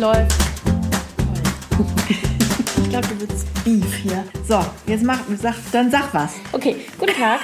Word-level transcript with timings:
läuft. 0.00 0.32
Ich 2.82 2.88
glaube, 2.88 3.06
du 3.08 3.20
willst 3.20 3.64
Beef 3.64 3.94
hier. 3.96 4.24
So, 4.48 4.58
jetzt 4.86 5.04
mach, 5.04 5.18
sag, 5.36 5.54
dann 5.72 5.90
sag 5.90 6.14
was. 6.14 6.36
Okay, 6.52 6.76
guten 6.98 7.12
Tag. 7.12 7.40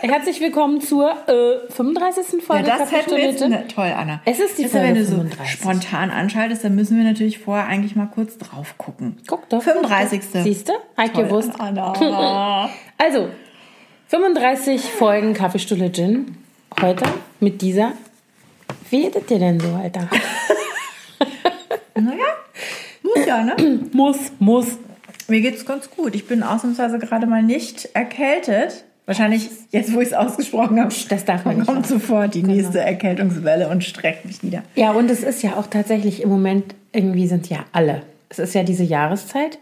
Herzlich 0.00 0.40
willkommen 0.40 0.80
zur 0.80 1.10
äh, 1.28 1.70
35. 1.70 2.42
Folge 2.42 2.68
Ja, 2.68 2.78
das 2.78 2.90
hätten 2.90 3.10
wir 3.10 3.18
jetzt. 3.18 3.40
Kaffeestunde. 3.40 3.58
Ne, 3.58 3.68
toll, 3.68 3.92
Anna. 3.94 4.22
Es 4.24 4.40
ist 4.40 4.56
die 4.56 4.64
Weißt 4.64 4.74
du, 4.74 4.78
wenn 4.78 4.94
Folge 4.94 5.00
du 5.00 5.04
so 5.04 5.16
35. 5.16 5.50
spontan 5.50 6.10
anschaltest, 6.10 6.64
dann 6.64 6.74
müssen 6.74 6.96
wir 6.96 7.04
natürlich 7.04 7.38
vorher 7.38 7.66
eigentlich 7.66 7.94
mal 7.94 8.06
kurz 8.06 8.38
drauf 8.38 8.78
gucken. 8.78 9.18
Guck 9.26 9.46
doch. 9.50 9.62
35. 9.62 10.22
Siehst 10.42 10.70
du? 10.70 10.72
Toll, 11.12 11.24
gewusst. 11.24 11.52
Anna. 11.58 11.92
Also, 12.96 13.28
35 14.06 14.80
Folgen 14.80 15.34
Kaffeestuhle 15.34 15.92
Gin. 15.92 16.38
Heute 16.80 17.04
mit 17.40 17.60
dieser. 17.60 17.92
Wie 18.88 19.04
es 19.06 19.26
dir 19.26 19.38
denn 19.38 19.60
so, 19.60 19.68
Alter? 19.74 20.08
naja, 22.00 22.24
muss 23.02 23.26
ja, 23.26 23.42
ne? 23.42 23.56
muss, 23.92 24.16
muss. 24.38 24.66
Mir 25.28 25.40
geht's 25.40 25.64
ganz 25.66 25.90
gut. 25.90 26.14
Ich 26.14 26.26
bin 26.26 26.42
ausnahmsweise 26.42 26.98
gerade 26.98 27.26
mal 27.26 27.42
nicht 27.42 27.90
erkältet. 27.94 28.84
Wahrscheinlich, 29.06 29.48
jetzt 29.70 29.94
wo 29.94 30.00
ich 30.00 30.08
es 30.08 30.12
ausgesprochen 30.14 30.78
habe, 30.80 30.94
Das 31.08 31.24
darf 31.24 31.44
man 31.46 31.56
nicht 31.56 31.66
kommt 31.66 31.80
machen. 31.80 31.88
sofort 32.00 32.34
die 32.34 32.42
nächste 32.42 32.80
Erkältungswelle 32.80 33.68
und 33.68 33.82
streckt 33.82 34.26
mich 34.26 34.42
nieder. 34.42 34.62
Ja, 34.74 34.90
und 34.92 35.10
es 35.10 35.22
ist 35.22 35.42
ja 35.42 35.56
auch 35.56 35.66
tatsächlich 35.66 36.22
im 36.22 36.28
Moment, 36.28 36.74
irgendwie 36.92 37.26
sind 37.26 37.48
ja 37.48 37.64
alle. 37.72 38.02
Es 38.28 38.38
ist 38.38 38.54
ja 38.54 38.62
diese 38.64 38.84
Jahreszeit, 38.84 39.58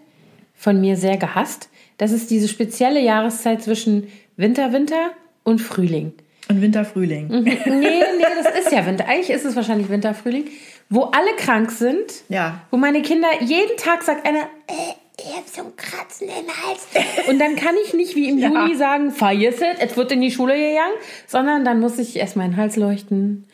von 0.57 0.81
mir 0.81 0.97
sehr 0.97 1.17
gehasst. 1.17 1.69
Das 1.99 2.11
ist 2.11 2.31
diese 2.33 2.49
spezielle 2.49 3.01
Jahreszeit 3.01 3.63
zwischen 3.63 4.09
Winter, 4.37 4.73
Winter 4.73 5.11
und 5.45 5.61
Frühling. 5.61 6.13
Und 6.49 6.61
Winter, 6.61 6.85
Frühling. 6.85 7.29
Nee, 7.29 7.59
nee, 7.67 8.03
das 8.43 8.65
ist 8.65 8.73
ja 8.73 8.85
Winter. 8.85 9.07
Eigentlich 9.09 9.31
ist 9.31 9.45
es 9.45 9.55
wahrscheinlich 9.55 9.89
Winter, 9.89 10.13
Frühling, 10.15 10.45
wo 10.89 11.05
alle 11.05 11.35
krank 11.37 11.71
sind. 11.71 12.23
Ja. 12.29 12.61
Wo 12.71 12.77
meine 12.77 13.03
Kinder 13.03 13.29
jeden 13.41 13.77
Tag 13.77 14.03
sagt 14.03 14.27
einer, 14.27 14.41
äh, 14.69 14.95
ich 15.19 15.35
hab 15.37 15.49
so 15.49 15.63
ein 15.63 15.77
Kratzen 15.77 16.29
im 16.29 16.47
Hals. 16.47 17.29
Und 17.29 17.39
dann 17.39 17.57
kann 17.57 17.75
ich 17.85 17.95
nicht 17.95 18.15
wie 18.15 18.29
im 18.29 18.39
Ja. 18.39 18.49
Juli 18.49 18.77
sagen, 18.77 19.11
vergiss 19.11 19.57
es, 19.57 19.79
es 19.91 19.97
wird 19.97 20.13
in 20.13 20.21
die 20.21 20.31
Schule 20.31 20.55
gegangen, 20.55 20.95
sondern 21.27 21.65
dann 21.65 21.81
muss 21.81 21.99
ich 21.99 22.17
erst 22.17 22.37
meinen 22.37 22.57
Hals 22.57 22.77
leuchten. 22.77 23.47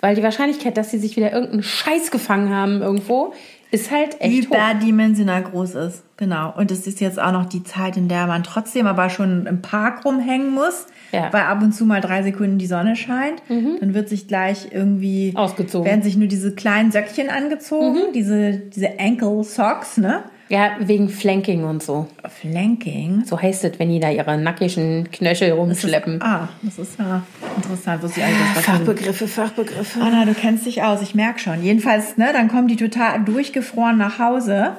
Weil 0.00 0.14
die 0.14 0.22
Wahrscheinlichkeit, 0.22 0.76
dass 0.76 0.92
sie 0.92 0.98
sich 0.98 1.16
wieder 1.16 1.32
irgendeinen 1.32 1.64
Scheiß 1.64 2.12
gefangen 2.12 2.54
haben 2.54 2.82
irgendwo, 2.82 3.34
ist 3.72 3.90
halt 3.90 4.20
echt 4.20 4.48
hoch. 4.48 4.54
Überdimensional 4.54 5.42
groß 5.42 5.74
ist. 5.74 6.04
Genau. 6.16 6.54
Und 6.56 6.70
es 6.70 6.86
ist 6.86 7.00
jetzt 7.00 7.20
auch 7.20 7.32
noch 7.32 7.46
die 7.46 7.64
Zeit, 7.64 7.96
in 7.96 8.08
der 8.08 8.26
man 8.28 8.44
trotzdem 8.44 8.86
aber 8.86 9.10
schon 9.10 9.46
im 9.46 9.60
Park 9.60 10.04
rumhängen 10.04 10.54
muss, 10.54 10.86
Ja. 11.12 11.28
Mhm. 11.28 11.32
weil 11.32 11.42
ab 11.42 11.62
und 11.62 11.72
zu 11.72 11.84
mal 11.86 12.00
drei 12.00 12.22
Sekunden 12.22 12.58
die 12.58 12.66
Sonne 12.66 12.96
scheint. 12.96 13.42
Dann 13.48 13.94
wird 13.94 14.08
sich 14.08 14.28
gleich 14.28 14.68
irgendwie 14.70 15.32
Ausgezogen. 15.34 15.84
Mhm. 15.84 15.90
Werden 15.90 16.02
sich 16.02 16.16
nur 16.16 16.28
diese 16.28 16.54
kleinen 16.54 16.92
Söckchen 16.92 17.30
angezogen, 17.30 18.12
diese, 18.14 18.52
diese 18.58 18.98
Ankle 18.98 19.42
Socks, 19.44 19.96
ne? 19.96 20.24
Ja, 20.50 20.70
wegen 20.80 21.10
Flanking 21.10 21.64
und 21.64 21.82
so. 21.82 22.06
Flanking. 22.26 23.24
So 23.26 23.40
heißt 23.40 23.64
es, 23.64 23.78
wenn 23.78 23.90
die 23.90 24.00
da 24.00 24.10
ihre 24.10 24.38
nackigen 24.38 25.10
Knöchel 25.10 25.52
rumschleppen. 25.52 26.22
Ah, 26.22 26.48
das 26.62 26.78
ist 26.78 26.98
ja 26.98 27.22
interessant. 27.56 28.02
Wusste 28.02 28.20
ich 28.20 28.26
eigentlich, 28.26 28.54
das 28.54 28.64
Fachbegriffe, 28.64 29.28
Fachbegriffe. 29.28 30.00
Anna, 30.00 30.24
du 30.24 30.32
kennst 30.32 30.64
dich 30.64 30.82
aus, 30.82 31.02
ich 31.02 31.14
merke 31.14 31.38
schon. 31.38 31.62
Jedenfalls, 31.62 32.16
ne, 32.16 32.30
dann 32.32 32.48
kommen 32.48 32.66
die 32.68 32.76
total 32.76 33.22
durchgefroren 33.24 33.98
nach 33.98 34.18
Hause. 34.18 34.72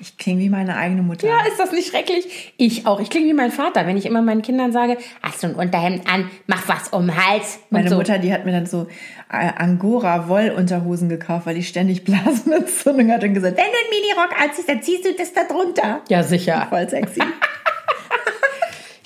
Ich 0.00 0.16
klinge 0.16 0.40
wie 0.40 0.48
meine 0.48 0.76
eigene 0.76 1.02
Mutter. 1.02 1.26
Ja, 1.26 1.44
ist 1.46 1.58
das 1.58 1.72
nicht 1.72 1.88
schrecklich? 1.88 2.54
Ich 2.56 2.86
auch. 2.86 3.00
Ich 3.00 3.10
klinge 3.10 3.26
wie 3.26 3.34
mein 3.34 3.50
Vater, 3.50 3.86
wenn 3.86 3.98
ich 3.98 4.06
immer 4.06 4.22
meinen 4.22 4.40
Kindern 4.40 4.72
sage, 4.72 4.96
hast 5.22 5.42
du 5.42 5.48
ein 5.48 5.54
Unterhemd 5.54 6.10
an, 6.10 6.30
mach 6.46 6.68
was 6.68 6.88
um 6.88 7.06
den 7.06 7.16
Hals. 7.16 7.58
Meine 7.68 7.90
so. 7.90 7.96
Mutter, 7.96 8.18
die 8.18 8.32
hat 8.32 8.46
mir 8.46 8.52
dann 8.52 8.64
so 8.64 8.86
äh, 9.30 9.52
Angora-Wollunterhosen 9.56 11.10
gekauft, 11.10 11.46
weil 11.46 11.54
die 11.54 11.62
ständig 11.62 12.04
Blasenentzündung 12.06 13.10
hat 13.10 13.24
und 13.24 13.34
gesagt, 13.34 13.58
wenn 13.58 13.64
du 13.64 13.70
einen 13.70 13.90
Minirock 13.90 14.40
anziehst, 14.40 14.68
dann 14.68 14.82
ziehst 14.82 15.04
du 15.04 15.12
das 15.12 15.34
da 15.34 15.44
drunter. 15.44 16.00
Ja, 16.08 16.22
sicher. 16.22 16.66
Voll 16.70 16.88
sexy. 16.88 17.20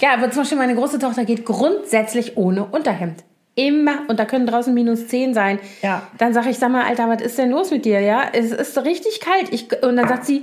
Ja, 0.00 0.12
aber 0.12 0.30
zum 0.30 0.42
Beispiel 0.42 0.58
meine 0.58 0.74
große 0.74 0.98
Tochter 0.98 1.24
geht 1.24 1.46
grundsätzlich 1.46 2.36
ohne 2.36 2.66
Unterhemd. 2.66 3.24
Immer. 3.54 4.08
Und 4.08 4.18
da 4.18 4.24
können 4.24 4.46
draußen 4.46 4.74
minus 4.74 5.06
10 5.08 5.34
sein. 5.34 5.58
Ja. 5.82 6.08
Dann 6.18 6.34
sage 6.34 6.50
ich, 6.50 6.58
sag 6.58 6.70
mal, 6.70 6.84
Alter, 6.84 7.08
was 7.08 7.22
ist 7.22 7.38
denn 7.38 7.50
los 7.50 7.70
mit 7.70 7.84
dir? 7.84 8.00
Ja, 8.00 8.24
es 8.32 8.50
ist 8.50 8.76
richtig 8.78 9.20
kalt. 9.20 9.52
Ich, 9.52 9.70
und 9.82 9.96
dann 9.96 10.08
sagt 10.08 10.26
sie, 10.26 10.40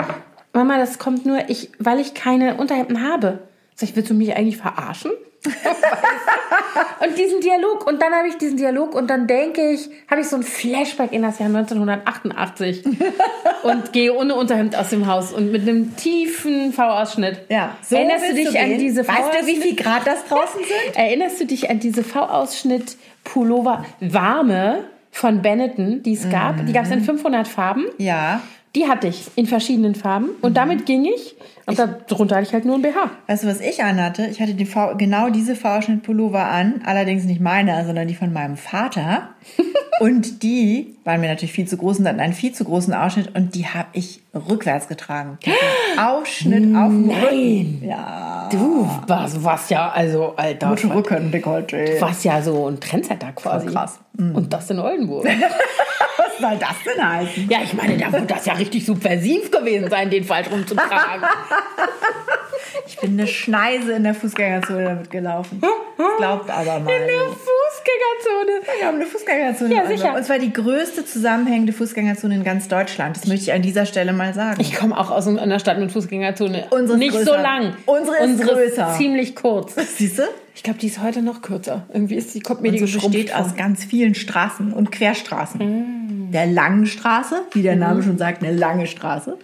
Mama, 0.53 0.77
das 0.77 0.99
kommt 0.99 1.25
nur, 1.25 1.49
ich, 1.49 1.71
weil 1.79 1.99
ich 1.99 2.13
keine 2.13 2.55
Unterhemden 2.55 3.07
habe. 3.07 3.39
Sag 3.75 3.89
ich, 3.89 3.95
willst 3.95 4.09
du 4.09 4.13
mich 4.13 4.35
eigentlich 4.35 4.57
verarschen? 4.57 5.11
und 6.99 7.17
diesen 7.17 7.41
Dialog. 7.41 7.87
Und 7.87 8.01
dann 8.01 8.13
habe 8.13 8.27
ich 8.27 8.37
diesen 8.37 8.57
Dialog 8.57 8.93
und 8.93 9.09
dann 9.09 9.27
denke 9.27 9.71
ich, 9.71 9.89
habe 10.09 10.21
ich 10.21 10.27
so 10.27 10.35
ein 10.35 10.43
Flashback 10.43 11.11
in 11.11 11.23
das 11.23 11.39
Jahr 11.39 11.49
1988 11.49 12.83
und 13.63 13.93
gehe 13.93 14.13
ohne 14.13 14.35
Unterhemd 14.35 14.75
aus 14.75 14.89
dem 14.89 15.07
Haus 15.07 15.33
und 15.33 15.51
mit 15.51 15.63
einem 15.63 15.95
tiefen 15.95 16.73
V-Ausschnitt. 16.73 17.41
Ja, 17.49 17.75
so 17.81 17.95
Erinnerst 17.95 18.29
du 18.29 18.35
dich 18.35 18.59
an 18.59 18.69
gehen? 18.69 18.79
diese 18.79 19.07
Weißt 19.07 19.41
du, 19.41 19.47
wie 19.47 19.55
viel 19.57 19.75
Grad 19.75 20.05
das 20.05 20.25
draußen 20.25 20.61
sind? 20.85 20.95
Erinnerst 20.95 21.41
du 21.41 21.45
dich 21.45 21.69
an 21.69 21.79
diese 21.79 22.03
V-Ausschnitt 22.03 22.97
Pullover 23.23 23.85
warme 23.99 24.83
von 25.11 25.41
Benetton, 25.41 26.03
die 26.03 26.13
es 26.13 26.29
gab? 26.29 26.65
Die 26.65 26.73
gab 26.73 26.85
es 26.85 26.91
in 26.91 27.01
500 27.01 27.47
Farben. 27.47 27.85
Ja. 27.97 28.41
Die 28.75 28.87
hatte 28.87 29.07
ich 29.07 29.29
in 29.35 29.47
verschiedenen 29.47 29.95
Farben 29.95 30.29
und 30.41 30.55
damit 30.55 30.85
ging 30.85 31.03
ich. 31.03 31.35
Und 31.65 31.77
darunter 31.77 32.37
hatte 32.37 32.47
ich 32.47 32.53
halt 32.53 32.65
nur 32.65 32.75
ein 32.75 32.81
BH. 32.81 33.11
Weißt 33.27 33.43
du, 33.43 33.47
was 33.47 33.59
ich 33.59 33.83
anhatte? 33.83 34.27
Ich 34.27 34.41
hatte 34.41 34.53
die 34.53 34.65
v 34.65 34.95
genau 34.97 35.29
diese 35.29 35.55
V-Schnitt-Pullover 35.55 36.43
an, 36.43 36.81
allerdings 36.85 37.25
nicht 37.25 37.41
meine, 37.41 37.85
sondern 37.85 38.07
die 38.07 38.15
von 38.15 38.33
meinem 38.33 38.57
Vater. 38.57 39.29
und 39.99 40.41
die 40.43 40.95
waren 41.03 41.21
mir 41.21 41.27
natürlich 41.27 41.51
viel 41.51 41.67
zu 41.67 41.77
groß 41.77 41.99
und 41.99 42.07
hatten 42.07 42.19
einen 42.19 42.33
viel 42.33 42.53
zu 42.53 42.63
großen 42.63 42.93
Ausschnitt 42.93 43.35
und 43.35 43.55
die 43.55 43.67
habe 43.67 43.89
ich 43.93 44.21
rückwärts 44.33 44.87
getragen. 44.87 45.37
Ausschnitt 45.97 46.75
auf 46.75 46.89
dem 46.89 47.09
Rücken. 47.09 47.83
Ja. 47.85 48.49
Du 48.51 48.89
warst, 49.07 49.43
warst 49.43 49.69
ja, 49.69 49.89
also, 49.89 50.33
Alter. 50.37 50.69
Mit 50.69 50.85
Rücken, 50.85 51.31
Dekolleté. 51.31 51.95
Du 51.95 52.01
warst 52.01 52.23
ja 52.23 52.41
so 52.41 52.67
ein 52.67 52.79
Trendsetter 52.79 53.33
quasi. 53.33 53.65
Voll 53.65 53.73
krass. 53.73 53.99
Und 54.17 54.51
das 54.51 54.69
in 54.69 54.79
Oldenburg. 54.79 55.27
Was 56.41 56.49
soll 56.49 56.59
das 56.59 56.75
denn 56.85 57.09
heißen? 57.09 57.49
ja, 57.49 57.59
ich 57.63 57.73
meine, 57.73 57.97
da 57.97 58.09
muss 58.09 58.27
das 58.27 58.45
ja 58.45 58.53
richtig 58.53 58.85
subversiv 58.85 59.51
gewesen 59.51 59.89
sein, 59.89 60.09
den 60.09 60.23
falsch 60.23 60.49
rumzutragen. 60.49 61.23
Ich 62.87 62.97
bin 62.97 63.11
eine 63.13 63.27
Schneise 63.27 63.93
in 63.93 64.03
der 64.03 64.13
Fußgängerzone 64.13 64.83
damit 64.83 65.11
gelaufen. 65.11 65.61
Das 65.61 66.17
glaubt 66.17 66.49
aber 66.49 66.79
mal. 66.79 66.91
In 66.91 67.07
der 67.07 67.27
Fußgängerzone. 67.27 68.79
Wir 68.79 68.87
haben 68.87 68.95
eine 68.95 69.05
Fußgängerzone. 69.05 69.75
Ja, 69.75 69.87
sicher. 69.87 70.15
Und 70.15 70.23
zwar 70.23 70.39
die 70.39 70.51
größte 70.51 71.05
zusammenhängende 71.05 71.73
Fußgängerzone 71.73 72.35
in 72.35 72.43
ganz 72.43 72.67
Deutschland. 72.67 73.17
Das 73.17 73.27
möchte 73.27 73.43
ich 73.43 73.53
an 73.53 73.61
dieser 73.61 73.85
Stelle 73.85 74.13
mal 74.13 74.33
sagen. 74.33 74.59
Ich 74.61 74.75
komme 74.75 74.97
auch 74.97 75.11
aus 75.11 75.27
einer 75.27 75.59
Stadt 75.59 75.79
mit 75.79 75.91
Fußgängerzone. 75.91 76.67
Unsere 76.71 76.93
ist 76.93 76.99
Nicht 76.99 77.11
größer. 77.11 77.25
so 77.25 77.33
lang. 77.33 77.75
Unsere 77.85 78.17
ist 78.17 78.41
größer. 78.41 78.95
ziemlich 78.97 79.35
kurz. 79.35 79.75
Siehst 79.97 80.19
du? 80.19 80.23
Ich 80.53 80.63
glaube, 80.63 80.79
die 80.79 80.87
ist 80.87 81.01
heute 81.01 81.21
noch 81.21 81.41
kürzer. 81.41 81.85
Irgendwie 81.93 82.15
ist 82.15 82.35
die, 82.35 82.41
kommt 82.41 82.61
mir 82.61 82.71
die 82.71 82.79
geschrumpft 82.79 83.11
besteht 83.11 83.33
aus 83.35 83.55
ganz 83.55 83.85
vielen 83.85 84.15
Straßen 84.15 84.73
und 84.73 84.91
Querstraßen. 84.91 86.27
Mm. 86.27 86.31
Der 86.31 86.45
langen 86.45 86.85
Straße, 86.85 87.41
wie 87.53 87.61
der 87.61 87.75
Name 87.75 88.03
schon 88.03 88.17
sagt, 88.17 88.43
eine 88.43 88.55
lange 88.55 88.87
Straße. 88.87 89.37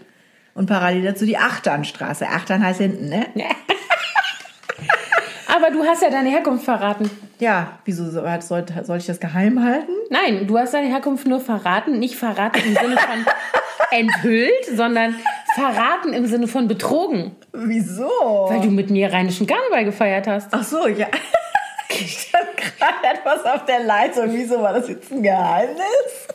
Und 0.58 0.66
parallel 0.66 1.04
dazu 1.04 1.24
die 1.24 1.38
Achternstraße. 1.38 2.28
Achtern 2.28 2.66
heißt 2.66 2.80
hinten, 2.80 3.10
ne? 3.10 3.28
Aber 5.56 5.70
du 5.70 5.84
hast 5.84 6.02
ja 6.02 6.10
deine 6.10 6.30
Herkunft 6.30 6.66
verraten. 6.66 7.12
Ja, 7.38 7.78
wieso 7.86 8.10
soll, 8.10 8.42
soll, 8.42 8.98
ich 8.98 9.06
das 9.06 9.20
geheim 9.20 9.64
halten? 9.64 9.92
Nein, 10.10 10.48
du 10.48 10.58
hast 10.58 10.74
deine 10.74 10.88
Herkunft 10.88 11.28
nur 11.28 11.40
verraten. 11.40 12.00
Nicht 12.00 12.16
verraten 12.16 12.58
im 12.58 12.74
Sinne 12.74 12.98
von 12.98 13.26
enthüllt, 13.92 14.66
sondern 14.76 15.14
verraten 15.54 16.14
im 16.14 16.26
Sinne 16.26 16.48
von 16.48 16.68
betrogen. 16.68 17.36
Wieso? 17.54 18.10
Weil 18.50 18.62
du 18.62 18.72
mit 18.72 18.90
mir 18.90 19.14
rheinischen 19.14 19.46
Karneval 19.46 19.86
gefeiert 19.86 20.26
hast. 20.26 20.48
Ach 20.52 20.64
so, 20.64 20.88
ja. 20.88 21.08
Ich 21.90 22.28
stand 22.28 22.58
gerade 22.58 23.18
etwas 23.18 23.46
auf 23.46 23.66
der 23.66 23.80
Leitung. 23.80 24.34
Wieso 24.34 24.62
war 24.62 24.74
das 24.74 24.90
jetzt 24.90 25.10
ein 25.12 25.24
Geheimnis? 25.24 26.28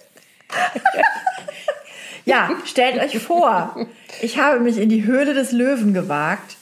Ja, 2.24 2.50
stellt 2.64 3.02
euch 3.02 3.18
vor, 3.22 3.86
ich 4.20 4.38
habe 4.38 4.60
mich 4.60 4.78
in 4.78 4.88
die 4.88 5.04
Höhle 5.04 5.34
des 5.34 5.52
Löwen 5.52 5.94
gewagt 5.94 6.56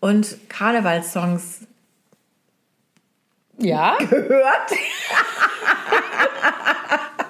und 0.00 0.36
Karnevalssongs 0.48 1.60
Ja? 3.58 3.96
gehört. 3.98 4.72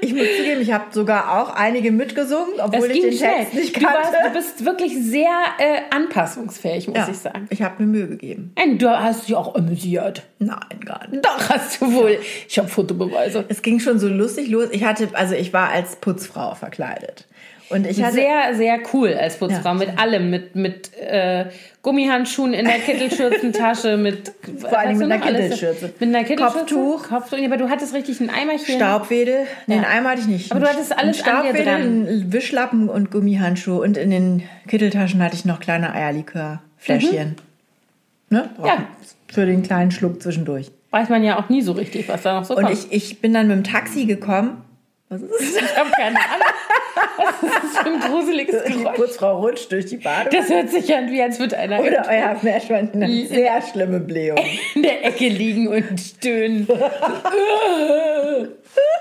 ich 0.00 0.12
muss 0.14 0.26
zugeben, 0.36 0.60
ich 0.60 0.72
habe 0.72 0.86
sogar 0.90 1.40
auch 1.40 1.54
einige 1.54 1.90
mitgesungen, 1.92 2.60
obwohl 2.60 2.90
ich 2.90 3.00
den 3.02 3.12
schnell. 3.12 3.34
Text 3.40 3.54
nicht 3.54 3.76
Du, 3.76 3.82
warst, 3.84 4.12
kannte. 4.12 4.28
du 4.28 4.34
bist 4.34 4.64
wirklich 4.64 4.94
sehr 5.02 5.30
äh, 5.58 5.80
anpassungsfähig, 5.90 6.88
muss 6.88 6.96
ja, 6.96 7.08
ich 7.10 7.18
sagen. 7.18 7.46
ich 7.50 7.62
habe 7.62 7.82
mir 7.84 7.88
Mühe 7.98 8.08
gegeben. 8.08 8.52
Nein, 8.56 8.78
du 8.78 8.88
hast 8.88 9.28
dich 9.28 9.34
auch 9.34 9.54
amüsiert. 9.54 10.22
Nein, 10.38 10.80
gar 10.84 11.06
nicht. 11.08 11.24
Doch, 11.24 11.48
hast 11.48 11.80
du 11.80 11.92
wohl. 11.92 12.18
Ich 12.48 12.58
habe 12.58 12.68
Fotobeweise. 12.68 13.44
Es 13.48 13.62
ging 13.62 13.80
schon 13.80 13.98
so 13.98 14.08
lustig 14.08 14.48
los. 14.48 14.68
Ich 14.72 14.84
hatte, 14.84 15.08
also 15.14 15.34
ich 15.34 15.52
war 15.52 15.70
als 15.70 15.96
Putzfrau 15.96 16.54
verkleidet. 16.54 17.26
Und 17.70 17.86
ich 17.86 18.02
hatte- 18.02 18.14
sehr, 18.14 18.54
sehr 18.54 18.78
cool 18.92 19.14
als 19.14 19.38
Putzfrau. 19.38 19.68
Ja. 19.70 19.74
Mit 19.74 19.98
allem. 19.98 20.30
Mit, 20.30 20.54
mit 20.54 20.90
äh, 20.98 21.46
Gummihandschuhen 21.82 22.52
in 22.54 22.66
der 22.66 22.78
Kittelschürzentasche, 22.78 23.96
mit. 23.98 24.32
Vor 24.58 24.78
allem 24.78 24.98
mit 24.98 25.10
einer 25.10 25.18
Kittelschürze. 25.24 25.92
Mit 25.98 26.08
einer 26.14 26.24
Kittelschürze. 26.24 26.58
Kopftuch. 26.74 27.08
Kopftuch. 27.08 27.38
Ja, 27.38 27.46
aber 27.46 27.56
du 27.56 27.68
hattest 27.70 27.94
richtig 27.94 28.20
ein 28.20 28.30
Eimerchen. 28.30 28.76
Staubwedel. 28.76 29.46
Nee, 29.66 29.74
einen 29.76 29.84
Eimer 29.84 30.10
hatte 30.10 30.20
ich 30.20 30.26
nicht. 30.28 30.50
Aber 30.52 30.60
du 30.60 30.66
hattest 30.68 30.96
alles 30.96 31.22
Ein 31.22 31.36
an 31.36 31.42
dir 31.42 31.48
Staubwedel, 31.52 31.64
dran. 31.64 31.80
einen 31.82 32.32
Wischlappen 32.32 32.88
und 32.88 33.10
Gummihandschuhe. 33.10 33.80
Und 33.80 33.96
in 33.96 34.10
den 34.10 34.42
Kitteltaschen 34.68 35.22
hatte 35.22 35.34
ich 35.36 35.44
noch 35.44 35.60
kleine 35.60 35.92
Eierlikörfläschchen. 35.94 37.36
Ne? 38.30 38.50
Mhm. 38.58 38.64
Ja. 38.66 38.86
Für 39.32 39.46
den 39.46 39.62
kleinen 39.62 39.90
Schluck 39.90 40.22
zwischendurch. 40.22 40.70
Weiß 40.90 41.08
man 41.08 41.24
ja 41.24 41.38
auch 41.38 41.48
nie 41.48 41.60
so 41.62 41.72
richtig, 41.72 42.08
was 42.08 42.22
da 42.22 42.34
noch 42.38 42.44
so 42.44 42.54
Und 42.56 42.64
kommt. 42.66 42.76
ich, 42.78 42.92
ich 42.92 43.20
bin 43.20 43.34
dann 43.34 43.48
mit 43.48 43.56
dem 43.56 43.64
Taxi 43.64 44.04
gekommen. 44.04 44.58
Was 45.10 45.20
ist 45.22 45.56
das? 45.56 45.70
Ich 45.70 45.76
habe 45.76 45.90
keine 45.90 46.16
Ahnung. 46.18 46.46
Was 47.16 47.42
ist 47.42 47.54
das 47.62 47.82
für 47.82 47.92
ein 47.92 48.00
gruseliges 48.00 48.64
Die 48.64 48.72
Geräusch? 48.72 48.96
Putzfrau 48.96 49.40
rutscht 49.40 49.70
durch 49.70 49.86
die 49.86 49.98
Badung. 49.98 50.32
Das 50.32 50.48
hört 50.48 50.70
sich 50.70 50.92
an, 50.94 51.10
wie 51.10 51.22
als 51.22 51.38
würde 51.38 51.58
einer 51.58 51.80
Oder 51.80 52.06
euer 52.08 52.36
Meerschwein 52.42 52.90
eine 52.94 53.26
sehr 53.26 53.62
schlimme 53.62 54.00
Blähung. 54.00 54.38
in 54.74 54.82
der 54.82 55.04
Ecke 55.04 55.28
liegen 55.28 55.68
und 55.68 56.00
stöhnen. 56.00 56.66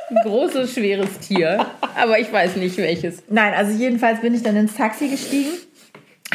Ein 0.09 0.17
großes, 0.23 0.73
schweres 0.73 1.19
Tier. 1.19 1.65
Aber 1.95 2.19
ich 2.19 2.31
weiß 2.31 2.55
nicht 2.57 2.77
welches. 2.77 3.23
Nein, 3.29 3.53
also 3.53 3.71
jedenfalls 3.71 4.21
bin 4.21 4.33
ich 4.33 4.43
dann 4.43 4.55
ins 4.55 4.75
Taxi 4.75 5.07
gestiegen, 5.07 5.49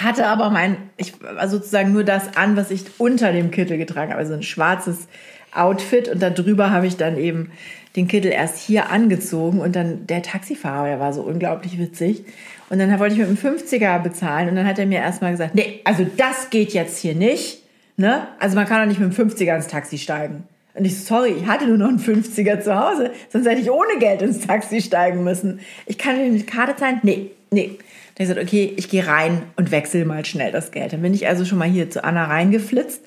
hatte 0.01 0.27
aber 0.27 0.51
mein, 0.51 0.77
ich 0.97 1.13
also 1.37 1.59
sozusagen 1.59 1.93
nur 1.93 2.05
das 2.05 2.37
an, 2.37 2.57
was 2.57 2.71
ich 2.71 2.83
unter 2.99 3.33
dem 3.33 3.51
Kittel 3.51 3.79
getragen 3.79 4.11
habe, 4.13 4.21
also 4.21 4.35
ein 4.35 4.43
schwarzes 4.43 5.09
Outfit 5.55 6.09
und 6.09 6.21
darüber 6.23 6.71
habe 6.71 6.87
ich 6.87 6.97
dann 6.97 7.17
eben 7.19 7.53
den 7.99 8.09
Kittel 8.09 8.31
erst 8.31 8.59
hier 8.59 8.91
angezogen 8.91 9.61
und 9.61 9.75
dann 9.77 10.07
der 10.07 10.23
Taxifahrer, 10.23 10.87
der 10.87 11.01
war 11.01 11.13
so 11.13 11.23
unglaublich 11.23 11.79
witzig 11.79 12.25
und 12.71 12.79
dann 12.79 12.99
wollte 12.99 13.15
ich 13.15 13.19
mit 13.21 13.29
einem 13.29 13.37
50er 13.37 13.99
bezahlen 14.03 14.49
und 14.49 14.57
dann 14.57 14.67
hat 14.67 14.79
er 14.79 14.87
mir 14.87 15.01
erstmal 15.01 15.33
gesagt, 15.33 15.55
nee, 15.55 15.81
also 15.85 16.07
das 16.17 16.51
geht 16.51 16.73
jetzt 16.73 16.99
hier 16.99 17.15
nicht, 17.15 17.63
ne? 17.97 18.29
Also 18.39 18.55
man 18.55 18.67
kann 18.67 18.81
doch 18.81 18.89
nicht 18.89 19.01
mit 19.01 19.19
einem 19.19 19.31
50er 19.31 19.57
ins 19.57 19.67
Taxi 19.67 19.99
steigen. 19.99 20.45
Und 20.75 20.85
ich, 20.85 20.97
so, 20.97 21.17
sorry, 21.17 21.35
ich 21.41 21.47
hatte 21.47 21.67
nur 21.67 21.77
noch 21.77 21.89
einen 21.89 21.99
50er 21.99 22.61
zu 22.61 22.79
Hause, 22.79 23.11
sonst 23.31 23.49
hätte 23.49 23.61
ich 23.61 23.71
ohne 23.71 23.99
Geld 23.99 24.23
ins 24.23 24.47
Taxi 24.47 24.81
steigen 24.81 25.25
müssen. 25.25 25.61
Ich 25.87 25.99
kann 25.99 26.17
dir 26.17 26.31
mit 26.31 26.47
Karte 26.47 26.77
zahlen? 26.77 27.01
Nee, 27.03 27.33
nee. 27.51 27.79
Dann 28.15 28.27
habe 28.27 28.37
ich 28.37 28.37
gesagt, 28.37 28.43
okay, 28.43 28.75
ich 28.77 28.89
gehe 28.89 29.07
rein 29.07 29.43
und 29.57 29.71
wechsle 29.71 30.05
mal 30.05 30.25
schnell 30.25 30.53
das 30.53 30.71
Geld. 30.71 30.93
Dann 30.93 31.03
bin 31.03 31.15
ich 31.15 31.27
also 31.27 31.45
schon 31.45 31.59
mal 31.59 31.69
hier 31.69 31.91
zu 31.91 32.05
Anna 32.05 32.27
reingeflitzt. 32.27 33.03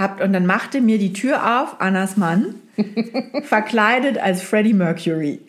Hab, 0.00 0.22
und 0.22 0.32
dann 0.32 0.46
machte 0.46 0.80
mir 0.80 0.96
die 0.96 1.12
Tür 1.12 1.60
auf, 1.60 1.78
Annas 1.78 2.16
Mann, 2.16 2.54
verkleidet 3.42 4.16
als 4.16 4.40
Freddie 4.40 4.72
Mercury 4.72 5.40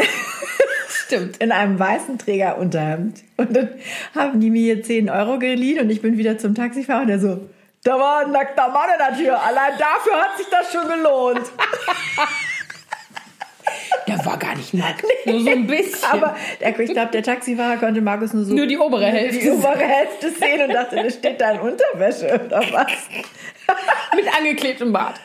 Stimmt. 0.89 1.37
in 1.37 1.53
einem 1.53 1.79
weißen 1.79 2.17
Trägerunterhemd. 2.17 3.23
Und 3.37 3.55
dann 3.55 3.69
haben 4.13 4.41
die 4.41 4.49
mir 4.49 4.75
hier 4.75 4.83
10 4.83 5.09
Euro 5.09 5.39
geliehen 5.39 5.79
und 5.79 5.89
ich 5.89 6.01
bin 6.01 6.17
wieder 6.17 6.37
zum 6.37 6.53
Taxifahrer 6.53 7.03
und 7.03 7.07
der 7.07 7.19
so, 7.19 7.49
da 7.83 7.97
war 7.97 8.25
ein 8.25 8.31
nackter 8.31 8.67
Mann 8.67 8.89
in 8.93 9.15
der 9.15 9.17
Tür. 9.17 9.41
Allein 9.41 9.71
dafür 9.79 10.21
hat 10.21 10.37
sich 10.37 10.47
das 10.47 10.69
schon 10.69 10.85
gelohnt. 10.85 11.49
Der 14.07 14.25
war 14.25 14.37
gar 14.37 14.55
nicht 14.55 14.73
nackt. 14.73 15.03
Nur 15.25 15.41
so 15.41 15.49
ein 15.49 15.67
bisschen. 15.67 16.09
Aber 16.11 16.35
der, 16.59 16.79
ich 16.79 16.91
glaube, 16.91 17.11
der 17.11 17.23
Taxifahrer 17.23 17.77
konnte 17.77 18.01
Markus 18.01 18.33
nur 18.33 18.43
so 18.45 18.53
Nur 18.53 18.67
die 18.67 18.77
obere 18.77 19.05
die 19.05 19.11
Hälfte. 19.11 19.53
obere 19.53 19.79
Hälfte 19.79 20.31
sehen 20.31 20.61
und 20.67 20.73
dachte, 20.73 20.95
der 20.95 21.09
steht 21.09 21.39
da 21.39 21.51
in 21.51 21.59
Unterwäsche 21.59 22.41
oder 22.45 22.59
was. 22.71 22.91
Mit 24.15 24.25
angeklebtem 24.37 24.91
Bart. 24.91 25.19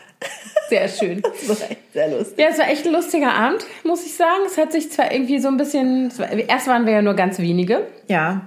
Sehr 0.68 0.88
schön. 0.88 1.22
Das 1.22 1.60
war 1.60 1.70
echt 1.70 1.92
sehr 1.92 2.08
lustig. 2.08 2.38
Ja, 2.38 2.46
es 2.50 2.58
war 2.58 2.68
echt 2.68 2.86
ein 2.86 2.92
lustiger 2.92 3.32
Abend, 3.32 3.64
muss 3.84 4.04
ich 4.04 4.14
sagen. 4.16 4.40
Es 4.46 4.58
hat 4.58 4.72
sich 4.72 4.90
zwar 4.90 5.12
irgendwie 5.12 5.38
so 5.38 5.48
ein 5.48 5.56
bisschen. 5.56 6.12
Erst 6.48 6.66
waren 6.66 6.86
wir 6.86 6.92
ja 6.94 7.02
nur 7.02 7.14
ganz 7.14 7.38
wenige. 7.38 7.86
Ja, 8.08 8.42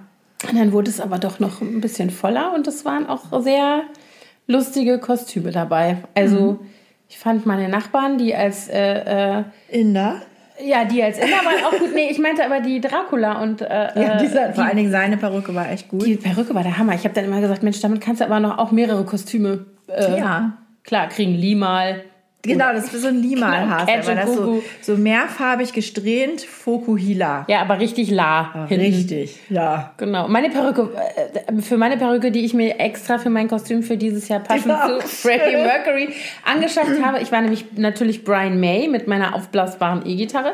Und 0.49 0.57
dann 0.57 0.71
wurde 0.71 0.89
es 0.89 0.99
aber 0.99 1.17
doch 1.17 1.39
noch 1.39 1.61
ein 1.61 1.81
bisschen 1.81 2.09
voller 2.09 2.53
und 2.53 2.67
es 2.67 2.83
waren 2.85 3.07
auch 3.07 3.41
sehr 3.41 3.83
lustige 4.47 4.99
Kostüme 4.99 5.51
dabei. 5.51 5.97
Also 6.15 6.59
ich 7.09 7.17
fand 7.17 7.45
meine 7.45 7.67
Nachbarn, 7.67 8.17
die 8.17 8.33
als 8.33 8.69
äh, 8.69 9.39
äh, 9.39 9.43
Inder. 9.67 10.21
ja, 10.63 10.85
die 10.85 11.01
als 11.03 11.17
Inder 11.17 11.37
waren 11.37 11.65
auch 11.65 11.77
gut. 11.79 11.93
Nee, 11.93 12.07
ich 12.11 12.19
meinte 12.19 12.45
aber 12.45 12.61
die 12.61 12.79
Dracula 12.79 13.41
und 13.41 13.61
äh, 13.61 13.65
Ja, 13.67 14.15
äh, 14.15 14.17
dieser, 14.19 14.53
vor 14.53 14.63
allen 14.63 14.77
Dingen 14.77 14.91
seine 14.91 15.17
Perücke 15.17 15.53
war 15.55 15.69
echt 15.69 15.89
gut. 15.89 16.05
die 16.05 16.15
Perücke 16.15 16.53
war 16.55 16.63
der 16.63 16.77
Hammer. 16.77 16.93
Ich 16.93 17.03
habe 17.03 17.13
dann 17.15 17.25
immer 17.25 17.41
gesagt, 17.41 17.63
Mensch, 17.63 17.81
damit 17.81 17.99
kannst 17.99 18.21
du 18.21 18.25
aber 18.25 18.39
noch 18.39 18.57
auch 18.59 18.71
mehrere 18.71 19.03
Kostüme. 19.03 19.65
Äh, 19.87 20.19
ja. 20.19 20.53
Klar, 20.83 21.09
kriegen 21.09 21.33
Limal. 21.33 22.03
Genau, 22.41 22.71
das 22.71 22.93
ist 22.93 23.01
so 23.01 23.09
ein 23.09 23.43
Aber 23.43 23.91
and 23.91 24.07
das 24.07 24.33
so, 24.33 24.63
so 24.81 24.95
mehrfarbig 24.95 25.73
gesträhnt, 25.73 26.41
Fokuhila. 26.41 27.45
Ja, 27.49 27.59
aber 27.61 27.79
richtig 27.79 28.09
la. 28.11 28.65
hinten. 28.67 28.85
Richtig, 28.85 29.39
ja. 29.49 29.91
Genau. 29.97 30.29
Meine 30.29 30.49
Perücke, 30.49 30.89
äh, 31.47 31.61
für 31.61 31.75
meine 31.75 31.97
Perücke, 31.97 32.31
die 32.31 32.45
ich 32.45 32.53
mir 32.53 32.79
extra 32.79 33.17
für 33.17 33.29
mein 33.29 33.49
Kostüm 33.49 33.83
für 33.83 33.97
dieses 33.97 34.29
Jahr 34.29 34.39
passend 34.39 34.73
zu 34.73 35.01
Freddie. 35.07 35.57
Mercury 35.57 36.09
angeschafft 36.45 37.03
habe. 37.03 37.19
Ich 37.19 37.31
war 37.33 37.41
nämlich 37.41 37.65
natürlich 37.75 38.23
Brian 38.23 38.57
May 38.59 38.87
mit 38.87 39.07
meiner 39.07 39.35
aufblasbaren 39.35 40.05
E-Gitarre. 40.05 40.53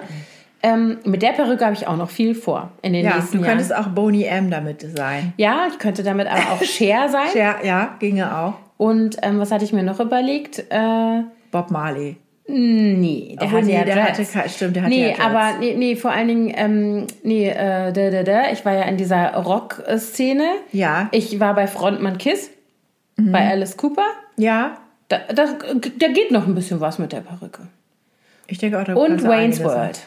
Ähm, 0.64 0.98
mit 1.04 1.22
der 1.22 1.34
Perücke 1.34 1.64
habe 1.66 1.76
ich 1.76 1.86
auch 1.88 1.98
noch 1.98 2.10
viel 2.10 2.34
vor 2.34 2.72
in 2.82 2.94
den 2.94 3.06
Ja, 3.06 3.18
nächsten 3.18 3.38
du 3.38 3.44
Jahren. 3.44 3.58
könntest 3.60 3.76
auch 3.76 3.88
Boney 3.90 4.24
M 4.24 4.50
damit 4.50 4.82
sein. 4.98 5.34
Ja, 5.38 5.68
ich 5.70 5.78
könnte 5.78 6.02
damit 6.02 6.26
aber 6.26 6.54
auch 6.54 6.64
Cher 6.64 7.10
sein. 7.10 7.28
Ja, 7.36 7.58
ja 7.64 7.96
ginge 8.00 8.36
auch. 8.36 8.54
Und 8.78 9.18
ähm, 9.22 9.40
was 9.40 9.52
hatte 9.52 9.64
ich 9.64 9.72
mir 9.74 9.84
noch 9.84 10.00
überlegt? 10.00 10.60
Äh, 10.72 11.22
Bob 11.56 11.72
Marley. 11.72 12.18
nee, 12.48 13.36
der 13.40 13.46
Obwohl, 13.48 13.60
hatte 13.60 13.68
nee, 13.68 13.74
ja 13.78 13.84
der 13.86 14.04
hatte 14.04 14.50
stimmt, 14.50 14.76
der 14.76 14.84
hatte 14.84 14.94
nee, 14.94 15.10
ja 15.18 15.26
aber 15.26 15.58
nee, 15.60 15.74
nee, 15.76 15.96
vor 15.96 16.12
allen 16.12 16.28
Dingen, 16.28 16.54
ähm, 16.56 17.08
nee, 17.24 17.48
äh, 17.50 17.92
da, 17.94 18.10
da, 18.12 18.24
da. 18.24 18.52
ich 18.52 18.64
war 18.66 18.74
ja 18.74 18.84
in 18.84 18.98
dieser 18.98 19.34
Rock-Szene. 19.36 20.46
Ja. 20.72 21.08
Ich 21.12 21.40
war 21.40 21.56
bei 21.56 21.66
Frontmann 21.68 22.18
Kiss, 22.18 22.52
Mhm. 23.18 23.32
bei 23.32 23.50
Alice 23.50 23.78
Cooper. 23.78 24.06
Ja, 24.38 24.78
Da, 25.08 25.20
da, 25.34 25.46
da 25.46 26.08
geht 26.10 26.32
noch 26.32 26.46
ein 26.48 26.54
bisschen 26.56 26.82
was 26.82 27.00
mit 27.00 27.14
der 27.14 27.22
Perücke. 27.22 27.62
ich 28.48 28.58
denke 28.58 28.80
auch, 28.80 28.84
da 28.84 28.94
Und 28.96 29.24
Wayne's 29.24 29.64
World. 29.64 30.00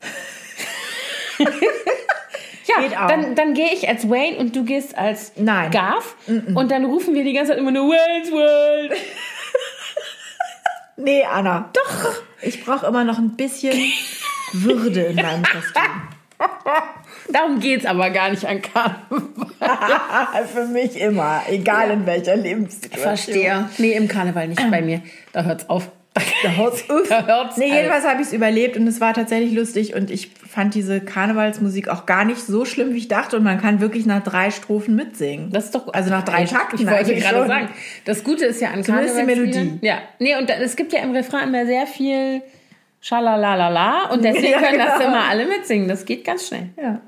ja, 1.40 2.80
Geht 2.82 2.96
auch. 2.96 3.06
dann, 3.08 3.34
dann 3.34 3.54
gehe 3.54 3.72
ich 3.72 3.88
als 3.88 4.08
Wayne 4.08 4.36
und 4.38 4.54
du 4.54 4.64
gehst 4.64 4.96
als 4.96 5.32
Nein. 5.36 5.70
Garth. 5.70 6.14
Und 6.54 6.70
dann 6.70 6.84
rufen 6.84 7.14
wir 7.14 7.24
die 7.24 7.32
ganze 7.32 7.50
Zeit 7.52 7.58
immer 7.58 7.70
nur 7.72 7.88
Wayne's 7.88 8.30
World. 8.30 8.92
Nee, 11.02 11.24
Anna. 11.24 11.70
Doch. 11.72 12.22
Ich 12.42 12.64
brauche 12.64 12.86
immer 12.86 13.04
noch 13.04 13.18
ein 13.18 13.36
bisschen 13.36 13.74
Würde 14.52 15.02
in 15.02 15.16
meinem 15.16 15.42
Kostüm. 15.42 15.82
Darum 17.32 17.60
geht's 17.60 17.86
aber 17.86 18.10
gar 18.10 18.30
nicht 18.30 18.44
an 18.44 18.62
Karneval. 18.62 20.46
Für 20.52 20.66
mich 20.66 20.98
immer, 20.98 21.42
egal 21.48 21.90
in 21.90 22.06
welcher 22.06 22.36
Lebenssituation. 22.36 23.68
Nee, 23.78 23.92
im 23.92 24.08
Karneval 24.08 24.48
nicht 24.48 24.70
bei 24.70 24.82
mir. 24.82 25.02
Da 25.32 25.42
hört's 25.44 25.68
auf. 25.68 25.90
Da 26.42 26.50
hört's 26.50 26.84
auf. 26.90 27.08
Da 27.08 27.24
hört's 27.26 27.56
Nee, 27.56 27.68
jedenfalls 27.72 28.04
habe 28.04 28.20
ich 28.20 28.26
es 28.28 28.32
überlebt 28.32 28.76
und 28.76 28.86
es 28.86 29.00
war 29.00 29.14
tatsächlich 29.14 29.52
lustig 29.52 29.94
und 29.94 30.10
ich 30.10 30.30
fand 30.30 30.74
diese 30.74 31.00
Karnevalsmusik 31.00 31.88
auch 31.88 32.04
gar 32.06 32.24
nicht 32.24 32.40
so 32.40 32.64
schlimm, 32.64 32.92
wie 32.94 32.98
ich 32.98 33.08
dachte 33.08 33.36
und 33.36 33.44
man 33.44 33.60
kann 33.60 33.80
wirklich 33.80 34.06
nach 34.06 34.22
drei 34.22 34.50
Strophen 34.50 34.96
mitsingen. 34.96 35.50
Das 35.52 35.66
ist 35.66 35.74
doch 35.74 35.92
Also 35.94 36.10
nach 36.10 36.24
drei 36.24 36.44
Takten 36.44 36.80
Ich 36.80 36.86
wollte 36.90 37.14
gerade 37.14 37.38
schon. 37.38 37.46
sagen, 37.48 37.68
das 38.04 38.24
Gute 38.24 38.44
ist 38.46 38.60
ja 38.60 38.70
an 38.70 38.82
Zumindest 38.82 39.18
die 39.18 39.22
Melodie. 39.22 39.78
Ja, 39.82 39.98
nee, 40.18 40.34
und 40.36 40.50
da- 40.50 40.54
es 40.54 40.74
gibt 40.76 40.92
ja 40.92 40.98
im 41.00 41.12
Refrain 41.12 41.48
immer 41.48 41.64
sehr 41.66 41.86
viel 41.86 42.42
Schalalalala 43.00 44.10
und 44.12 44.24
deswegen 44.24 44.52
Ja, 44.52 44.58
können 44.60 44.78
das 44.78 44.98
genau. 44.98 45.10
immer 45.10 45.28
alle 45.28 45.46
mitsingen. 45.46 45.86
Das 45.88 46.04
geht 46.04 46.24
ganz 46.24 46.48
schnell. 46.48 46.70
Ja. 46.82 47.00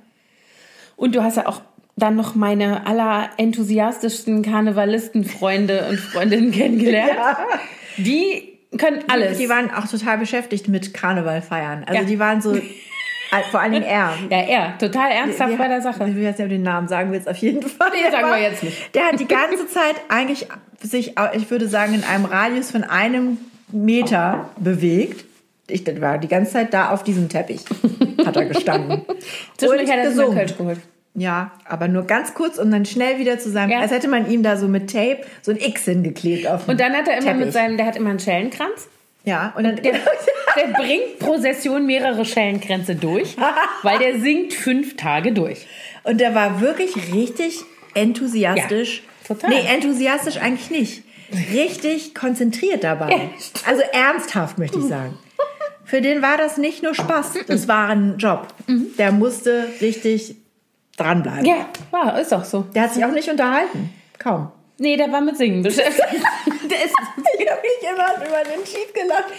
Und 0.97 1.15
du 1.17 1.23
hast 1.25 1.37
ja 1.37 1.47
auch 1.49 1.61
dann 1.97 2.15
noch 2.17 2.35
meine 2.37 2.87
allerenthusiastischsten 2.87 4.43
Karnevalisten-Freunde 4.43 5.87
und 5.91 5.99
Freundinnen 5.99 6.53
kennengelernt. 6.53 7.11
Die 7.99 8.52
können 8.79 9.05
alles. 9.09 9.39
Die 9.39 9.49
waren 9.49 9.71
auch 9.73 9.87
total 9.87 10.19
beschäftigt 10.19 10.69
mit 10.69 10.95
Karneval 10.95 11.43
feiern. 11.43 11.85
Also 11.87 12.01
Ja. 12.03 12.07
die 12.07 12.19
waren 12.19 12.41
so, 12.41 12.57
vor 13.51 13.61
allen 13.61 13.73
Dingen 13.73 13.85
er. 13.85 14.13
ja, 14.31 14.39
er, 14.39 14.79
total 14.79 15.11
ernsthaft 15.11 15.59
bei 15.59 15.69
der 15.69 15.83
Sache. 15.83 16.09
Ich 16.09 16.15
will 16.15 16.23
jetzt 16.23 16.39
ja 16.41 16.47
den 16.47 16.63
Namen 16.63 16.89
sagen, 16.89 17.13
willst 17.13 17.29
auf 17.29 17.37
jeden 17.37 17.63
Fall. 17.63 17.91
Nee, 17.93 18.11
sagen 18.11 18.29
wir 18.29 18.41
jetzt 18.41 18.63
nicht. 18.63 18.95
Der 18.95 19.05
hat 19.09 19.21
die 19.21 19.29
ganze 19.29 19.67
Zeit 19.69 19.97
eigentlich 20.09 20.47
sich, 20.81 21.15
ich 21.35 21.51
würde 21.51 21.69
sagen, 21.69 21.95
in 21.95 22.05
einem 22.05 22.25
Radius 22.25 22.71
von 22.71 22.85
einem 22.85 23.39
Meter 23.71 24.51
bewegt. 24.59 25.25
Ich 25.69 25.85
war 26.01 26.19
die 26.19 26.29
ganze 26.29 26.53
Zeit 26.53 26.75
da 26.75 26.91
auf 26.91 27.05
diesem 27.05 27.29
Teppich. 27.29 27.65
Hat 28.27 28.37
er 28.37 28.45
gestanden. 28.47 29.03
Zwischendurch 29.57 29.91
hat 29.91 29.99
er 29.99 30.05
gesungen. 30.09 30.37
Kölsch 30.37 30.57
geholt. 30.57 30.79
Ja, 31.15 31.53
aber 31.67 31.89
nur 31.89 32.05
ganz 32.07 32.33
kurz 32.33 32.57
und 32.59 32.71
dann 32.71 32.87
schnell 32.87 33.19
wieder 33.19 33.39
zu 33.39 33.51
seinem, 33.51 33.71
Ja. 33.71 33.81
als 33.81 33.91
hätte 33.91 34.09
man 34.09 34.31
ihm 34.31 34.43
da 34.43 34.57
so 34.57 34.67
mit 34.67 34.91
Tape 34.91 35.19
so 35.43 35.51
ein 35.51 35.59
X 35.59 35.85
hingeklebt 35.85 36.47
auf 36.47 36.67
Und 36.67 36.81
dann 36.81 36.93
hat 36.95 37.07
er 37.07 37.19
immer 37.19 37.27
Teppich. 37.33 37.45
mit 37.45 37.53
seinem, 37.53 37.77
der 37.77 37.85
hat 37.87 37.97
immer 37.97 38.11
einen 38.11 38.19
Schellenkranz. 38.19 38.89
Ja, 39.25 39.53
und 39.57 39.65
dann, 39.65 39.77
Der, 39.77 39.93
der 40.57 40.73
bringt 40.75 41.19
pro 41.19 41.37
Session 41.39 41.85
mehrere 41.87 42.25
Schellenkränze 42.25 42.95
durch, 42.97 43.37
weil 43.83 43.99
der 43.99 44.19
singt 44.21 44.55
fünf 44.55 44.97
Tage 44.97 45.33
durch. 45.33 45.67
Und 46.03 46.19
der 46.21 46.35
war 46.35 46.61
wirklich 46.61 46.91
richtig 47.13 47.61
enthusiastisch. 47.95 49.03
Ja, 49.29 49.35
total. 49.35 49.51
Nee, 49.51 49.67
enthusiastisch 49.73 50.39
eigentlich 50.39 50.71
nicht. 50.71 51.03
Richtig 51.53 52.15
konzentriert 52.15 52.85
dabei. 52.85 53.11
Ja. 53.11 53.21
Also 53.67 53.83
ernsthaft, 53.93 54.59
möchte 54.59 54.79
ich 54.79 54.85
sagen. 54.87 55.19
Für 55.85 56.01
den 56.01 56.23
war 56.23 56.37
das 56.39 56.57
nicht 56.57 56.83
nur 56.83 56.95
Spaß, 56.95 57.35
das 57.47 57.69
war 57.69 57.89
ein 57.91 58.17
Job. 58.19 58.49
Der 58.99 59.13
musste 59.13 59.67
richtig 59.81 60.37
dranbleiben. 60.97 61.45
Ja, 61.45 61.69
war, 61.91 62.21
ist 62.21 62.33
auch 62.33 62.45
so. 62.45 62.63
Der 62.75 62.83
hat 62.83 62.95
sich 62.95 63.05
auch 63.05 63.11
nicht 63.11 63.29
unterhalten. 63.29 63.93
Kaum. 64.19 64.53
Nee, 64.79 64.97
der 64.97 65.13
war 65.13 65.21
mit 65.21 65.37
Singen 65.37 65.63
beschäftigt. 65.63 66.03
der 66.71 66.85
ist, 66.85 66.95
Ich 67.39 67.51
habe 67.51 67.61
mich 67.61 67.91
immer 67.91 68.27
über 68.27 68.43
den 68.45 68.67
Schied 68.67 68.95
gelacht. 68.95 69.33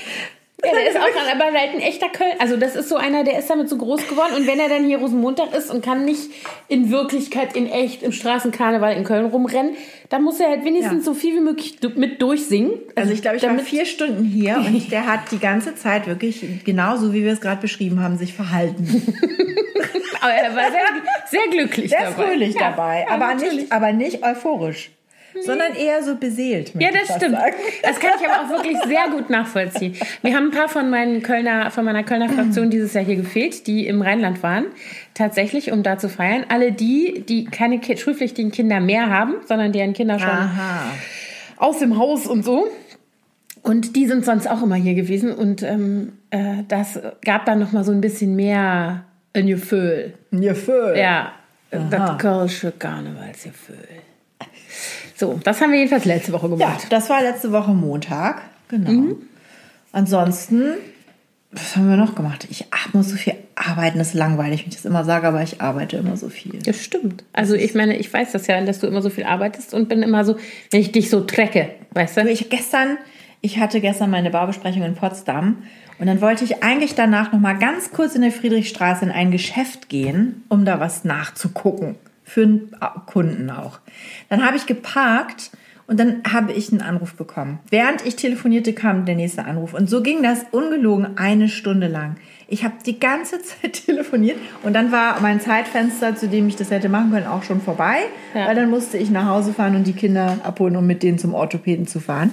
Ja, 0.65 0.71
der 0.71 0.89
ist 0.89 0.97
auch 0.97 1.03
ein, 1.31 1.41
aber 1.41 1.57
halt 1.59 1.73
ein 1.73 1.79
echter 1.81 2.09
Köln. 2.09 2.33
Also 2.39 2.57
das 2.57 2.75
ist 2.75 2.89
so 2.89 2.95
einer, 2.95 3.23
der 3.23 3.39
ist 3.39 3.49
damit 3.49 3.69
so 3.69 3.77
groß 3.77 4.07
geworden. 4.07 4.33
Und 4.35 4.47
wenn 4.47 4.59
er 4.59 4.69
dann 4.69 4.85
hier 4.85 4.97
Rosenmontag 4.99 5.53
ist 5.55 5.69
und 5.71 5.83
kann 5.83 6.05
nicht 6.05 6.29
in 6.67 6.89
Wirklichkeit, 6.91 7.55
in 7.55 7.69
echt, 7.69 8.03
im 8.03 8.11
Straßenkarneval 8.11 8.95
in 8.95 9.03
Köln 9.03 9.25
rumrennen, 9.25 9.75
dann 10.09 10.23
muss 10.23 10.39
er 10.39 10.49
halt 10.49 10.63
wenigstens 10.65 11.05
Ja. 11.05 11.11
so 11.11 11.13
viel 11.13 11.35
wie 11.35 11.39
möglich 11.41 11.77
mit 11.95 12.21
durchsingen. 12.21 12.71
Also 12.95 13.11
ich 13.13 13.21
glaube, 13.21 13.37
ich 13.37 13.43
war 13.43 13.57
vier 13.59 13.85
Stunden 13.85 14.23
hier 14.23 14.57
und 14.57 14.91
der 14.91 15.05
hat 15.07 15.31
die 15.31 15.39
ganze 15.39 15.75
Zeit 15.75 16.07
wirklich 16.07 16.45
genauso, 16.63 17.13
wie 17.13 17.23
wir 17.23 17.33
es 17.33 17.41
gerade 17.41 17.61
beschrieben 17.61 18.01
haben, 18.01 18.17
sich 18.17 18.33
verhalten. 18.33 18.85
Aber 20.21 20.31
er 20.31 20.55
war 20.55 20.71
sehr, 20.71 20.81
sehr 21.29 21.47
glücklich 21.51 21.89
Sehr 21.89 22.11
dabei. 22.11 22.23
fröhlich 22.27 22.55
Ja, 22.55 22.69
dabei, 22.71 23.05
aber, 23.09 23.27
natürlich. 23.33 23.55
nicht, 23.55 23.71
aber 23.73 23.91
nicht 23.91 24.23
euphorisch, 24.23 24.91
sondern 25.41 25.73
eher 25.75 26.03
so 26.03 26.15
beseelt. 26.15 26.73
Ja, 26.79 26.89
das 26.91 27.15
stimmt. 27.15 27.35
sagen. 27.35 27.55
Das 27.81 27.99
kann 27.99 28.11
ich 28.19 28.27
aber 28.27 28.45
auch 28.45 28.49
wirklich 28.49 28.77
sehr 28.85 29.09
gut 29.09 29.29
nachvollziehen. 29.29 29.95
Wir 30.21 30.35
haben 30.35 30.45
ein 30.45 30.51
paar 30.51 30.69
von 30.69 30.89
meinen 30.89 31.23
Kölner, 31.23 31.71
von 31.71 31.85
meiner 31.85 32.03
Kölner 32.03 32.29
Fraktion 32.29 32.69
dieses 32.69 32.93
Jahr 32.93 33.03
hier 33.03 33.15
gefehlt, 33.15 33.67
die 33.67 33.87
im 33.87 34.01
Rheinland 34.01 34.43
waren. 34.43 34.65
Tatsächlich, 35.13 35.71
um 35.71 35.83
da 35.83 35.97
zu 35.97 36.09
feiern. 36.09 36.45
Alle 36.49 36.71
die, 36.71 37.23
die 37.27 37.45
keine 37.45 37.81
schulpflichtigen 37.83 38.51
Kinder 38.51 38.79
mehr 38.79 39.09
haben, 39.09 39.35
sondern 39.45 39.71
deren 39.71 39.93
Kinder 39.93 40.19
schon 40.19 40.29
Aha. 40.29 40.91
aus 41.57 41.79
dem 41.79 41.97
Haus 41.97 42.27
und 42.27 42.43
so. 42.43 42.67
Und 43.61 43.95
die 43.95 44.07
sind 44.07 44.25
sonst 44.25 44.49
auch 44.49 44.61
immer 44.61 44.75
hier 44.75 44.93
gewesen. 44.93 45.33
Und 45.33 45.63
ähm, 45.63 46.13
äh, 46.31 46.63
das 46.67 46.99
gab 47.23 47.45
dann 47.45 47.59
noch 47.59 47.71
mal 47.71 47.83
so 47.83 47.91
ein 47.91 48.01
bisschen 48.01 48.35
mehr 48.35 49.05
ein 49.33 49.47
Gefühl. 49.47 50.13
Gefühl. 50.31 50.95
Ja, 50.97 51.33
das 51.71 52.17
Kölsche 52.17 52.71
Karnevalsgefühl. 52.71 53.87
So, 55.23 55.39
das 55.41 55.61
haben 55.61 55.71
wir 55.71 55.77
jedenfalls 55.79 56.03
letzte 56.03 56.33
Woche 56.33 56.49
Ja, 56.49 56.55
gemacht. 56.55 56.87
das 56.89 57.09
war 57.09 57.21
letzte 57.21 57.53
Woche 57.53 57.71
Montag. 57.71 58.41
Genau. 58.67 58.91
Mhm. 58.91 59.15
Ansonsten, 59.93 60.63
was 61.51 61.77
haben 61.77 61.87
wir 61.87 61.95
noch 61.95 62.13
gemacht? 62.13 62.45
Ich 62.49 62.65
muss 62.91 63.07
so 63.09 63.15
viel 63.15 63.35
arbeiten. 63.55 63.99
Das 63.99 64.09
ist 64.09 64.13
langweilig, 64.15 64.63
wenn 64.63 64.69
ich 64.69 64.75
das 64.75 64.83
immer 64.83 65.05
sage, 65.05 65.25
aber 65.27 65.41
ich 65.41 65.61
arbeite 65.61 65.95
immer 65.95 66.17
so 66.17 66.27
viel. 66.27 66.59
Das 66.65 66.83
stimmt. 66.83 67.23
Also 67.31 67.53
ich 67.55 67.73
meine, 67.73 67.95
ich 67.95 68.11
weiß 68.11 68.33
das 68.33 68.47
ja, 68.47 68.59
dass 68.65 68.79
du 68.79 68.87
immer 68.87 69.01
so 69.01 69.09
viel 69.09 69.23
arbeitest 69.23 69.73
und 69.73 69.87
bin 69.87 70.03
immer 70.03 70.25
so, 70.25 70.35
wenn 70.71 70.81
ich 70.81 70.91
dich 70.91 71.09
so 71.09 71.21
trecke, 71.21 71.69
weißt 71.91 72.17
du? 72.17 72.29
Ich 72.29 72.49
gestern, 72.49 72.97
ich 73.39 73.59
hatte 73.59 73.79
gestern 73.79 74.09
meine 74.09 74.29
Baubesprechung 74.29 74.83
in 74.83 74.95
Potsdam 74.95 75.63
und 75.99 76.07
dann 76.07 76.19
wollte 76.19 76.43
ich 76.43 76.63
eigentlich 76.63 76.95
danach 76.95 77.31
noch 77.31 77.39
mal 77.39 77.57
ganz 77.57 77.91
kurz 77.91 78.15
in 78.15 78.23
der 78.23 78.31
Friedrichstraße 78.33 79.05
in 79.05 79.11
ein 79.11 79.31
Geschäft 79.31 79.87
gehen, 79.87 80.43
um 80.49 80.65
da 80.65 80.81
was 80.81 81.05
nachzugucken 81.05 81.95
für 82.23 82.43
einen 82.43 82.71
Kunden 83.05 83.49
auch. 83.49 83.79
Dann 84.29 84.45
habe 84.45 84.57
ich 84.57 84.65
geparkt 84.65 85.51
und 85.87 85.99
dann 85.99 86.21
habe 86.31 86.53
ich 86.53 86.71
einen 86.71 86.81
Anruf 86.81 87.13
bekommen. 87.15 87.59
Während 87.69 88.05
ich 88.05 88.15
telefonierte, 88.15 88.73
kam 88.73 89.05
der 89.05 89.15
nächste 89.15 89.45
Anruf 89.45 89.73
und 89.73 89.89
so 89.89 90.01
ging 90.01 90.23
das 90.23 90.45
ungelogen 90.51 91.17
eine 91.17 91.49
Stunde 91.49 91.87
lang. 91.87 92.15
Ich 92.47 92.63
habe 92.63 92.75
die 92.85 92.99
ganze 92.99 93.41
Zeit 93.43 93.85
telefoniert 93.85 94.37
und 94.63 94.73
dann 94.73 94.91
war 94.91 95.19
mein 95.21 95.41
Zeitfenster, 95.41 96.15
zu 96.15 96.27
dem 96.29 96.47
ich 96.47 96.55
das 96.55 96.71
hätte 96.71 96.87
machen 96.89 97.11
können, 97.11 97.27
auch 97.27 97.43
schon 97.43 97.61
vorbei, 97.61 97.97
Ja. 98.33 98.47
weil 98.47 98.55
dann 98.55 98.69
musste 98.69 98.97
ich 98.97 99.09
nach 99.09 99.27
Hause 99.27 99.53
fahren 99.53 99.75
und 99.75 99.85
die 99.85 99.93
Kinder 99.93 100.37
abholen, 100.43 100.75
um 100.77 100.87
mit 100.87 101.03
denen 101.03 101.17
zum 101.17 101.33
Orthopäden 101.33 101.87
zu 101.87 101.99
fahren. 101.99 102.31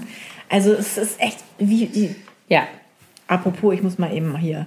Also 0.49 0.73
es 0.73 0.97
ist 0.99 1.21
echt 1.21 1.39
wie 1.59 1.87
die. 1.87 2.15
Ja. 2.49 2.63
Apropos, 3.27 3.75
ich 3.75 3.83
muss 3.83 3.99
mal 3.99 4.13
eben 4.13 4.37
hier 4.37 4.67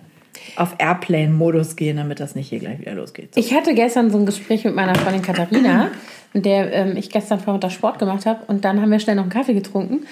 auf 0.55 0.75
Airplane-Modus 0.77 1.75
gehen, 1.75 1.97
damit 1.97 2.19
das 2.19 2.35
nicht 2.35 2.49
hier 2.49 2.59
gleich 2.59 2.79
wieder 2.79 2.93
losgeht. 2.93 3.35
So. 3.35 3.39
Ich 3.39 3.53
hatte 3.53 3.73
gestern 3.73 4.09
so 4.09 4.17
ein 4.17 4.25
Gespräch 4.25 4.63
mit 4.65 4.75
meiner 4.75 4.95
Freundin 4.95 5.21
Katharina, 5.21 5.91
mit 6.33 6.45
der 6.45 6.73
ähm, 6.73 6.97
ich 6.97 7.09
gestern 7.09 7.39
Vormittag 7.39 7.71
Sport 7.71 7.99
gemacht 7.99 8.25
habe. 8.25 8.41
Und 8.47 8.65
dann 8.65 8.81
haben 8.81 8.91
wir 8.91 8.99
schnell 8.99 9.15
noch 9.15 9.23
einen 9.23 9.31
Kaffee 9.31 9.53
getrunken. 9.53 10.05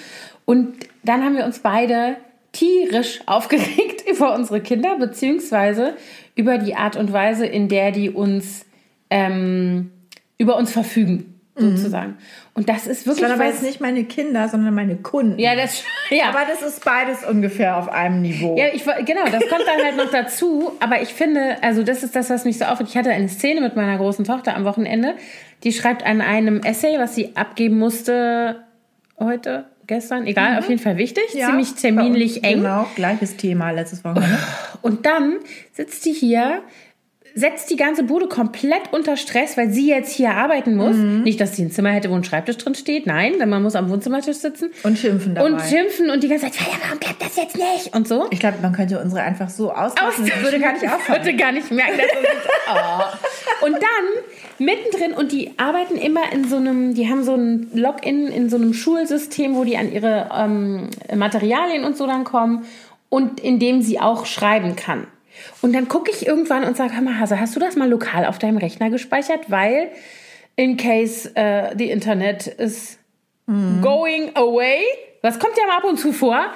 Und 0.44 0.74
dann 1.02 1.24
haben 1.24 1.36
wir 1.36 1.44
uns 1.44 1.60
beide 1.60 2.16
tierisch 2.52 3.20
aufgeregt 3.26 4.04
über 4.10 4.34
unsere 4.34 4.60
Kinder, 4.60 4.96
beziehungsweise 4.98 5.94
über 6.34 6.58
die 6.58 6.74
Art 6.74 6.96
und 6.96 7.12
Weise, 7.12 7.46
in 7.46 7.68
der 7.68 7.92
die 7.92 8.10
uns 8.10 8.64
ähm, 9.10 9.90
über 10.38 10.56
uns 10.56 10.72
verfügen, 10.72 11.31
sozusagen. 11.54 12.16
Und 12.54 12.68
das 12.68 12.86
ist 12.86 13.00
Das 13.00 13.06
wirklich 13.06 13.24
waren 13.28 13.32
aber 13.40 13.44
jetzt 13.48 13.62
nicht 13.62 13.80
meine 13.80 14.04
Kinder, 14.04 14.48
sondern 14.48 14.74
meine 14.74 14.96
Kunden. 14.96 15.38
ja, 15.38 15.54
das, 15.54 15.84
ja, 16.10 16.30
aber 16.30 16.40
das 16.48 16.62
ist 16.62 16.84
beides 16.84 17.24
ungefähr 17.24 17.76
auf 17.76 17.88
einem 17.90 18.22
Niveau. 18.22 18.56
Ja, 18.56 18.66
ich, 18.72 18.84
genau, 18.84 19.24
das 19.30 19.48
kommt 19.48 19.64
dann 19.66 19.84
halt 19.84 19.96
noch 19.96 20.10
dazu. 20.10 20.72
Aber 20.80 21.02
ich 21.02 21.10
finde, 21.10 21.56
also 21.62 21.82
das 21.82 22.02
ist 22.02 22.16
das, 22.16 22.30
was 22.30 22.44
mich 22.44 22.58
so 22.58 22.64
aufregt. 22.64 22.90
Ich 22.90 22.96
hatte 22.96 23.10
eine 23.10 23.28
Szene 23.28 23.60
mit 23.60 23.76
meiner 23.76 23.98
großen 23.98 24.24
Tochter 24.24 24.56
am 24.56 24.64
Wochenende. 24.64 25.14
Die 25.64 25.72
schreibt 25.72 26.04
an 26.04 26.20
einem 26.20 26.60
Essay, 26.62 26.98
was 26.98 27.14
sie 27.14 27.36
abgeben 27.36 27.78
musste 27.78 28.64
heute, 29.18 29.66
gestern, 29.86 30.26
egal, 30.26 30.58
auf 30.58 30.68
jeden 30.68 30.80
Fall 30.80 30.96
wichtig, 30.96 31.24
Ja, 31.34 31.46
ziemlich 31.46 31.74
terminlich 31.74 32.42
eng. 32.44 32.58
Genau, 32.62 32.86
gleiches 32.96 33.36
Thema 33.36 33.70
letztes 33.70 34.04
Wochenende. 34.04 34.38
Und 34.80 35.06
dann 35.06 35.36
sitzt 35.72 36.04
die 36.06 36.12
hier, 36.12 36.62
setzt 37.34 37.70
die 37.70 37.76
ganze 37.76 38.02
Bude 38.02 38.26
komplett 38.28 38.92
unter 38.92 39.16
Stress, 39.16 39.56
weil 39.56 39.70
sie 39.70 39.88
jetzt 39.88 40.12
hier 40.12 40.32
arbeiten 40.32 40.74
muss. 40.76 40.96
Mhm. 40.96 41.22
Nicht, 41.22 41.40
dass 41.40 41.56
sie 41.56 41.62
ein 41.62 41.70
Zimmer 41.70 41.90
hätte, 41.90 42.10
wo 42.10 42.14
ein 42.14 42.24
Schreibtisch 42.24 42.58
drin 42.58 42.74
steht. 42.74 43.06
Nein, 43.06 43.34
denn 43.38 43.48
man 43.48 43.62
muss 43.62 43.74
am 43.74 43.88
Wohnzimmertisch 43.90 44.36
sitzen. 44.36 44.70
Und 44.82 44.98
schimpfen 44.98 45.34
dabei. 45.34 45.50
Und 45.50 45.60
schimpfen 45.62 46.10
und 46.10 46.22
die 46.22 46.28
ganze 46.28 46.46
Zeit, 46.46 46.56
ja, 46.60 46.74
warum 46.84 47.00
klappt 47.00 47.22
das 47.22 47.36
jetzt 47.36 47.56
nicht? 47.56 47.94
Und 47.94 48.06
so. 48.08 48.26
ich 48.30 48.40
glaube, 48.40 48.58
man 48.62 48.72
könnte 48.72 49.00
unsere 49.00 49.22
einfach 49.22 49.48
so 49.48 49.72
auslassen. 49.72 50.26
Das 50.26 50.42
würde 50.42 50.58
gar 50.60 50.72
nicht 50.72 50.82
Ich 50.82 50.88
auffallen. 50.92 51.24
würde 51.24 51.36
gar 51.36 51.52
nicht 51.52 51.70
merken, 51.70 51.98
dass 51.98 52.06
oh. 53.62 53.66
Und 53.66 53.74
dann 53.74 54.24
mittendrin, 54.58 55.12
und 55.12 55.32
die 55.32 55.52
arbeiten 55.56 55.96
immer 55.96 56.32
in 56.32 56.48
so 56.48 56.56
einem, 56.56 56.94
die 56.94 57.08
haben 57.08 57.24
so 57.24 57.34
ein 57.34 57.70
Login 57.74 58.26
in 58.26 58.50
so 58.50 58.56
einem 58.56 58.74
Schulsystem, 58.74 59.54
wo 59.54 59.64
die 59.64 59.76
an 59.76 59.92
ihre 59.92 60.28
ähm, 60.36 60.88
Materialien 61.14 61.84
und 61.84 61.96
so 61.96 62.06
dann 62.06 62.24
kommen 62.24 62.64
und 63.08 63.40
in 63.40 63.58
dem 63.58 63.82
sie 63.82 64.00
auch 64.00 64.26
schreiben 64.26 64.76
kann. 64.76 65.06
Und 65.60 65.72
dann 65.74 65.88
gucke 65.88 66.10
ich 66.10 66.26
irgendwann 66.26 66.64
und 66.64 66.76
sage, 66.76 66.94
hör 66.94 67.02
mal, 67.02 67.18
Hase, 67.18 67.38
hast 67.40 67.54
du 67.56 67.60
das 67.60 67.76
mal 67.76 67.88
lokal 67.88 68.24
auf 68.26 68.38
deinem 68.38 68.56
Rechner 68.58 68.90
gespeichert? 68.90 69.50
Weil 69.50 69.90
in 70.56 70.76
case 70.76 71.34
äh, 71.34 71.74
the 71.76 71.90
Internet 71.90 72.46
is 72.46 72.98
going 73.82 74.30
away, 74.34 74.80
das 75.22 75.38
kommt 75.38 75.56
ja 75.58 75.66
mal 75.66 75.78
ab 75.78 75.84
und 75.84 75.98
zu 75.98 76.12
vor, 76.12 76.46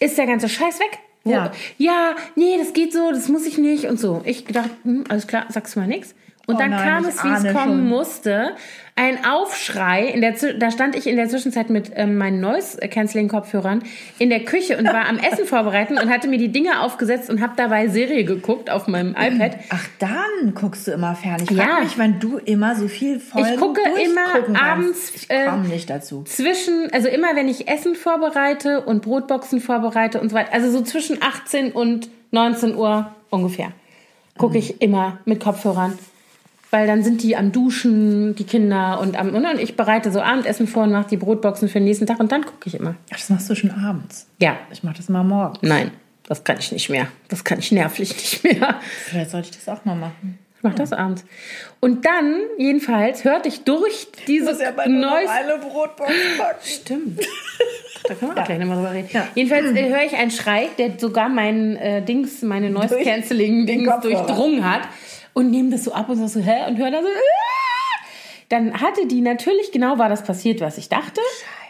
ist 0.00 0.16
der 0.16 0.26
ganze 0.26 0.48
Scheiß 0.48 0.80
weg. 0.80 0.98
Ja. 1.24 1.52
ja, 1.76 2.16
nee, 2.36 2.56
das 2.58 2.72
geht 2.72 2.92
so, 2.92 3.10
das 3.10 3.28
muss 3.28 3.44
ich 3.46 3.58
nicht 3.58 3.84
und 3.84 4.00
so. 4.00 4.22
Ich 4.24 4.44
dachte, 4.46 4.70
hm, 4.84 5.04
alles 5.08 5.26
klar, 5.26 5.44
sagst 5.50 5.74
du 5.76 5.80
mal 5.80 5.86
nichts. 5.86 6.14
Und 6.46 6.54
Oh 6.54 6.58
dann 6.58 6.70
nein, 6.70 6.88
kam 6.88 7.04
es, 7.04 7.22
wie 7.22 7.28
es 7.28 7.42
kommen 7.54 7.80
schon. 7.80 7.88
musste. 7.88 8.56
Ein 9.00 9.24
Aufschrei. 9.24 10.06
In 10.08 10.20
der, 10.22 10.34
da 10.58 10.72
stand 10.72 10.96
ich 10.96 11.06
in 11.06 11.14
der 11.14 11.28
Zwischenzeit 11.28 11.70
mit 11.70 11.92
ähm, 11.94 12.18
meinen 12.18 12.40
Noise-Canceling-Kopfhörern 12.40 13.82
in 14.18 14.28
der 14.28 14.44
Küche 14.44 14.76
und 14.76 14.86
war 14.86 15.08
am 15.08 15.18
Essen 15.32 15.46
vorbereiten 15.46 15.98
und 15.98 16.10
hatte 16.10 16.26
mir 16.26 16.38
die 16.38 16.48
Dinge 16.50 16.80
aufgesetzt 16.82 17.30
und 17.30 17.40
habe 17.40 17.52
dabei 17.56 17.86
Serie 17.86 18.24
geguckt 18.24 18.70
auf 18.70 18.88
meinem 18.88 19.10
iPad. 19.16 19.56
Ach, 19.70 19.86
dann 20.00 20.52
guckst 20.54 20.86
du 20.88 20.90
immer 20.90 21.14
fern. 21.14 21.36
Ich 21.42 21.50
Ja. 21.50 21.64
frage 21.64 21.84
mich, 21.84 21.96
wann 21.98 22.18
du 22.18 22.38
immer 22.38 22.74
so 22.74 22.88
viel 22.88 23.20
Folgen 23.20 23.56
gucke 23.60 23.80
immer 24.04 24.42
kannst. 24.44 24.60
abends, 24.62 25.12
Ich 25.14 25.30
äh, 25.30 25.46
komme 25.46 25.68
nicht 25.68 25.88
dazu. 25.88 26.24
zwischen, 26.24 26.88
also 26.92 27.06
immer 27.08 27.36
wenn 27.36 27.46
ich 27.46 27.68
Essen 27.68 27.94
vorbereite 27.94 28.80
und 28.80 29.02
Brotboxen 29.02 29.60
vorbereite 29.60 30.20
und 30.20 30.30
so 30.30 30.34
weiter, 30.36 30.52
also 30.52 30.70
so 30.72 30.82
zwischen 30.82 31.22
18 31.22 31.70
und 31.70 32.08
19 32.32 32.74
Uhr 32.74 33.14
ungefähr, 33.30 33.70
gucke 34.36 34.58
ich 34.58 34.82
immer 34.82 35.18
mit 35.24 35.38
Kopfhörern. 35.40 35.96
Weil 36.70 36.86
dann 36.86 37.02
sind 37.02 37.22
die 37.22 37.34
am 37.34 37.50
Duschen, 37.50 38.34
die 38.34 38.44
Kinder 38.44 39.00
und 39.00 39.18
am, 39.18 39.34
und 39.34 39.46
ich 39.58 39.76
bereite 39.76 40.12
so 40.12 40.20
Abendessen 40.20 40.66
vor 40.66 40.82
und 40.82 40.92
mache 40.92 41.08
die 41.08 41.16
Brotboxen 41.16 41.68
für 41.68 41.78
den 41.78 41.84
nächsten 41.84 42.06
Tag 42.06 42.20
und 42.20 42.30
dann 42.30 42.44
gucke 42.44 42.66
ich 42.66 42.74
immer. 42.74 42.94
Ach, 43.10 43.16
das 43.16 43.30
machst 43.30 43.48
du 43.48 43.54
schon 43.54 43.70
abends. 43.70 44.26
Ja, 44.40 44.56
Ich 44.70 44.82
mache 44.82 44.96
das 44.98 45.08
mal 45.08 45.24
morgen. 45.24 45.58
nein, 45.62 45.90
das 46.26 46.44
kann 46.44 46.58
ich 46.58 46.70
nicht 46.70 46.90
mehr. 46.90 47.08
Das 47.28 47.42
kann 47.44 47.58
ich 47.58 47.72
nervlich 47.72 48.10
nicht 48.16 48.44
mehr. 48.44 48.76
Vielleicht 49.06 49.30
sollte 49.30 49.48
ich 49.50 49.56
das 49.64 49.68
auch 49.74 49.84
mal 49.86 49.94
machen. 49.94 50.38
Ich 50.58 50.62
mach 50.64 50.74
das 50.74 50.92
abends. 50.92 51.24
Und 51.80 52.04
dann, 52.04 52.34
jedenfalls, 52.58 53.22
hörte 53.24 53.48
ich 53.48 53.62
durch 53.62 54.08
dieses 54.26 54.58
Noise... 54.58 55.30
eine 55.30 55.56
Brotbox 55.58 56.10
packen. 56.36 56.58
Stimmt. 56.64 57.20
Da 58.08 58.14
können 58.14 58.34
wir 58.34 58.40
auch 58.42 58.46
gleich 58.46 58.58
nochmal 58.58 58.76
drüber 58.76 58.92
reden. 58.92 59.08
Ja. 59.12 59.26
Jedenfalls 59.34 59.66
äh, 59.76 59.88
höre 59.90 60.02
ich 60.04 60.14
einen 60.16 60.30
Schrei, 60.30 60.68
der 60.78 60.98
sogar 60.98 61.28
mein 61.28 61.76
äh, 61.76 62.00
Dings, 62.00 62.40
meine 62.42 62.70
Noise 62.70 62.94
Durch 62.94 63.04
Cancelling 63.04 63.66
den 63.66 63.80
Dings 63.80 63.90
Kopfhörer. 63.90 64.24
durchdrungen 64.24 64.64
hat 64.70 64.82
und 65.32 65.50
nehme 65.50 65.70
das 65.70 65.84
so 65.84 65.92
ab 65.92 66.08
und 66.08 66.16
so, 66.16 66.26
so 66.26 66.40
hä? 66.40 66.68
Und 66.68 66.78
höre 66.78 66.90
da 66.90 67.00
so. 67.00 67.08
"Ah!" 67.08 68.06
Dann 68.48 68.80
hatte 68.80 69.06
die 69.06 69.20
natürlich 69.20 69.72
genau 69.72 69.98
war 69.98 70.08
das 70.08 70.24
passiert, 70.24 70.60
was 70.60 70.78
ich 70.78 70.88
dachte. 70.88 71.20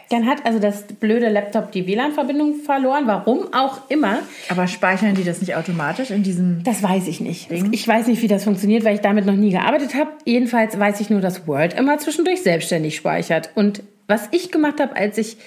Dann 0.09 0.25
hat 0.25 0.43
also 0.45 0.57
das 0.57 0.83
blöde 0.83 1.29
Laptop 1.29 1.71
die 1.71 1.85
WLAN-Verbindung 1.85 2.55
verloren, 2.63 3.03
warum 3.05 3.53
auch 3.53 3.89
immer. 3.89 4.19
Aber 4.49 4.67
speichern 4.67 5.13
die 5.13 5.23
das 5.23 5.39
nicht 5.39 5.55
automatisch 5.55 6.09
in 6.09 6.23
diesem... 6.23 6.63
Das 6.63 6.81
weiß 6.81 7.07
ich 7.07 7.19
nicht. 7.19 7.51
Ich 7.51 7.87
weiß 7.87 8.07
nicht, 8.07 8.21
wie 8.23 8.27
das 8.27 8.43
funktioniert, 8.43 8.83
weil 8.83 8.95
ich 8.95 9.01
damit 9.01 9.27
noch 9.27 9.35
nie 9.35 9.51
gearbeitet 9.51 9.93
habe. 9.93 10.09
Jedenfalls 10.25 10.79
weiß 10.79 10.99
ich 11.01 11.11
nur, 11.11 11.21
dass 11.21 11.47
Word 11.47 11.75
immer 11.75 11.99
zwischendurch 11.99 12.41
selbstständig 12.41 12.95
speichert. 12.95 13.51
Und 13.53 13.83
was 14.07 14.29
ich 14.31 14.51
gemacht 14.51 14.79
habe, 14.79 14.95
als 14.95 15.19
ich 15.19 15.37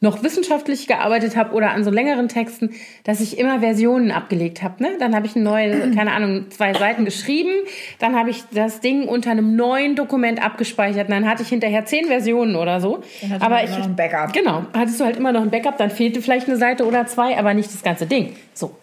noch 0.00 0.22
wissenschaftlich 0.22 0.86
gearbeitet 0.86 1.36
habe 1.36 1.54
oder 1.54 1.70
an 1.70 1.82
so 1.82 1.90
längeren 1.90 2.28
Texten, 2.28 2.70
dass 3.04 3.20
ich 3.20 3.38
immer 3.38 3.60
Versionen 3.60 4.12
abgelegt 4.12 4.62
habe. 4.62 4.82
Ne? 4.82 4.90
Dann 4.98 5.14
habe 5.14 5.26
ich 5.26 5.34
neue, 5.34 5.90
keine 5.94 6.12
Ahnung, 6.12 6.50
zwei 6.50 6.72
Seiten 6.72 7.04
geschrieben, 7.04 7.50
dann 7.98 8.16
habe 8.16 8.30
ich 8.30 8.44
das 8.52 8.80
Ding 8.80 9.08
unter 9.08 9.30
einem 9.30 9.56
neuen 9.56 9.96
Dokument 9.96 10.42
abgespeichert 10.42 11.08
und 11.08 11.14
dann 11.14 11.28
hatte 11.28 11.42
ich 11.42 11.48
hinterher 11.48 11.84
zehn 11.84 12.06
Versionen 12.06 12.54
oder 12.54 12.80
so. 12.80 13.02
Dann 13.22 13.42
aber 13.42 13.64
ich, 13.64 13.70
noch 13.70 13.84
ein 13.84 13.96
Backup. 13.96 14.32
Genau, 14.32 14.64
hattest 14.72 15.00
du 15.00 15.04
halt 15.04 15.16
immer 15.16 15.32
noch 15.32 15.42
ein 15.42 15.50
Backup, 15.50 15.76
dann 15.78 15.90
fehlte 15.90 16.22
vielleicht 16.22 16.48
eine 16.48 16.56
Seite 16.56 16.86
oder 16.86 17.06
zwei, 17.06 17.36
aber 17.36 17.54
nicht 17.54 17.72
das 17.72 17.82
ganze 17.82 18.06
Ding. 18.06 18.36
So. 18.54 18.76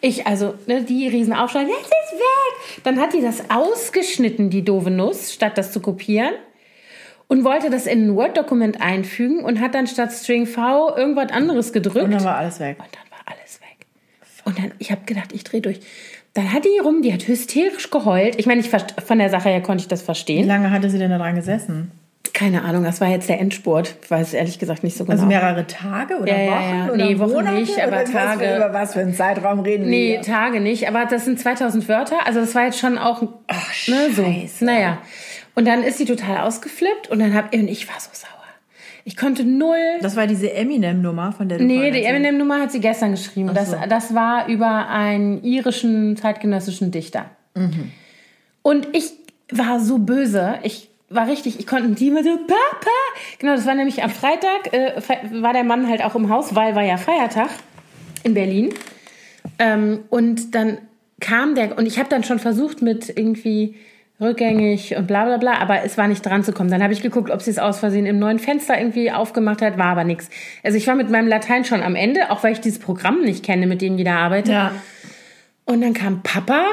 Ich, 0.00 0.26
also, 0.26 0.54
ne, 0.66 0.82
die 0.82 1.08
riesen 1.08 1.32
Aufschrei, 1.32 1.64
das 1.64 1.72
ist 1.72 2.18
weg. 2.18 2.84
Dann 2.84 3.00
hat 3.00 3.14
die 3.14 3.20
das 3.20 3.50
ausgeschnitten, 3.50 4.48
die 4.48 4.64
doofe 4.64 4.90
Nuss, 4.90 5.32
statt 5.32 5.58
das 5.58 5.72
zu 5.72 5.80
kopieren 5.80 6.34
und 7.28 7.44
wollte 7.44 7.70
das 7.70 7.86
in 7.86 8.08
ein 8.08 8.16
Word-Dokument 8.16 8.80
einfügen 8.80 9.44
und 9.44 9.60
hat 9.60 9.74
dann 9.74 9.86
statt 9.86 10.12
String 10.12 10.46
V 10.46 10.96
irgendwas 10.96 11.30
anderes 11.30 11.72
gedrückt. 11.72 12.04
Und 12.04 12.12
dann 12.12 12.24
war 12.24 12.36
alles 12.36 12.58
weg. 12.60 12.76
Und 12.78 12.88
dann 12.94 13.10
war 13.10 13.20
alles 13.26 13.60
weg. 13.60 13.86
Und 14.44 14.58
dann, 14.58 14.72
ich 14.78 14.90
habe 14.90 15.02
gedacht, 15.06 15.32
ich 15.32 15.44
drehe 15.44 15.60
durch. 15.60 15.80
Dann 16.34 16.52
hat 16.52 16.64
die 16.64 16.78
rum, 16.82 17.02
die 17.02 17.12
hat 17.12 17.26
hysterisch 17.26 17.90
geheult. 17.90 18.38
Ich 18.38 18.46
meine, 18.46 18.60
ich, 18.60 18.68
von 18.70 19.18
der 19.18 19.28
Sache 19.30 19.48
her 19.48 19.60
konnte 19.62 19.82
ich 19.82 19.88
das 19.88 20.02
Wie 20.02 20.06
verstehen. 20.06 20.46
lange 20.46 20.70
hatte 20.70 20.88
sie 20.90 20.98
denn 20.98 21.10
da 21.10 21.18
dran 21.18 21.34
gesessen? 21.34 21.90
Keine 22.34 22.62
Ahnung, 22.62 22.84
das 22.84 23.00
war 23.00 23.08
jetzt 23.08 23.28
der 23.28 23.40
Endspurt. 23.40 23.96
Ich 24.02 24.10
weiß 24.10 24.34
ehrlich 24.34 24.58
gesagt 24.60 24.84
nicht 24.84 24.96
so 24.96 25.04
genau. 25.04 25.14
Also 25.16 25.26
mehrere 25.26 25.66
Tage 25.66 26.18
oder 26.18 26.30
Ja, 26.30 26.38
ja, 26.42 26.50
Wochen? 26.52 26.78
ja. 26.78 26.92
Oder 26.92 27.04
Nee, 27.06 27.18
Wochen 27.18 27.32
Monate? 27.32 27.54
nicht, 27.56 27.82
aber 27.82 27.96
was 28.02 28.12
Tage. 28.12 28.44
Für, 28.44 28.56
über 28.56 28.72
was 28.72 28.92
für 28.92 29.00
einen 29.00 29.14
Zeitraum 29.14 29.60
reden 29.60 29.88
Nee, 29.88 30.12
wir? 30.14 30.22
Tage 30.22 30.60
nicht, 30.60 30.86
aber 30.86 31.06
das 31.06 31.24
sind 31.24 31.40
2000 31.40 31.88
Wörter. 31.88 32.26
Also 32.26 32.40
das 32.40 32.54
war 32.54 32.66
jetzt 32.66 32.78
schon 32.78 32.96
auch 32.96 33.22
Ach, 33.48 33.88
ne, 33.88 34.10
so. 34.14 34.64
Naja. 34.64 34.98
Und 35.58 35.64
dann 35.64 35.82
ist 35.82 35.98
sie 35.98 36.04
total 36.04 36.46
ausgeflippt 36.46 37.10
und 37.10 37.18
dann 37.18 37.34
hab 37.34 37.52
und 37.52 37.66
ich 37.66 37.88
war 37.88 37.98
so 37.98 38.10
sauer. 38.12 38.30
Ich 39.04 39.16
konnte 39.16 39.42
null. 39.42 39.98
Das 40.00 40.14
war 40.14 40.28
diese 40.28 40.52
Eminem-Nummer, 40.52 41.32
von 41.32 41.48
der 41.48 41.58
du 41.58 41.64
Nee, 41.64 41.90
die 41.90 42.04
Eminem-Nummer 42.04 42.60
hat 42.60 42.70
sie 42.70 42.78
gestern 42.78 43.10
geschrieben. 43.10 43.50
Das, 43.52 43.72
so. 43.72 43.76
das 43.88 44.14
war 44.14 44.46
über 44.46 44.86
einen 44.86 45.42
irischen 45.42 46.16
zeitgenössischen 46.16 46.92
Dichter. 46.92 47.24
Mhm. 47.56 47.90
Und 48.62 48.86
ich 48.92 49.10
war 49.50 49.80
so 49.80 49.98
böse. 49.98 50.60
Ich 50.62 50.90
war 51.08 51.26
richtig, 51.26 51.58
ich 51.58 51.66
konnte 51.66 51.88
die 51.88 52.06
immer 52.06 52.22
so, 52.22 52.36
Papa. 52.36 52.90
Genau, 53.40 53.56
das 53.56 53.66
war 53.66 53.74
nämlich 53.74 54.04
am 54.04 54.10
Freitag, 54.10 54.72
äh, 54.72 55.02
war 55.42 55.54
der 55.54 55.64
Mann 55.64 55.88
halt 55.88 56.04
auch 56.04 56.14
im 56.14 56.28
Haus, 56.28 56.54
weil 56.54 56.76
war 56.76 56.84
ja 56.84 56.98
Feiertag 56.98 57.50
in 58.22 58.34
Berlin. 58.34 58.72
Ähm, 59.58 60.04
und 60.08 60.54
dann 60.54 60.78
kam 61.18 61.56
der, 61.56 61.76
und 61.76 61.86
ich 61.86 61.98
habe 61.98 62.08
dann 62.08 62.22
schon 62.22 62.38
versucht 62.38 62.80
mit 62.80 63.08
irgendwie 63.08 63.74
rückgängig 64.20 64.96
und 64.96 65.06
bla 65.06 65.24
bla 65.24 65.36
bla, 65.36 65.58
aber 65.58 65.84
es 65.84 65.96
war 65.96 66.08
nicht 66.08 66.24
dran 66.24 66.42
zu 66.42 66.52
kommen. 66.52 66.70
Dann 66.70 66.82
habe 66.82 66.92
ich 66.92 67.02
geguckt, 67.02 67.30
ob 67.30 67.42
sie 67.42 67.50
es 67.50 67.58
aus 67.58 67.78
Versehen 67.78 68.06
im 68.06 68.18
neuen 68.18 68.38
Fenster 68.38 68.78
irgendwie 68.78 69.12
aufgemacht 69.12 69.62
hat, 69.62 69.78
war 69.78 69.86
aber 69.86 70.04
nichts. 70.04 70.28
Also 70.62 70.76
ich 70.76 70.86
war 70.86 70.94
mit 70.94 71.10
meinem 71.10 71.28
Latein 71.28 71.64
schon 71.64 71.82
am 71.82 71.94
Ende, 71.94 72.30
auch 72.30 72.42
weil 72.42 72.52
ich 72.52 72.60
dieses 72.60 72.78
Programm 72.78 73.22
nicht 73.22 73.44
kenne, 73.44 73.66
mit 73.66 73.80
dem 73.80 73.96
die 73.96 74.04
da 74.04 74.16
arbeitet. 74.16 74.52
Ja. 74.52 74.72
Und 75.64 75.82
dann 75.82 75.94
kam 75.94 76.22
Papa 76.22 76.64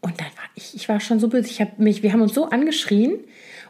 und 0.00 0.20
dann 0.20 0.26
war 0.26 0.44
ich, 0.54 0.74
ich 0.74 0.88
war 0.88 1.00
schon 1.00 1.18
so 1.18 1.28
böse. 1.28 1.48
Ich 1.48 1.60
hab 1.60 1.78
mich, 1.78 2.02
wir 2.02 2.12
haben 2.12 2.22
uns 2.22 2.34
so 2.34 2.48
angeschrien. 2.50 3.18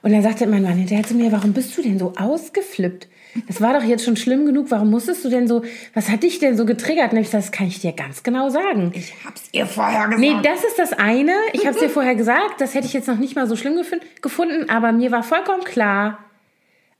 Und 0.02 0.12
dann 0.12 0.22
sagte 0.22 0.46
mein 0.46 0.62
Mann 0.62 0.76
hinterher 0.76 1.04
zu 1.04 1.14
mir, 1.14 1.32
warum 1.32 1.52
bist 1.52 1.76
du 1.76 1.82
denn 1.82 1.98
so 1.98 2.12
ausgeflippt? 2.16 3.08
Das 3.46 3.60
war 3.60 3.72
doch 3.74 3.82
jetzt 3.84 4.04
schon 4.04 4.16
schlimm 4.16 4.46
genug. 4.46 4.66
Warum 4.70 4.90
musstest 4.90 5.24
du 5.24 5.28
denn 5.28 5.46
so, 5.46 5.62
was 5.94 6.08
hat 6.10 6.22
dich 6.22 6.38
denn 6.38 6.56
so 6.56 6.64
getriggert? 6.66 7.12
Und 7.12 7.18
ich 7.18 7.26
gesagt, 7.26 7.44
das 7.44 7.52
kann 7.52 7.66
ich 7.66 7.80
dir 7.80 7.92
ganz 7.92 8.22
genau 8.22 8.48
sagen. 8.48 8.90
Ich 8.94 9.12
hab's 9.24 9.42
ihr 9.52 9.66
vorher 9.66 10.04
gesagt. 10.08 10.20
Nee, 10.20 10.34
das 10.42 10.64
ist 10.64 10.78
das 10.78 10.92
eine. 10.92 11.32
Ich 11.52 11.66
habe 11.66 11.74
es 11.76 11.80
dir 11.80 11.90
vorher 11.90 12.14
gesagt. 12.14 12.60
Das 12.60 12.74
hätte 12.74 12.86
ich 12.86 12.92
jetzt 12.92 13.06
noch 13.08 13.18
nicht 13.18 13.36
mal 13.36 13.46
so 13.46 13.54
schlimm 13.56 13.74
gefun- 13.78 14.00
gefunden. 14.22 14.68
Aber 14.70 14.92
mir 14.92 15.12
war 15.12 15.22
vollkommen 15.22 15.64
klar, 15.64 16.18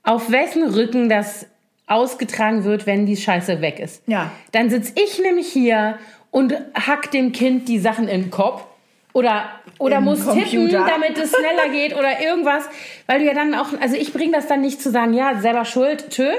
auf 0.03 0.31
wessen 0.31 0.63
Rücken 0.63 1.09
das 1.09 1.45
ausgetragen 1.87 2.63
wird, 2.63 2.85
wenn 2.85 3.05
die 3.05 3.17
Scheiße 3.17 3.61
weg 3.61 3.79
ist. 3.79 4.03
Ja. 4.07 4.31
Dann 4.51 4.69
sitz 4.69 4.93
ich 4.95 5.19
nämlich 5.19 5.47
hier 5.47 5.97
und 6.31 6.53
hack 6.75 7.09
dem 7.11 7.31
Kind 7.31 7.67
die 7.67 7.79
Sachen 7.79 8.07
in 8.07 8.21
den 8.21 8.31
Kopf. 8.31 8.63
Oder, 9.13 9.49
oder 9.79 10.01
muss 10.01 10.19
tippen, 10.19 10.69
damit 10.69 11.17
es 11.17 11.31
schneller 11.31 11.69
geht 11.71 11.95
oder 11.95 12.21
irgendwas. 12.21 12.69
Weil 13.07 13.19
du 13.19 13.25
ja 13.25 13.33
dann 13.33 13.55
auch, 13.55 13.69
also 13.79 13.95
ich 13.95 14.13
bringe 14.13 14.33
das 14.33 14.47
dann 14.47 14.61
nicht 14.61 14.81
zu 14.81 14.91
sagen, 14.91 15.13
ja, 15.13 15.39
selber 15.39 15.65
schuld, 15.65 16.09
tschö, 16.09 16.29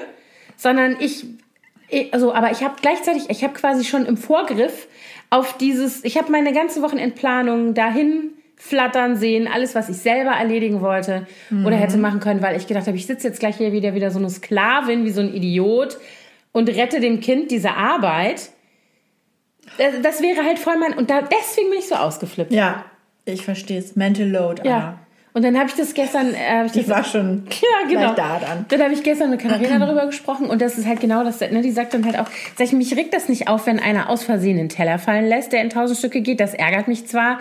sondern 0.56 0.96
ich, 1.00 1.24
also, 2.12 2.32
aber 2.32 2.52
ich 2.52 2.62
habe 2.62 2.74
gleichzeitig, 2.80 3.28
ich 3.28 3.42
habe 3.42 3.54
quasi 3.54 3.84
schon 3.84 4.06
im 4.06 4.16
Vorgriff 4.16 4.86
auf 5.30 5.56
dieses, 5.56 6.04
ich 6.04 6.16
habe 6.16 6.30
meine 6.30 6.52
ganze 6.52 6.82
Wochenendplanung 6.82 7.74
dahin 7.74 8.30
flattern 8.60 9.16
sehen, 9.16 9.48
alles, 9.48 9.74
was 9.74 9.88
ich 9.88 9.96
selber 9.96 10.32
erledigen 10.32 10.82
wollte 10.82 11.26
oder 11.64 11.76
hätte 11.76 11.96
machen 11.96 12.20
können, 12.20 12.42
weil 12.42 12.56
ich 12.56 12.66
gedacht 12.66 12.86
habe, 12.86 12.96
ich 12.96 13.06
sitze 13.06 13.26
jetzt 13.26 13.40
gleich 13.40 13.56
hier 13.56 13.72
wieder, 13.72 13.94
wieder 13.94 14.10
so 14.10 14.18
eine 14.18 14.28
Sklavin, 14.28 15.04
wie 15.04 15.10
so 15.10 15.22
ein 15.22 15.34
Idiot 15.34 15.96
und 16.52 16.68
rette 16.68 17.00
dem 17.00 17.20
Kind 17.20 17.50
diese 17.50 17.72
Arbeit. 17.72 18.50
Das, 19.78 19.94
das 20.02 20.22
wäre 20.22 20.44
halt 20.44 20.58
voll 20.58 20.76
mein, 20.76 20.94
und 20.94 21.10
da, 21.10 21.22
deswegen 21.22 21.70
bin 21.70 21.78
ich 21.78 21.88
so 21.88 21.94
ausgeflippt. 21.94 22.52
Ja, 22.52 22.84
ich 23.24 23.44
verstehe 23.44 23.78
es. 23.78 23.96
Mental 23.96 24.26
Load, 24.28 24.62
Ja. 24.64 24.76
Anna. 24.76 24.98
Und 25.32 25.44
dann 25.44 25.56
habe 25.56 25.68
ich 25.68 25.76
das 25.76 25.94
gestern, 25.94 26.34
äh, 26.34 26.66
ich 26.66 26.72
das 26.72 26.88
war 26.88 27.04
schon 27.04 27.44
ja, 27.62 27.88
genau. 27.88 28.14
da 28.14 28.40
dann. 28.40 28.66
Dann 28.68 28.82
habe 28.82 28.92
ich 28.92 29.02
gestern 29.04 29.30
mit 29.30 29.40
Katharina 29.40 29.78
darüber 29.86 30.06
gesprochen 30.06 30.50
und 30.50 30.60
das 30.60 30.76
ist 30.76 30.86
halt 30.86 31.00
genau 31.00 31.22
das, 31.22 31.40
ne, 31.40 31.62
die 31.62 31.70
sagt 31.70 31.94
dann 31.94 32.04
halt 32.04 32.18
auch, 32.18 32.26
sag 32.56 32.66
ich, 32.66 32.72
mich 32.72 32.96
regt 32.96 33.14
das 33.14 33.28
nicht 33.28 33.46
auf, 33.46 33.66
wenn 33.66 33.78
einer 33.78 34.10
aus 34.10 34.24
Versehen 34.24 34.58
einen 34.58 34.68
Teller 34.68 34.98
fallen 34.98 35.28
lässt, 35.28 35.52
der 35.52 35.62
in 35.62 35.70
tausend 35.70 35.98
Stücke 35.98 36.20
geht. 36.20 36.40
Das 36.40 36.52
ärgert 36.54 36.88
mich 36.88 37.06
zwar, 37.06 37.38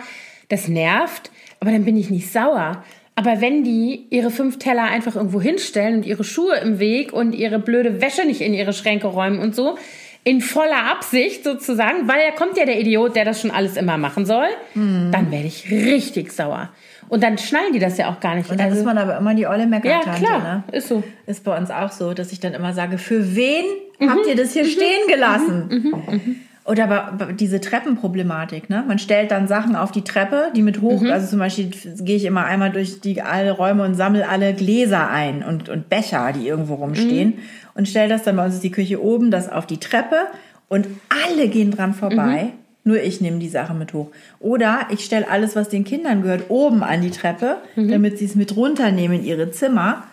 das 0.48 0.68
nervt, 0.68 1.32
aber 1.58 1.72
dann 1.72 1.84
bin 1.84 1.96
ich 1.96 2.10
nicht 2.10 2.32
sauer. 2.32 2.84
Aber 3.16 3.40
wenn 3.40 3.64
die 3.64 4.06
ihre 4.10 4.30
fünf 4.30 4.58
Teller 4.58 4.84
einfach 4.84 5.16
irgendwo 5.16 5.40
hinstellen 5.40 5.96
und 5.96 6.06
ihre 6.06 6.24
Schuhe 6.24 6.56
im 6.58 6.78
Weg 6.78 7.12
und 7.12 7.34
ihre 7.34 7.58
blöde 7.58 8.00
Wäsche 8.00 8.24
nicht 8.24 8.40
in 8.40 8.54
ihre 8.54 8.72
Schränke 8.72 9.08
räumen 9.08 9.40
und 9.40 9.54
so, 9.54 9.76
in 10.24 10.40
voller 10.40 10.90
Absicht 10.92 11.44
sozusagen, 11.44 12.06
weil 12.08 12.18
da 12.28 12.36
kommt 12.36 12.56
ja 12.58 12.66
der 12.66 12.78
Idiot, 12.80 13.16
der 13.16 13.24
das 13.24 13.40
schon 13.40 13.50
alles 13.50 13.76
immer 13.76 13.96
machen 13.96 14.26
soll, 14.26 14.48
Mhm. 14.74 15.10
dann 15.12 15.30
werde 15.30 15.46
ich 15.46 15.70
richtig 15.70 16.32
sauer. 16.32 16.68
Und 17.08 17.22
dann 17.24 17.38
schnallen 17.38 17.72
die 17.72 17.78
das 17.80 17.96
ja 17.98 18.08
auch 18.10 18.20
gar 18.20 18.34
nicht. 18.36 18.50
Und 18.50 18.60
dann 18.60 18.66
Also- 18.68 18.80
ist 18.80 18.84
man 18.84 18.98
aber 18.98 19.16
immer 19.18 19.34
die 19.34 19.46
olle 19.46 19.60
ja, 19.62 19.66
Meckertante, 19.66 20.22
klar, 20.22 20.38
ne? 20.42 20.64
ist 20.76 20.88
so. 20.88 21.02
Ist 21.26 21.42
bei 21.42 21.56
uns 21.56 21.70
auch 21.70 21.90
so, 21.90 22.12
dass 22.14 22.30
ich 22.32 22.38
dann 22.40 22.52
immer 22.54 22.72
sage, 22.72 22.98
für 22.98 23.34
wen 23.34 23.64
Mhm. 23.98 24.10
habt 24.10 24.26
ihr 24.28 24.36
das 24.36 24.52
hier 24.52 24.64
stehen 24.64 25.08
gelassen? 25.08 26.36
Oder 26.66 26.84
aber 26.84 27.32
diese 27.32 27.58
Treppenproblematik, 27.60 28.70
ne? 28.70 28.84
Man 28.86 28.98
stellt 28.98 29.30
dann 29.32 29.48
Sachen 29.48 29.74
auf 29.74 29.90
die 29.90 30.02
Treppe, 30.04 30.52
die 30.54 30.62
mit 30.62 30.80
hoch, 30.82 31.00
Mhm. 31.00 31.10
also 31.10 31.26
zum 31.26 31.38
Beispiel 31.40 31.70
gehe 32.00 32.16
ich 32.16 32.24
immer 32.26 32.44
einmal 32.44 32.70
durch 32.70 33.00
die 33.00 33.22
alle 33.22 33.52
Räume 33.52 33.82
und 33.82 33.94
sammle 33.94 34.28
alle 34.28 34.54
Gläser 34.54 35.08
ein 35.10 35.42
und, 35.42 35.68
und 35.68 35.88
Becher, 35.88 36.32
die 36.32 36.46
irgendwo 36.46 36.74
rumstehen 36.74 37.30
Mhm. 37.30 37.38
Und 37.74 37.88
stelle 37.88 38.08
das 38.08 38.22
dann 38.24 38.36
bei 38.36 38.44
uns 38.44 38.54
ist 38.54 38.64
die 38.64 38.70
Küche 38.70 39.02
oben, 39.02 39.30
das 39.30 39.50
auf 39.50 39.66
die 39.66 39.78
Treppe 39.78 40.26
und 40.68 40.86
alle 41.26 41.48
gehen 41.48 41.70
dran 41.70 41.94
vorbei. 41.94 42.44
Mhm. 42.44 42.52
Nur 42.82 43.02
ich 43.02 43.20
nehme 43.20 43.38
die 43.38 43.48
Sache 43.48 43.74
mit 43.74 43.92
hoch. 43.92 44.08
Oder 44.40 44.86
ich 44.90 45.04
stelle 45.04 45.28
alles, 45.28 45.54
was 45.54 45.68
den 45.68 45.84
Kindern 45.84 46.22
gehört, 46.22 46.44
oben 46.48 46.82
an 46.82 47.02
die 47.02 47.10
Treppe, 47.10 47.58
Mhm. 47.76 47.90
damit 47.90 48.18
sie 48.18 48.24
es 48.24 48.34
mit 48.34 48.56
runternehmen 48.56 49.20
in 49.20 49.24
ihre 49.26 49.50
Zimmer. 49.50 50.04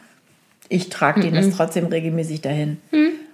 Ich 0.69 0.89
trage 0.89 1.21
denen 1.21 1.33
Mhm. 1.33 1.47
das 1.49 1.55
trotzdem 1.57 1.85
regelmäßig 1.85 2.41
dahin. 2.41 2.77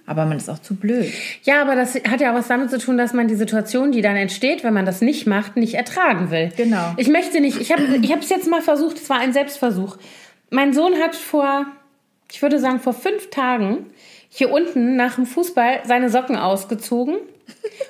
Aber 0.06 0.24
man 0.26 0.36
ist 0.36 0.48
auch 0.50 0.60
zu 0.60 0.76
blöd. 0.76 1.06
Ja, 1.44 1.62
aber 1.62 1.74
das 1.74 1.94
hat 1.94 2.20
ja 2.20 2.30
auch 2.30 2.36
was 2.36 2.46
damit 2.48 2.70
zu 2.70 2.78
tun, 2.78 2.96
dass 2.98 3.12
man 3.14 3.26
die 3.26 3.34
Situation, 3.34 3.90
die 3.90 4.02
dann 4.02 4.16
entsteht, 4.16 4.62
wenn 4.62 4.74
man 4.74 4.84
das 4.86 5.00
nicht 5.00 5.26
macht, 5.26 5.56
nicht 5.56 5.74
ertragen 5.74 6.30
will. 6.30 6.52
Genau. 6.56 6.92
Ich 6.98 7.08
möchte 7.08 7.40
nicht, 7.40 7.58
ich 7.60 7.72
habe 7.72 7.82
ich 8.00 8.10
es 8.12 8.28
jetzt 8.28 8.48
mal 8.48 8.60
versucht, 8.62 8.98
es 8.98 9.08
war 9.10 9.18
ein 9.18 9.32
Selbstversuch. 9.32 9.96
Mein 10.50 10.74
Sohn 10.74 10.92
hat 11.02 11.16
vor, 11.16 11.64
ich 12.30 12.40
würde 12.42 12.60
sagen, 12.60 12.78
vor 12.80 12.92
fünf 12.92 13.30
Tagen 13.30 13.86
hier 14.36 14.50
unten 14.50 14.96
nach 14.96 15.14
dem 15.14 15.26
Fußball 15.26 15.82
seine 15.84 16.10
Socken 16.10 16.34
ausgezogen 16.34 17.18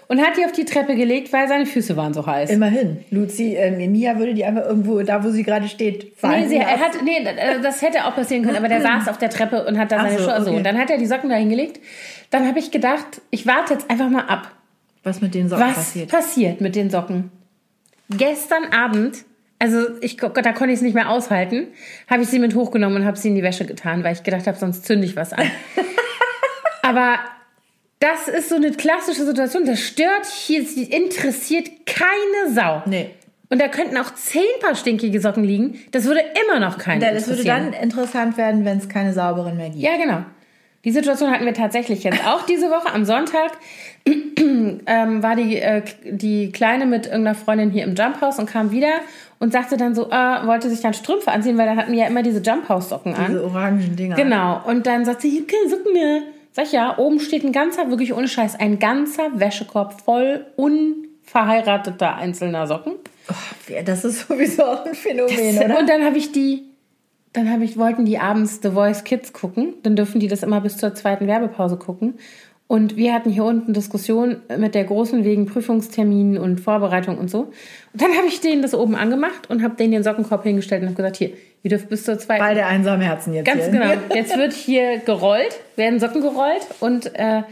und 0.08 0.20
hat 0.20 0.36
die 0.36 0.44
auf 0.44 0.52
die 0.52 0.66
Treppe 0.66 0.94
gelegt, 0.94 1.32
weil 1.32 1.48
seine 1.48 1.64
Füße 1.64 1.96
waren 1.96 2.12
so 2.12 2.26
heiß. 2.26 2.50
Immerhin. 2.50 3.02
Luzi, 3.10 3.54
äh, 3.54 3.70
Mia 3.88 4.18
würde 4.18 4.34
die 4.34 4.44
einfach 4.44 4.66
irgendwo, 4.66 5.00
da 5.00 5.24
wo 5.24 5.30
sie 5.30 5.42
gerade 5.42 5.68
steht, 5.68 6.12
fallen 6.18 6.42
Nee, 6.42 6.48
sie, 6.48 6.56
er 6.56 6.78
hat, 6.78 7.02
nee, 7.02 7.16
äh, 7.16 7.62
das 7.62 7.80
hätte 7.80 8.04
auch 8.04 8.14
passieren 8.14 8.44
können, 8.44 8.58
aber 8.58 8.68
der 8.68 8.82
saß 8.82 9.08
auf 9.08 9.16
der 9.16 9.30
Treppe 9.30 9.64
und 9.64 9.78
hat 9.78 9.90
da 9.90 9.96
Ach 9.96 10.02
seine 10.02 10.18
so, 10.18 10.24
Schuhe. 10.24 10.42
So, 10.42 10.50
okay. 10.50 10.56
und 10.58 10.64
dann 10.64 10.76
hat 10.76 10.90
er 10.90 10.98
die 10.98 11.06
Socken 11.06 11.30
da 11.30 11.36
hingelegt. 11.36 11.80
Dann 12.28 12.46
habe 12.46 12.58
ich 12.58 12.70
gedacht, 12.70 13.22
ich 13.30 13.46
warte 13.46 13.72
jetzt 13.72 13.88
einfach 13.90 14.10
mal 14.10 14.26
ab. 14.26 14.52
Was 15.02 15.22
mit 15.22 15.34
den 15.34 15.48
Socken 15.48 15.64
Was 15.64 15.76
passiert. 15.76 16.10
passiert 16.10 16.60
mit 16.60 16.76
den 16.76 16.90
Socken? 16.90 17.30
Gestern 18.10 18.64
Abend, 18.64 19.24
also 19.58 19.78
ich, 20.02 20.18
da 20.18 20.28
konnte 20.28 20.66
ich 20.66 20.74
es 20.74 20.82
nicht 20.82 20.94
mehr 20.94 21.08
aushalten, 21.08 21.68
habe 22.06 22.22
ich 22.22 22.28
sie 22.28 22.38
mit 22.38 22.54
hochgenommen 22.54 22.98
und 22.98 23.06
habe 23.06 23.16
sie 23.16 23.28
in 23.28 23.34
die 23.34 23.42
Wäsche 23.42 23.64
getan, 23.64 24.04
weil 24.04 24.12
ich 24.12 24.22
gedacht 24.24 24.46
habe, 24.46 24.58
sonst 24.58 24.84
zünde 24.84 25.06
ich 25.06 25.16
was 25.16 25.32
an. 25.32 25.46
Aber 26.84 27.18
das 28.00 28.28
ist 28.28 28.50
so 28.50 28.56
eine 28.56 28.72
klassische 28.72 29.24
Situation. 29.24 29.64
Das 29.64 29.80
stört 29.80 30.26
hier, 30.26 30.64
sie 30.64 30.84
interessiert 30.84 31.86
keine 31.86 32.52
Sau. 32.52 32.82
Nee. 32.86 33.10
Und 33.48 33.60
da 33.60 33.68
könnten 33.68 33.96
auch 33.96 34.12
zehn 34.14 34.42
Paar 34.60 34.74
stinkige 34.74 35.20
Socken 35.20 35.44
liegen. 35.44 35.78
Das 35.92 36.04
würde 36.04 36.20
immer 36.44 36.60
noch 36.60 36.78
keinen 36.78 37.00
Ja, 37.00 37.12
das 37.12 37.28
würde 37.28 37.44
dann 37.44 37.72
interessant 37.72 38.36
werden, 38.36 38.64
wenn 38.64 38.78
es 38.78 38.88
keine 38.88 39.12
sauberen 39.12 39.56
mehr 39.56 39.70
gibt. 39.70 39.82
Ja, 39.82 39.96
genau. 39.96 40.24
Die 40.84 40.90
Situation 40.90 41.30
hatten 41.30 41.46
wir 41.46 41.54
tatsächlich 41.54 42.04
jetzt 42.04 42.26
auch 42.26 42.44
diese 42.44 42.68
Woche. 42.68 42.92
Am 42.92 43.06
Sonntag 43.06 43.52
ähm, 44.06 45.22
war 45.22 45.34
die, 45.34 45.56
äh, 45.56 45.82
die 46.04 46.52
Kleine 46.52 46.84
mit 46.84 47.06
irgendeiner 47.06 47.34
Freundin 47.34 47.70
hier 47.70 47.84
im 47.84 47.94
Jump 47.94 48.20
House 48.20 48.38
und 48.38 48.46
kam 48.46 48.70
wieder 48.70 48.92
und 49.38 49.52
sagte 49.52 49.78
dann 49.78 49.94
so, 49.94 50.10
äh, 50.10 50.46
wollte 50.46 50.68
sich 50.68 50.80
dann 50.80 50.92
Strümpfe 50.92 51.30
anziehen, 51.30 51.56
weil 51.56 51.66
dann 51.66 51.78
hatten 51.78 51.92
wir 51.92 52.00
ja 52.00 52.06
immer 52.06 52.22
diese 52.22 52.40
Jump 52.40 52.68
House 52.68 52.90
Socken 52.90 53.14
an. 53.14 53.28
Diese 53.28 53.44
orangen 53.44 53.96
Dinger. 53.96 54.16
Genau. 54.16 54.60
Und 54.66 54.86
dann 54.86 55.06
sagt 55.06 55.22
sie, 55.22 55.28
ich 55.28 55.40
hab 55.40 55.48
keine 55.48 55.70
Socken 55.70 55.92
mehr. 55.94 56.20
Sag 56.56 56.66
ich 56.66 56.72
ja, 56.72 56.96
oben 56.98 57.18
steht 57.18 57.42
ein 57.42 57.50
ganzer, 57.50 57.90
wirklich 57.90 58.14
ohne 58.14 58.28
Scheiß, 58.28 58.60
ein 58.60 58.78
ganzer 58.78 59.40
Wäschekorb 59.40 60.00
voll 60.00 60.46
unverheirateter 60.54 62.14
einzelner 62.14 62.68
Socken. 62.68 62.92
Oh, 63.28 63.72
das 63.84 64.04
ist 64.04 64.28
sowieso 64.28 64.62
auch 64.62 64.86
ein 64.86 64.94
Phänomen, 64.94 65.58
oder? 65.58 65.80
Und 65.80 65.88
dann 65.88 66.04
habe 66.04 66.16
ich 66.16 66.30
die, 66.30 66.62
dann 67.32 67.50
habe 67.50 67.64
ich, 67.64 67.76
wollten 67.76 68.04
die 68.04 68.20
abends 68.20 68.60
The 68.62 68.70
Voice 68.70 69.02
Kids 69.02 69.32
gucken. 69.32 69.74
Dann 69.82 69.96
dürfen 69.96 70.20
die 70.20 70.28
das 70.28 70.44
immer 70.44 70.60
bis 70.60 70.76
zur 70.76 70.94
zweiten 70.94 71.26
Werbepause 71.26 71.76
gucken. 71.76 72.14
Und 72.68 72.96
wir 72.96 73.12
hatten 73.12 73.30
hier 73.30 73.44
unten 73.44 73.72
Diskussion 73.72 74.36
mit 74.56 74.76
der 74.76 74.84
Großen 74.84 75.24
wegen 75.24 75.46
Prüfungsterminen 75.46 76.38
und 76.38 76.60
Vorbereitung 76.60 77.18
und 77.18 77.30
so. 77.30 77.40
Und 77.92 78.00
dann 78.00 78.12
habe 78.16 78.28
ich 78.28 78.40
denen 78.40 78.62
das 78.62 78.74
oben 78.74 78.94
angemacht 78.94 79.50
und 79.50 79.64
habe 79.64 79.74
denen 79.74 79.90
den 79.90 80.04
Sockenkorb 80.04 80.44
hingestellt 80.44 80.82
und 80.82 80.88
habe 80.90 80.96
gesagt, 80.96 81.16
hier, 81.16 81.32
ihr 81.64 81.70
dürft 81.70 81.88
bis 81.88 82.04
zur 82.04 82.16
zweiten. 82.18 82.40
Beide 82.40 82.66
einsame 82.66 83.04
Herzen 83.04 83.34
jetzt. 83.34 83.46
Ganz 83.46 83.64
hier. 83.64 83.72
genau. 83.72 83.92
Jetzt 84.14 84.36
wird 84.36 84.52
hier 84.52 84.98
gerollt, 84.98 85.58
werden 85.74 85.98
Socken 85.98 86.20
gerollt 86.20 86.64
und, 86.78 87.10
äh, 87.16 87.42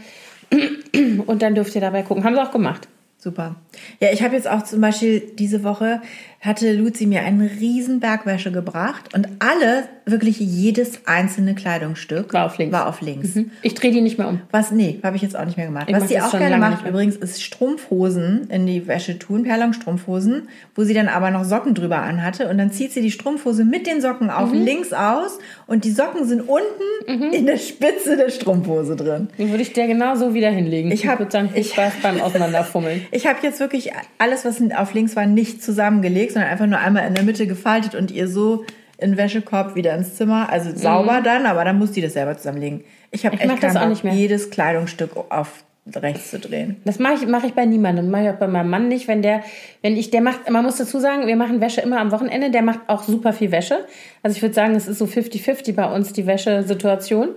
und 1.25 1.41
dann 1.41 1.55
dürft 1.55 1.75
ihr 1.75 1.81
dabei 1.81 2.03
gucken. 2.03 2.23
Haben 2.23 2.35
sie 2.35 2.41
auch 2.41 2.51
gemacht. 2.51 2.87
Super. 3.17 3.55
Ja, 3.99 4.11
ich 4.11 4.21
habe 4.21 4.35
jetzt 4.35 4.49
auch 4.49 4.63
zum 4.63 4.81
Beispiel 4.81 5.21
diese 5.39 5.63
Woche 5.63 6.01
hatte 6.45 6.71
Luzi 6.73 7.05
mir 7.05 7.21
einen 7.23 7.41
riesen 7.41 7.99
Bergwäsche 7.99 8.51
gebracht 8.51 9.13
und 9.15 9.27
alle, 9.39 9.85
wirklich 10.05 10.37
jedes 10.39 10.99
einzelne 11.07 11.55
Kleidungsstück 11.55 12.33
War 12.33 12.45
auf 12.47 12.57
links. 12.57 12.73
War 12.73 12.87
auf 12.89 12.99
links. 12.99 13.29
Ich 13.61 13.73
drehe 13.73 13.91
die 13.91 14.01
nicht 14.01 14.17
mehr 14.17 14.27
um. 14.27 14.41
Was, 14.51 14.71
nee, 14.71 14.99
habe 15.01 15.15
ich 15.15 15.21
jetzt 15.21 15.37
auch 15.37 15.45
nicht 15.45 15.55
mehr 15.55 15.67
gemacht. 15.67 15.85
Ich 15.87 15.95
Was 15.95 16.09
sie 16.09 16.19
auch 16.19 16.31
gerne 16.37 16.57
macht 16.57 16.85
übrigens, 16.85 17.15
ist 17.15 17.41
Strumpfhosen 17.41 18.49
in 18.49 18.65
die 18.67 18.85
Wäsche 18.87 19.17
tun, 19.17 19.43
Perlon-Strumpfhosen, 19.43 20.49
wo 20.75 20.83
sie 20.83 20.93
dann 20.93 21.07
aber 21.07 21.31
noch 21.31 21.45
Socken 21.45 21.73
drüber 21.73 21.99
anhatte 22.01 22.49
und 22.49 22.57
dann 22.57 22.71
zieht 22.71 22.91
sie 22.91 23.01
die 23.01 23.11
Strumpfhose 23.11 23.63
mit 23.63 23.87
den 23.87 24.01
Socken 24.01 24.29
auf 24.29 24.51
Mhm. 24.51 24.63
links 24.65 24.91
aus 24.93 25.39
und 25.67 25.85
die 25.85 25.91
Socken 25.91 26.27
sind 26.27 26.41
unten 26.41 27.31
in 27.33 27.45
der 27.45 27.57
Spitze 27.57 28.17
der 28.17 28.29
Strumpfhose 28.29 28.95
drin. 28.97 29.29
Den 29.37 29.49
würde 29.51 29.61
ich 29.63 29.71
dir 29.73 29.87
genau 29.87 30.15
so 30.15 30.33
wieder 30.33 30.49
hinlegen. 30.49 30.91
Ich 30.91 31.07
hab- 31.07 31.19
würde 31.19 31.31
sagen, 31.31 31.49
viel 31.49 31.61
ich- 31.61 31.71
Spaß 31.71 31.93
beim 32.01 32.19
Auseinanderfummeln. 32.21 33.01
Ich 33.11 33.27
habe 33.27 33.39
jetzt 33.43 33.59
wirklich 33.59 33.91
alles, 34.17 34.43
was 34.43 34.61
auf 34.75 34.93
links 34.93 35.15
war, 35.15 35.25
nicht 35.25 35.63
zusammengelegt, 35.63 36.32
sondern 36.33 36.51
einfach 36.51 36.67
nur 36.67 36.79
einmal 36.79 37.07
in 37.07 37.13
der 37.13 37.23
Mitte 37.23 37.47
gefaltet 37.47 37.95
und 37.95 38.11
ihr 38.11 38.27
so 38.27 38.65
in 38.97 39.11
den 39.11 39.17
Wäschekorb 39.17 39.75
wieder 39.75 39.95
ins 39.95 40.15
Zimmer. 40.15 40.49
Also 40.49 40.75
sauber 40.75 41.21
dann, 41.23 41.45
aber 41.45 41.65
dann 41.65 41.77
muss 41.77 41.91
die 41.91 42.01
das 42.01 42.13
selber 42.13 42.37
zusammenlegen. 42.37 42.83
Ich 43.11 43.25
habe 43.25 43.37
echt 43.37 43.49
das 43.49 43.59
keinen 43.59 43.77
auch 43.77 43.81
Bock, 43.81 43.89
nicht 43.89 44.03
mehr. 44.03 44.13
jedes 44.13 44.49
Kleidungsstück 44.49 45.11
auf 45.29 45.63
rechts 45.95 46.31
zu 46.31 46.39
drehen. 46.39 46.77
Das 46.85 46.99
mache 46.99 47.15
ich, 47.15 47.27
mach 47.27 47.43
ich 47.43 47.53
bei 47.53 47.65
niemandem. 47.65 48.09
Mache 48.09 48.23
ich 48.23 48.29
auch 48.29 48.39
bei 48.39 48.47
meinem 48.47 48.69
Mann 48.69 48.87
nicht. 48.87 49.07
Wenn 49.07 49.21
der, 49.21 49.43
wenn 49.81 49.97
ich, 49.97 50.11
der 50.11 50.21
macht, 50.21 50.49
man 50.49 50.63
muss 50.63 50.77
dazu 50.77 50.99
sagen, 50.99 51.27
wir 51.27 51.35
machen 51.35 51.59
Wäsche 51.59 51.81
immer 51.81 51.99
am 51.99 52.11
Wochenende. 52.11 52.51
Der 52.51 52.61
macht 52.61 52.79
auch 52.87 53.03
super 53.03 53.33
viel 53.33 53.51
Wäsche. 53.51 53.85
Also 54.21 54.35
ich 54.37 54.41
würde 54.41 54.55
sagen, 54.55 54.75
es 54.75 54.87
ist 54.87 54.99
so 54.99 55.05
50-50 55.05 55.73
bei 55.75 55.85
uns, 55.93 56.13
die 56.13 56.25
Wäschesituation. 56.25 57.29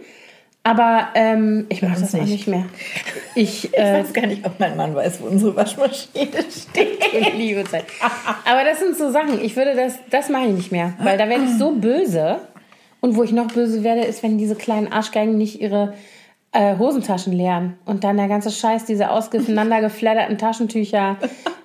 Aber 0.66 1.10
ähm, 1.14 1.66
ich 1.68 1.80
mache 1.80 1.92
uns 1.92 2.00
das 2.00 2.14
auch 2.16 2.20
nicht. 2.22 2.32
nicht 2.32 2.48
mehr. 2.48 2.64
Ich, 3.36 3.66
Ich 3.66 3.78
äh, 3.78 4.00
weiß 4.00 4.12
gar 4.14 4.26
nicht, 4.26 4.44
ob 4.44 4.58
mein 4.58 4.76
Mann 4.76 4.94
weiß, 4.96 5.20
wo 5.20 5.26
unsere 5.26 5.54
Waschmaschine 5.54 6.28
steht. 6.50 7.34
liebe 7.36 7.62
Zeit. 7.64 7.84
Aber 8.44 8.64
das 8.64 8.80
sind 8.80 8.96
so 8.96 9.12
Sachen. 9.12 9.44
Ich 9.44 9.54
würde 9.54 9.76
das, 9.76 9.98
das 10.10 10.28
mache 10.28 10.46
ich 10.46 10.54
nicht 10.54 10.72
mehr. 10.72 10.94
Weil 11.00 11.18
da 11.18 11.28
werde 11.28 11.44
ich 11.44 11.56
so 11.56 11.70
böse. 11.72 12.40
Und 13.00 13.14
wo 13.14 13.22
ich 13.22 13.30
noch 13.30 13.46
böse 13.46 13.84
werde, 13.84 14.00
ist, 14.00 14.24
wenn 14.24 14.38
diese 14.38 14.56
kleinen 14.56 14.90
Arschgeigen 14.90 15.38
nicht 15.38 15.60
ihre 15.60 15.94
äh, 16.50 16.76
Hosentaschen 16.76 17.32
leeren. 17.32 17.78
Und 17.84 18.02
dann 18.02 18.16
der 18.16 18.26
ganze 18.26 18.50
Scheiß, 18.50 18.86
diese 18.86 19.10
ausgeeinander 19.10 19.80
gefledderten 19.80 20.36
Taschentücher 20.36 21.16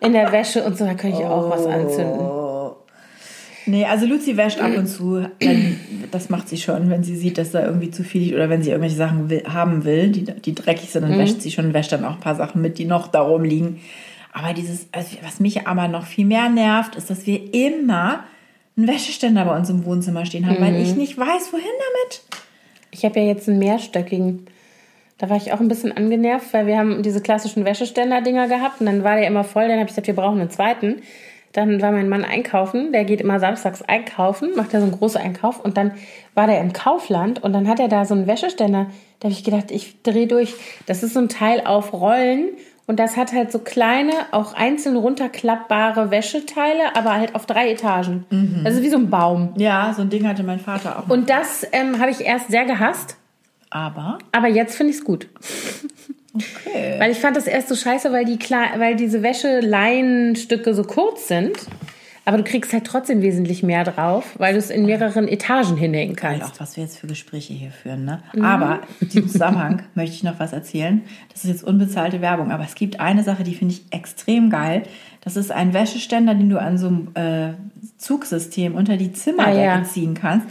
in 0.02 0.14
der 0.14 0.32
Wäsche 0.32 0.64
und 0.64 0.78
so, 0.78 0.86
da 0.86 0.94
könnte 0.94 1.22
ich 1.22 1.26
auch 1.26 1.50
was 1.50 1.66
anzünden. 1.66 2.20
Nee, 3.66 3.86
also 3.86 4.06
Luzi 4.06 4.38
wäscht 4.38 4.60
ab 4.60 4.72
und 4.76 4.88
zu. 4.88 5.26
Wenn, 5.40 5.80
das 6.12 6.30
macht 6.30 6.50
sie 6.50 6.58
schon, 6.58 6.90
wenn 6.90 7.04
sie 7.04 7.16
sieht, 7.16 7.38
dass 7.38 7.52
da 7.52 7.66
irgendwie 7.66 7.92
zu 7.92 8.04
viel 8.04 8.22
liegt 8.22 8.36
oder 8.36 8.50
wenn 8.50 8.64
sie 8.64 8.70
irgendwelche 8.70 8.96
Sachen 8.96 9.30
will, 9.30 9.44
haben 9.48 9.84
will, 9.84 10.10
die, 10.10 10.24
die 10.24 10.56
dreckig 10.56 10.90
sind, 10.90 11.04
dann 11.04 11.18
wäscht 11.18 11.42
sie 11.42 11.52
schon 11.52 11.66
und 11.68 11.74
wäscht 11.74 11.92
dann 11.92 12.06
auch 12.06 12.16
ein 12.16 12.20
paar 12.20 12.36
Sachen 12.36 12.62
mit, 12.62 12.78
die 12.78 12.86
noch 12.86 13.08
da 13.08 13.22
rumliegen. 13.22 13.80
Aber 14.34 14.54
dieses, 14.54 14.88
also 14.92 15.18
was 15.24 15.40
mich 15.40 15.68
aber 15.68 15.88
noch 15.88 16.06
viel 16.06 16.26
mehr 16.26 16.50
nervt, 16.50 16.96
ist, 16.96 17.10
dass 17.10 17.26
wir 17.28 17.54
immer 17.54 18.24
einen 18.78 18.88
Wäscheständer 18.88 19.46
bei 19.46 19.56
uns 19.56 19.70
im 19.70 19.86
Wohnzimmer 19.86 20.26
stehen 20.26 20.48
haben, 20.48 20.62
weil 20.62 20.76
ich 20.82 20.96
nicht 20.96 21.18
weiß, 21.18 21.52
wohin 21.52 21.66
damit. 21.66 22.22
Ich 22.92 23.06
habe 23.06 23.20
ja 23.20 23.26
jetzt 23.26 23.48
einen 23.48 23.60
mehrstöckigen. 23.60 24.48
Da 25.18 25.30
war 25.30 25.38
ich 25.38 25.54
auch 25.54 25.60
ein 25.60 25.68
bisschen 25.68 25.96
angenervt, 25.96 26.54
weil 26.54 26.66
wir 26.66 26.78
haben 26.78 27.04
diese 27.04 27.22
klassischen 27.22 27.64
Wäscheständer-Dinger 27.64 28.48
gehabt 28.48 28.80
und 28.80 28.88
dann 28.88 29.04
war 29.04 29.18
der 29.18 29.28
immer 29.28 29.44
voll. 29.44 29.68
Dann 29.68 29.74
habe 29.74 29.84
ich 29.84 29.90
gesagt, 29.90 30.08
wir 30.08 30.16
brauchen 30.16 30.40
einen 30.40 30.50
zweiten. 30.50 31.02
Dann 31.54 31.82
war 31.82 31.92
mein 31.92 32.08
Mann 32.10 32.24
einkaufen, 32.24 32.92
der 32.92 33.04
geht 33.04 33.20
immer 33.22 33.40
samstags 33.40 33.82
einkaufen, 33.82 34.52
macht 34.56 34.74
da 34.74 34.80
so 34.80 34.86
einen 34.86 34.98
großen 34.98 35.20
Einkauf 35.22 35.60
und 35.60 35.76
dann 35.78 35.92
war 36.34 36.48
der 36.48 36.62
im 36.62 36.72
Kaufland 36.72 37.44
und 37.44 37.52
dann 37.54 37.68
hat 37.68 37.80
er 37.80 37.90
da 37.90 38.06
so 38.06 38.14
einen 38.14 38.28
Wäscheständer. 38.28 38.88
Da 39.20 39.26
habe 39.26 39.34
ich 39.34 39.44
gedacht, 39.44 39.70
ich 39.72 40.02
drehe 40.02 40.28
durch. 40.28 40.54
Das 40.86 41.04
ist 41.04 41.14
so 41.14 41.20
ein 41.20 41.30
Teil 41.30 41.62
auf 41.66 41.92
Rollen 41.94 42.50
und 42.88 43.00
das 43.00 43.18
hat 43.18 43.34
halt 43.34 43.52
so 43.52 43.60
kleine, 43.60 44.12
auch 44.32 44.54
einzeln 44.54 44.96
runterklappbare 44.98 46.10
Wäscheteile, 46.10 46.96
aber 46.96 47.14
halt 47.14 47.36
auf 47.36 47.46
drei 47.46 47.70
Etagen. 47.72 48.26
Das 48.64 48.76
ist 48.76 48.82
wie 48.84 48.90
so 48.90 48.98
ein 48.98 49.10
Baum. 49.10 49.54
Ja, 49.58 49.94
so 49.96 50.02
ein 50.02 50.10
Ding 50.10 50.28
hatte 50.28 50.44
mein 50.44 50.60
Vater 50.60 51.00
auch. 51.00 51.10
Und 51.10 51.30
das 51.30 51.66
ähm, 51.72 52.00
habe 52.00 52.12
ich 52.12 52.22
erst 52.22 52.50
sehr 52.50 52.66
gehasst, 52.66 53.18
Aber, 53.70 54.18
aber 54.32 54.48
jetzt 54.48 54.76
finde 54.76 54.92
ich 54.92 54.98
es 54.98 55.06
gut. 55.06 55.28
Okay. 56.34 56.96
Weil 57.00 57.12
ich 57.12 57.20
fand 57.20 57.36
das 57.38 57.48
erst 57.48 57.70
so 57.70 57.76
scheiße, 57.76 58.12
weil, 58.12 58.26
die 58.26 58.38
Kle- 58.38 58.78
weil 58.80 58.96
diese 58.96 59.22
Wäscheleinstücke 59.24 60.74
so 60.74 60.84
kurz 60.84 61.28
sind. 61.28 61.54
Aber 62.24 62.38
du 62.38 62.44
kriegst 62.44 62.72
halt 62.72 62.86
trotzdem 62.86 63.24
wesentlich 63.24 63.64
mehr 63.64 63.84
drauf, 63.84 64.36
weil 64.38 64.54
du 64.54 64.60
es 64.60 64.70
in 64.70 64.86
mehreren 64.86 65.28
Etagen 65.28 65.76
hinhängen 65.76 66.16
kannst. 66.16 66.44
auch 66.44 66.60
was 66.60 66.78
wir 66.78 66.84
jetzt 66.84 67.00
für 67.00 67.08
Gespräche 67.08 67.52
hier 67.54 67.72
führen, 67.72 68.06
ne? 68.06 68.22
Aber 68.44 68.82
in 69.00 69.10
diesem 69.10 69.28
Zusammenhang 69.28 69.82
möchte 69.96 70.16
ich 70.18 70.24
noch 70.24 70.40
was 70.40 70.54
erzählen. 70.54 71.02
Das 71.34 71.44
ist 71.44 71.50
jetzt 71.50 71.64
unbezahlte 71.64 72.22
Werbung, 72.22 72.52
aber 72.52 72.64
es 72.64 72.76
gibt 72.76 73.00
eine 73.00 73.24
Sache, 73.24 73.44
die 73.44 73.56
finde 73.56 73.74
ich 73.74 73.86
extrem 73.90 74.52
geil. 74.52 74.84
Das 75.22 75.36
ist 75.36 75.52
ein 75.52 75.74
Wäscheständer, 75.74 76.36
den 76.36 76.50
du 76.50 76.62
an 76.62 76.78
so 76.78 76.88
einem 76.88 77.08
äh, 77.16 77.54
Zugsystem 77.98 78.76
unter 78.76 78.98
die 78.98 79.12
Zimmerdecke 79.14 79.58
Ah, 79.72 79.78
ja. 79.80 79.84
ziehen 79.84 80.14
kannst. 80.14 80.46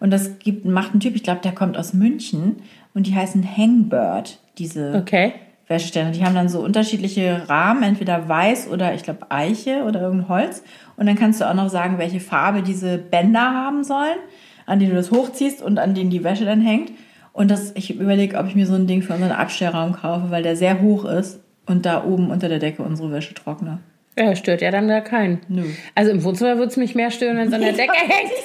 Und 0.00 0.10
das 0.10 0.40
gibt, 0.40 0.64
macht 0.64 0.92
ein 0.92 0.98
Typ, 1.00 1.14
ich 1.14 1.22
glaube, 1.22 1.40
der 1.44 1.52
kommt 1.52 1.76
aus 1.76 1.92
München 1.94 2.56
und 2.94 3.06
die 3.06 3.14
heißen 3.14 3.46
Hangbird, 3.56 4.40
diese 4.58 4.94
Okay. 4.94 5.34
Wäscheständer. 5.68 6.12
Die 6.12 6.24
haben 6.24 6.34
dann 6.34 6.48
so 6.48 6.60
unterschiedliche 6.60 7.48
Rahmen, 7.48 7.82
entweder 7.82 8.28
weiß 8.28 8.68
oder 8.68 8.94
ich 8.94 9.02
glaube 9.02 9.26
Eiche 9.30 9.84
oder 9.84 10.00
irgendein 10.02 10.28
Holz. 10.28 10.62
Und 10.96 11.06
dann 11.06 11.16
kannst 11.16 11.40
du 11.40 11.48
auch 11.48 11.54
noch 11.54 11.70
sagen, 11.70 11.98
welche 11.98 12.20
Farbe 12.20 12.62
diese 12.62 12.98
Bänder 12.98 13.40
haben 13.40 13.84
sollen, 13.84 14.18
an 14.66 14.78
denen 14.78 14.90
du 14.90 14.96
das 14.96 15.10
hochziehst 15.10 15.62
und 15.62 15.78
an 15.78 15.94
denen 15.94 16.10
die 16.10 16.24
Wäsche 16.24 16.44
dann 16.44 16.60
hängt. 16.60 16.92
Und 17.32 17.50
das, 17.50 17.72
ich 17.74 17.94
überlege, 17.98 18.36
ob 18.38 18.46
ich 18.46 18.54
mir 18.54 18.66
so 18.66 18.74
ein 18.74 18.86
Ding 18.86 19.02
für 19.02 19.14
unseren 19.14 19.32
Abstellraum 19.32 19.92
kaufe, 19.94 20.30
weil 20.30 20.42
der 20.42 20.56
sehr 20.56 20.82
hoch 20.82 21.04
ist 21.06 21.40
und 21.66 21.86
da 21.86 22.04
oben 22.04 22.30
unter 22.30 22.48
der 22.48 22.58
Decke 22.58 22.82
unsere 22.82 23.10
Wäsche 23.10 23.32
trockne. 23.34 23.78
Ja, 24.18 24.36
stört 24.36 24.60
ja 24.60 24.70
dann 24.70 24.88
da 24.88 25.00
keinen. 25.00 25.40
Nö. 25.48 25.64
Also 25.94 26.10
im 26.10 26.22
Wohnzimmer 26.22 26.56
würde 26.58 26.68
es 26.70 26.76
mich 26.76 26.94
mehr 26.94 27.10
stören, 27.10 27.38
wenn 27.38 27.48
es 27.48 27.54
an 27.54 27.60
der 27.62 27.72
Decke 27.72 27.96
hängt. 27.96 28.32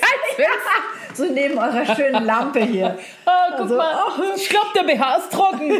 So 1.13 1.25
neben 1.33 1.57
eurer 1.57 1.95
schönen 1.95 2.25
Lampe 2.25 2.59
hier. 2.63 2.95
Oh, 3.25 3.31
guck 3.53 3.61
Also, 3.61 3.75
mal. 3.75 3.91
ach, 4.07 4.19
ich 4.35 4.49
glaube, 4.49 4.67
der 4.75 4.83
BH 4.83 5.15
ist 5.15 5.31
trocken. 5.31 5.71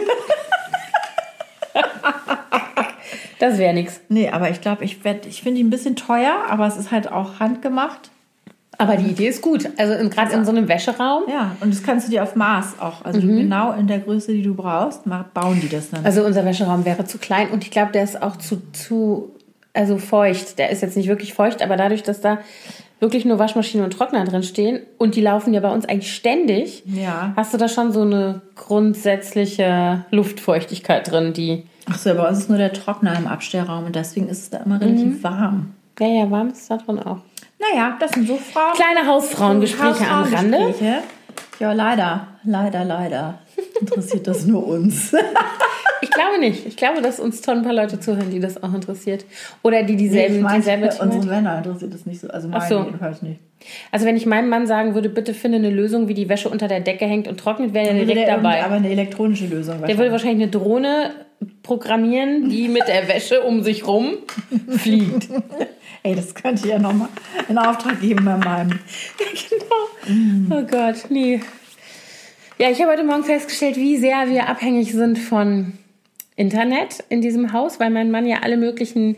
das 3.39 3.57
wäre 3.57 3.73
nix. 3.73 4.01
Nee, 4.09 4.29
aber 4.29 4.49
ich 4.49 4.61
glaube, 4.61 4.83
ich, 4.83 5.03
werd- 5.03 5.25
ich 5.27 5.41
finde 5.43 5.57
die 5.59 5.63
ein 5.63 5.69
bisschen 5.69 5.95
teuer, 5.95 6.33
aber 6.49 6.65
es 6.67 6.75
ist 6.77 6.91
halt 6.91 7.11
auch 7.11 7.39
handgemacht. 7.39 8.09
Aber 8.79 8.95
die 8.95 9.09
Idee 9.09 9.27
ist 9.27 9.41
gut. 9.41 9.69
Also 9.77 9.93
gerade 10.09 10.33
in 10.33 10.45
so 10.45 10.51
einem 10.51 10.67
Wäscheraum. 10.67 11.23
Ja, 11.27 11.55
und 11.61 11.73
das 11.73 11.81
kannst 11.83 12.07
du 12.07 12.11
dir 12.11 12.21
auf 12.23 12.35
Maß 12.35 12.79
auch. 12.79 13.03
Also 13.05 13.21
du 13.21 13.27
genau 13.27 13.73
in 13.73 13.87
der 13.87 13.99
Größe, 13.99 14.31
die 14.33 14.43
du 14.43 14.53
brauchst, 14.55 15.01
bauen 15.33 15.59
die 15.61 15.69
das 15.69 15.89
dann. 15.89 16.05
Also 16.05 16.23
unser 16.23 16.45
Wäscheraum 16.45 16.85
wäre 16.85 17.05
zu 17.05 17.17
klein 17.17 17.49
und 17.49 17.63
ich 17.63 17.71
glaube, 17.71 17.91
der 17.91 18.03
ist 18.03 18.21
auch 18.21 18.37
zu, 18.37 18.61
zu 18.73 19.31
also 19.77 19.97
feucht. 19.97 20.57
Der 20.59 20.69
ist 20.71 20.81
jetzt 20.81 20.97
nicht 20.97 21.07
wirklich 21.07 21.33
feucht, 21.33 21.61
aber 21.61 21.77
dadurch, 21.77 22.03
dass 22.03 22.19
da 22.21 22.39
wirklich 22.99 23.25
nur 23.25 23.37
Waschmaschine 23.39 23.83
und 23.83 23.91
Trockner 23.91 24.25
drin 24.25 24.41
stehen 24.43 24.79
und 24.97 25.15
die 25.15 25.21
laufen 25.21 25.53
ja 25.53 25.59
bei 25.59 25.71
uns 25.71 25.85
eigentlich 25.85 26.13
ständig, 26.13 26.81
Ja. 26.85 27.31
hast 27.35 27.53
du 27.53 27.57
da 27.57 27.67
schon 27.69 27.91
so 27.91 28.01
eine 28.01 28.41
grundsätzliche 28.55 30.05
Luftfeuchtigkeit 30.11 31.09
drin, 31.11 31.33
die 31.33 31.63
Ach 31.89 31.97
so, 31.97 32.13
bei 32.15 32.27
uns 32.27 32.39
ist 32.39 32.49
nur 32.49 32.57
der 32.57 32.73
Trockner 32.73 33.15
im 33.17 33.27
Abstellraum 33.27 33.85
und 33.85 33.95
deswegen 33.95 34.27
ist 34.27 34.41
es 34.41 34.49
da 34.49 34.57
immer 34.57 34.81
relativ 34.81 35.23
warm. 35.23 35.73
ja, 35.99 36.07
ja, 36.07 36.31
warm 36.31 36.49
ist 36.49 36.69
da 36.69 36.77
drin 36.77 36.99
auch. 36.99 37.19
Naja, 37.59 37.95
das 37.99 38.11
sind 38.11 38.27
so 38.27 38.35
Frauen. 38.37 38.73
Kleine 38.75 39.07
Hausfrauengespräche 39.07 40.05
am 40.07 40.23
Rande. 40.23 40.57
Hausfrauengespräche. 40.57 40.95
Ja, 41.59 41.73
leider, 41.73 42.27
leider, 42.43 42.85
leider. 42.85 43.39
Interessiert 43.79 44.27
das 44.27 44.45
nur 44.45 44.65
uns. 44.67 45.13
Ich 46.01 46.11
glaube 46.11 46.39
nicht. 46.39 46.65
Ich 46.65 46.77
glaube, 46.77 47.01
dass 47.01 47.19
uns 47.19 47.43
schon 47.43 47.57
ein 47.57 47.63
paar 47.63 47.73
Leute 47.73 47.99
zuhören, 47.99 48.29
die 48.29 48.39
das 48.39 48.61
auch 48.61 48.73
interessiert. 48.73 49.25
Oder 49.63 49.83
die 49.83 49.95
dieselben, 49.95 50.35
ich 50.35 50.41
meine, 50.41 50.59
dieselbe 50.59 50.89
unsere 51.01 51.25
Männer 51.25 51.57
interessiert 51.57 51.93
das 51.93 52.05
nicht 52.05 52.21
so. 52.21 52.27
Also 52.27 52.47
meine 52.47 52.67
so. 52.67 52.83
jedenfalls 52.83 53.21
nicht. 53.21 53.39
Also 53.91 54.05
wenn 54.05 54.15
ich 54.15 54.25
meinem 54.25 54.49
Mann 54.49 54.67
sagen 54.67 54.93
würde, 54.93 55.09
bitte 55.09 55.33
finde 55.33 55.57
eine 55.57 55.69
Lösung, 55.69 56.07
wie 56.07 56.13
die 56.13 56.29
Wäsche 56.29 56.49
unter 56.49 56.67
der 56.67 56.81
Decke 56.81 57.05
hängt 57.05 57.27
und 57.27 57.39
trocknet, 57.39 57.73
wäre 57.73 57.87
er 57.87 57.93
direkt 57.93 58.27
der 58.27 58.35
dabei. 58.35 58.63
Aber 58.63 58.75
eine 58.75 58.89
elektronische 58.89 59.47
Lösung. 59.47 59.83
Der 59.85 59.97
würde 59.97 60.11
wahrscheinlich 60.11 60.43
eine 60.43 60.51
Drohne 60.51 61.11
programmieren, 61.63 62.49
die 62.49 62.67
mit 62.67 62.87
der 62.87 63.07
Wäsche 63.07 63.41
um 63.41 63.63
sich 63.63 63.87
rum 63.87 64.17
fliegt. 64.69 65.29
Ey, 66.03 66.15
das 66.15 66.33
könnte 66.35 66.65
ich 66.65 66.71
ja 66.71 66.79
nochmal 66.79 67.09
in 67.49 67.57
Auftrag 67.57 67.99
geben 68.01 68.25
bei 68.25 68.37
meinem. 68.37 68.79
genau. 69.49 70.55
Oh 70.57 70.65
Gott, 70.65 71.05
nee. 71.09 71.41
Ja, 72.59 72.69
ich 72.69 72.81
habe 72.81 72.91
heute 72.91 73.03
Morgen 73.03 73.23
festgestellt, 73.23 73.75
wie 73.75 73.97
sehr 73.97 74.29
wir 74.29 74.47
abhängig 74.47 74.91
sind 74.93 75.19
von 75.19 75.73
Internet 76.35 77.03
in 77.09 77.21
diesem 77.21 77.53
Haus, 77.53 77.79
weil 77.79 77.89
mein 77.89 78.09
Mann 78.09 78.25
ja 78.25 78.39
alle 78.41 78.57
möglichen 78.57 79.17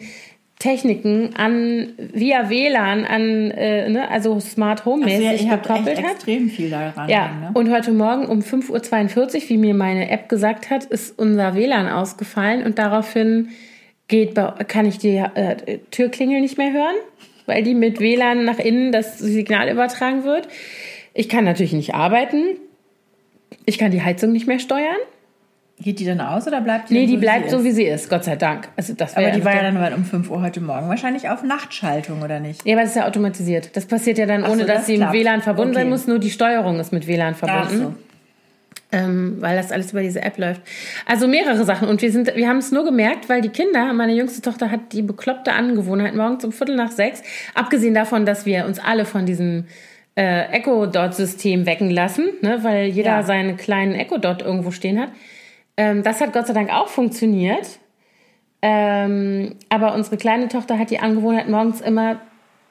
Techniken 0.60 1.36
an 1.38 1.94
via 1.98 2.50
WLAN 2.50 3.06
an 3.06 3.52
äh, 3.52 3.88
ne, 3.90 4.12
also 4.12 4.42
Smart 4.42 4.84
Home 4.84 5.06
mäßig 5.06 5.28
Also 5.28 5.46
ja, 5.46 5.46
ihr 5.46 5.52
habt 5.52 5.68
gekoppelt 5.68 5.98
echt 5.98 6.04
hat. 6.04 6.12
extrem 6.16 6.50
viel 6.50 6.70
daran. 6.70 7.08
Ja, 7.08 7.28
ne? 7.28 7.52
und 7.54 7.72
heute 7.72 7.94
Morgen 7.94 8.26
um 8.26 8.42
5.42 8.42 9.44
Uhr, 9.44 9.50
wie 9.50 9.58
mir 9.58 9.74
meine 9.74 10.10
App 10.10 10.28
gesagt 10.28 10.70
hat, 10.70 10.84
ist 10.84 11.18
unser 11.18 11.56
WLAN 11.56 11.88
ausgefallen 11.88 12.64
und 12.64 12.78
daraufhin 12.78 13.50
geht 14.10 14.36
kann 14.68 14.86
ich 14.86 14.98
die 14.98 15.16
äh, 15.16 15.78
Türklingel 15.92 16.42
nicht 16.42 16.58
mehr 16.58 16.74
hören, 16.74 16.96
weil 17.46 17.64
die 17.64 17.74
mit 17.74 18.00
WLAN 18.02 18.44
nach 18.44 18.60
innen 18.60 18.92
das 18.92 19.18
Signal 19.18 19.70
übertragen 19.70 20.26
wird. 20.26 20.50
Ich 21.14 21.30
kann 21.30 21.46
natürlich 21.46 21.74
nicht 21.74 21.94
arbeiten. 21.96 22.58
Ich 23.66 23.78
kann 23.78 23.92
die 23.92 24.02
Heizung 24.02 24.32
nicht 24.34 24.48
mehr 24.48 24.60
steuern. 24.60 24.98
Geht 25.82 26.00
die 26.00 26.06
dann 26.06 26.20
aus 26.20 26.46
oder 26.46 26.60
bleibt 26.60 26.90
die 26.90 26.94
Nee, 26.94 27.06
die 27.06 27.14
so, 27.16 27.22
bleibt 27.22 27.46
wie 27.46 27.50
so 27.52 27.64
wie 27.64 27.72
sie 27.72 27.86
ist, 27.86 28.10
Gott 28.10 28.26
sei 28.26 28.36
Dank. 28.36 28.68
Also 28.76 28.94
das? 28.94 29.16
Aber 29.16 29.28
wäre 29.28 29.38
die 29.38 29.46
war 29.46 29.56
ja 29.56 29.72
dann 29.72 29.94
um 29.94 30.04
5 30.04 30.30
Uhr 30.30 30.42
heute 30.42 30.60
Morgen 30.60 30.90
wahrscheinlich 30.90 31.30
auf 31.30 31.42
Nachtschaltung, 31.42 32.22
oder 32.22 32.42
nicht? 32.42 32.66
Ja, 32.66 32.74
aber 32.74 32.82
das 32.82 32.92
ist 32.92 32.98
ja 32.98 33.08
automatisiert. 33.08 33.76
Das 33.78 33.86
passiert 33.86 34.18
ja 34.18 34.26
dann, 34.26 34.44
Ach 34.44 34.48
so, 34.48 34.54
ohne 34.54 34.66
dass 34.66 34.78
das 34.80 34.86
sie 34.88 34.96
im 34.96 35.02
klappt. 35.02 35.14
WLAN 35.14 35.42
verbunden 35.42 35.74
sein 35.74 35.84
Okay. 35.84 35.90
muss. 35.92 36.06
Nur 36.08 36.20
die 36.20 36.32
Steuerung 36.32 36.80
ist 36.82 36.92
mit 36.92 37.08
WLAN 37.08 37.34
verbunden. 37.36 37.68
Ach 37.68 37.72
so. 37.72 37.94
Ähm, 38.92 39.38
weil 39.40 39.56
das 39.56 39.72
alles 39.72 39.92
über 39.92 40.02
diese 40.02 40.22
App 40.22 40.38
läuft. 40.38 40.62
Also 41.06 41.28
mehrere 41.28 41.64
Sachen. 41.66 41.88
Und 41.88 42.02
wir 42.02 42.12
sind, 42.12 42.36
wir 42.36 42.48
haben 42.48 42.58
es 42.58 42.72
nur 42.72 42.84
gemerkt, 42.84 43.30
weil 43.30 43.42
die 43.42 43.50
Kinder, 43.50 43.94
meine 43.94 44.14
jüngste 44.14 44.42
Tochter 44.42 44.72
hat 44.72 44.94
die 44.94 45.02
bekloppte 45.02 45.54
Angewohnheit, 45.54 46.16
morgens 46.16 46.44
um 46.44 46.52
Viertel 46.52 46.76
nach 46.76 46.92
sechs, 46.92 47.22
abgesehen 47.54 47.94
davon, 47.94 48.26
dass 48.26 48.46
wir 48.46 48.66
uns 48.66 48.80
alle 48.80 49.06
von 49.06 49.26
diesem 49.26 49.66
äh, 50.16 50.46
Echo 50.52 50.88
Dot 50.88 51.14
System 51.14 51.66
wecken 51.66 51.92
lassen, 51.92 52.30
ne, 52.42 52.64
weil 52.64 52.86
jeder 52.88 53.12
Ja. 53.12 53.24
seinen 53.24 53.58
kleinen 53.58 53.94
Echo 53.94 54.18
Dot 54.18 54.42
irgendwo 54.42 54.72
stehen 54.72 55.00
hat. 55.00 55.10
Ähm, 55.78 56.04
das 56.04 56.20
hat 56.20 56.34
Gott 56.34 56.48
sei 56.48 56.54
Dank 56.54 56.72
auch 56.74 56.88
funktioniert. 56.88 57.80
Ähm, 58.62 59.56
aber 59.70 59.94
unsere 59.94 60.18
kleine 60.18 60.50
Tochter 60.50 60.78
hat 60.78 60.90
die 60.90 61.00
Angewohnheit, 61.00 61.48
morgens 61.48 61.80
immer 61.80 62.20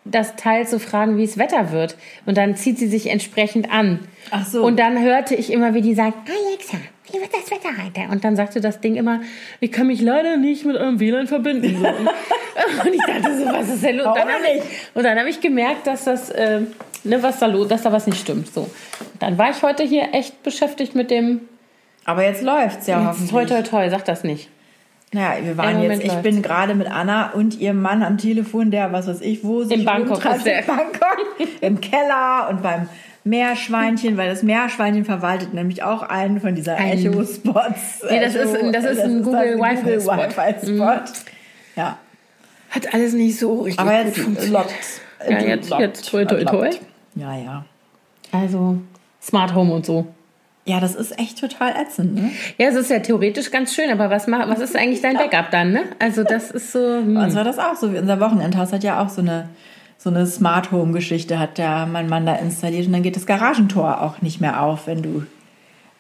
das 0.05 0.37
Teil 0.37 0.67
zu 0.67 0.79
fragen, 0.81 1.17
wie 1.19 1.25
es 1.25 1.39
Wetter 1.39 1.73
wird. 1.73 1.97
Und 2.27 2.37
dann 2.37 2.57
zieht 2.57 2.79
sie 2.79 2.89
sich 2.89 3.09
entsprechend 3.11 3.71
an. 3.71 4.01
Ach 4.31 4.47
so. 4.47 4.65
Und 4.65 4.79
dann 4.79 5.01
hörte 5.01 5.35
ich 5.35 5.53
immer, 5.53 5.75
wie 5.75 5.83
die 5.83 5.95
sagt, 5.95 6.17
Alexa, 6.29 6.79
wie 7.11 7.21
wird 7.21 7.33
das 7.33 7.51
Wetter 7.51 7.71
heute? 7.83 8.13
Und 8.13 8.25
dann 8.25 8.37
sagte 8.37 8.61
das 8.61 8.81
Ding 8.81 8.97
immer, 8.97 9.21
ich 9.61 9.73
kann 9.73 9.87
mich 9.87 10.01
leider 10.01 10.37
nicht 10.37 10.65
mit 10.65 10.77
eurem 10.77 11.01
WLAN 11.01 11.27
verbinden. 11.27 11.79
So. 11.81 11.87
und 12.85 12.95
ich 12.95 13.03
dachte 13.03 13.39
so, 13.39 13.47
was 13.47 13.69
ist 13.69 13.83
denn 13.83 13.97
los? 13.97 14.07
Und 14.07 14.17
dann 14.17 14.29
ich, 14.57 14.63
und 14.95 15.03
dann 15.05 15.19
habe 15.19 15.29
ich 15.29 15.41
gemerkt, 15.41 15.87
dass 15.87 16.05
das, 16.05 16.31
äh, 16.31 16.61
ne, 17.05 17.23
was 17.23 17.39
da 17.39 17.47
los, 17.47 17.69
dass 17.69 17.83
da 17.83 17.93
was 17.93 18.07
nicht 18.07 18.21
stimmt. 18.21 18.53
So. 18.53 18.71
Dann 19.19 19.39
war 19.39 19.51
ich 19.51 19.63
heute 19.63 19.83
hier 19.83 20.09
echt 20.13 20.43
beschäftigt 20.43 20.95
mit 20.95 21.11
dem, 21.11 21.43
Aber 22.05 22.25
jetzt 22.25 22.43
läuft's 22.43 22.87
ja 22.87 22.99
jetzt, 22.99 23.09
hoffentlich. 23.09 23.31
toi, 23.31 23.45
toi, 23.45 23.63
toi, 23.63 23.91
sag 23.91 24.05
das 24.05 24.25
nicht. 24.25 24.49
Naja, 25.13 25.43
wir 25.45 25.57
waren 25.57 25.81
jetzt, 25.83 26.05
ich 26.05 26.13
bin 26.23 26.43
gerade 26.43 26.75
mit 26.75 26.91
Anna 26.91 27.31
und 27.33 27.59
ihrem 27.59 27.81
Mann 27.81 28.03
am 28.03 28.19
Telefon, 28.19 28.71
der, 28.71 28.93
was 28.93 29.07
weiß 29.07 29.21
ich, 29.23 29.43
wo 29.43 29.65
sich 29.65 29.79
In 29.79 29.85
Bangkok 29.85 30.23
in 30.25 30.43
Bangkok, 30.67 31.17
im 31.63 31.81
Keller 31.81 32.49
und 32.51 32.63
beim 32.63 32.89
Meerschweinchen, 33.25 34.17
weil 34.19 34.29
das 34.29 34.43
Meerschweinchen 34.43 35.05
verwaltet 35.07 35.55
nämlich 35.55 35.83
auch 35.83 36.03
einen 36.03 36.41
von 36.41 36.55
dieser 36.55 36.77
Ein- 36.77 36.99
Echo-Spots. 36.99 38.03
Nee, 38.11 38.21
das 38.21 38.35
ist- 38.35 38.57
das 38.73 38.85
ist 38.85 39.01
ein 39.03 39.23
Google 39.23 39.59
Wi-Fi-Spot. 39.59 40.71
Mhm. 40.73 41.01
Ja, 41.77 41.99
Hat 42.71 42.93
alles 42.93 43.15
nicht 43.15 43.39
so 43.39 43.63
richtig 43.63 43.79
aber 43.81 44.03
jetzt 44.05 44.19
funktioniert. 44.19 44.67
Ja, 45.29 45.41
jetzt- 45.41 45.71
jetzt 45.79 46.09
toi, 46.11 46.25
toi, 46.27 46.45
toi. 46.45 46.71
Ja, 47.15 47.35
ja. 47.37 47.65
Also 48.31 48.79
Smart 49.23 49.55
Home 49.55 49.73
und 49.73 49.87
so. 49.87 50.07
Ja, 50.69 50.81
das 50.81 50.95
ist 50.95 51.19
echt 51.19 51.41
total 51.41 51.73
ätzend, 51.81 52.15
ne? 52.15 52.31
Ja, 52.59 52.69
es 52.69 52.75
ist 52.75 52.91
ja 52.91 52.99
theoretisch 52.99 53.51
ganz 53.51 53.75
schön, 53.75 53.91
aber 53.91 54.11
was, 54.11 54.27
mach, 54.27 54.47
was 54.51 54.61
ist 54.61 54.77
eigentlich 54.77 55.01
dein 55.01 55.17
Backup 55.17 55.51
dann, 55.51 55.73
ne? 55.73 55.81
Also 55.99 56.25
das 56.25 56.51
ist 56.51 56.73
so... 56.73 56.79
Hm. 56.79 57.15
Bei 57.15 57.25
uns 57.25 57.35
war 57.35 57.45
das 57.45 57.59
auch 57.59 57.75
so. 57.75 57.87
Unser 57.87 58.21
Wochenendhaus 58.21 58.71
hat 58.75 58.85
ja 58.85 59.03
auch 59.03 59.09
so 59.09 59.23
eine, 59.23 59.49
so 59.97 60.11
eine 60.11 60.27
Smart 60.27 60.71
Home 60.71 60.93
Geschichte, 60.93 61.39
hat 61.39 61.57
der 61.57 61.87
mein 61.87 62.07
Mann 62.11 62.27
da 62.27 62.35
installiert 62.35 62.87
und 62.87 62.93
dann 62.93 63.03
geht 63.03 63.17
das 63.17 63.25
Garagentor 63.25 64.03
auch 64.03 64.21
nicht 64.21 64.43
mehr 64.43 64.63
auf, 64.63 64.87
wenn 64.87 65.01
du, 65.01 65.23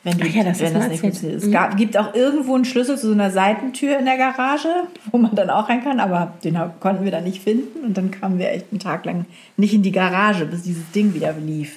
wenn 0.04 0.18
du, 0.18 0.26
Ach 0.28 0.34
ja, 0.34 0.44
das 0.44 0.60
wenn 0.60 0.74
das 0.74 0.88
nicht 0.88 1.00
funktioniert. 1.00 1.42
Es 1.42 1.50
gab, 1.50 1.78
gibt 1.78 1.96
auch 1.96 2.12
irgendwo 2.12 2.54
einen 2.54 2.66
Schlüssel 2.66 2.98
zu 2.98 3.06
so 3.06 3.14
einer 3.14 3.30
Seitentür 3.30 3.98
in 3.98 4.04
der 4.04 4.18
Garage, 4.18 4.68
wo 5.12 5.16
man 5.16 5.34
dann 5.34 5.48
auch 5.48 5.70
rein 5.70 5.82
kann, 5.82 5.98
aber 5.98 6.34
den 6.44 6.58
konnten 6.78 7.04
wir 7.04 7.10
dann 7.10 7.24
nicht 7.24 7.42
finden 7.42 7.86
und 7.86 7.96
dann 7.96 8.10
kamen 8.10 8.38
wir 8.38 8.50
echt 8.50 8.66
einen 8.70 8.80
Tag 8.80 9.06
lang 9.06 9.24
nicht 9.56 9.72
in 9.72 9.82
die 9.82 9.92
Garage, 9.92 10.44
bis 10.44 10.64
dieses 10.64 10.90
Ding 10.90 11.14
wieder 11.14 11.32
lief. 11.32 11.72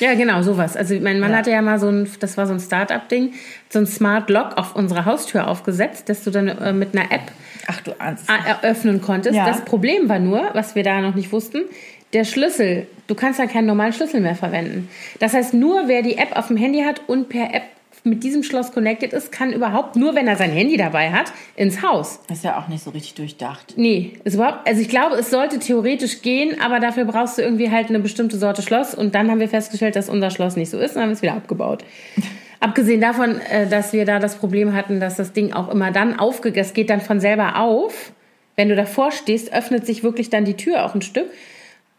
Ja, 0.00 0.14
genau, 0.14 0.42
sowas. 0.42 0.76
Also 0.76 0.94
mein 1.00 1.20
Mann 1.20 1.30
Ja. 1.32 1.38
hatte 1.38 1.50
ja 1.50 1.62
mal 1.62 1.78
so 1.78 1.88
ein, 1.88 2.08
das 2.20 2.36
war 2.36 2.46
so 2.46 2.52
ein 2.54 2.60
Start-up-Ding, 2.60 3.32
so 3.68 3.78
ein 3.78 3.86
Smart 3.86 4.28
Lock 4.30 4.56
auf 4.56 4.74
unsere 4.76 5.04
Haustür 5.04 5.48
aufgesetzt, 5.48 6.08
dass 6.08 6.24
du 6.24 6.30
dann 6.30 6.48
äh, 6.48 6.72
mit 6.72 6.96
einer 6.96 7.10
App 7.12 7.32
Ach 7.66 7.80
du 7.80 7.92
Ernst. 7.98 8.28
a- 8.28 8.48
eröffnen 8.62 9.00
konntest. 9.00 9.34
Ja. 9.36 9.46
Das 9.46 9.64
Problem 9.64 10.08
war 10.08 10.18
nur, 10.18 10.50
was 10.54 10.74
wir 10.74 10.82
da 10.82 11.00
noch 11.00 11.14
nicht 11.14 11.32
wussten, 11.32 11.62
der 12.12 12.24
Schlüssel. 12.24 12.86
Du 13.06 13.14
kannst 13.14 13.38
dann 13.38 13.48
keinen 13.48 13.66
normalen 13.66 13.92
Schlüssel 13.92 14.20
mehr 14.20 14.34
verwenden. 14.34 14.88
Das 15.20 15.32
heißt, 15.34 15.54
nur 15.54 15.88
wer 15.88 16.02
die 16.02 16.18
App 16.18 16.36
auf 16.36 16.48
dem 16.48 16.56
Handy 16.56 16.82
hat 16.82 17.00
und 17.06 17.28
per 17.28 17.54
App 17.54 17.62
mit 18.04 18.24
diesem 18.24 18.42
Schloss 18.42 18.72
connected 18.72 19.12
ist, 19.12 19.30
kann 19.30 19.52
überhaupt, 19.52 19.96
nur 19.96 20.14
wenn 20.14 20.26
er 20.26 20.36
sein 20.36 20.50
Handy 20.50 20.76
dabei 20.76 21.12
hat, 21.12 21.32
ins 21.54 21.82
Haus. 21.82 22.20
Das 22.28 22.38
ist 22.38 22.44
ja 22.44 22.58
auch 22.58 22.68
nicht 22.68 22.82
so 22.82 22.90
richtig 22.90 23.14
durchdacht. 23.14 23.74
Nee, 23.76 24.14
ist 24.24 24.34
überhaupt, 24.34 24.66
also 24.66 24.80
ich 24.80 24.88
glaube, 24.88 25.16
es 25.16 25.30
sollte 25.30 25.58
theoretisch 25.58 26.22
gehen, 26.22 26.60
aber 26.60 26.80
dafür 26.80 27.04
brauchst 27.04 27.38
du 27.38 27.42
irgendwie 27.42 27.70
halt 27.70 27.88
eine 27.88 28.00
bestimmte 28.00 28.38
Sorte 28.38 28.62
Schloss 28.62 28.94
und 28.94 29.14
dann 29.14 29.30
haben 29.30 29.40
wir 29.40 29.48
festgestellt, 29.48 29.94
dass 29.94 30.08
unser 30.08 30.30
Schloss 30.30 30.56
nicht 30.56 30.70
so 30.70 30.78
ist 30.78 30.96
und 30.96 31.02
haben 31.02 31.10
es 31.10 31.22
wieder 31.22 31.34
abgebaut. 31.34 31.84
Abgesehen 32.60 33.00
davon, 33.00 33.40
äh, 33.40 33.66
dass 33.68 33.92
wir 33.92 34.04
da 34.04 34.20
das 34.20 34.36
Problem 34.36 34.72
hatten, 34.72 35.00
dass 35.00 35.16
das 35.16 35.32
Ding 35.32 35.52
auch 35.52 35.68
immer 35.68 35.90
dann 35.90 36.18
aufgeht, 36.18 36.56
das 36.56 36.74
geht 36.74 36.90
dann 36.90 37.00
von 37.00 37.18
selber 37.18 37.58
auf. 37.58 38.12
Wenn 38.54 38.68
du 38.68 38.76
davor 38.76 39.10
stehst, 39.10 39.52
öffnet 39.52 39.86
sich 39.86 40.04
wirklich 40.04 40.30
dann 40.30 40.44
die 40.44 40.54
Tür 40.54 40.84
auch 40.84 40.94
ein 40.94 41.02
Stück. 41.02 41.28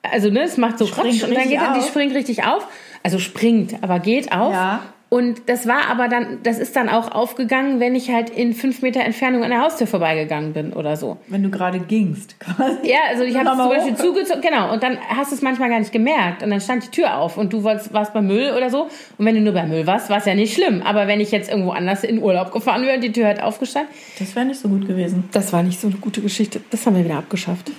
Also, 0.04 0.30
ne, 0.30 0.44
es 0.44 0.58
macht 0.58 0.78
so 0.78 0.86
Springt 0.86 1.24
und 1.24 1.36
dann 1.36 1.50
geht 1.50 1.60
dann, 1.60 1.80
die 1.80 1.86
springt 1.86 2.13
richtig 2.13 2.46
auf. 2.46 2.68
Also 3.04 3.20
springt, 3.20 3.76
aber 3.82 4.00
geht 4.00 4.32
auf. 4.32 4.54
Ja. 4.54 4.84
Und 5.13 5.47
das 5.47 5.67
war 5.67 5.89
aber 5.91 6.08
dann, 6.08 6.39
das 6.41 6.58
ist 6.58 6.76
dann 6.76 6.89
auch 6.89 7.12
aufgegangen, 7.12 7.80
wenn 7.80 7.93
ich 7.93 8.10
halt 8.10 8.32
in 8.32 8.56
fünf 8.56 8.82
Meter 8.82 9.02
Entfernung 9.02 9.43
an 9.43 9.52
der 9.52 9.62
Haustür 9.62 9.86
vorbeigegangen 9.86 10.54
bin 10.54 10.73
oder 10.73 10.97
so. 10.97 11.17
Wenn 11.28 11.43
du 11.43 11.52
gerade 11.52 11.78
gingst, 11.78 12.39
quasi. 12.39 12.78
Ja, 12.89 12.97
also 13.12 13.21
ich 13.23 13.38
habe 13.38 13.47
es 13.47 13.56
zum 13.56 13.69
Beispiel 13.69 13.95
zugezogen, 13.95 14.41
genau, 14.41 14.73
und 14.73 14.82
dann 14.82 14.97
hast 15.10 15.30
du 15.30 15.36
es 15.36 15.43
manchmal 15.43 15.69
gar 15.69 15.78
nicht 15.78 15.91
gemerkt 15.91 16.41
und 16.41 16.49
dann 16.49 16.60
stand 16.60 16.86
die 16.86 16.89
Tür 16.89 17.17
auf 17.17 17.38
und 17.38 17.54
du 17.54 17.62
wolltest, 17.62 17.93
warst 17.93 18.12
beim 18.15 18.26
Müll 18.26 18.54
oder 18.58 18.71
so 18.71 18.88
und 19.19 19.26
wenn 19.26 19.36
du 19.36 19.41
nur 19.41 19.54
beim 19.54 19.69
Müll 19.69 19.86
warst, 19.86 20.10
war 20.10 20.17
es 20.17 20.26
ja 20.26 20.34
nicht 20.34 20.56
schlimm, 20.56 20.82
aber 20.82 21.06
wenn 21.06 21.21
ich 21.21 21.30
jetzt 21.30 21.52
irgendwo 21.52 21.69
anders 21.73 22.04
in 22.04 22.17
Urlaub 22.17 22.52
gefahren 22.52 22.82
wäre 22.82 22.95
und 22.95 23.04
die 23.04 23.12
Tür 23.12 23.28
hat 23.28 23.39
aufgestanden, 23.39 23.93
Das 24.17 24.36
wäre 24.36 24.47
nicht 24.47 24.60
so 24.60 24.67
gut 24.67 24.88
gewesen. 24.88 25.30
das 25.32 25.54
war 25.54 25.62
nicht 25.62 25.80
so 25.80 25.89
eine 25.89 25.97
gute 25.97 26.21
Geschichte, 26.21 26.60
das 26.71 26.88
haben 26.88 26.95
wir 26.97 27.06
wieder 27.06 27.19
abgeschafft. 27.19 27.69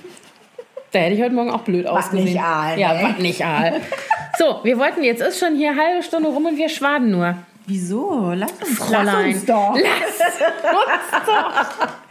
Da 0.93 0.99
hätte 0.99 1.15
ich 1.15 1.21
heute 1.21 1.35
Morgen 1.35 1.51
auch 1.51 1.63
blöd 1.63 1.85
ausgesehen. 1.85 2.23
nicht 2.23 2.39
Aal, 2.39 2.79
Ja, 2.79 2.93
ne? 2.93 3.09
was 3.09 3.21
nicht 3.21 3.43
Aal. 3.43 3.81
So, 4.37 4.59
wir 4.63 4.77
wollten, 4.77 5.03
jetzt 5.03 5.21
ist 5.21 5.39
schon 5.39 5.55
hier 5.55 5.71
eine 5.71 5.81
halbe 5.81 6.03
Stunde 6.03 6.29
rum 6.29 6.45
und 6.45 6.57
wir 6.57 6.69
schwaden 6.69 7.11
nur. 7.11 7.35
Wieso? 7.67 8.31
Lass 8.35 8.51
uns, 8.51 8.77
Fräulein. 8.77 9.05
lass 9.05 9.25
uns 9.25 9.45
doch. 9.45 9.77
Lass 9.77 11.89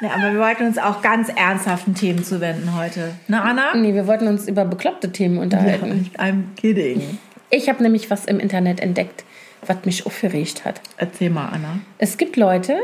Ja, 0.00 0.10
aber 0.10 0.34
wir 0.34 0.40
wollten 0.40 0.66
uns 0.66 0.78
auch 0.78 1.00
ganz 1.00 1.30
ernsthaften 1.30 1.94
Themen 1.94 2.22
zuwenden 2.22 2.76
heute. 2.76 3.14
Ne, 3.28 3.40
Anna? 3.40 3.74
Nee, 3.74 3.94
wir 3.94 4.06
wollten 4.06 4.26
uns 4.26 4.46
über 4.46 4.64
bekloppte 4.64 5.10
Themen 5.10 5.38
unterhalten. 5.38 6.10
I'm 6.18 6.54
kidding. 6.56 7.18
Ich 7.48 7.68
habe 7.68 7.82
nämlich 7.82 8.10
was 8.10 8.26
im 8.26 8.38
Internet 8.38 8.80
entdeckt, 8.80 9.24
was 9.64 9.84
mich 9.84 10.04
aufgeregt 10.04 10.64
hat. 10.64 10.80
Erzähl 10.98 11.30
mal, 11.30 11.48
Anna. 11.48 11.78
Es 11.98 12.18
gibt 12.18 12.36
Leute, 12.36 12.78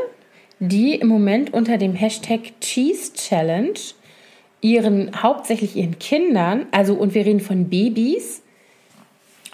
die 0.59 0.95
im 0.95 1.07
Moment 1.07 1.53
unter 1.53 1.77
dem 1.77 1.93
Hashtag 1.93 2.59
Cheese 2.61 3.13
Challenge 3.13 3.73
ihren, 4.61 5.21
hauptsächlich 5.21 5.75
ihren 5.75 5.99
Kindern, 5.99 6.65
also 6.71 6.95
und 6.95 7.13
wir 7.13 7.25
reden 7.25 7.41
von 7.41 7.69
Babys, 7.69 8.41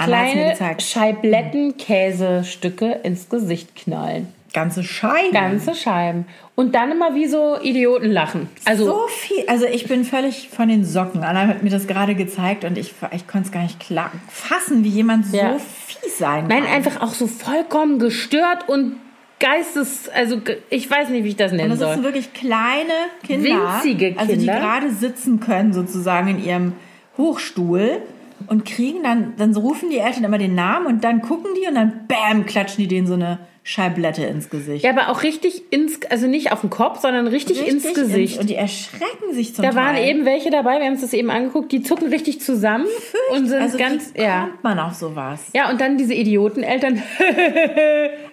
kleine. 0.06 0.56
Scheibletten-Käsestücke 0.80 3.00
ins 3.04 3.30
Gesicht 3.30 3.76
knallen. 3.76 4.28
Ganze 4.54 4.84
Scheiben. 4.84 5.32
Ganze 5.32 5.76
Scheiben. 5.76 6.26
Und 6.56 6.74
dann 6.74 6.92
immer 6.92 7.14
wie 7.14 7.28
so 7.28 7.58
Idioten 7.62 8.10
lachen. 8.12 8.50
Also, 8.66 8.86
so 8.86 9.08
viel. 9.08 9.44
Also 9.48 9.66
ich 9.66 9.88
bin 9.88 10.04
völlig 10.04 10.50
von 10.50 10.70
den 10.70 10.84
Socken. 10.86 11.24
Anna 11.24 11.46
hat 11.48 11.62
mir 11.62 11.70
das 11.70 11.86
gerade 11.86 12.16
gezeigt 12.16 12.64
und 12.66 12.76
ich, 12.78 12.94
ich 13.12 13.28
konnte 13.28 13.46
es 13.48 13.52
gar 13.52 13.62
nicht 13.62 13.80
klar 13.80 14.12
fassen, 14.28 14.84
wie 14.84 14.90
jemand 14.90 15.32
Ja. 15.32 15.54
so 15.54 15.60
fies 15.60 16.18
sein 16.18 16.48
nein, 16.48 16.64
kann. 16.64 16.74
einfach 16.74 17.02
auch 17.02 17.14
so 17.14 17.28
vollkommen 17.28 18.00
gestört 18.00 18.68
und 18.68 18.96
Geistes, 19.40 20.10
also 20.10 20.42
ich 20.70 20.92
weiß 20.92 21.08
nicht, 21.10 21.24
wie 21.24 21.30
ich 21.30 21.38
das 21.38 21.54
nennen 21.54 21.72
Und 21.72 21.80
das 21.80 21.80
soll. 21.80 21.94
sind 21.94 22.04
wirklich 22.04 22.34
kleine 22.34 22.92
Kinder. 23.26 23.80
Winzige 23.82 24.16
Also 24.20 24.34
die 24.34 24.40
Kinder. 24.40 24.60
gerade 24.60 24.92
sitzen 24.92 25.40
können 25.40 25.72
sozusagen 25.72 26.28
in 26.28 26.44
ihrem 26.44 26.74
Hochstuhl 27.18 28.02
und 28.48 28.66
kriegen 28.66 29.04
dann, 29.04 29.34
dann 29.38 29.56
rufen 29.56 29.90
die 29.90 29.98
Eltern 29.98 30.24
immer 30.24 30.38
den 30.38 30.56
Namen 30.56 30.88
und 30.88 31.04
dann 31.04 31.22
gucken 31.22 31.52
die 31.62 31.68
und 31.68 31.76
dann 31.76 32.08
bam, 32.08 32.46
klatschen 32.46 32.84
die 32.84 32.88
denen 32.88 33.08
so 33.08 33.14
eine 33.14 33.40
Scheiblette 33.70 34.24
ins 34.24 34.50
Gesicht. 34.50 34.84
Ja, 34.84 34.90
aber 34.90 35.10
auch 35.10 35.22
richtig 35.22 35.72
ins, 35.72 36.00
also 36.10 36.26
nicht 36.26 36.52
auf 36.52 36.62
den 36.62 36.72
Kopf, 36.72 37.02
sondern 37.02 37.28
richtig, 37.28 37.60
ins 37.60 37.86
Richtig 37.86 37.94
Gesicht. 37.94 38.40
und 38.40 38.50
die 38.50 38.56
erschrecken 38.56 39.34
sich 39.34 39.54
zum 39.54 39.64
da 39.64 39.70
Teil. 39.70 39.78
waren 39.78 39.96
eben 39.98 40.26
welche 40.26 40.50
dabei, 40.50 40.80
wir 40.80 40.86
haben 40.86 40.94
uns 40.94 41.02
das 41.02 41.14
eben 41.14 41.30
angeguckt, 41.30 41.72
die 41.72 41.84
zucken 41.84 42.08
richtig 42.08 42.42
zusammen 42.42 42.88
und 43.32 43.48
sind 43.48 43.62
also 43.62 43.78
ganz, 43.78 44.14
wie 44.16 44.22
ja. 44.22 44.46
kommt 44.46 44.64
man 44.64 44.80
auf 44.80 44.94
sowas? 44.94 45.42
Ja, 45.54 45.70
und 45.70 45.80
dann 45.82 45.98
diese 45.98 46.14
Idioteneltern. 46.14 47.02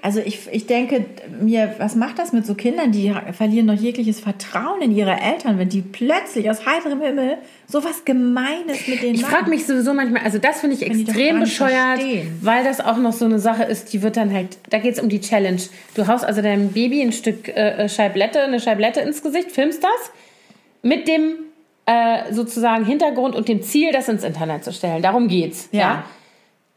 Also 0.03 0.21
ich, 0.21 0.47
ich 0.53 0.67
denke 0.67 1.05
mir, 1.41 1.75
was 1.79 1.97
macht 1.97 2.21
das 2.21 2.33
mit 2.33 2.47
so 2.47 2.55
Kindern, 2.55 2.93
die 2.93 3.13
verlieren 3.33 3.67
doch 3.67 3.75
jegliches 3.75 4.21
Vertrauen 4.21 4.81
in 4.81 4.95
ihre 4.95 5.19
Eltern, 5.21 5.59
wenn 5.59 5.69
die 5.69 5.83
plötzlich 5.83 6.49
aus 6.49 6.65
heiterem 6.65 7.01
Himmel 7.01 7.39
sowas 7.69 8.05
Gemeines 8.05 8.87
mit 8.87 9.03
denen 9.03 9.15
Ich 9.15 9.25
frage 9.25 9.51
mich 9.51 9.67
sowieso 9.67 9.93
manchmal, 9.95 10.23
also 10.23 10.39
das 10.39 10.61
finde 10.61 10.77
ich 10.77 10.81
doch 10.81 10.89
extrem 10.89 11.41
bescheuert, 11.41 11.99
verstehen. 12.01 12.39
weil 12.43 12.65
das 12.65 12.81
auch 12.81 12.97
noch 12.97 13.13
so 13.13 13.25
eine 13.25 13.39
Sache 13.39 13.65
ist, 13.65 13.93
die 13.93 14.03
wird 14.03 14.17
dann 14.17 14.33
halt, 14.33 14.59
da 14.71 14.79
geht 14.79 14.95
es 14.95 15.01
um 15.01 15.09
die 15.09 15.21
Challenge. 15.21 15.61
Du 15.95 16.07
haust 16.07 16.25
also 16.25 16.43
deinem 16.43 16.69
Baby 16.73 17.03
ein 17.03 17.13
Stück 17.13 17.49
äh, 17.49 17.89
Scheiblette, 17.89 18.43
eine 18.43 18.61
Scheiblette 18.61 19.01
ins 19.01 19.23
Gesicht, 19.23 19.51
filmst 19.53 19.83
das 19.83 20.13
mit 20.83 21.09
dem 21.09 21.35
äh, 21.87 22.33
sozusagen 22.33 22.85
Hintergrund 22.85 23.35
und 23.35 23.49
dem 23.49 23.63
Ziel, 23.63 23.93
das 23.93 24.09
ins 24.09 24.25
Internet 24.25 24.65
zu 24.65 24.73
stellen. 24.73 25.03
Darum 25.03 25.29
geht's. 25.29 25.69
Ja. 25.73 25.81
Ja. 25.81 26.05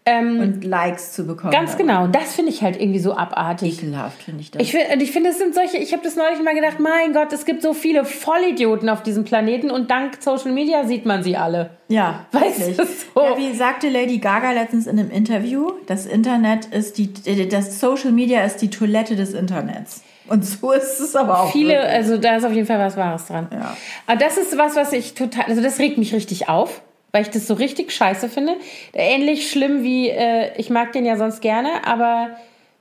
Ähm, 0.09 0.39
und 0.39 0.63
Likes 0.63 1.13
zu 1.13 1.25
bekommen. 1.25 1.51
ganz 1.51 1.77
genau. 1.77 2.03
Und 2.05 2.15
das 2.15 2.33
finde 2.35 2.51
ich 2.51 2.61
halt 2.61 2.79
irgendwie 2.79 2.99
so 2.99 3.15
abartig. 3.15 3.77
Ekelhaft 3.81 4.23
finde 4.23 4.41
ich 4.41 4.51
das. 4.51 4.61
Ich 4.61 4.71
finde, 4.71 5.03
ich 5.03 5.11
finde, 5.11 5.29
es 5.29 5.37
sind 5.37 5.53
solche, 5.53 5.77
ich 5.77 5.93
habe 5.93 6.03
das 6.03 6.15
neulich 6.15 6.41
mal 6.41 6.55
gedacht, 6.55 6.79
mein 6.79 7.13
Gott, 7.13 7.31
es 7.33 7.45
gibt 7.45 7.61
so 7.61 7.73
viele 7.73 8.05
Vollidioten 8.05 8.89
auf 8.89 9.03
diesem 9.03 9.23
Planeten 9.23 9.71
und 9.71 9.91
dank 9.91 10.17
Social 10.21 10.51
Media 10.51 10.85
sieht 10.85 11.05
man 11.05 11.23
sie 11.23 11.37
alle. 11.37 11.71
ja, 11.87 12.25
Weißt 12.31 12.59
wirklich. 12.59 12.77
du, 12.77 12.85
so. 12.85 13.21
Ja, 13.23 13.37
wie 13.37 13.53
sagte 13.53 13.89
Lady 13.89 14.17
Gaga 14.17 14.51
letztens 14.51 14.87
in 14.87 14.99
einem 14.99 15.11
Interview, 15.11 15.71
das 15.87 16.05
Internet 16.05 16.65
ist 16.67 16.97
die, 16.97 17.11
das 17.49 17.79
Social 17.79 18.11
Media 18.11 18.43
ist 18.43 18.57
die 18.57 18.69
Toilette 18.69 19.15
des 19.15 19.33
Internets. 19.33 20.03
Und 20.27 20.45
so 20.45 20.71
ist 20.73 20.99
es 20.99 21.15
aber 21.15 21.41
auch. 21.41 21.51
Viele, 21.51 21.73
wirklich. 21.73 21.91
also 21.93 22.17
da 22.17 22.37
ist 22.37 22.45
auf 22.45 22.53
jeden 22.53 22.67
Fall 22.67 22.79
was 22.79 22.95
Wahres 22.97 23.25
dran. 23.27 23.47
Ja. 23.51 23.75
Aber 24.07 24.17
das 24.17 24.37
ist 24.37 24.57
was, 24.57 24.75
was 24.75 24.93
ich 24.93 25.13
total, 25.13 25.45
also 25.45 25.61
das 25.61 25.79
regt 25.79 25.97
mich 25.97 26.13
richtig 26.13 26.49
auf, 26.49 26.81
weil 27.11 27.23
ich 27.23 27.29
das 27.29 27.47
so 27.47 27.53
richtig 27.53 27.91
scheiße 27.91 28.29
finde. 28.29 28.55
Ähnlich 28.93 29.49
schlimm 29.49 29.83
wie, 29.83 30.09
äh, 30.09 30.51
ich 30.57 30.69
mag 30.69 30.93
den 30.93 31.05
ja 31.05 31.17
sonst 31.17 31.41
gerne, 31.41 31.85
aber 31.85 32.29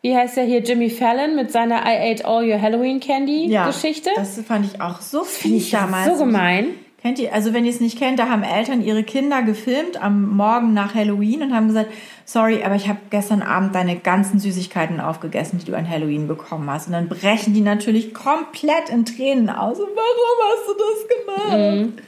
wie 0.01 0.17
heißt 0.17 0.37
der 0.37 0.45
hier, 0.45 0.61
Jimmy 0.61 0.91
Fallon 0.91 1.35
mit 1.35 1.51
seiner 1.51 1.83
I 1.85 2.13
ate 2.13 2.25
all 2.25 2.49
your 2.49 2.61
Halloween 2.61 3.01
Candy 3.01 3.47
ja, 3.47 3.67
Geschichte? 3.67 4.11
Das 4.15 4.41
fand 4.47 4.67
ich 4.67 4.81
auch 4.81 5.01
so 5.01 5.25
fies 5.25 5.71
damals. 5.71 6.07
so 6.07 6.25
gemein. 6.25 6.75
Kennt 7.01 7.21
ihr, 7.21 7.33
also 7.33 7.55
wenn 7.55 7.65
ihr 7.65 7.71
es 7.71 7.81
nicht 7.81 7.97
kennt, 7.97 8.19
da 8.19 8.29
haben 8.29 8.43
Eltern 8.43 8.83
ihre 8.83 9.05
Kinder 9.05 9.43
gefilmt 9.43 10.03
am 10.03 10.37
Morgen 10.37 10.75
nach 10.75 10.97
Halloween 10.97 11.43
und 11.43 11.55
haben 11.55 11.69
gesagt, 11.69 11.93
sorry, 12.25 12.65
aber 12.65 12.75
ich 12.75 12.89
habe 12.89 12.99
gestern 13.11 13.41
Abend 13.41 13.75
deine 13.77 13.97
ganzen 13.97 14.41
Süßigkeiten 14.41 15.01
aufgegessen, 15.01 15.61
die 15.61 15.65
du 15.65 15.77
an 15.77 15.89
Halloween 15.89 16.27
bekommen 16.27 16.69
hast. 16.69 16.89
Und 16.89 16.95
dann 16.95 17.09
brechen 17.09 17.55
die 17.55 17.61
natürlich 17.61 18.15
komplett 18.15 18.91
in 18.91 19.05
Tränen 19.05 19.49
aus. 19.49 19.79
Und 19.79 19.91
warum 19.95 20.39
hast 20.51 20.69
du 20.69 20.75
das 20.75 21.87
gemacht? 21.87 22.03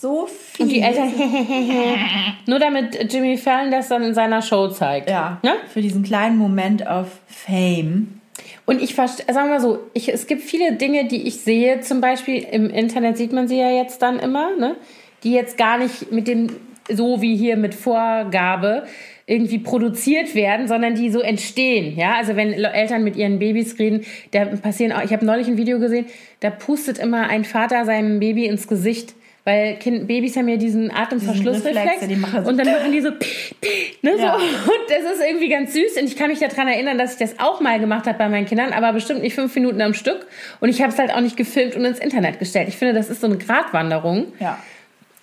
So 0.00 0.26
viel. 0.26 0.64
Und 0.64 0.72
die 0.72 0.80
Eltern, 0.80 1.12
nur 2.46 2.58
damit 2.58 3.12
Jimmy 3.12 3.36
Fallon 3.36 3.70
das 3.70 3.88
dann 3.88 4.02
in 4.02 4.14
seiner 4.14 4.42
Show 4.42 4.68
zeigt. 4.68 5.08
ja, 5.08 5.38
Ne? 5.42 5.54
für 5.72 5.80
diesen 5.80 6.02
kleinen 6.02 6.36
Moment 6.36 6.86
of 6.86 7.08
Fame. 7.26 8.20
Und 8.66 8.82
ich 8.82 8.94
verstehe, 8.94 9.32
sagen 9.32 9.48
wir 9.48 9.54
mal 9.54 9.60
so, 9.60 9.78
ich, 9.94 10.12
es 10.12 10.26
gibt 10.26 10.42
viele 10.42 10.72
Dinge, 10.72 11.06
die 11.06 11.26
ich 11.26 11.40
sehe, 11.40 11.80
zum 11.80 12.00
Beispiel 12.00 12.44
im 12.50 12.68
Internet 12.68 13.16
sieht 13.16 13.32
man 13.32 13.48
sie 13.48 13.58
ja 13.58 13.70
jetzt 13.70 14.02
dann 14.02 14.18
immer, 14.18 14.54
ne? 14.56 14.76
die 15.22 15.32
jetzt 15.32 15.56
gar 15.56 15.78
nicht 15.78 16.12
mit 16.12 16.28
dem, 16.28 16.48
so 16.90 17.22
wie 17.22 17.36
hier 17.36 17.56
mit 17.56 17.74
Vorgabe, 17.74 18.84
irgendwie 19.26 19.58
produziert 19.58 20.36
werden, 20.36 20.68
sondern 20.68 20.94
die 20.94 21.10
so 21.10 21.20
entstehen. 21.20 21.96
Ja, 21.98 22.14
also 22.14 22.36
wenn 22.36 22.52
Eltern 22.52 23.02
mit 23.02 23.16
ihren 23.16 23.40
Babys 23.40 23.76
reden, 23.78 24.04
da 24.30 24.44
passieren 24.44 24.92
auch, 24.92 25.02
ich 25.02 25.12
habe 25.12 25.26
neulich 25.26 25.48
ein 25.48 25.56
Video 25.56 25.80
gesehen, 25.80 26.06
da 26.40 26.50
pustet 26.50 26.98
immer 26.98 27.28
ein 27.28 27.44
Vater 27.44 27.84
seinem 27.84 28.20
Baby 28.20 28.46
ins 28.46 28.68
Gesicht. 28.68 29.15
Weil 29.46 29.76
kind, 29.76 30.08
Babys 30.08 30.36
haben 30.36 30.48
ja 30.48 30.56
diesen 30.56 30.90
Atemverschlussreflex 30.90 32.00
so 32.00 32.48
und 32.50 32.58
dann 32.58 32.66
machen 32.72 32.90
die 32.90 33.00
so, 33.00 33.10
ne, 33.10 34.16
so. 34.16 34.18
Ja. 34.18 34.34
Und 34.34 34.42
das 34.88 35.12
ist 35.12 35.24
irgendwie 35.24 35.48
ganz 35.48 35.72
süß. 35.72 35.98
Und 36.00 36.08
ich 36.08 36.16
kann 36.16 36.30
mich 36.30 36.40
daran 36.40 36.66
erinnern, 36.66 36.98
dass 36.98 37.12
ich 37.12 37.18
das 37.18 37.38
auch 37.38 37.60
mal 37.60 37.78
gemacht 37.78 38.08
habe 38.08 38.18
bei 38.18 38.28
meinen 38.28 38.46
Kindern, 38.46 38.72
aber 38.72 38.92
bestimmt 38.92 39.22
nicht 39.22 39.36
fünf 39.36 39.54
Minuten 39.54 39.80
am 39.82 39.94
Stück. 39.94 40.26
Und 40.58 40.68
ich 40.68 40.82
habe 40.82 40.92
es 40.92 40.98
halt 40.98 41.14
auch 41.14 41.20
nicht 41.20 41.36
gefilmt 41.36 41.76
und 41.76 41.84
ins 41.84 42.00
Internet 42.00 42.40
gestellt. 42.40 42.66
Ich 42.66 42.76
finde, 42.76 42.92
das 42.92 43.08
ist 43.08 43.20
so 43.20 43.28
eine 43.28 43.38
Gratwanderung. 43.38 44.32
Ja. 44.40 44.58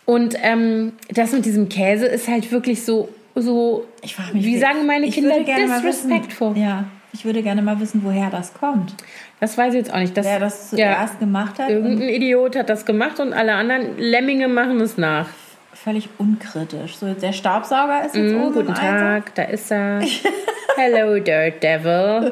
Und 0.05 0.38
ähm, 0.41 0.93
das 1.09 1.33
mit 1.33 1.43
diesem 1.43 1.67
Käse 1.67 2.05
ist 2.05 2.29
halt 2.29 2.49
wirklich 2.49 2.86
so, 2.86 3.09
so 3.36 3.86
Ich 4.03 4.15
frage 4.15 4.36
mich, 4.36 4.45
wie 4.45 4.57
sagen 4.57 4.86
meine 4.86 5.09
Kinder, 5.09 5.36
disrespectful. 5.43 6.57
Ja, 6.57 6.86
ich 7.12 7.25
würde 7.25 7.43
gerne 7.43 7.62
mal 7.62 7.77
wissen, 7.81 8.01
woher 8.05 8.29
das 8.29 8.53
kommt. 8.53 8.95
Das 9.43 9.58
weiß 9.58 9.73
ich 9.73 9.79
jetzt 9.79 9.93
auch 9.93 9.97
nicht. 9.99 10.15
Das, 10.15 10.25
Wer 10.25 10.39
das 10.39 10.71
ja, 10.71 10.93
zuerst 10.95 11.19
gemacht 11.19 11.60
hat. 11.60 11.69
irgendein 11.69 12.08
Idiot 12.08 12.56
hat 12.56 12.69
das 12.69 12.86
gemacht 12.86 13.19
und 13.19 13.34
alle 13.34 13.56
anderen 13.56 13.97
Lemminge 13.97 14.47
machen 14.47 14.79
es 14.79 14.97
nach. 14.97 15.27
völlig 15.73 16.08
unkritisch. 16.17 16.95
So, 16.95 17.13
der 17.13 17.34
Staubsauger 17.34 18.06
ist 18.06 18.15
jetzt 18.15 18.32
Mm, 18.32 18.41
oben 18.41 18.53
guten 18.53 18.67
im 18.67 18.73
Einsatz. 18.73 19.25
Tag, 19.25 19.36
da 19.36 19.43
ist 19.43 19.69
er. 19.69 19.99
Hello, 20.77 21.19
Dirt 21.19 21.62
Devil. 21.62 22.32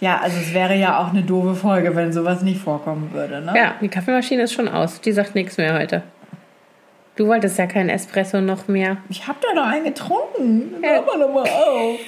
Ja, 0.00 0.18
also 0.20 0.36
es 0.40 0.52
wäre 0.52 0.74
ja 0.74 0.98
auch 1.00 1.10
eine 1.10 1.22
doofe 1.22 1.54
Folge, 1.54 1.94
wenn 1.94 2.12
sowas 2.12 2.42
nicht 2.42 2.60
vorkommen 2.60 3.10
würde. 3.12 3.40
Ne? 3.40 3.52
Ja, 3.56 3.74
die 3.80 3.88
Kaffeemaschine 3.88 4.42
ist 4.42 4.52
schon 4.52 4.66
aus. 4.66 5.00
Die 5.00 5.12
sagt 5.12 5.36
nichts 5.36 5.58
mehr 5.58 5.74
heute. 5.78 6.02
Du 7.14 7.28
wolltest 7.28 7.56
ja 7.56 7.66
keinen 7.68 7.88
Espresso 7.88 8.40
noch 8.40 8.66
mehr. 8.66 8.96
Ich 9.08 9.28
habe 9.28 9.38
da 9.40 9.54
noch 9.54 9.68
einen 9.68 9.84
getrunken. 9.84 10.74
Ja. 10.82 10.94
Hör 10.94 11.02
mal 11.02 11.18
doch 11.20 11.32
mal 11.32 11.42
auf. 11.48 12.00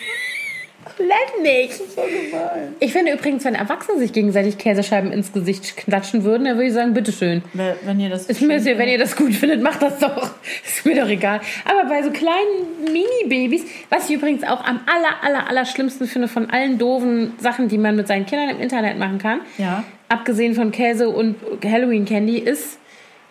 Let 0.99 1.43
nicht. 1.43 1.75
So 1.75 2.03
gemein. 2.03 2.75
Ich 2.81 2.93
finde 2.93 3.13
übrigens, 3.13 3.45
wenn 3.45 3.55
Erwachsene 3.55 3.99
sich 3.99 4.13
gegenseitig 4.13 4.57
Käsescheiben 4.57 5.13
ins 5.13 5.33
Gesicht 5.33 5.77
klatschen 5.77 6.25
würden, 6.25 6.45
dann 6.45 6.57
würde 6.57 6.69
ich 6.69 6.73
sagen, 6.73 6.95
bitteschön. 6.95 7.43
Wenn 7.53 7.75
wenn 7.85 8.01
ihr 8.01 8.09
das 8.09 8.27
Ist 8.27 8.41
mir, 8.41 8.65
wenn 8.65 8.89
ihr 8.89 8.99
das 8.99 9.15
gut 9.17 9.35
findet, 9.35 9.61
macht 9.63 9.83
das 9.83 9.99
doch. 9.99 10.31
Ist 10.67 10.87
mir 10.87 10.97
doch 11.01 11.09
egal. 11.09 11.41
Aber 11.65 11.89
bei 11.89 12.03
so 12.03 12.11
kleinen 12.11 12.85
Mini-Babys, 12.93 13.65
was 13.91 14.09
ich 14.09 14.17
übrigens 14.17 14.43
auch 14.45 14.65
am 14.65 14.81
aller, 14.87 15.23
aller, 15.23 15.49
aller 15.49 15.65
schlimmsten 15.67 16.07
finde 16.07 16.29
von 16.29 16.49
allen 16.51 16.79
doofen 16.79 17.35
Sachen, 17.39 17.69
die 17.69 17.79
man 17.79 17.97
mit 17.97 18.07
seinen 18.09 18.25
Kindern 18.27 18.49
im 18.51 18.61
Internet 18.61 18.99
machen 18.99 19.19
kann, 19.19 19.41
Ja. 19.59 19.85
abgesehen 20.09 20.55
von 20.55 20.71
Käse 20.73 21.09
und 21.11 21.37
Halloween 21.65 22.05
Candy, 22.07 22.39
ist 22.39 22.79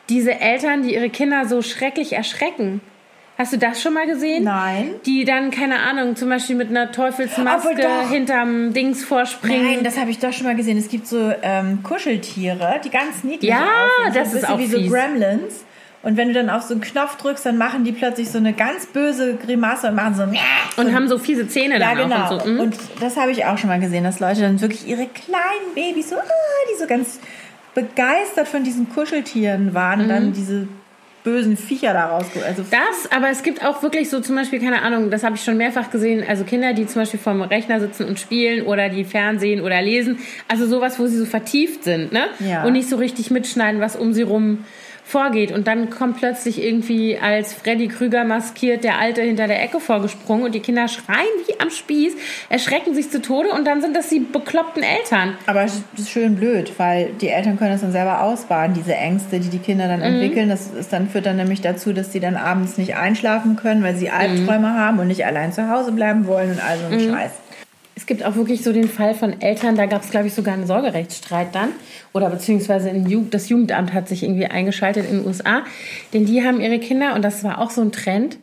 diese 0.09 0.39
Eltern, 0.39 0.83
die 0.83 0.93
ihre 0.93 1.09
Kinder 1.09 1.45
so 1.45 1.63
schrecklich 1.63 2.13
erschrecken. 2.13 2.81
Hast 3.37 3.51
du 3.51 3.57
das 3.57 3.81
schon 3.81 3.93
mal 3.93 4.07
gesehen? 4.07 4.45
Nein. 4.45 4.91
Die 5.05 5.25
dann, 5.25 5.51
keine 5.51 5.79
Ahnung, 5.79 6.15
zum 6.15 6.29
Beispiel 6.29 6.55
mit 6.55 6.69
einer 6.69 6.91
Teufelsmaske 6.93 8.07
hinterm 8.09 8.71
Dings 8.73 9.03
vorspringen. 9.03 9.65
Nein, 9.65 9.83
das 9.83 9.97
habe 9.97 10.09
ich 10.09 10.19
doch 10.19 10.31
schon 10.31 10.45
mal 10.47 10.55
gesehen. 10.55 10.77
Es 10.77 10.87
gibt 10.87 11.05
so 11.05 11.33
ähm, 11.41 11.83
Kuscheltiere, 11.83 12.79
die 12.83 12.89
ganz 12.89 13.23
niedlich 13.23 13.49
Ja, 13.51 13.57
aussehen. 13.57 14.13
So 14.13 14.19
das 14.19 14.31
ein 14.31 14.37
ist 14.37 14.49
auch 14.49 14.57
wie 14.59 14.67
so 14.67 14.77
fies. 14.77 14.89
Gremlins. 14.91 15.65
Und 16.01 16.17
wenn 16.17 16.27
du 16.29 16.33
dann 16.35 16.49
auf 16.51 16.61
so 16.61 16.75
einen 16.75 16.81
Knopf 16.81 17.17
drückst, 17.17 17.45
dann 17.47 17.57
machen 17.57 17.83
die 17.83 17.91
plötzlich 17.91 18.29
so 18.29 18.37
eine 18.37 18.53
ganz 18.53 18.85
böse 18.85 19.35
Grimasse 19.35 19.87
und 19.87 19.95
machen 19.95 20.13
so 20.15 20.81
und 20.81 20.93
haben 20.93 21.07
so 21.07 21.17
fiese 21.17 21.47
Zähne 21.47 21.79
Ja, 21.79 21.95
dann 21.95 22.09
genau. 22.09 22.33
und 22.33 22.41
so. 22.43 22.47
mm. 22.49 22.59
Und 22.59 22.75
das 23.01 23.17
habe 23.17 23.31
ich 23.31 23.43
auch 23.45 23.57
schon 23.57 23.69
mal 23.69 23.79
gesehen, 23.79 24.03
dass 24.03 24.19
Leute 24.19 24.41
dann 24.41 24.61
wirklich 24.61 24.87
ihre 24.87 25.07
kleinen 25.07 25.73
Babys 25.73 26.09
so, 26.11 26.15
ah, 26.17 26.21
die 26.71 26.79
so 26.79 26.85
ganz 26.87 27.19
begeistert 27.73 28.47
von 28.47 28.63
diesen 28.63 28.87
Kuscheltieren 28.93 29.73
waren 29.73 30.01
und 30.01 30.05
Mhm. 30.05 30.09
dann 30.09 30.33
diese 30.33 30.67
bösen 31.25 31.57
Viecher 31.57 31.91
da 31.91 32.05
rausgeholt. 32.05 32.47
Also 32.47 32.63
Das, 32.71 33.11
aber 33.11 33.29
es 33.29 33.43
gibt 33.43 33.65
auch 33.65 33.83
wirklich 33.83 34.09
so 34.09 34.21
zum 34.21 34.35
Beispiel, 34.35 34.61
keine 34.61 34.81
Ahnung, 34.83 35.09
das 35.09 35.23
habe 35.23 35.35
ich 35.35 35.43
schon 35.43 35.57
mehrfach 35.57 35.89
gesehen, 35.89 36.23
also 36.25 36.45
Kinder, 36.45 36.71
die 36.73 36.85
zum 36.85 37.01
Beispiel 37.01 37.19
vorm 37.19 37.41
Rechner 37.41 37.81
sitzen 37.81 38.05
und 38.05 38.19
spielen 38.19 38.65
oder 38.65 38.87
die 38.87 39.03
Fernsehen 39.03 39.61
oder 39.61 39.81
lesen. 39.81 40.19
Also 40.47 40.67
sowas, 40.67 40.99
wo 40.99 41.07
sie 41.07 41.17
so 41.17 41.25
vertieft 41.25 41.83
sind, 41.83 42.13
ne? 42.13 42.27
Ja. 42.39 42.63
Und 42.63 42.73
nicht 42.73 42.87
so 42.87 42.95
richtig 42.95 43.31
mitschneiden, 43.31 43.81
was 43.81 43.95
um 43.97 44.13
sie 44.13 44.21
rum 44.21 44.63
vorgeht. 45.05 45.51
Und 45.51 45.67
dann 45.67 45.89
kommt 45.91 46.17
plötzlich 46.17 46.61
irgendwie 46.61 47.17
als 47.17 47.53
Freddy 47.53 47.87
Krüger 47.87 48.23
maskiert 48.23 48.83
der 48.83 48.97
Alte 48.97 49.21
hinter 49.21 49.47
der 49.47 49.61
Ecke 49.61 49.79
vorgesprungen 49.79 50.43
und 50.45 50.55
die 50.55 50.59
Kinder 50.59 50.87
schreien 50.87 51.19
wie 51.47 51.59
am 51.59 51.69
Spieß, 51.69 52.13
erschrecken 52.49 52.95
sich 52.95 53.11
zu 53.11 53.21
Tode 53.21 53.49
und 53.49 53.65
dann 53.67 53.81
sind 53.81 53.95
das 53.95 54.09
die 54.09 54.19
bekloppten 54.19 54.81
Eltern. 54.83 55.37
Aber 55.45 55.63
es 55.63 55.81
ist 55.97 56.09
schön 56.09 56.35
blöd, 56.35 56.71
weil 56.77 57.11
die 57.21 57.29
Eltern 57.29 57.57
können 57.57 57.71
das 57.71 57.81
dann 57.81 57.91
selber 57.91 58.21
ausbaden, 58.23 58.73
diese 58.73 58.95
Ängste, 58.95 59.39
die 59.39 59.49
die 59.49 59.59
Kinder 59.59 59.85
Mhm. 59.85 59.89
dann 59.89 60.01
entwickeln. 60.01 60.49
Das 60.49 60.67
ist 60.73 60.91
dann, 60.91 61.07
führt 61.07 61.27
dann 61.27 61.37
nämlich 61.37 61.61
dazu, 61.61 61.93
dass 61.93 62.11
sie 62.11 62.19
dann 62.19 62.35
abends 62.35 62.77
nicht 62.77 62.95
einschlafen 62.95 63.55
können, 63.55 63.83
weil 63.83 63.95
sie 63.95 64.09
Albträume 64.09 64.69
Mhm. 64.69 64.75
haben 64.75 64.99
und 64.99 65.07
nicht 65.07 65.25
allein 65.25 65.53
zu 65.53 65.69
Hause 65.69 65.91
bleiben 65.91 66.25
wollen 66.25 66.51
und 66.51 66.59
all 66.67 66.77
so 66.79 66.85
ein 66.93 66.99
Scheiß. 66.99 67.31
Es 67.97 68.05
gibt 68.05 68.25
auch 68.25 68.35
wirklich 68.35 68.61
so 68.61 68.73
den 68.73 68.89
Fall 68.89 69.13
von 69.15 69.41
Eltern, 69.41 69.77
da 69.77 69.85
gab 69.85 70.03
es, 70.03 70.11
glaube 70.11 70.27
ich, 70.27 70.33
sogar 70.33 70.53
einen 70.53 70.67
Sorgerechtsstreit 70.67 71.55
dann. 71.55 71.69
Oder 72.13 72.29
beziehungsweise 72.29 72.89
ein 72.89 73.09
Ju 73.09 73.25
das 73.29 73.47
Jugendamt 73.47 73.93
hat 73.93 74.09
sich 74.09 74.23
irgendwie 74.23 74.45
eingeschaltet 74.45 75.09
in 75.09 75.19
den 75.19 75.27
USA. 75.27 75.63
Denn 76.13 76.25
die 76.25 76.43
haben 76.43 76.59
ihre 76.59 76.79
Kinder, 76.79 77.15
und 77.15 77.23
das 77.23 77.43
war 77.45 77.59
auch 77.59 77.71
so 77.71 77.81
ein 77.81 77.93
Trend, 77.93 78.37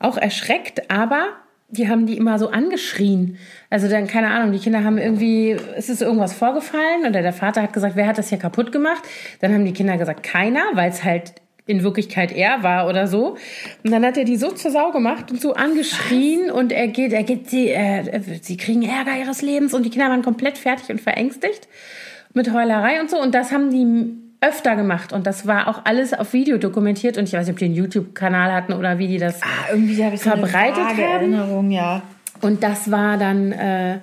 auch 0.00 0.16
erschreckt, 0.16 0.90
aber 0.90 1.28
die 1.68 1.88
haben 1.88 2.06
die 2.06 2.16
immer 2.16 2.38
so 2.38 2.50
angeschrien. 2.50 3.38
Also 3.70 3.88
dann, 3.88 4.06
keine 4.06 4.30
Ahnung, 4.30 4.52
die 4.52 4.58
Kinder 4.58 4.84
haben 4.84 4.98
irgendwie, 4.98 5.56
es 5.76 5.88
ist 5.88 6.02
irgendwas 6.02 6.32
vorgefallen 6.32 7.06
oder 7.08 7.22
der 7.22 7.32
Vater 7.32 7.62
hat 7.62 7.72
gesagt, 7.72 7.94
wer 7.94 8.06
hat 8.06 8.18
das 8.18 8.30
hier 8.30 8.38
kaputt 8.38 8.72
gemacht? 8.72 9.02
Dann 9.40 9.52
haben 9.52 9.64
die 9.64 9.72
Kinder 9.72 9.98
gesagt, 9.98 10.22
keiner, 10.22 10.62
weil 10.72 10.90
es 10.90 11.04
halt 11.04 11.34
in 11.68 11.82
Wirklichkeit 11.82 12.32
er 12.32 12.62
war 12.62 12.88
oder 12.88 13.06
so. 13.06 13.36
Und 13.84 13.90
dann 13.92 14.04
hat 14.04 14.16
er 14.16 14.24
die 14.24 14.36
so 14.36 14.50
zur 14.50 14.70
Sau 14.70 14.90
gemacht 14.90 15.30
und 15.30 15.40
so 15.40 15.54
angeschrien 15.54 16.50
und 16.50 16.72
er 16.72 16.88
geht, 16.88 17.12
er 17.12 17.22
geht, 17.22 17.50
sie, 17.50 17.68
äh, 17.68 18.20
sie 18.40 18.56
kriegen 18.56 18.82
Ärger 18.82 19.16
ihres 19.18 19.42
Lebens 19.42 19.74
und 19.74 19.84
die 19.84 19.90
Kinder 19.90 20.08
waren 20.08 20.22
komplett 20.22 20.58
fertig 20.58 20.88
und 20.88 21.00
verängstigt 21.00 21.68
mit 22.32 22.52
Heulerei 22.52 23.00
und 23.00 23.10
so. 23.10 23.20
Und 23.20 23.34
das 23.34 23.52
haben 23.52 23.70
die 23.70 24.16
öfter 24.40 24.76
gemacht 24.76 25.12
und 25.12 25.26
das 25.26 25.46
war 25.46 25.68
auch 25.68 25.84
alles 25.84 26.14
auf 26.14 26.32
Video 26.32 26.58
dokumentiert 26.58 27.18
und 27.18 27.24
ich 27.24 27.34
weiß 27.34 27.46
nicht, 27.46 27.52
ob 27.52 27.58
die 27.58 27.66
einen 27.66 27.74
YouTube-Kanal 27.74 28.52
hatten 28.52 28.72
oder 28.72 28.98
wie 28.98 29.08
die 29.08 29.18
das 29.18 29.42
Ah, 29.42 29.72
irgendwie 29.72 30.02
habe 30.02 30.14
ich 30.14 30.22
so 30.22 30.30
verbreitet 30.30 30.78
eine 30.78 30.88
haben. 30.88 30.98
Erinnerung, 30.98 31.70
ja. 31.70 32.02
Und 32.40 32.62
das 32.62 32.90
war 32.90 33.18
dann, 33.18 33.52
äh, 33.52 33.98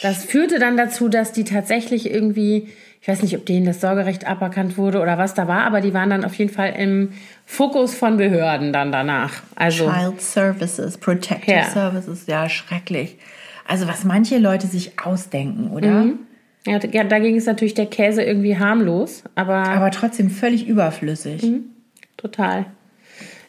das 0.00 0.24
führte 0.24 0.58
dann 0.58 0.76
dazu, 0.76 1.08
dass 1.08 1.32
die 1.32 1.44
tatsächlich 1.44 2.10
irgendwie, 2.10 2.68
ich 3.02 3.08
weiß 3.08 3.22
nicht, 3.22 3.36
ob 3.36 3.44
denen 3.44 3.66
das 3.66 3.80
Sorgerecht 3.80 4.28
aberkannt 4.28 4.78
wurde 4.78 5.00
oder 5.00 5.18
was 5.18 5.34
da 5.34 5.48
war, 5.48 5.64
aber 5.64 5.80
die 5.80 5.92
waren 5.92 6.08
dann 6.08 6.24
auf 6.24 6.34
jeden 6.36 6.52
Fall 6.54 6.72
im 6.78 7.12
Fokus 7.44 7.96
von 7.96 8.16
Behörden 8.16 8.72
dann 8.72 8.92
danach. 8.92 9.42
Also 9.56 9.90
Child 9.90 10.20
Services, 10.22 10.98
Protective 10.98 11.50
Ja. 11.50 11.64
Services, 11.64 12.28
ja, 12.28 12.48
schrecklich. 12.48 13.16
Also 13.66 13.88
was 13.88 14.04
manche 14.04 14.38
Leute 14.38 14.68
sich 14.68 14.92
ausdenken, 15.04 15.72
oder? 15.72 16.04
Mhm. 16.04 16.20
ja, 16.64 16.78
dagegen 16.78 17.36
ist 17.36 17.46
natürlich 17.46 17.74
der 17.74 17.86
Käse 17.86 18.22
irgendwie 18.22 18.56
harmlos, 18.56 19.24
aber, 19.34 19.56
Aber 19.68 19.90
trotzdem 19.90 20.30
völlig 20.30 20.68
überflüssig. 20.68 21.42
Mhm. 21.42 21.64
total. 22.16 22.66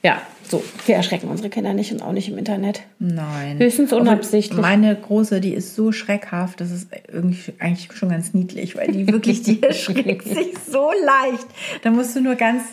Ja, 0.01 0.19
so, 0.49 0.63
wir 0.85 0.95
erschrecken 0.95 1.27
unsere 1.27 1.49
Kinder 1.49 1.73
nicht 1.73 1.91
und 1.91 2.01
auch 2.01 2.11
nicht 2.11 2.29
im 2.29 2.37
Internet. 2.37 2.81
Nein. 2.99 3.59
Höchstens 3.59 3.93
unabsichtlich. 3.93 4.59
Meine 4.59 4.95
große, 4.95 5.41
die 5.41 5.53
ist 5.53 5.75
so 5.75 5.91
schreckhaft, 5.91 6.61
das 6.61 6.71
ist 6.71 6.87
irgendwie 7.11 7.53
eigentlich 7.59 7.89
schon 7.93 8.09
ganz 8.09 8.33
niedlich, 8.33 8.75
weil 8.75 8.91
die 8.91 9.07
wirklich, 9.07 9.41
die 9.41 9.61
erschreckt 9.63 10.27
sich 10.27 10.53
so 10.69 10.89
leicht. 11.05 11.47
Da 11.81 11.91
musst 11.91 12.15
du 12.15 12.21
nur 12.21 12.35
ganz 12.35 12.63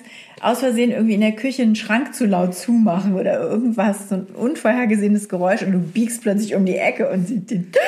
aus 0.40 0.60
Versehen 0.60 0.90
irgendwie 0.90 1.14
in 1.14 1.20
der 1.20 1.32
Küche 1.32 1.62
einen 1.62 1.76
Schrank 1.76 2.14
zu 2.14 2.26
laut 2.26 2.54
zumachen 2.54 3.14
oder 3.14 3.40
irgendwas, 3.40 4.08
so 4.08 4.16
ein 4.16 4.26
unvorhergesehenes 4.34 5.28
Geräusch 5.28 5.62
und 5.62 5.72
du 5.72 5.78
biegst 5.78 6.22
plötzlich 6.22 6.54
um 6.54 6.64
die 6.64 6.76
Ecke 6.76 7.10
und 7.10 7.28
sie 7.28 7.40
den. 7.40 7.70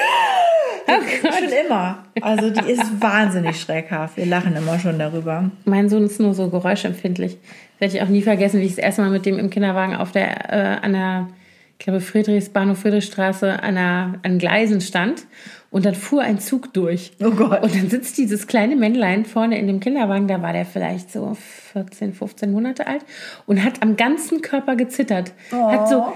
Schon 1.22 1.48
immer. 1.66 2.04
Also 2.20 2.50
die 2.50 2.70
ist 2.70 3.00
wahnsinnig 3.00 3.60
schreckhaft. 3.60 4.16
Wir 4.16 4.26
lachen 4.26 4.54
immer 4.56 4.78
schon 4.78 4.98
darüber. 4.98 5.50
Mein 5.64 5.88
Sohn 5.88 6.04
ist 6.04 6.20
nur 6.20 6.34
so 6.34 6.50
geräuschempfindlich. 6.50 7.38
Werde 7.82 7.96
ich 7.96 8.02
auch 8.04 8.08
nie 8.08 8.22
vergessen, 8.22 8.60
wie 8.60 8.66
ich 8.66 8.76
das 8.76 8.84
erste 8.84 9.02
Mal 9.02 9.10
mit 9.10 9.26
dem 9.26 9.40
im 9.40 9.50
Kinderwagen 9.50 9.96
auf 9.96 10.12
der, 10.12 10.52
äh, 10.52 10.86
an 10.86 10.92
der, 10.92 11.26
ich 11.72 11.84
glaube, 11.84 12.00
Friedrichsbahnhof, 12.00 12.78
Friedrichstraße 12.78 13.60
an, 13.60 13.74
der, 13.74 14.20
an 14.22 14.38
Gleisen 14.38 14.80
stand. 14.80 15.26
Und 15.68 15.84
dann 15.84 15.96
fuhr 15.96 16.22
ein 16.22 16.38
Zug 16.38 16.72
durch. 16.74 17.10
Oh 17.20 17.32
Gott. 17.32 17.60
Und 17.64 17.74
dann 17.74 17.90
sitzt 17.90 18.18
dieses 18.18 18.46
kleine 18.46 18.76
Männlein 18.76 19.24
vorne 19.24 19.58
in 19.58 19.66
dem 19.66 19.80
Kinderwagen, 19.80 20.28
da 20.28 20.40
war 20.42 20.52
der 20.52 20.64
vielleicht 20.64 21.10
so 21.10 21.36
14, 21.72 22.14
15 22.14 22.52
Monate 22.52 22.86
alt 22.86 23.04
und 23.46 23.64
hat 23.64 23.82
am 23.82 23.96
ganzen 23.96 24.42
Körper 24.42 24.76
gezittert. 24.76 25.32
Hat 25.50 25.88
so, 25.88 26.12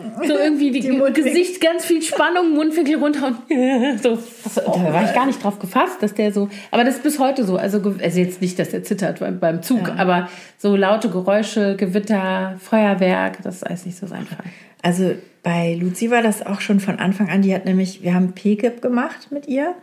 so 0.26 0.38
irgendwie 0.38 0.70
die, 0.70 0.80
Die 0.80 0.92
Mundwinkel. 0.92 1.24
Gesicht 1.24 1.60
ganz 1.60 1.84
viel 1.84 2.02
Spannung, 2.02 2.54
Mundwinkel 2.54 2.96
runter 2.96 3.26
und 3.26 3.36
so. 4.02 4.18
Da 4.54 4.92
war 4.92 5.04
ich 5.04 5.14
gar 5.14 5.26
nicht 5.26 5.42
drauf 5.42 5.58
gefasst, 5.58 6.02
dass 6.02 6.14
der 6.14 6.32
so. 6.32 6.48
Aber 6.70 6.84
das 6.84 6.96
ist 6.96 7.02
bis 7.02 7.18
heute 7.18 7.44
so. 7.44 7.56
Also, 7.56 7.80
also 8.02 8.18
jetzt 8.18 8.40
nicht, 8.40 8.58
dass 8.58 8.72
er 8.72 8.84
zittert 8.84 9.20
beim, 9.20 9.38
beim 9.38 9.62
Zug, 9.62 9.88
aber 9.96 10.28
so 10.58 10.76
laute 10.76 11.08
Geräusche, 11.08 11.76
Gewitter, 11.76 12.56
Feuerwerk, 12.58 13.42
das 13.42 13.62
ist 13.62 13.86
nicht 13.86 13.98
so 13.98 14.06
sein 14.06 14.26
Fall. 14.26 14.44
Also 14.82 15.14
bei 15.42 15.74
Luzi 15.74 16.10
war 16.10 16.22
das 16.22 16.44
auch 16.44 16.60
schon 16.60 16.80
von 16.80 16.98
Anfang 16.98 17.28
an. 17.28 17.42
Die 17.42 17.54
hat 17.54 17.64
nämlich, 17.64 18.02
wir 18.02 18.14
haben 18.14 18.32
PKIP 18.32 18.82
gemacht 18.82 19.28
mit 19.30 19.48
ihr. 19.48 19.74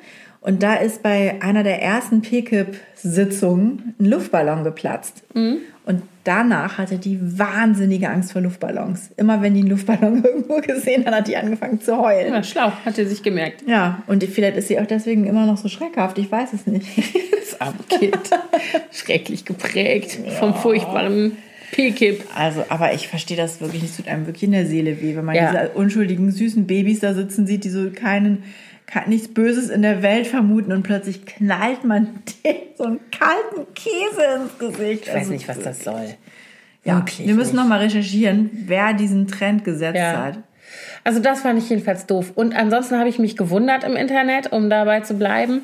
Und 0.41 0.63
da 0.63 0.75
ist 0.75 1.03
bei 1.03 1.35
einer 1.41 1.63
der 1.63 1.81
ersten 1.81 2.21
PKIP-Sitzungen 2.21 3.95
ein 3.99 4.05
Luftballon 4.05 4.63
geplatzt. 4.63 5.23
Und 5.33 6.03
danach 6.23 6.77
hatte 6.77 6.97
die 6.97 7.19
wahnsinnige 7.39 8.09
Angst 8.09 8.31
vor 8.31 8.41
Luftballons. 8.41 9.09
Immer 9.17 9.41
wenn 9.41 9.53
die 9.53 9.61
einen 9.61 9.69
Luftballon 9.71 10.23
irgendwo 10.23 10.61
gesehen 10.61 11.05
hat, 11.05 11.13
hat 11.13 11.27
die 11.27 11.35
angefangen 11.37 11.81
zu 11.81 11.97
heulen. 11.97 12.33
Ja, 12.33 12.43
schlau, 12.43 12.71
hat 12.85 12.97
er 12.97 13.05
sich 13.05 13.23
gemerkt. 13.23 13.63
Ja, 13.67 14.03
und 14.07 14.23
vielleicht 14.23 14.57
ist 14.57 14.67
sie 14.69 14.79
auch 14.79 14.85
deswegen 14.85 15.25
immer 15.25 15.45
noch 15.45 15.57
so 15.57 15.67
schreckhaft. 15.67 16.17
Ich 16.17 16.31
weiß 16.31 16.53
es 16.53 16.67
nicht. 16.67 16.87
Das 17.49 17.59
arme 17.61 17.79
Kind. 17.89 18.15
Schrecklich 18.91 19.43
geprägt 19.43 20.19
vom 20.37 20.53
furchtbaren 20.53 21.31
P-Kip. 21.71 22.23
Also, 22.37 22.63
aber 22.69 22.93
ich 22.93 23.07
verstehe 23.07 23.37
das 23.37 23.59
wirklich 23.59 23.81
nicht. 23.81 23.91
Es 23.91 23.97
tut 23.97 24.07
einem 24.07 24.27
wirklich 24.27 24.43
in 24.43 24.51
der 24.51 24.67
Seele 24.67 25.01
weh, 25.01 25.15
wenn 25.15 25.25
man 25.25 25.35
Ja. 25.35 25.51
diese 25.51 25.69
unschuldigen, 25.69 26.29
süßen 26.31 26.67
Babys 26.67 26.99
da 26.99 27.15
sitzen 27.15 27.47
sieht, 27.47 27.63
die 27.63 27.69
so 27.69 27.89
keinen, 27.89 28.43
ke- 28.91 29.07
nichts 29.09 29.27
Böses 29.29 29.69
in 29.69 29.81
der 29.81 30.01
Welt 30.01 30.27
vermuten 30.27 30.71
und 30.71 30.83
plötzlich 30.83 31.25
knallt 31.25 31.83
man 31.83 32.23
denen 32.43 32.57
so 32.77 32.83
einen 32.85 32.99
kalten 33.11 33.73
Käse 33.73 34.21
ins 34.41 34.57
Gesicht. 34.57 35.07
Ich 35.07 35.13
weiß 35.13 35.29
nicht, 35.29 35.47
was 35.47 35.59
das 35.59 35.83
soll. 35.83 36.15
Ja, 36.83 36.97
Wirklich 36.97 37.27
wir 37.27 37.35
müssen 37.35 37.55
nicht. 37.55 37.61
noch 37.63 37.67
mal 37.67 37.79
recherchieren, 37.79 38.49
wer 38.65 38.93
diesen 38.93 39.27
Trend 39.27 39.63
gesetzt 39.65 39.97
Ja. 39.97 40.23
hat. 40.25 40.39
Also 41.03 41.19
das 41.19 41.41
fand 41.41 41.57
ich 41.59 41.69
jedenfalls 41.69 42.05
doof. 42.05 42.31
Und 42.35 42.55
ansonsten 42.55 42.97
habe 42.97 43.09
ich 43.09 43.17
mich 43.19 43.35
gewundert 43.35 43.83
im 43.83 43.95
Internet, 43.95 44.51
um 44.51 44.69
dabei 44.69 44.99
zu 45.01 45.15
bleiben, 45.15 45.61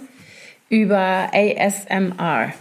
über 0.70 1.30
ASMR. 1.34 2.52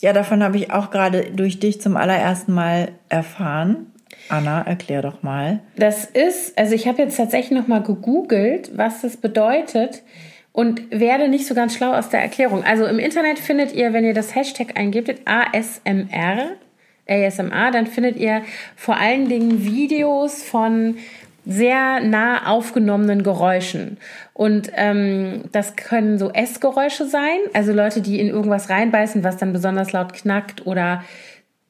Ja, 0.00 0.12
davon 0.12 0.42
habe 0.42 0.56
ich 0.58 0.70
auch 0.72 0.90
gerade 0.90 1.30
durch 1.34 1.60
dich 1.60 1.80
zum 1.80 1.96
allerersten 1.96 2.52
Mal 2.52 2.92
erfahren. 3.08 3.91
Anna, 4.28 4.62
erklär 4.62 5.02
doch 5.02 5.22
mal. 5.22 5.60
Das 5.76 6.04
ist, 6.04 6.58
also 6.58 6.74
ich 6.74 6.88
habe 6.88 7.02
jetzt 7.02 7.16
tatsächlich 7.16 7.58
noch 7.58 7.68
mal 7.68 7.82
gegoogelt, 7.82 8.70
was 8.76 9.02
das 9.02 9.16
bedeutet 9.16 10.02
und 10.52 10.90
werde 10.90 11.28
nicht 11.28 11.46
so 11.46 11.54
ganz 11.54 11.74
schlau 11.74 11.92
aus 11.92 12.10
der 12.10 12.20
Erklärung. 12.20 12.64
Also 12.64 12.86
im 12.86 12.98
Internet 12.98 13.38
findet 13.38 13.72
ihr, 13.72 13.92
wenn 13.92 14.04
ihr 14.04 14.14
das 14.14 14.34
Hashtag 14.34 14.78
eingebt, 14.78 15.22
ASMR, 15.24 16.52
ASMR, 17.08 17.70
dann 17.70 17.86
findet 17.86 18.16
ihr 18.16 18.42
vor 18.76 18.96
allen 18.96 19.28
Dingen 19.28 19.64
Videos 19.64 20.42
von 20.42 20.96
sehr 21.44 22.00
nah 22.00 22.46
aufgenommenen 22.46 23.24
Geräuschen. 23.24 23.98
Und 24.32 24.70
ähm, 24.76 25.44
das 25.50 25.74
können 25.74 26.18
so 26.18 26.30
Essgeräusche 26.30 27.06
sein, 27.06 27.38
also 27.52 27.72
Leute, 27.72 28.00
die 28.00 28.20
in 28.20 28.28
irgendwas 28.28 28.70
reinbeißen, 28.70 29.24
was 29.24 29.38
dann 29.38 29.52
besonders 29.52 29.92
laut 29.92 30.12
knackt 30.12 30.66
oder 30.66 31.02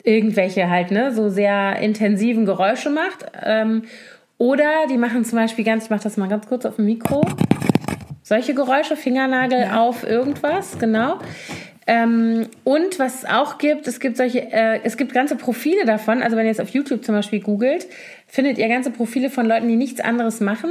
irgendwelche 0.04 0.68
halt, 0.68 0.90
ne, 0.90 1.12
so 1.12 1.28
sehr 1.28 1.78
intensiven 1.78 2.46
Geräusche 2.46 2.90
macht. 2.90 3.26
Ähm, 3.44 3.82
oder 4.38 4.86
die 4.90 4.98
machen 4.98 5.24
zum 5.24 5.38
Beispiel 5.38 5.64
ganz, 5.64 5.84
ich 5.84 5.90
mache 5.90 6.02
das 6.02 6.16
mal 6.16 6.28
ganz 6.28 6.46
kurz 6.48 6.64
auf 6.66 6.76
dem 6.76 6.86
Mikro, 6.86 7.24
solche 8.22 8.54
Geräusche, 8.54 8.96
Fingernagel 8.96 9.70
auf 9.72 10.04
irgendwas, 10.04 10.78
genau. 10.78 11.18
Ähm, 11.86 12.46
und 12.64 12.98
was 12.98 13.22
es 13.22 13.24
auch 13.28 13.58
gibt, 13.58 13.88
es 13.88 13.98
gibt 13.98 14.16
solche, 14.16 14.52
äh, 14.52 14.80
es 14.84 14.96
gibt 14.96 15.12
ganze 15.12 15.36
Profile 15.36 15.84
davon. 15.84 16.22
Also 16.22 16.36
wenn 16.36 16.44
ihr 16.44 16.50
jetzt 16.50 16.60
auf 16.60 16.68
YouTube 16.70 17.04
zum 17.04 17.14
Beispiel 17.14 17.40
googelt, 17.40 17.86
findet 18.28 18.58
ihr 18.58 18.68
ganze 18.68 18.90
Profile 18.90 19.30
von 19.30 19.46
Leuten, 19.46 19.68
die 19.68 19.76
nichts 19.76 20.00
anderes 20.00 20.40
machen. 20.40 20.70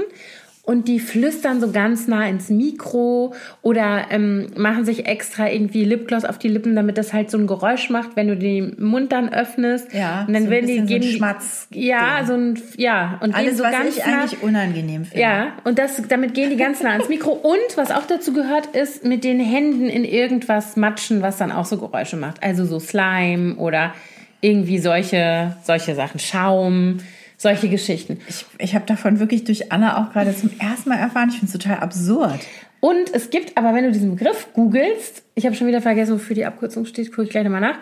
Und 0.64 0.88
die 0.88 1.00
flüstern 1.00 1.60
so 1.60 1.72
ganz 1.72 2.08
nah 2.08 2.28
ins 2.30 2.50
Mikro 2.50 3.34
oder 3.64 4.06
ähm, 4.12 4.48
machen 4.56 4.86
sich 4.86 5.08
extra 5.08 5.50
irgendwie 5.50 5.84
Lipgloss 5.84 6.24
auf 6.24 6.38
die 6.38 6.50
Lippen, 6.50 6.76
damit 6.76 7.00
das 7.00 7.14
halt 7.14 7.32
so 7.32 7.40
ein 7.40 7.48
Geräusch 7.48 7.90
macht, 7.90 8.16
wenn 8.16 8.28
du 8.28 8.38
den 8.38 8.76
Mund 8.80 9.12
dann 9.12 9.34
öffnest. 9.34 9.92
Ja, 9.92 10.26
und 10.28 10.34
dann 10.34 10.44
so 10.44 10.48
ein 10.48 10.52
werden 10.52 10.68
die 10.68 10.80
so 10.80 10.86
gehen 10.86 11.02
die- 11.02 11.12
Schmatz- 11.14 11.68
Ja, 11.72 12.18
Ding. 12.20 12.28
so 12.28 12.34
ein 12.34 12.62
ja 12.78 13.20
und 13.24 13.34
Alles, 13.34 13.58
so 13.58 13.64
was 13.64 13.72
ganz 13.72 13.98
ich 13.98 14.06
nah. 14.06 14.20
eigentlich 14.22 14.44
unangenehm 14.44 15.06
finde. 15.06 15.20
Ja, 15.20 15.54
und 15.64 15.80
das, 15.80 16.00
damit 16.08 16.36
gehen 16.36 16.52
die 16.52 16.58
ganz 16.58 16.82
nah 16.84 16.92
ans 16.92 17.10
Mikro. 17.10 17.32
Und 17.44 17.76
was 17.78 17.90
auch 17.90 18.06
dazu 18.06 18.32
gehört, 18.32 18.68
ist 18.68 19.04
mit 19.04 19.24
den 19.24 19.40
Händen 19.40 19.90
in 19.90 20.06
irgendwas 20.06 20.78
matschen, 20.78 21.24
was 21.24 21.38
dann 21.38 21.52
auch 21.52 21.66
so 21.66 21.78
Geräusche 21.78 22.18
macht. 22.18 22.44
Also 22.44 22.66
so 22.66 22.80
Slime 22.80 23.56
oder 23.56 23.94
irgendwie 24.42 24.78
solche, 24.78 25.56
solche 25.64 25.96
Sachen. 25.96 26.20
Schaum, 26.20 26.98
solche 27.42 27.70
Geschichten. 27.70 28.20
Ich, 28.28 28.46
ich 28.60 28.76
habe 28.76 28.86
davon 28.86 29.20
wirklich 29.20 29.44
durch 29.44 29.72
Anna 29.72 30.02
auch 30.02 30.14
gerade 30.14 30.36
zum 30.36 30.52
ersten 30.60 30.90
Mal 30.90 31.00
erfahren. 31.00 31.30
Ich 31.30 31.40
finde 31.40 31.48
es 31.48 31.54
total 31.54 31.80
absurd. 31.80 32.40
Und 32.80 33.14
es 33.14 33.30
gibt 33.32 33.58
aber, 33.58 33.74
wenn 33.74 33.84
du 33.84 33.92
diesen 33.92 34.16
Begriff 34.16 34.50
googelst, 34.54 35.24
ich 35.34 35.46
habe 35.46 35.56
schon 35.56 35.68
wieder 35.68 35.82
vergessen, 35.82 36.14
wofür 36.14 36.36
die 36.36 36.46
Abkürzung 36.46 36.86
steht, 36.86 37.10
gucke 37.10 37.24
ich 37.24 37.30
gleich 37.30 37.44
nochmal 37.44 37.62
nach. 37.62 37.78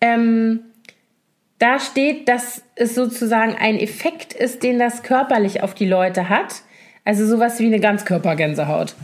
Ähm, 0.00 0.60
da 1.58 1.78
steht, 1.78 2.28
dass 2.28 2.62
es 2.74 2.94
sozusagen 2.94 3.54
ein 3.54 3.78
Effekt 3.78 4.32
ist, 4.32 4.62
den 4.64 4.78
das 4.78 5.02
körperlich 5.02 5.62
auf 5.62 5.74
die 5.74 5.86
Leute 5.86 6.28
hat. 6.28 6.62
Also 7.04 7.26
sowas 7.26 7.60
wie 7.60 7.66
eine 7.66 7.80
Ganzkörpergänsehaut. 7.80 8.96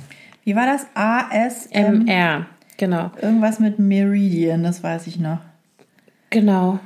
Wie 0.45 0.57
war 0.57 0.67
das? 0.67 0.87
ASM? 0.95 2.07
MR, 2.07 2.47
genau. 2.77 3.13
Irgendwas 3.21 3.61
mit 3.61 3.79
Meridian, 3.79 4.65
das 4.65 4.83
weiß 4.83 5.07
ich 5.07 5.19
noch. 5.21 5.39
Genau. 6.31 6.81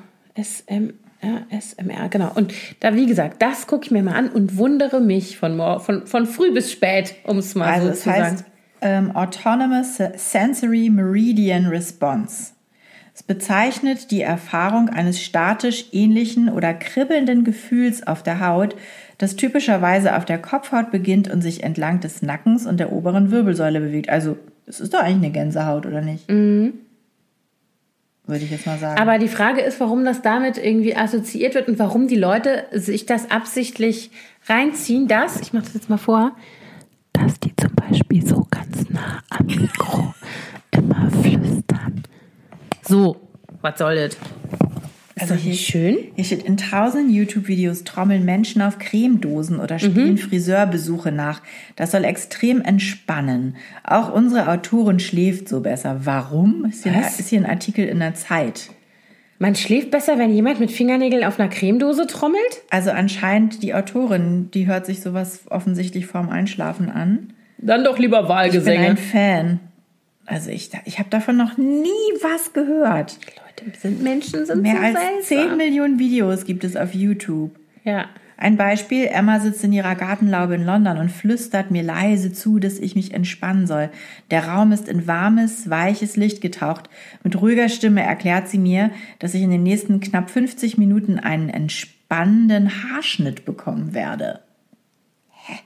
SMR, 1.25 1.61
SMR, 1.61 2.09
genau. 2.09 2.31
Und 2.35 2.53
da, 2.81 2.95
wie 2.95 3.07
gesagt, 3.07 3.41
das 3.43 3.67
gucke 3.67 3.87
ich 3.87 3.91
mir 3.91 4.03
mal 4.03 4.15
an 4.15 4.29
und 4.29 4.57
wundere 4.57 5.01
mich 5.01 5.39
von, 5.39 5.59
von, 5.81 6.07
von 6.07 6.27
früh 6.27 6.53
bis 6.53 6.71
spät, 6.71 7.15
um 7.25 7.39
es 7.39 7.55
mal 7.55 7.73
Also 7.73 7.87
so 7.87 7.93
es 7.93 8.01
zu 8.03 8.11
heißt 8.11 8.39
sagen. 8.39 8.51
ähm, 8.83 9.17
Autonomous 9.17 9.99
Sensory 10.17 10.91
Meridian 10.91 11.67
Response. 11.67 12.53
Es 13.17 13.23
bezeichnet 13.23 14.11
die 14.11 14.23
Erfahrung 14.23 14.89
eines 14.89 15.23
statisch 15.23 15.87
ähnlichen 15.93 16.49
oder 16.49 16.75
kribbelnden 16.75 17.45
Gefühls 17.45 18.05
auf 18.07 18.25
der 18.25 18.41
Haut, 18.45 18.75
das 19.19 19.37
typischerweise 19.37 20.17
auf 20.17 20.25
der 20.25 20.39
Kopfhaut 20.39 20.91
beginnt 20.91 21.31
und 21.31 21.41
sich 21.41 21.63
entlang 21.63 22.01
des 22.01 22.23
Nackens 22.23 22.67
und 22.67 22.81
der 22.81 22.91
oberen 22.93 23.31
Wirbelsäule 23.31 23.81
bewegt. 23.81 24.09
Also, 24.11 24.37
es 24.67 24.81
ist 24.81 24.95
doch 24.95 25.01
eigentlich 25.01 25.27
eine 25.27 25.31
Gänsehaut, 25.31 25.87
oder 25.87 26.01
nicht? 26.01 26.29
Würde 28.27 28.45
ich 28.45 28.51
jetzt 28.51 28.67
mal 28.67 28.79
sagen. 28.79 29.01
Aber 29.01 29.19
die 29.19 29.29
Frage 29.29 29.61
ist, 29.61 29.81
warum 29.81 30.05
das 30.05 30.23
damit 30.23 30.59
irgendwie 30.59 30.97
assoziiert 30.97 31.55
wird 31.55 31.69
und 31.69 31.79
warum 31.79 32.09
die 32.09 32.17
Leute 32.17 32.67
sich 32.73 33.07
das 33.07 33.31
absichtlich 33.31 34.11
reinziehen, 34.47 35.09
dass, 35.09 35.41
ich 35.41 35.53
mache 35.53 35.65
das 35.65 35.75
jetzt 35.75 35.91
mal 35.91 35.99
vor, 35.99 36.33
dass 37.13 37.39
die 37.41 37.55
zum 37.57 37.75
Beispiel 37.75 38.27
so 38.27 38.47
ganz 38.51 38.89
nah 38.91 39.23
am 39.31 39.47
Mikro 39.47 40.15
immer 40.71 41.11
flüstern. 41.11 42.03
So, 42.83 43.17
was 43.61 43.79
soll 43.79 43.95
das? 43.97 44.17
Also 45.19 45.35
hier 45.35 45.55
schön. 45.55 45.97
Hier 46.17 46.25
steht, 46.25 46.43
in 46.43 46.57
tausenden 46.57 47.15
YouTube-Videos 47.15 47.85
trommeln 47.85 48.25
Menschen 48.25 48.63
auf 48.63 48.79
Cremedosen 48.79 49.61
oder 49.61 49.79
spielen 49.79 50.13
Mhm. 50.13 50.19
Friseurbesuche 50.19 51.13
nach. 51.13 51.41
Das 51.77 51.93
soll 51.93 52.05
extrem 52.05 52.61
entspannen. 52.63 53.57
Auch 53.85 54.13
unsere 54.13 54.49
Autorin 54.51 54.99
schläft 54.99 55.49
so 55.49 55.61
besser. 55.61 56.01
Warum? 56.05 56.65
Ist 56.65 56.83
hier, 56.83 56.93
ist 57.01 57.29
hier 57.29 57.41
ein 57.41 57.47
Artikel 57.47 57.87
in 57.87 58.01
der 58.01 58.15
Zeit. 58.15 58.71
Man 59.39 59.55
schläft 59.55 59.91
besser, 59.91 60.19
wenn 60.19 60.33
jemand 60.33 60.59
mit 60.61 60.71
Fingernägeln 60.71 61.25
auf 61.25 61.39
einer 61.39 61.49
Cremedose 61.49 62.07
trommelt? 62.07 62.63
Also 62.71 62.91
anscheinend 62.91 63.63
die 63.63 63.75
Autorin, 63.75 64.51
die 64.53 64.67
hört 64.67 64.87
sich 64.87 65.01
sowas 65.01 65.43
offensichtlich 65.51 66.07
vorm 66.07 66.29
Einschlafen 66.29 66.89
an. 66.89 67.33
Dann 67.59 67.85
doch 67.85 67.99
lieber 67.99 68.19
Ich 68.21 68.23
bin 68.23 68.31
ein 68.33 68.37
Wahlgesänge. 68.37 68.97
Fan. 68.97 69.61
Also 70.27 70.51
ich, 70.51 70.71
ich 70.85 70.99
habe 70.99 71.11
davon 71.11 71.37
noch 71.37 71.59
nie 71.59 71.89
was 72.23 72.53
gehört. 72.53 73.19
Leute 73.37 73.79
sind 73.79 74.03
Menschen, 74.03 74.47
sind 74.47 74.63
Mehr 74.63 74.77
so 74.77 74.83
als 74.83 75.27
10 75.29 75.39
seltsam. 75.39 75.57
Millionen 75.59 75.99
Videos 75.99 76.45
gibt 76.45 76.65
es 76.65 76.77
auf 76.77 76.95
YouTube. 76.95 77.51
Ja. 77.85 78.07
Ein 78.37 78.57
Beispiel, 78.57 79.07
Emma 79.07 79.39
sitzt 79.39 79.63
in 79.63 79.73
ihrer 79.73 79.95
Gartenlaube 79.95 80.57
in 80.57 80.65
London 80.65 80.99
und 80.99 81.11
flüstert 81.11 81.71
mir 81.71 81.85
leise 81.85 82.33
zu, 82.33 82.59
dass 82.59 82.79
ich 82.79 82.97
mich 82.97 83.15
entspannen 83.15 83.67
soll. 83.67 83.91
Der 84.31 84.49
Raum 84.49 84.73
ist 84.73 84.89
in 84.89 85.07
warmes, 85.07 85.71
weiches 85.71 86.17
Licht 86.17 86.41
getaucht. 86.41 86.91
Mit 87.23 87.41
ruhiger 87.41 87.69
Stimme 87.69 88.03
erklärt 88.03 88.49
sie 88.49 88.59
mir, 88.59 88.91
dass 89.21 89.35
ich 89.35 89.43
in 89.43 89.51
den 89.51 89.63
nächsten 89.63 90.01
knapp 90.01 90.31
50 90.31 90.79
Minuten 90.79 91.21
einen 91.21 91.49
entspannenden 91.49 92.71
Haarschnitt 92.83 93.45
bekommen 93.45 93.95
werde. 93.95 94.41
Hä? 95.31 95.61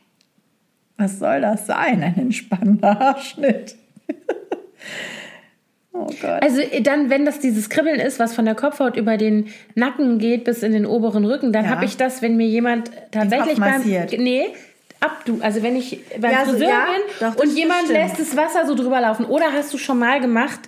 Was 0.99 1.19
soll 1.19 1.41
das 1.41 1.67
sein, 1.67 2.03
ein 2.03 2.19
entspannender 2.19 2.99
Haarschnitt? 2.99 3.77
oh 5.93 6.07
Gott. 6.21 6.43
Also 6.43 6.61
dann, 6.83 7.11
wenn 7.11 7.25
das 7.25 7.39
dieses 7.41 7.69
Kribbeln 7.71 8.01
ist, 8.01 8.19
was 8.19 8.35
von 8.35 8.45
der 8.45 8.55
Kopfhaut 8.55 8.97
über 8.97 9.17
den 9.17 9.49
Nacken 9.75 10.19
geht 10.19 10.45
bis 10.45 10.63
in 10.63 10.73
den 10.73 10.87
oberen 10.87 11.25
Rücken, 11.25 11.53
dann 11.53 11.65
Ja. 11.65 11.71
habe 11.73 11.85
ich 11.85 11.97
das, 11.97 12.23
wenn 12.23 12.37
mir 12.37 12.47
jemand 12.47 12.91
tatsächlich 13.11 13.59
beim 13.59 13.83
nee 13.83 14.47
ab 15.01 15.23
du, 15.25 15.39
also 15.43 15.63
wenn 15.63 15.77
ich 15.77 16.01
beim 16.21 16.33
Ja, 16.33 16.45
so, 16.45 16.51
Friseur 16.53 16.69
ja, 16.69 16.87
bin 16.87 17.03
doch, 17.29 17.37
und 17.41 17.57
jemand 17.57 17.85
stimmt. 17.85 17.99
lässt 17.99 18.19
das 18.19 18.37
Wasser 18.37 18.67
so 18.67 18.75
drüber 18.75 19.01
laufen 19.01 19.27
oder 19.27 19.53
hast 19.53 19.73
du 19.73 19.79
schon 19.79 19.99
mal 19.99 20.21
gemacht? 20.21 20.61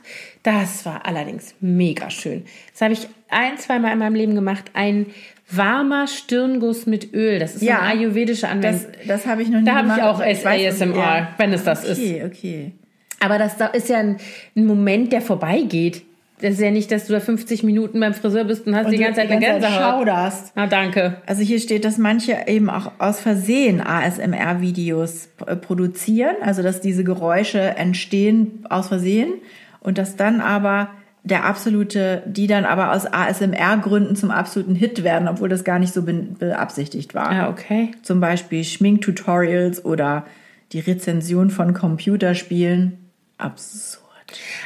Das 0.44 0.86
war 0.86 1.04
allerdings 1.04 1.54
mega 1.60 2.10
schön. 2.10 2.44
Das 2.72 2.80
habe 2.82 2.92
ich 2.92 3.08
ein, 3.28 3.58
zweimal 3.58 3.92
in 3.92 3.98
meinem 3.98 4.14
Leben 4.14 4.34
gemacht. 4.36 4.66
Ein 4.72 5.06
warmer 5.50 6.06
Stirnguss 6.06 6.86
mit 6.86 7.12
Öl. 7.12 7.40
Das 7.40 7.56
ist 7.56 7.62
Ja, 7.62 7.80
eine 7.80 7.98
ayurvedische 8.00 8.48
Anwendung. 8.48 8.86
Das, 9.00 9.06
das 9.08 9.26
habe 9.26 9.42
ich 9.42 9.48
noch 9.48 9.58
nie 9.60 9.64
da 9.66 9.72
habe 9.72 9.82
gemacht. 9.82 9.98
ich 9.98 10.04
auch 10.04 10.14
aber 10.20 10.30
ich 10.30 10.44
weiß, 10.44 10.74
ASMR, 10.80 10.96
ja. 10.96 11.28
wenn 11.36 11.52
es 11.52 11.64
das 11.64 11.84
ist. 11.84 11.98
Okay, 11.98 12.22
okay. 12.24 12.72
Aber 13.20 13.38
das 13.38 13.56
da 13.56 13.66
ist 13.66 13.88
ja 13.88 13.98
ein, 13.98 14.16
ein 14.56 14.66
Moment, 14.66 15.12
der 15.12 15.20
vorbeigeht. 15.20 16.02
Das 16.40 16.52
ist 16.52 16.60
ja 16.60 16.70
nicht, 16.70 16.90
dass 16.90 17.06
du 17.06 17.12
da 17.12 17.20
50 17.20 17.62
Minuten 17.64 18.00
beim 18.00 18.14
Friseur 18.14 18.44
bist 18.44 18.66
und 18.66 18.74
hast 18.74 18.90
die 18.90 18.96
du 18.96 19.02
ganze 19.02 19.20
Zeit 19.20 19.30
eine 19.30 19.40
Gänsehaut. 19.40 19.74
schauderst. 19.74 20.52
Na, 20.54 20.66
danke. 20.66 21.18
Also 21.26 21.42
hier 21.42 21.60
steht, 21.60 21.84
dass 21.84 21.98
manche 21.98 22.36
eben 22.46 22.70
auch 22.70 22.92
aus 22.98 23.20
Versehen 23.20 23.82
ASMR-Videos 23.82 25.28
äh, 25.46 25.56
produzieren, 25.56 26.36
also 26.42 26.62
dass 26.62 26.80
diese 26.80 27.04
Geräusche 27.04 27.60
entstehen 27.60 28.64
aus 28.70 28.88
Versehen 28.88 29.34
und 29.80 29.98
dass 29.98 30.16
dann 30.16 30.40
aber 30.40 30.88
der 31.22 31.44
absolute, 31.44 32.22
die 32.26 32.46
dann 32.46 32.64
aber 32.64 32.92
aus 32.92 33.04
ASMR-Gründen 33.04 34.16
zum 34.16 34.30
absoluten 34.30 34.74
Hit 34.74 35.04
werden, 35.04 35.28
obwohl 35.28 35.50
das 35.50 35.64
gar 35.64 35.78
nicht 35.78 35.92
so 35.92 36.02
be 36.02 36.14
beabsichtigt 36.14 37.14
war. 37.14 37.30
Ah, 37.30 37.50
okay. 37.50 37.90
Zum 38.02 38.20
Beispiel 38.20 38.64
Schminktutorials 38.64 39.84
oder 39.84 40.24
die 40.72 40.80
Rezension 40.80 41.50
von 41.50 41.74
Computerspielen. 41.74 43.09
Absurd. 43.40 44.04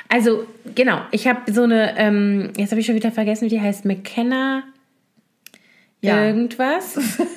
Also, 0.09 0.47
genau. 0.75 1.01
Ich 1.11 1.27
habe 1.27 1.51
so 1.53 1.63
eine, 1.63 1.97
ähm, 1.99 2.53
jetzt 2.57 2.71
habe 2.71 2.81
ich 2.81 2.87
schon 2.87 2.95
wieder 2.95 3.11
vergessen, 3.13 3.47
wie 3.47 3.49
die 3.51 3.61
heißt. 3.61 3.85
McKenna 3.85 4.63
Ja. 6.01 6.25
irgendwas. 6.27 6.99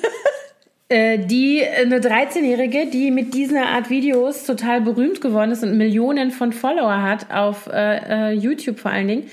Äh, 0.90 1.18
die, 1.18 1.62
eine 1.62 1.98
13-Jährige, 2.00 2.86
die 2.86 3.10
mit 3.10 3.34
dieser 3.34 3.66
Art 3.66 3.90
Videos 3.90 4.44
total 4.44 4.80
berühmt 4.80 5.20
geworden 5.20 5.50
ist 5.50 5.62
und 5.62 5.76
Millionen 5.76 6.30
von 6.30 6.50
Follower 6.50 7.02
hat, 7.02 7.30
auf 7.30 7.66
äh, 7.70 8.30
äh, 8.30 8.32
YouTube 8.32 8.78
vor 8.78 8.90
allen 8.90 9.06
Dingen. 9.06 9.24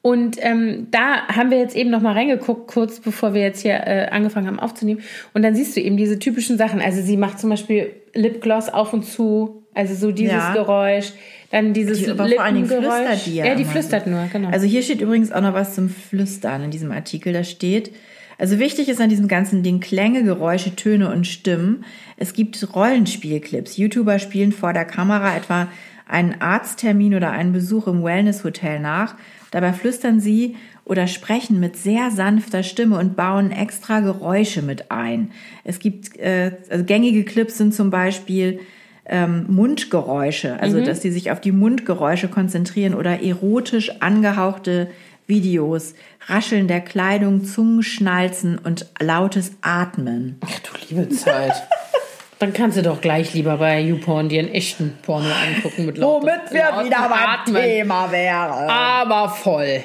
Und 0.00 0.38
ähm, 0.40 0.86
da 0.90 1.26
haben 1.28 1.50
wir 1.50 1.58
jetzt 1.58 1.76
eben 1.76 1.90
noch 1.90 2.00
mal 2.00 2.14
reingeguckt, 2.14 2.68
kurz 2.68 3.00
bevor 3.00 3.34
wir 3.34 3.42
jetzt 3.42 3.60
hier 3.60 3.74
äh, 3.74 4.08
angefangen 4.10 4.46
haben 4.46 4.58
aufzunehmen. 4.58 5.02
Und 5.34 5.42
dann 5.42 5.54
siehst 5.54 5.76
du 5.76 5.82
eben 5.82 5.98
diese 5.98 6.18
typischen 6.18 6.56
Sachen. 6.56 6.80
Also 6.80 7.02
sie 7.02 7.18
macht 7.18 7.40
zum 7.40 7.50
Beispiel 7.50 7.90
Lipgloss 8.14 8.70
auf 8.70 8.94
und 8.94 9.02
zu, 9.02 9.64
also 9.74 9.94
so 9.94 10.12
dieses 10.12 10.32
Ja. 10.32 10.54
Geräusch. 10.54 11.12
Dann 11.50 11.72
dieses 11.72 11.98
Die- 11.98 12.10
aber 12.10 12.28
vor 12.28 12.42
allen 12.42 12.54
Dingen 12.54 12.66
flüstert 12.66 13.26
die 13.26 13.36
ja 13.36 13.46
Ja, 13.46 13.54
die 13.54 13.62
immer 13.62 13.70
flüstert 13.72 14.06
nur, 14.06 14.28
genau. 14.32 14.48
Also 14.50 14.66
hier 14.66 14.82
steht 14.82 15.00
übrigens 15.00 15.32
auch 15.32 15.40
noch 15.40 15.54
was 15.54 15.74
zum 15.74 15.88
Flüstern 15.88 16.64
in 16.64 16.70
diesem 16.70 16.90
Artikel. 16.92 17.32
Da 17.32 17.44
steht, 17.44 17.92
also 18.38 18.58
wichtig 18.58 18.88
ist 18.88 19.00
an 19.00 19.08
diesem 19.08 19.28
ganzen 19.28 19.62
Ding 19.62 19.80
Klänge, 19.80 20.24
Geräusche, 20.24 20.74
Töne 20.76 21.10
und 21.10 21.26
Stimmen. 21.26 21.84
Es 22.16 22.32
gibt 22.32 22.74
Rollenspielclips. 22.74 23.76
YouTuber 23.76 24.18
spielen 24.18 24.52
vor 24.52 24.72
der 24.72 24.84
Kamera 24.84 25.36
etwa 25.36 25.68
einen 26.08 26.40
Arzttermin 26.40 27.14
oder 27.14 27.30
einen 27.30 27.52
Besuch 27.52 27.86
im 27.86 28.04
Wellnesshotel 28.04 28.80
nach. 28.80 29.16
Dabei 29.50 29.72
flüstern 29.72 30.20
sie 30.20 30.56
oder 30.84 31.06
sprechen 31.08 31.58
mit 31.58 31.76
sehr 31.76 32.10
sanfter 32.10 32.62
Stimme 32.62 32.98
und 32.98 33.16
bauen 33.16 33.50
extra 33.50 34.00
Geräusche 34.00 34.62
mit 34.62 34.90
ein. 34.90 35.30
Es 35.64 35.78
gibt 35.78 36.16
äh, 36.18 36.52
also 36.70 36.84
gängige 36.84 37.24
Clips 37.24 37.58
sind 37.58 37.74
zum 37.74 37.90
Beispiel 37.90 38.60
ähm, 39.08 39.46
Mundgeräusche, 39.48 40.60
also 40.60 40.80
dass 40.80 41.00
die 41.00 41.10
sich 41.10 41.30
auf 41.30 41.40
die 41.40 41.52
Mundgeräusche 41.52 42.28
konzentrieren 42.28 42.94
oder 42.94 43.22
erotisch 43.22 44.00
angehauchte 44.00 44.88
Videos, 45.26 45.94
Rascheln 46.26 46.68
der 46.68 46.80
Kleidung, 46.80 47.44
Zungenschnalzen 47.44 48.58
und 48.58 48.86
lautes 49.00 49.52
Atmen. 49.60 50.38
Ach 50.44 50.58
du 50.60 50.70
liebe 50.88 51.08
Zeit. 51.08 51.52
Dann 52.38 52.52
kannst 52.52 52.76
du 52.76 52.82
doch 52.82 53.00
gleich 53.00 53.32
lieber 53.32 53.56
bei 53.56 53.80
YouPorn 53.80 54.28
dir 54.28 54.40
einen 54.40 54.52
echten 54.52 54.98
Porno 55.02 55.26
angucken 55.26 55.86
mit 55.86 55.96
lautem, 55.96 56.28
lautem 56.28 56.92
Atmen. 56.92 57.62
Thema 57.62 58.12
wäre. 58.12 58.68
Aber 58.68 59.30
voll. 59.30 59.82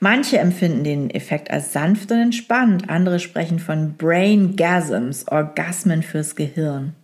Manche 0.00 0.38
empfinden 0.38 0.82
den 0.82 1.10
Effekt 1.10 1.50
als 1.50 1.72
sanft 1.72 2.10
und 2.10 2.20
entspannt, 2.20 2.88
andere 2.88 3.20
sprechen 3.20 3.58
von 3.58 3.96
Braingasms, 3.96 5.28
Orgasmen 5.28 6.02
fürs 6.02 6.34
Gehirn. 6.34 6.94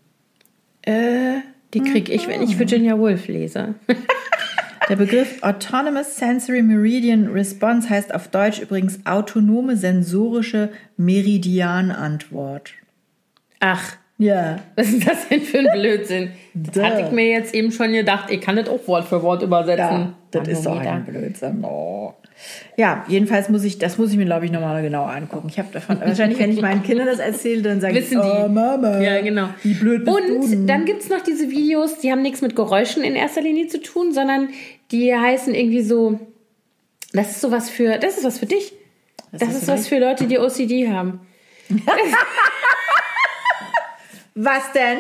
Äh, 0.87 1.41
die 1.75 1.81
krieg 1.81 2.09
ich, 2.09 2.27
wenn 2.27 2.43
ich 2.43 2.59
Virginia 2.59 2.99
Woolf 2.99 3.29
lese. 3.29 3.75
Der 4.89 4.97
Begriff 4.97 5.43
Autonomous 5.43 6.17
Sensory 6.17 6.63
Meridian 6.63 7.27
Response 7.27 7.91
heißt 7.91 8.15
auf 8.15 8.29
Deutsch 8.29 8.61
übrigens 8.61 9.05
autonome 9.05 9.77
sensorische 9.77 10.71
Meridianantwort. 10.97 12.73
Ach, 13.59 13.97
Ja. 14.19 14.61
was 14.77 14.89
ist 14.89 15.07
das 15.07 15.29
denn 15.29 15.43
für 15.43 15.59
ein 15.59 15.69
Blödsinn? 15.79 16.31
Das 16.55 16.83
hatte 16.83 17.03
ich 17.03 17.11
mir 17.13 17.27
jetzt 17.29 17.55
eben 17.55 17.71
schon 17.71 17.93
gedacht. 17.93 18.31
Ich 18.31 18.41
kann 18.41 18.57
das 18.57 18.69
auch 18.69 18.87
Wort 18.89 19.07
für 19.09 19.23
Wort 19.23 19.43
übersetzen. 19.43 19.79
Ja, 19.79 20.15
das 20.31 20.49
ist 20.49 20.65
doch 20.65 20.71
Manometer. 20.77 20.93
ein 20.95 21.05
Blödsinn. 21.05 21.65
Oh. 21.65 22.15
Ja, 22.77 23.05
jedenfalls 23.09 23.49
muss 23.49 23.65
ich, 23.65 23.79
das 23.79 23.97
muss 23.99 24.11
ich 24.13 24.17
mir, 24.19 24.25
glaube 24.27 24.45
ich, 24.47 24.53
nochmal 24.53 24.83
genau 24.83 25.05
angucken. 25.05 25.49
Ich 25.51 25.59
habe 25.59 25.69
davon, 25.73 26.01
wahrscheinlich, 26.01 26.39
wenn 26.39 26.51
ich 26.53 26.61
meinen 26.61 26.83
Kindern 26.83 27.07
das 27.07 27.19
erzähle, 27.19 27.63
dann 27.63 27.81
sagen 27.81 27.95
Wissen 27.95 28.21
die, 28.21 28.27
die. 28.29 28.45
oh 28.45 28.49
Mama, 28.49 29.01
Ja, 29.01 29.21
genau. 29.23 29.49
wie 29.63 29.75
blöd 29.75 30.05
bist 30.05 30.19
du 30.19 30.35
Und 30.35 30.51
denn? 30.51 30.67
dann 30.67 30.85
gibt 30.85 31.03
es 31.03 31.09
noch 31.09 31.21
diese 31.23 31.51
Videos, 31.51 31.99
die 31.99 32.11
haben 32.11 32.23
nichts 32.23 32.43
mit 32.43 32.55
Geräuschen 32.57 33.03
in 33.05 33.17
erster 33.17 33.41
Linie 33.43 33.69
zu 33.69 33.81
tun, 33.81 34.13
sondern 34.13 34.49
die 34.93 35.15
heißen 35.15 35.55
irgendwie 35.55 35.83
so, 35.83 36.21
das 37.13 37.31
ist 37.33 37.41
sowas 37.41 37.71
für, 37.71 37.99
das 37.99 38.19
ist 38.19 38.25
was 38.25 38.39
für 38.39 38.47
dich. 38.47 38.73
Das, 39.33 39.49
ist 39.49 39.63
ist 39.63 39.69
was 39.69 39.89
für 39.89 39.99
Leute, 39.99 40.27
die 40.27 40.39
OCD 40.39 40.91
haben. 40.91 41.21
Was 44.37 44.71
denn? 44.73 44.99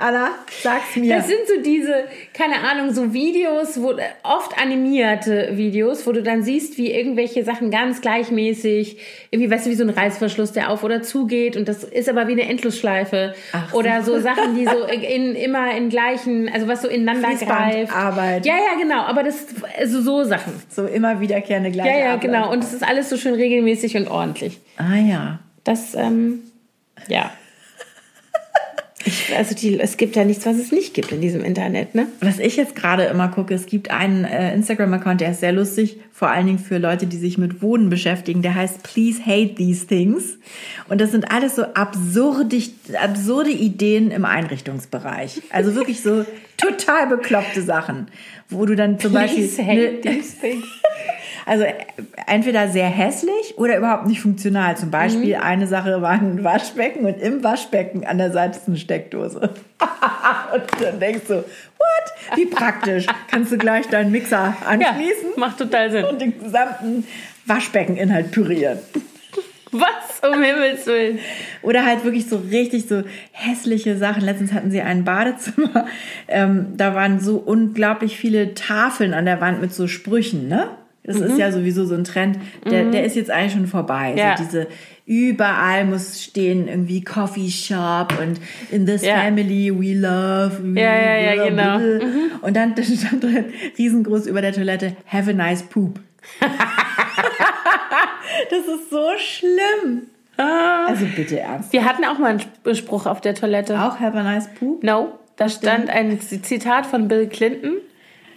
Anna, 0.00 0.28
sag's 0.62 0.94
mir. 0.94 1.16
Das 1.16 1.26
sind 1.26 1.40
so 1.48 1.60
diese, 1.60 2.04
keine 2.32 2.60
Ahnung, 2.60 2.94
so 2.94 3.12
Videos, 3.12 3.82
wo 3.82 3.94
oft 4.22 4.56
animierte 4.56 5.56
Videos, 5.56 6.06
wo 6.06 6.12
du 6.12 6.22
dann 6.22 6.44
siehst, 6.44 6.78
wie 6.78 6.92
irgendwelche 6.92 7.42
Sachen 7.42 7.72
ganz 7.72 8.00
gleichmäßig, 8.00 8.98
irgendwie, 9.32 9.50
weißt 9.50 9.66
du, 9.66 9.70
wie 9.70 9.74
so 9.74 9.82
ein 9.82 9.90
Reißverschluss, 9.90 10.52
der 10.52 10.70
auf 10.70 10.84
oder 10.84 11.02
zugeht 11.02 11.56
und 11.56 11.66
das 11.66 11.82
ist 11.82 12.08
aber 12.08 12.28
wie 12.28 12.32
eine 12.32 12.42
Endlosschleife. 12.48 13.34
Ach 13.52 13.72
so. 13.72 13.78
oder 13.78 14.02
so 14.04 14.20
Sachen, 14.20 14.54
die 14.54 14.66
so 14.66 14.84
in, 14.84 15.34
immer 15.34 15.74
in 15.76 15.88
gleichen, 15.88 16.48
also 16.48 16.68
was 16.68 16.82
so 16.82 16.88
ineinander 16.88 17.30
greift. 17.34 17.88
Fließbandarbeit. 17.90 18.46
Ja, 18.46 18.54
ja, 18.54 18.78
genau, 18.80 19.00
aber 19.00 19.24
das, 19.24 19.46
also 19.80 20.00
so 20.00 20.22
Sachen. 20.22 20.52
so 20.68 20.86
immer 20.86 21.18
wiederkehrende 21.20 21.72
gleiche 21.72 21.88
Ja, 21.90 21.98
ja, 21.98 22.06
Arbeit. 22.10 22.20
genau. 22.20 22.52
Und 22.52 22.62
es 22.62 22.72
ist 22.72 22.86
alles 22.86 23.08
so 23.08 23.16
schön 23.16 23.34
regelmäßig 23.34 23.96
und 23.96 24.06
ordentlich. 24.06 24.60
Ah 24.76 24.94
ja. 24.94 25.40
Das, 25.64 25.96
ähm, 25.96 26.42
ja. 27.08 27.32
Ich, 29.08 29.34
also 29.34 29.54
die, 29.54 29.80
es 29.80 29.96
gibt 29.96 30.16
ja 30.16 30.24
nichts, 30.24 30.44
was 30.44 30.56
es 30.56 30.70
nicht 30.70 30.92
gibt 30.92 31.12
in 31.12 31.22
diesem 31.22 31.42
Internet, 31.42 31.94
ne? 31.94 32.08
Was 32.20 32.38
ich 32.38 32.56
jetzt 32.56 32.76
gerade 32.76 33.04
immer 33.04 33.28
gucke, 33.28 33.54
es 33.54 33.64
gibt 33.64 33.90
einen 33.90 34.24
äh, 34.24 34.52
Instagram-Account, 34.54 35.22
der 35.22 35.30
ist 35.30 35.40
sehr 35.40 35.52
lustig, 35.52 35.98
vor 36.12 36.28
allen 36.28 36.46
Dingen 36.46 36.58
für 36.58 36.76
Leute, 36.76 37.06
die 37.06 37.16
sich 37.16 37.38
mit 37.38 37.62
Wohnen 37.62 37.88
beschäftigen. 37.88 38.42
Der 38.42 38.54
heißt 38.54 38.82
Please 38.82 39.24
Hate 39.24 39.54
These 39.54 39.86
Things. 39.86 40.36
Und 40.90 41.00
das 41.00 41.10
sind 41.10 41.30
alles 41.30 41.56
so 41.56 41.62
absurde, 41.62 42.60
absurde 43.02 43.50
Ideen 43.50 44.10
im 44.10 44.26
Einrichtungsbereich. 44.26 45.40
Also 45.50 45.74
wirklich 45.74 46.02
so 46.02 46.26
total 46.58 47.06
bekloppte 47.06 47.62
Sachen, 47.62 48.08
wo 48.50 48.66
du 48.66 48.76
dann 48.76 48.98
zum 48.98 49.14
Beispiel... 49.14 49.48
Please 49.48 49.64
hate 49.64 50.00
these 50.02 50.36
things. 50.38 50.64
Also 51.48 51.64
entweder 52.26 52.68
sehr 52.68 52.86
hässlich 52.88 53.54
oder 53.56 53.78
überhaupt 53.78 54.06
nicht 54.06 54.20
funktional. 54.20 54.76
Zum 54.76 54.90
Beispiel 54.90 55.36
Mhm. 55.36 55.42
eine 55.42 55.66
Sache 55.66 56.02
war 56.02 56.10
ein 56.10 56.44
Waschbecken 56.44 57.06
und 57.06 57.20
im 57.20 57.42
Waschbecken 57.42 58.06
an 58.06 58.18
der 58.18 58.30
Seite 58.32 58.58
ist 58.58 58.68
eine 58.68 58.76
Steckdose. 58.76 59.40
und 60.54 60.82
dann 60.82 61.00
denkst 61.00 61.24
du, 61.28 61.34
what? 61.36 62.36
Wie 62.36 62.46
praktisch. 62.46 63.06
Kannst 63.30 63.50
du 63.52 63.56
gleich 63.58 63.86
deinen 63.88 64.12
Mixer 64.12 64.54
Ja, 64.60 64.66
anschließen 64.68 65.30
macht 65.36 65.58
total 65.58 65.90
Sinn. 65.90 66.04
und 66.04 66.20
den 66.20 66.38
gesamten 66.38 67.06
Waschbeckeninhalt 67.46 68.30
pürieren. 68.30 68.78
Was 69.70 70.20
um 70.26 70.42
Himmels 70.42 70.86
Willen? 70.86 71.18
Oder 71.62 71.84
halt 71.84 72.02
wirklich 72.04 72.26
so 72.26 72.38
richtig 72.38 72.88
so 72.88 73.02
hässliche 73.32 73.98
Sachen. 73.98 74.22
Letztens 74.22 74.52
hatten 74.54 74.70
sie 74.70 74.80
ein 74.80 75.04
Badezimmer. 75.04 75.86
Ähm, 76.26 76.74
da 76.76 76.94
waren 76.94 77.20
so 77.20 77.36
unglaublich 77.36 78.16
viele 78.18 78.54
Tafeln 78.54 79.12
an 79.14 79.26
der 79.26 79.40
Wand 79.42 79.60
mit 79.60 79.72
so 79.74 79.86
Sprüchen, 79.86 80.48
ne? 80.48 80.68
Das 81.08 81.16
ist 81.20 81.38
ja 81.38 81.50
sowieso 81.50 81.84
so 81.86 81.94
ein 81.94 82.04
Trend. 82.04 82.38
Der, 82.70 82.84
der 82.90 83.04
ist 83.04 83.16
jetzt 83.16 83.30
eigentlich 83.30 83.52
schon 83.54 83.66
vorbei. 83.66 84.14
Ja. 84.16 84.36
So 84.36 84.44
diese 84.44 84.66
überall 85.06 85.86
muss 85.86 86.22
stehen 86.22 86.68
irgendwie 86.68 87.02
Coffee 87.02 87.48
Shop 87.50 88.12
und 88.20 88.38
in 88.70 88.84
this 88.86 89.02
Ja. 89.04 89.16
family 89.16 89.72
we 89.74 89.94
love. 89.98 90.58
we 90.62 90.78
Ja, 90.80 90.94
ja, 90.94 91.34
ja, 91.34 91.48
genau. 91.48 91.78
blah. 91.78 92.46
Und 92.46 92.54
dann 92.56 92.74
stand 92.82 93.24
drin 93.24 93.46
riesengroß 93.78 94.26
über 94.26 94.42
der 94.42 94.52
Toilette 94.52 94.96
Have 95.06 95.30
a 95.30 95.32
nice 95.32 95.62
poop. 95.62 95.98
das 98.50 98.60
ist 98.60 98.90
so 98.90 99.06
schlimm. 99.16 100.02
Also 100.36 101.04
bitte 101.16 101.40
ernst. 101.40 101.72
Wir 101.72 101.84
hatten 101.84 102.04
auch 102.04 102.18
mal 102.18 102.28
einen 102.28 102.38
Sp- 102.44 102.74
Spruch 102.74 103.06
auf 103.06 103.20
der 103.20 103.34
Toilette. 103.34 103.80
Auch 103.80 103.98
Have 103.98 104.16
a 104.16 104.22
nice 104.22 104.48
poop? 104.58 104.84
No, 104.84 105.18
da 105.36 105.48
stand 105.48 105.90
ein 105.90 106.20
Zitat 106.20 106.86
von 106.86 107.08
Bill 107.08 107.26
Clinton 107.28 107.78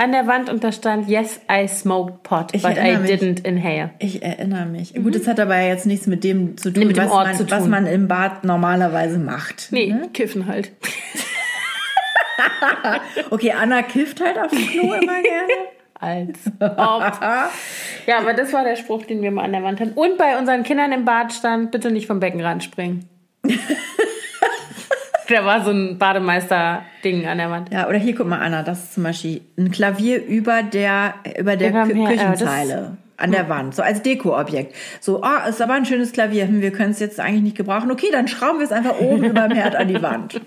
an 0.01 0.11
der 0.11 0.25
Wand 0.27 0.49
und 0.49 0.63
da 0.63 0.71
stand 0.71 1.07
Yes, 1.07 1.39
I 1.51 1.67
smoked 1.67 2.23
pot, 2.23 2.47
Ich 2.53 2.61
but 2.63 2.77
I 2.77 2.97
mich. 2.97 3.11
didn't 3.11 3.45
inhale. 3.45 3.91
Ich 3.99 4.21
erinnere 4.23 4.65
mich. 4.65 4.93
Gut, 4.95 5.13
das 5.15 5.27
hat 5.27 5.39
aber 5.39 5.55
ja 5.59 5.67
jetzt 5.67 5.85
nichts 5.85 6.07
mit 6.07 6.23
dem 6.23 6.57
zu 6.57 6.71
tun, 6.71 6.87
Nee, 6.87 6.93
dem 6.93 7.03
was, 7.03 7.09
man, 7.11 7.35
zu 7.35 7.49
was 7.51 7.59
tun. 7.63 7.69
man 7.69 7.85
im 7.85 8.07
Bad 8.07 8.43
normalerweise 8.43 9.19
macht. 9.19 9.67
Nee, 9.71 9.87
Ne? 9.93 10.09
kiffen 10.13 10.47
halt. 10.47 10.71
Okay, 13.29 13.51
Anna 13.51 13.83
kifft 13.83 14.19
halt 14.19 14.37
auf 14.39 14.49
dem 14.51 14.67
Klo 14.67 14.93
immer 14.93 15.21
gerne. 15.21 15.53
Als 15.99 16.39
ob. 16.59 17.19
Ja, 18.07 18.17
aber 18.19 18.33
das 18.33 18.51
war 18.53 18.63
der 18.63 18.75
Spruch, 18.75 19.05
den 19.05 19.21
wir 19.21 19.29
mal 19.31 19.43
an 19.43 19.51
der 19.51 19.61
Wand 19.63 19.79
hatten. 19.79 19.91
Und 19.93 20.17
bei 20.17 20.37
unseren 20.39 20.63
Kindern 20.63 20.91
im 20.91 21.05
Bad 21.05 21.31
stand, 21.33 21.69
bitte 21.71 21.91
nicht 21.91 22.07
vom 22.07 22.19
Beckenrand 22.19 22.63
springen. 22.63 23.07
da 25.35 25.45
war 25.45 25.63
so 25.63 25.71
ein 25.71 25.97
Bademeister-Ding 25.97 27.27
an 27.27 27.37
der 27.37 27.49
Wand. 27.49 27.71
Ja, 27.71 27.87
oder 27.87 27.97
hier, 27.97 28.15
guck 28.15 28.27
mal, 28.27 28.39
Anna, 28.39 28.63
das 28.63 28.83
ist 28.83 28.93
zum 28.95 29.03
Beispiel 29.03 29.41
ein 29.57 29.71
Klavier 29.71 30.23
über 30.25 30.63
der, 30.63 31.15
über 31.37 31.55
der 31.55 31.71
Kü 31.71 31.93
hier, 31.93 32.09
äh, 32.09 32.17
Küchenzeile. 32.17 32.97
an 33.17 33.31
der 33.31 33.49
Wand, 33.49 33.75
so 33.75 33.81
als 33.81 34.01
Dekoobjekt. 34.01 34.75
So, 34.99 35.23
ah, 35.23 35.47
ist 35.47 35.61
aber 35.61 35.73
ein 35.73 35.85
schönes 35.85 36.11
Klavier, 36.11 36.47
hm, 36.47 36.61
wir 36.61 36.71
können 36.71 36.91
es 36.91 36.99
jetzt 36.99 37.19
eigentlich 37.19 37.43
nicht 37.43 37.57
gebrauchen. 37.57 37.91
Okay, 37.91 38.07
dann 38.11 38.27
schrauben 38.27 38.59
wir 38.59 38.65
es 38.65 38.71
einfach 38.71 38.99
oben 38.99 39.23
über 39.23 39.47
dem 39.47 39.57
Herd 39.57 39.75
an 39.75 39.87
die 39.87 40.01
Wand. 40.01 40.41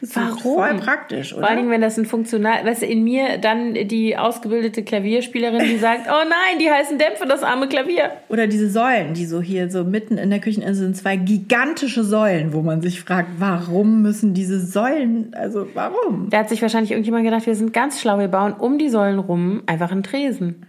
Ist 0.00 0.16
doch 0.16 0.22
Warum? 0.22 0.38
Voll 0.58 0.74
praktisch, 0.76 1.30
Vor 1.32 1.42
oder? 1.42 1.56
Dingen, 1.56 1.70
wenn 1.70 1.80
das 1.80 1.98
ein 1.98 2.04
funktional, 2.06 2.64
weißt 2.64 2.82
du, 2.82 2.86
in 2.86 3.04
mir 3.04 3.38
dann 3.38 3.74
die 3.74 4.16
ausgebildete 4.16 4.82
Klavierspielerin, 4.82 5.64
die 5.64 5.78
sagt, 5.78 6.06
oh 6.08 6.24
nein, 6.28 6.58
die 6.60 6.70
heißen 6.70 6.98
Dämpfe, 6.98 7.26
das 7.26 7.42
arme 7.42 7.68
Klavier. 7.68 8.10
Oder 8.28 8.46
diese 8.46 8.68
Säulen, 8.70 9.14
die 9.14 9.26
so 9.26 9.40
hier 9.40 9.70
so 9.70 9.84
mitten 9.84 10.18
in 10.18 10.30
der 10.30 10.40
Kücheninsel 10.40 10.86
sind, 10.86 10.96
zwei 10.96 11.16
gigantische 11.16 12.04
Säulen, 12.04 12.52
wo 12.52 12.62
man 12.62 12.80
sich 12.82 13.00
fragt, 13.00 13.28
warum 13.38 14.02
müssen 14.02 14.34
diese 14.34 14.60
Säulen, 14.60 15.34
also 15.34 15.66
warum? 15.74 16.28
Da 16.30 16.38
hat 16.38 16.48
sich 16.48 16.62
wahrscheinlich 16.62 16.90
irgendjemand 16.92 17.24
gedacht, 17.24 17.46
wir 17.46 17.54
sind 17.54 17.72
ganz 17.72 18.00
schlau, 18.00 18.18
wir 18.18 18.28
bauen 18.28 18.52
um 18.52 18.78
die 18.78 18.88
Säulen 18.88 19.18
rum 19.18 19.62
einfach 19.66 19.90
einen 19.90 20.02
Tresen. 20.02 20.66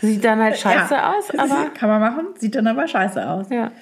Sieht 0.00 0.24
dann 0.24 0.38
halt 0.40 0.56
scheiße 0.56 0.94
Ja, 0.94 1.12
aus, 1.14 1.30
aber 1.38 1.70
kann 1.70 1.88
man 1.88 2.00
machen, 2.00 2.26
sieht 2.38 2.54
dann 2.54 2.68
aber 2.68 2.86
scheiße 2.86 3.28
aus. 3.28 3.46
ja. 3.50 3.72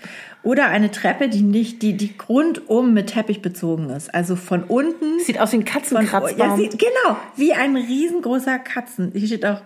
Oder 0.47 0.69
eine 0.69 0.93
Treppe, 0.93 1.29
die 1.29 1.43
nicht, 1.43 1.83
die, 1.83 1.95
die 1.97 2.15
rundum 2.29 2.95
mit 2.95 3.09
Teppich 3.09 3.43
bezogen 3.43 3.91
ist. 3.91 4.15
Also 4.15 4.37
von 4.37 4.63
unten. 4.63 5.19
Sieht 5.19 5.41
aus 5.41 5.51
wie 5.53 5.57
ein 5.57 5.67
Von, 5.67 5.73
Katzenkratzbaum. 5.73 6.39
ja, 6.39 6.57
sieht, 6.57 6.79
genau, 6.79 7.17
wie 7.35 7.53
ein 7.53 7.75
riesengroßer 7.77 8.61
Katzen. 8.61 9.11
Hier 9.13 9.27
steht 9.27 9.45
auch, 9.45 9.61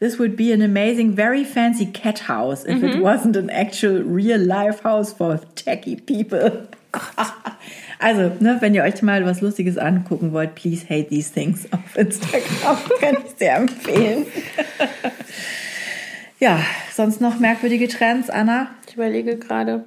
this 0.00 0.18
would 0.18 0.36
be 0.36 0.52
an 0.52 0.60
amazing, 0.60 1.14
very 1.16 1.46
fancy 1.46 1.86
cat 1.86 2.28
house 2.28 2.64
if 2.66 2.82
Mhm. 2.82 2.84
it 2.88 2.96
wasn't 3.02 3.38
an 3.38 3.48
actual 3.48 4.02
real 4.06 4.38
life 4.38 4.84
house 4.84 5.14
for 5.14 5.40
techie 5.54 5.96
people. 5.96 6.68
Also, 7.98 8.32
ne, 8.40 8.58
wenn 8.60 8.74
ihr 8.74 8.82
euch 8.82 9.00
mal 9.00 9.24
was 9.24 9.40
Lustiges 9.40 9.78
angucken 9.78 10.32
wollt, 10.34 10.54
please 10.56 10.84
hate 10.90 11.08
these 11.08 11.32
things 11.32 11.66
auf 11.72 11.96
Instagram. 11.96 12.76
Kann 13.00 13.16
ich 13.24 13.32
sehr 13.38 13.56
empfehlen. 13.56 14.26
ja, 16.38 16.60
sonst 16.92 17.20
noch 17.22 17.38
merkwürdige 17.38 17.88
Trends, 17.88 18.28
Anna? 18.28 18.68
ich 18.86 18.94
überlege 18.94 19.38
gerade. 19.38 19.84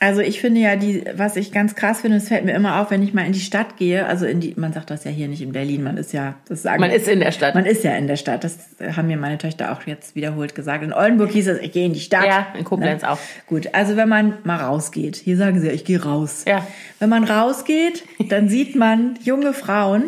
Also 0.00 0.20
ich 0.20 0.40
finde 0.40 0.60
ja, 0.60 0.76
die, 0.76 1.02
was 1.16 1.34
ich 1.34 1.50
ganz 1.50 1.74
krass 1.74 2.02
finde, 2.02 2.18
es 2.18 2.28
fällt 2.28 2.44
mir 2.44 2.52
immer 2.54 2.80
auf, 2.80 2.92
wenn 2.92 3.02
ich 3.02 3.14
mal 3.14 3.26
in 3.26 3.32
die 3.32 3.40
Stadt 3.40 3.76
gehe, 3.78 4.06
also 4.06 4.26
in 4.26 4.38
die, 4.38 4.54
man 4.56 4.72
sagt 4.72 4.90
das 4.90 5.02
ja 5.02 5.10
hier 5.10 5.26
nicht 5.26 5.42
in 5.42 5.50
Berlin, 5.50 5.82
man 5.82 5.96
ist 5.96 6.12
ja, 6.12 6.34
das 6.48 6.62
sagen 6.62 6.80
Man 6.80 6.92
ist 6.92 7.08
in 7.08 7.18
der 7.18 7.32
Stadt. 7.32 7.56
man 7.56 7.66
ist 7.66 7.82
ja 7.82 7.96
in 7.96 8.06
der 8.06 8.14
Stadt, 8.14 8.44
das 8.44 8.58
haben 8.96 9.08
mir 9.08 9.16
meine 9.16 9.38
Töchter 9.38 9.72
auch 9.72 9.82
jetzt 9.86 10.14
wiederholt 10.14 10.54
gesagt. 10.54 10.84
In 10.84 10.92
Oldenburg 10.92 11.32
hieß 11.32 11.48
es, 11.48 11.58
ich 11.58 11.72
gehe 11.72 11.86
in 11.86 11.94
die 11.94 12.00
Stadt. 12.00 12.26
Ja, 12.26 12.46
in 12.56 12.62
Koblenz 12.64 13.02
Ne? 13.02 13.10
auch. 13.10 13.18
Gut, 13.48 13.74
also 13.74 13.96
wenn 13.96 14.08
man 14.08 14.34
mal 14.44 14.56
rausgeht, 14.58 15.16
hier 15.16 15.36
sagen 15.36 15.60
sie 15.60 15.66
ja, 15.66 15.72
ich 15.72 15.84
gehe 15.84 16.00
raus. 16.00 16.44
Ja. 16.46 16.64
Wenn 17.00 17.08
man 17.10 17.24
rausgeht, 17.24 18.04
dann 18.28 18.48
sieht 18.48 18.76
man 18.76 19.18
junge 19.24 19.52
Frauen, 19.52 20.04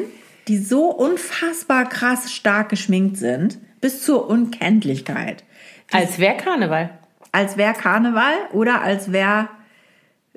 die 0.47 0.59
so 0.59 0.85
unfassbar 0.85 1.89
krass 1.89 2.33
stark 2.33 2.69
geschminkt 2.69 3.17
sind, 3.17 3.59
bis 3.81 4.03
zur 4.05 4.29
Unkenntlichkeit. 4.31 5.43
Als 5.91 6.19
wäre 6.21 6.37
Karneval. 6.37 6.91
Als 7.33 7.57
wäre 7.57 7.73
Karneval 7.75 8.35
oder 8.53 8.83
als 8.83 9.11
wäre, 9.13 9.49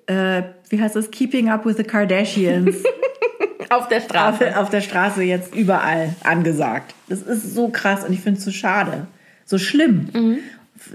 äh, 0.08 0.44
wie 0.70 0.82
heißt 0.82 0.96
das, 0.96 1.12
Keeping 1.12 1.50
Up 1.50 1.66
with 1.66 1.78
the 1.78 1.84
Kardashians 1.84 2.76
Auf 3.70 3.88
der 3.88 3.98
auf, 3.98 4.04
Straße. 4.04 4.58
auf 4.60 4.70
der 4.70 4.82
Straße 4.82 5.24
jetzt 5.24 5.56
überall 5.56 6.14
angesagt. 6.24 6.94
Das 7.10 7.22
ist 7.22 7.56
so 7.56 7.70
krass 7.70 8.04
und 8.04 8.14
ich 8.14 8.20
finde 8.22 8.38
es 8.38 8.46
so 8.46 8.52
schade. 8.52 9.08
So 9.46 9.58
schlimm. 9.58 10.10
Mhm. 10.14 10.38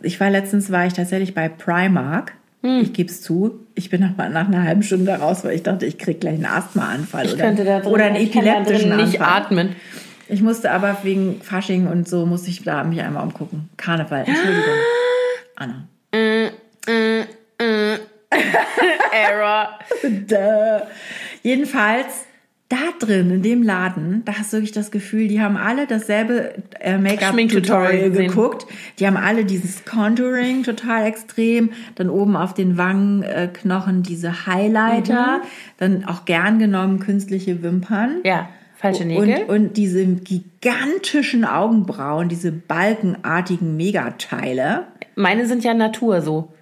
Ich 0.02 0.20
war 0.20 0.30
letztens, 0.30 0.70
war 0.70 0.86
ich 0.86 0.92
tatsächlich 0.92 1.34
bei 1.34 1.48
Primark. 1.48 2.32
Mhm. 2.62 2.80
Ich 2.82 2.92
gebe 2.92 3.10
es 3.10 3.20
zu. 3.22 3.66
Ich 3.74 3.90
bin 3.90 4.00
nach, 4.00 4.16
nach 4.30 4.46
einer 4.46 4.62
halben 4.62 4.82
Stunde 4.82 5.12
raus, 5.12 5.44
weil 5.44 5.54
ich 5.54 5.62
dachte, 5.64 5.86
ich 5.86 5.98
krieg 5.98 6.20
gleich 6.20 6.34
einen 6.34 6.46
Asthmaanfall 6.46 7.26
Ich 7.26 7.34
oder, 7.34 7.44
könnte 7.44 7.64
da 7.64 7.80
drin, 7.80 7.92
oder 7.92 8.04
einen 8.04 8.16
ich 8.16 8.34
epileptischen 8.34 8.90
drin 8.90 9.00
nicht 9.04 9.20
Anfall. 9.20 9.42
atmen. 9.42 9.76
Ich 10.28 10.42
musste 10.42 10.70
aber 10.70 10.98
wegen 11.02 11.40
Fasching 11.42 11.86
und 11.86 12.08
so, 12.08 12.26
musste 12.26 12.50
ich 12.50 12.62
da 12.62 12.84
mich 12.84 13.00
einmal 13.00 13.24
umgucken. 13.24 13.70
Karneval, 13.76 14.24
Entschuldigung. 14.26 14.74
Anna. 15.56 15.88
Error. 19.12 19.78
Duh. 20.02 20.86
Jedenfalls, 21.42 22.26
da 22.68 22.76
drin, 22.98 23.30
in 23.30 23.42
dem 23.42 23.62
Laden, 23.62 24.22
da 24.26 24.34
hast 24.34 24.52
du 24.52 24.58
wirklich 24.58 24.72
das 24.72 24.90
Gefühl, 24.90 25.28
die 25.28 25.40
haben 25.40 25.56
alle 25.56 25.86
dasselbe 25.86 26.54
äh, 26.80 26.98
Make-up-Tutorial 26.98 28.10
geguckt. 28.10 28.66
Die 28.98 29.06
haben 29.06 29.16
alle 29.16 29.46
dieses 29.46 29.86
Contouring 29.86 30.64
total 30.64 31.06
extrem. 31.06 31.70
Dann 31.94 32.10
oben 32.10 32.36
auf 32.36 32.52
den 32.52 32.76
Wangenknochen 32.76 34.02
diese 34.02 34.46
Highlighter. 34.46 35.40
Dann 35.78 36.04
auch 36.04 36.26
gern 36.26 36.58
genommen 36.58 36.98
künstliche 36.98 37.62
Wimpern. 37.62 38.20
Ja, 38.24 38.50
falsche 38.76 39.06
Nägel. 39.06 39.44
Und, 39.44 39.48
und 39.48 39.76
diese 39.78 40.04
gigantischen 40.04 41.46
Augenbrauen, 41.46 42.28
diese 42.28 42.52
balkenartigen 42.52 43.78
Megateile. 43.78 44.88
Meine 45.16 45.46
sind 45.46 45.64
ja 45.64 45.72
Natur 45.72 46.20
so. 46.20 46.52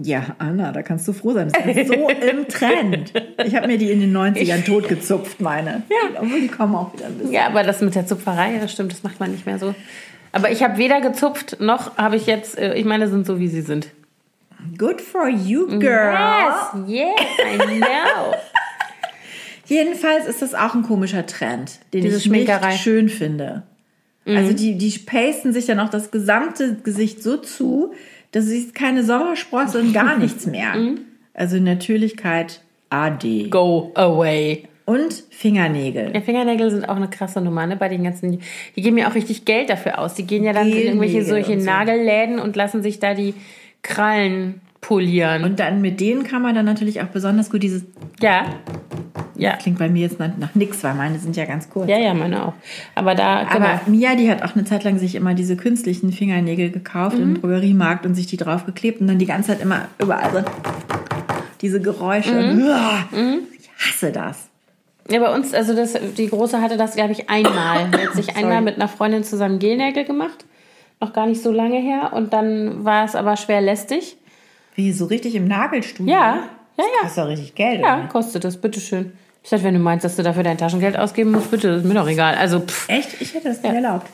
Ja, 0.00 0.36
Anna, 0.38 0.70
da 0.70 0.82
kannst 0.82 1.08
du 1.08 1.12
froh 1.12 1.32
sein. 1.32 1.50
Das 1.52 1.76
ist 1.76 1.88
so 1.88 2.08
im 2.08 2.46
Trend. 2.46 3.12
Ich 3.44 3.56
habe 3.56 3.66
mir 3.66 3.78
die 3.78 3.90
in 3.90 4.00
den 4.00 4.16
90ern 4.16 4.64
totgezupft, 4.64 5.40
meine. 5.40 5.82
Ja. 5.90 6.20
Obwohl 6.20 6.40
die 6.40 6.48
kommen 6.48 6.74
auch 6.76 6.92
wieder 6.92 7.06
ein 7.06 7.14
bisschen. 7.14 7.32
Ja, 7.32 7.46
aber 7.46 7.64
das 7.64 7.80
mit 7.80 7.94
der 7.94 8.06
Zupferei, 8.06 8.58
das 8.60 8.72
stimmt, 8.72 8.92
das 8.92 9.02
macht 9.02 9.18
man 9.18 9.32
nicht 9.32 9.44
mehr 9.44 9.58
so. 9.58 9.74
Aber 10.30 10.52
ich 10.52 10.62
habe 10.62 10.78
weder 10.78 11.00
gezupft, 11.00 11.60
noch 11.60 11.96
habe 11.96 12.16
ich 12.16 12.26
jetzt, 12.26 12.58
äh, 12.58 12.74
ich 12.74 12.84
meine, 12.84 13.08
sind 13.08 13.26
so, 13.26 13.40
wie 13.40 13.48
sie 13.48 13.62
sind. 13.62 13.88
Good 14.76 15.00
for 15.00 15.28
you, 15.28 15.66
girl. 15.78 16.12
Yes, 16.12 16.86
yes, 16.86 17.20
I 17.54 17.78
know. 17.78 18.34
Jedenfalls 19.66 20.26
ist 20.26 20.42
das 20.42 20.54
auch 20.54 20.74
ein 20.74 20.82
komischer 20.82 21.26
Trend, 21.26 21.80
den 21.92 22.02
Diese 22.02 22.16
ich 22.18 22.24
Schminkerei. 22.24 22.72
nicht 22.72 22.82
schön 22.82 23.08
finde. 23.08 23.64
Also 24.26 24.52
die, 24.52 24.76
die 24.76 24.90
pasten 24.98 25.54
sich 25.54 25.64
dann 25.64 25.80
auch 25.80 25.88
das 25.88 26.10
gesamte 26.10 26.74
Gesicht 26.74 27.22
so 27.22 27.38
zu, 27.38 27.94
du 28.32 28.42
siehst 28.42 28.74
keine 28.74 29.04
Sommersprosse 29.04 29.80
und 29.80 29.92
gar 29.92 30.18
nichts 30.18 30.46
mehr. 30.46 30.74
Also 31.34 31.58
Natürlichkeit 31.58 32.62
AD. 32.90 33.48
Go 33.50 33.92
away. 33.94 34.68
Und 34.84 35.12
Fingernägel. 35.30 36.12
Ja, 36.14 36.22
Fingernägel 36.22 36.70
sind 36.70 36.88
auch 36.88 36.96
eine 36.96 37.10
krasse 37.10 37.42
Nummer, 37.42 37.66
ne? 37.66 37.76
Bei 37.76 37.88
den 37.88 38.04
ganzen. 38.04 38.40
Die 38.74 38.80
geben 38.80 38.96
ja 38.96 39.10
auch 39.10 39.14
richtig 39.14 39.44
Geld 39.44 39.68
dafür 39.68 39.98
aus. 39.98 40.14
Die 40.14 40.26
gehen 40.26 40.44
ja 40.44 40.54
dann 40.54 40.68
in 40.68 40.78
irgendwelche 40.78 41.18
Gelnägel 41.18 41.28
solche 41.28 41.52
und 41.52 41.60
so. 41.60 41.66
Nagelläden 41.66 42.38
und 42.38 42.56
lassen 42.56 42.82
sich 42.82 42.98
da 42.98 43.12
die 43.12 43.34
Krallen 43.82 44.62
polieren. 44.80 45.44
Und 45.44 45.60
dann 45.60 45.82
mit 45.82 46.00
denen 46.00 46.24
kann 46.24 46.40
man 46.40 46.54
dann 46.54 46.64
natürlich 46.64 47.02
auch 47.02 47.08
besonders 47.08 47.50
gut 47.50 47.62
dieses. 47.62 47.84
ja. 48.20 48.46
Ja. 49.38 49.56
Klingt 49.56 49.78
bei 49.78 49.88
mir 49.88 50.02
jetzt 50.02 50.18
nach, 50.18 50.30
nix, 50.54 50.82
weil 50.84 50.94
meine 50.94 51.18
sind 51.18 51.36
ja 51.36 51.44
ganz 51.44 51.70
kurz. 51.70 51.88
Ja, 51.88 51.96
ja, 51.98 52.12
meine 52.12 52.44
auch. 52.46 52.52
Aber 52.94 53.14
da, 53.14 53.44
genau. 53.44 53.66
Aber 53.66 53.80
Mia, 53.86 54.14
die 54.16 54.30
hat 54.30 54.42
auch 54.42 54.54
eine 54.56 54.64
Zeit 54.64 54.84
lang 54.84 54.98
sich 54.98 55.14
immer 55.14 55.34
diese 55.34 55.56
künstlichen 55.56 56.12
Fingernägel 56.12 56.70
gekauft 56.70 57.16
Mhm. 57.16 57.22
im 57.22 57.40
Drogeriemarkt 57.40 58.04
und 58.04 58.14
sich 58.14 58.26
die 58.26 58.36
draufgeklebt 58.36 59.00
und 59.00 59.06
dann 59.06 59.18
die 59.18 59.26
ganze 59.26 59.48
Zeit 59.52 59.60
immer 59.62 59.86
überall 59.98 60.30
so 60.32 60.44
diese 61.60 61.80
Geräusche. 61.80 62.34
Mhm. 62.34 62.62
Uah, 62.62 63.04
Ich 63.58 63.70
hasse 63.78 64.12
das. 64.12 64.48
Ja, 65.10 65.20
bei 65.20 65.34
uns, 65.34 65.54
also 65.54 65.74
das, 65.74 65.94
die 66.16 66.28
Große 66.28 66.60
hatte 66.60 66.76
das, 66.76 66.94
glaube 66.94 67.12
ich, 67.12 67.30
einmal. 67.30 67.88
Die 67.90 68.06
hat 68.06 68.14
sich 68.14 68.36
einmal 68.36 68.60
mit 68.60 68.76
einer 68.76 68.88
Freundin 68.88 69.24
zusammen 69.24 69.58
Gelnägel 69.58 70.04
gemacht. 70.04 70.44
Noch 71.00 71.12
gar 71.12 71.26
nicht 71.26 71.42
so 71.42 71.50
lange 71.52 71.78
her. 71.78 72.12
Und 72.12 72.32
dann 72.32 72.84
war 72.84 73.04
es 73.04 73.14
aber 73.14 73.36
schwer 73.36 73.60
lästig. 73.60 74.16
Wie 74.74 74.92
so 74.92 75.06
richtig 75.06 75.34
im 75.34 75.48
Nagelstudio. 75.48 76.12
Ja, 76.12 76.36
ja, 76.36 76.42
Das 76.76 76.86
ja. 76.86 77.00
kostet 77.02 77.24
doch 77.24 77.28
richtig 77.28 77.54
Geld. 77.54 77.80
Ja, 77.80 77.96
oder? 77.98 78.08
kostet 78.08 78.44
das, 78.44 78.56
bitteschön. 78.60 79.12
Ich 79.48 79.50
dachte, 79.50 79.64
wenn 79.64 79.72
du 79.72 79.80
meinst, 79.80 80.04
dass 80.04 80.14
du 80.14 80.22
dafür 80.22 80.42
dein 80.42 80.58
Taschengeld 80.58 80.98
ausgeben 80.98 81.30
musst, 81.32 81.50
bitte, 81.50 81.68
ist 81.68 81.86
mir 81.86 81.94
doch 81.94 82.06
egal. 82.06 82.34
Also, 82.34 82.60
pff, 82.60 82.86
Echt? 82.90 83.18
Ich 83.18 83.32
hätte 83.32 83.48
das 83.48 83.62
nicht 83.62 83.72
erlaubt. 83.72 84.06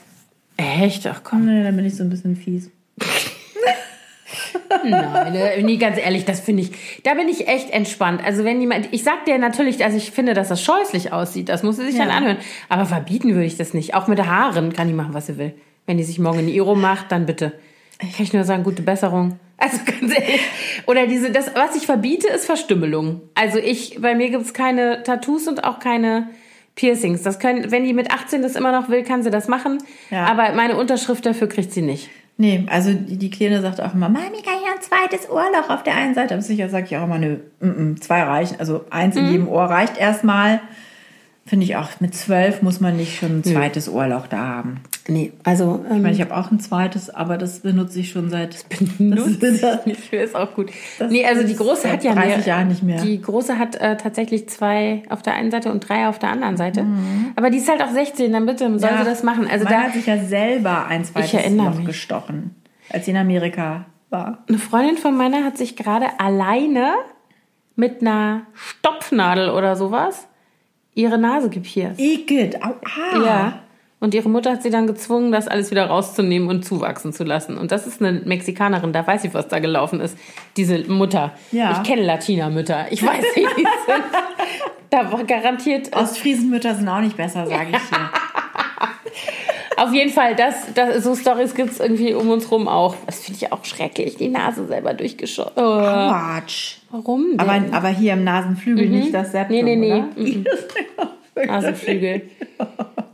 echt? 0.56 1.04
Ach 1.08 1.22
komm. 1.24 1.46
Nee, 1.46 1.64
dann 1.64 1.74
bin 1.74 1.84
ich 1.84 1.96
so 1.96 2.04
ein 2.04 2.08
bisschen 2.10 2.36
fies. 2.36 2.70
Nein, 4.84 5.32
ne, 5.32 5.50
nee, 5.62 5.76
ganz 5.76 5.98
ehrlich, 5.98 6.24
das 6.24 6.38
finde 6.38 6.62
ich, 6.62 6.70
da 7.02 7.14
bin 7.14 7.26
ich 7.28 7.48
echt 7.48 7.70
entspannt. 7.70 8.22
Also 8.24 8.44
wenn 8.44 8.60
jemand, 8.60 8.88
ich 8.92 9.02
sag 9.02 9.24
dir 9.24 9.36
natürlich, 9.38 9.82
also 9.84 9.96
ich 9.96 10.12
finde, 10.12 10.34
dass 10.34 10.48
das 10.50 10.62
scheußlich 10.62 11.12
aussieht, 11.12 11.48
das 11.48 11.64
muss 11.64 11.78
sie 11.78 11.86
sich 11.86 11.96
Ja. 11.96 12.04
dann 12.06 12.10
anhören. 12.14 12.36
Aber 12.68 12.86
verbieten 12.86 13.30
würde 13.34 13.46
ich 13.46 13.56
das 13.56 13.74
nicht. 13.74 13.94
Auch 13.94 14.06
mit 14.06 14.24
Haaren 14.24 14.72
kann 14.72 14.86
die 14.86 14.94
machen, 14.94 15.14
was 15.14 15.26
sie 15.26 15.36
will. 15.36 15.52
Wenn 15.86 15.96
die 15.98 16.04
sich 16.04 16.20
morgen 16.20 16.38
in 16.38 16.48
Iro 16.48 16.76
macht, 16.76 17.10
dann 17.10 17.26
bitte. 17.26 17.52
Kann 18.16 18.24
ich 18.24 18.32
nur 18.32 18.44
sagen, 18.44 18.62
gute 18.64 18.82
Besserung. 18.82 19.38
Also 19.56 19.78
ganz 19.86 20.12
ehrlich. 20.14 20.40
Oder 20.86 21.06
diese, 21.06 21.30
das, 21.30 21.50
was 21.54 21.76
ich 21.76 21.86
verbiete, 21.86 22.28
ist 22.28 22.44
Verstümmelung. 22.46 23.22
Also 23.34 23.58
ich, 23.58 23.98
bei 24.00 24.14
mir 24.14 24.30
gibt's 24.30 24.52
keine 24.52 25.02
Tattoos 25.04 25.46
und 25.48 25.64
auch 25.64 25.78
keine 25.78 26.28
Piercings. 26.74 27.22
Das 27.22 27.38
können, 27.38 27.70
wenn 27.70 27.84
die 27.84 27.92
mit 27.94 28.10
18 28.10 28.42
das 28.42 28.56
immer 28.56 28.72
noch 28.72 28.88
will, 28.88 29.04
kann 29.04 29.22
sie 29.22 29.30
das 29.30 29.46
machen. 29.48 29.78
Ja. 30.10 30.26
Aber 30.26 30.52
meine 30.54 30.76
Unterschrift 30.76 31.24
dafür 31.24 31.48
kriegt 31.48 31.72
sie 31.72 31.82
nicht. 31.82 32.10
Nee, 32.36 32.64
also 32.68 32.92
die, 32.92 33.16
die 33.16 33.30
Kleine 33.30 33.60
sagt 33.62 33.80
auch 33.80 33.94
immer, 33.94 34.08
Mami, 34.08 34.42
kann 34.44 34.54
ich 34.60 34.68
ein 34.68 34.82
zweites 34.82 35.30
Ohrloch 35.30 35.70
auf 35.70 35.84
der 35.84 35.94
einen 35.94 36.14
Seite? 36.14 36.34
Aber 36.34 36.42
sicher 36.42 36.68
sage 36.68 36.86
ich 36.86 36.96
auch 36.96 37.04
immer, 37.04 37.18
nö, 37.18 37.36
mm, 37.60 37.66
mm, 37.92 38.00
zwei 38.00 38.22
reichen. 38.24 38.56
Also 38.58 38.84
eins 38.90 39.14
Mhm. 39.14 39.20
in 39.24 39.30
jedem 39.30 39.48
Ohr 39.48 39.64
reicht 39.66 39.96
erstmal. 39.98 40.60
Finde 41.46 41.64
ich 41.64 41.76
auch, 41.76 42.00
mit 42.00 42.14
zwölf 42.16 42.60
muss 42.60 42.80
man 42.80 42.96
nicht 42.96 43.18
schon 43.18 43.38
ein 43.38 43.44
zweites 43.44 43.88
Ohrloch 43.88 44.26
da 44.26 44.38
haben. 44.38 44.80
Nee, 45.06 45.32
also 45.42 45.84
ähm, 45.88 45.96
Ich 45.96 46.02
meine, 46.02 46.14
ich 46.14 46.20
habe 46.22 46.34
auch 46.34 46.50
ein 46.50 46.60
zweites, 46.60 47.10
aber 47.10 47.36
das 47.36 47.60
benutze 47.60 48.00
ich 48.00 48.10
schon 48.10 48.30
seit 48.30 48.64
benutze 48.98 49.38
das 49.38 49.80
ich 49.80 49.86
nicht 49.86 50.12
mehr, 50.12 50.24
ist 50.24 50.34
auch 50.34 50.54
gut. 50.54 50.70
Das 50.98 51.10
nee, 51.10 51.26
also 51.26 51.42
die 51.42 51.52
ist 51.52 51.58
große 51.58 51.92
hat 51.92 52.02
ja 52.04 52.14
30 52.14 52.46
Jahren 52.46 52.68
nicht 52.68 52.82
mehr. 52.82 53.02
Die 53.02 53.20
große 53.20 53.58
hat 53.58 53.76
äh, 53.76 53.98
tatsächlich 53.98 54.48
zwei 54.48 55.02
auf 55.10 55.20
der 55.20 55.34
einen 55.34 55.50
Seite 55.50 55.70
und 55.70 55.86
drei 55.86 56.08
auf 56.08 56.18
der 56.18 56.30
anderen 56.30 56.56
Seite. 56.56 56.86
Aber 57.36 57.50
die 57.50 57.58
ist 57.58 57.68
halt 57.68 57.82
auch 57.82 57.90
16, 57.90 58.32
dann 58.32 58.46
bitte 58.46 58.66
soll 58.78 58.90
Ja, 58.90 58.98
sie 58.98 59.04
das 59.04 59.22
machen. 59.22 59.46
Also 59.50 59.66
da 59.66 59.82
hat 59.82 59.92
sich 59.92 60.06
ja 60.06 60.18
selber 60.18 60.86
ein 60.86 61.04
zweites 61.04 61.50
Loch 61.50 61.74
mich. 61.74 61.86
gestochen, 61.86 62.54
als 62.88 63.04
sie 63.04 63.10
in 63.10 63.18
Amerika 63.18 63.84
war. 64.08 64.44
eine 64.48 64.58
Freundin 64.58 64.96
von 64.96 65.16
meiner 65.16 65.44
hat 65.44 65.58
sich 65.58 65.76
gerade 65.76 66.06
alleine 66.18 66.94
mit 67.76 68.00
einer 68.00 68.42
Stopfnadel 68.54 69.50
oder 69.50 69.76
sowas 69.76 70.28
ihre 70.94 71.18
Nase 71.18 71.50
gepierst. 71.50 72.00
Igitt, 72.00 72.62
au, 72.64 72.70
ah. 72.84 73.24
Ja. 73.24 73.60
Und 74.04 74.12
ihre 74.12 74.28
Mutter 74.28 74.52
hat 74.52 74.62
sie 74.62 74.68
dann 74.68 74.86
gezwungen, 74.86 75.32
das 75.32 75.48
alles 75.48 75.70
wieder 75.70 75.86
rauszunehmen 75.86 76.50
und 76.50 76.62
zuwachsen 76.62 77.14
zu 77.14 77.24
lassen. 77.24 77.56
Und 77.56 77.72
das 77.72 77.86
ist 77.86 78.02
eine 78.02 78.20
Mexikanerin, 78.20 78.92
da 78.92 79.06
weiß 79.06 79.24
ich, 79.24 79.32
was 79.32 79.48
da 79.48 79.60
gelaufen 79.60 79.98
ist. 80.00 80.18
Diese 80.58 80.80
Mutter. 80.92 81.32
Ja. 81.52 81.72
Ich 81.72 81.88
kenne 81.88 82.02
Latina-Mütter. 82.02 82.88
Ich 82.90 83.02
weiß 83.02 83.22
nicht, 83.34 83.56
wie 83.56 83.62
die 83.62 83.62
sind. 83.86 84.04
Da 84.90 85.10
war 85.10 85.24
garantiert. 85.24 85.96
Ostfriesenmütter 85.96 86.74
sind 86.74 86.86
auch 86.86 87.00
nicht 87.00 87.16
besser, 87.16 87.46
sage 87.46 87.68
ich 87.70 87.78
dir. 87.78 88.10
Auf 89.82 89.94
jeden 89.94 90.10
Fall, 90.10 90.36
das, 90.36 90.74
das, 90.74 91.02
so 91.02 91.16
Stories 91.16 91.54
gibt 91.54 91.70
es 91.70 91.80
irgendwie 91.80 92.12
um 92.12 92.28
uns 92.28 92.50
rum 92.50 92.68
auch. 92.68 92.96
Das 93.06 93.20
finde 93.20 93.40
ich 93.40 93.52
auch 93.54 93.64
schrecklich, 93.64 94.18
die 94.18 94.28
Nase 94.28 94.66
selber 94.66 94.92
durchgeschossen. 94.92 95.54
Oh, 95.56 95.78
Quatsch. 95.78 96.76
warum 96.90 97.38
denn? 97.38 97.40
Aber, 97.40 97.74
aber 97.74 97.88
hier 97.88 98.12
im 98.12 98.24
Nasenflügel 98.24 98.86
nicht 98.86 99.14
das 99.14 99.32
Septum, 99.32 99.56
nee, 99.56 99.62
nee, 99.62 99.76
nee. 99.76 99.92
oder? 99.94 100.08
Mhm. 100.14 100.44
Nasenflügel. 101.46 102.28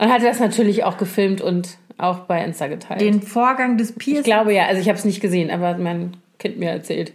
Und 0.01 0.11
hatte 0.11 0.25
das 0.25 0.41
natürlich 0.41 0.85
auch 0.85 0.97
gefilmt 0.97 1.41
und 1.43 1.77
auch 1.99 2.21
bei 2.21 2.43
Insta 2.43 2.69
geteilt. 2.69 3.03
Den 3.03 3.21
Vorgang 3.21 3.77
des 3.77 3.91
Ich 3.91 3.99
Piercings. 3.99 4.25
glaube 4.25 4.55
ja, 4.55 4.65
also 4.65 4.81
ich 4.81 4.89
habe 4.89 4.99
es 4.99 5.05
nicht 5.05 5.21
gesehen, 5.21 5.51
aber 5.51 5.69
hat 5.69 5.79
mein 5.79 6.17
Kind 6.39 6.59
mir 6.59 6.71
erzählt. 6.71 7.13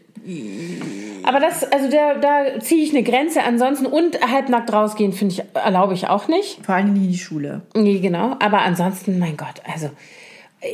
Aber 1.24 1.40
das, 1.40 1.64
also 1.64 1.90
da, 1.90 2.16
da 2.16 2.60
ziehe 2.60 2.84
ich 2.84 2.92
eine 2.92 3.04
Grenze. 3.04 3.44
Ansonsten 3.44 3.88
und 3.88 4.20
halbnackt 4.22 4.72
rausgehen, 4.72 5.14
finde 5.14 5.34
ich, 5.34 5.44
erlaube 5.56 5.96
ich 5.96 6.08
auch 6.08 6.28
nicht. 6.28 6.64
Vor 6.64 6.76
allem 6.76 6.96
in 6.96 7.12
die 7.12 7.18
Schule. 7.18 7.62
Nee, 7.76 8.00
genau. 8.00 8.36
Aber 8.40 8.62
ansonsten, 8.62 9.18
mein 9.18 9.38
Gott, 9.38 9.62
also 9.72 9.90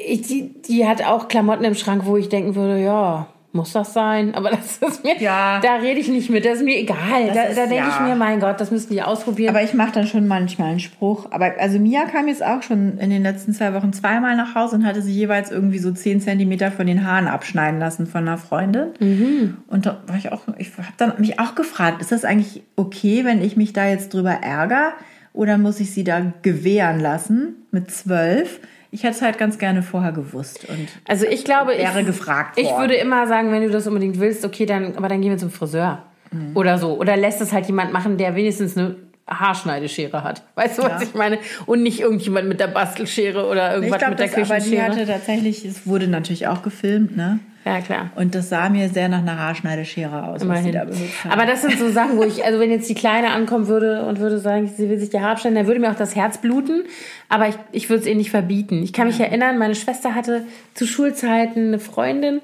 ich, 0.07 0.22
die, 0.24 0.53
die 0.68 0.86
hat 0.88 1.03
auch 1.05 1.30
Klamotten 1.30 1.64
im 1.64 1.76
Schrank, 1.76 2.05
wo 2.05 2.18
ich 2.18 2.28
denken 2.30 2.55
würde, 2.55 2.82
ja, 2.84 3.28
muss 3.54 3.74
das 3.74 3.93
sein? 3.93 4.34
Aber 4.36 4.49
das 4.52 4.78
ist 4.78 5.04
mir, 5.04 5.18
Ja. 5.20 5.60
da 5.62 5.76
rede 5.76 5.99
ich 5.99 6.08
nicht 6.08 6.30
mit, 6.30 6.45
das 6.45 6.58
ist 6.58 6.64
mir 6.64 6.78
egal. 6.78 7.28
Das 7.28 7.36
Da, 7.36 7.43
da 7.64 7.68
denke 7.68 7.88
ich 7.89 7.95
ja. 7.95 8.08
mir, 8.08 8.16
mein 8.16 8.39
Gott, 8.39 8.60
das 8.62 8.72
müssen 8.72 8.91
die 8.91 9.02
ausprobieren. 9.02 9.54
Aber 9.56 9.64
ich 9.64 9.74
mache 9.74 9.91
dann 9.91 10.08
schon 10.08 10.28
manchmal 10.28 10.70
einen 10.70 10.80
Spruch. 10.80 11.28
Aber 11.32 11.54
also 11.60 11.80
Mia 11.80 12.06
kam 12.06 12.28
jetzt 12.28 12.43
auch 12.43 12.62
schon 12.62 12.97
in 12.97 13.10
den 13.10 13.24
letzten 13.24 13.54
zwei 13.54 13.74
Wochen 13.74 13.93
zweimal 13.93 14.36
nach 14.36 14.56
Hause 14.56 14.76
und 14.78 14.86
hatte 14.86 15.02
sie 15.02 15.14
jeweils 15.14 15.52
irgendwie 15.52 15.80
so 15.80 15.91
10 15.91 16.22
Zentimeter 16.22 16.72
von 16.72 16.88
den 16.88 17.06
Haaren 17.06 17.28
abschneiden 17.28 17.80
lassen 17.80 18.08
von 18.08 18.28
einer 18.28 18.38
Freundin. 18.38 18.88
Mhm. 18.99 19.58
Und 19.68 19.86
da 19.86 20.02
war 20.08 20.18
ich 20.18 20.32
auch, 20.32 20.41
ich 20.58 20.72
habe 20.78 20.88
dann 20.97 21.14
mich 21.20 21.39
auch 21.39 21.56
gefragt, 21.56 22.02
ist 22.02 22.12
das 22.12 22.26
eigentlich 22.26 22.64
okay, 22.76 23.26
wenn 23.26 23.41
ich 23.43 23.58
mich 23.58 23.74
da 23.74 23.88
jetzt 23.88 24.14
drüber 24.14 24.32
ärgere? 24.32 24.93
Oder 25.34 25.58
muss 25.58 25.80
ich 25.80 25.93
sie 25.93 26.04
da 26.04 26.34
gewähren 26.41 26.99
lassen 26.99 27.56
mit 27.72 27.89
zwölf? 27.89 28.60
Ich 28.94 29.04
hätte 29.04 29.16
es 29.16 29.22
halt 29.22 29.38
ganz 29.38 29.58
gerne 29.58 29.84
vorher 29.84 30.12
gewusst. 30.12 30.68
Und 30.70 30.88
Also 31.08 31.26
ich 31.26 31.46
glaube, 31.46 31.72
Wäre 31.78 32.00
ich, 32.02 32.06
gefragt 32.06 32.58
Ich 32.60 32.66
worden. 32.66 32.82
würde 32.82 32.96
immer 32.96 33.26
sagen, 33.28 33.52
wenn 33.52 33.62
du 33.64 33.70
das 33.70 33.88
unbedingt 33.88 34.20
willst, 34.20 34.44
okay, 34.46 34.66
dann, 34.66 34.96
aber 34.98 35.08
dann 35.08 35.22
gehen 35.22 35.32
wir 35.32 35.38
zum 35.38 35.50
Friseur 35.50 36.04
Mhm. 36.32 36.56
oder 36.56 36.78
so. 36.78 36.98
Oder 36.98 37.18
lässt 37.18 37.42
es 37.42 37.52
halt 37.54 37.66
jemand 37.68 37.92
machen, 37.94 38.18
der 38.18 38.36
wenigstens 38.36 38.78
eine 38.78 38.96
Haarschneideschere 39.30 40.24
hat. 40.24 40.44
Weißt 40.56 40.78
du, 40.78 40.84
was 40.84 41.02
Ja. 41.02 41.02
ich 41.08 41.14
meine? 41.14 41.39
Und 41.66 41.84
nicht 41.84 42.00
irgendjemand 42.00 42.48
mit 42.48 42.60
der 42.60 42.68
Bastelschere 42.68 43.48
oder 43.48 43.70
ich 43.70 43.76
irgendwas 43.76 44.00
glaube, 44.00 44.12
mit 44.12 44.20
der 44.20 44.28
das 44.28 44.36
aber 44.36 44.60
die 44.60 44.70
Küchenschere. 44.70 44.92
hatte 44.92 45.06
tatsächlich, 45.08 45.66
es 45.66 45.86
wurde 45.88 46.08
natürlich 46.08 46.48
auch 46.48 46.64
gefilmt, 46.64 47.16
ne? 47.18 47.39
Ja, 47.64 47.80
klar. 47.80 48.09
Und 48.16 48.34
das 48.34 48.49
sah 48.49 48.70
mir 48.70 48.89
sehr 48.89 49.07
nach 49.07 49.20
einer 49.20 49.38
Haarschneideschere 49.38 50.24
aus, 50.24 50.47
was 50.47 50.64
sie 50.64 50.70
Immerhin. 50.70 51.07
da. 51.24 51.32
Aber 51.32 51.45
das 51.45 51.62
sind 51.62 51.78
so 51.78 51.89
Sachen, 51.91 52.18
wo 52.18 52.24
ich, 52.24 52.43
also 52.43 52.59
wenn 52.59 52.72
jetzt 52.72 52.89
die 52.89 52.95
Kleine 52.95 53.32
ankommen 53.32 53.68
würde 53.68 54.03
und 54.05 54.20
würde 54.20 54.39
sagen, 54.39 54.68
sie 54.68 54.89
will 54.89 54.97
sich 54.97 55.12
die 55.12 55.20
Haare 55.20 55.34
abschneiden, 55.34 55.55
dann 55.55 55.68
würde 55.68 55.80
mir 55.80 55.91
auch 55.91 55.95
das 55.95 56.16
Herz 56.16 56.39
bluten. 56.39 56.84
Aber 57.30 57.47
ich, 57.47 57.55
ich 57.72 57.89
würde 57.89 58.01
es 58.01 58.07
ihr 58.07 58.16
nicht 58.16 58.32
verbieten. 58.32 58.82
Ich 58.82 58.93
kann 58.93 59.07
mich 59.07 59.20
erinnern, 59.20 59.59
meine 59.59 59.76
Schwester 59.76 60.16
hatte 60.16 60.43
zu 60.74 60.88
Schulzeiten 60.88 61.68
eine 61.68 61.80
Freundin, 61.80 62.41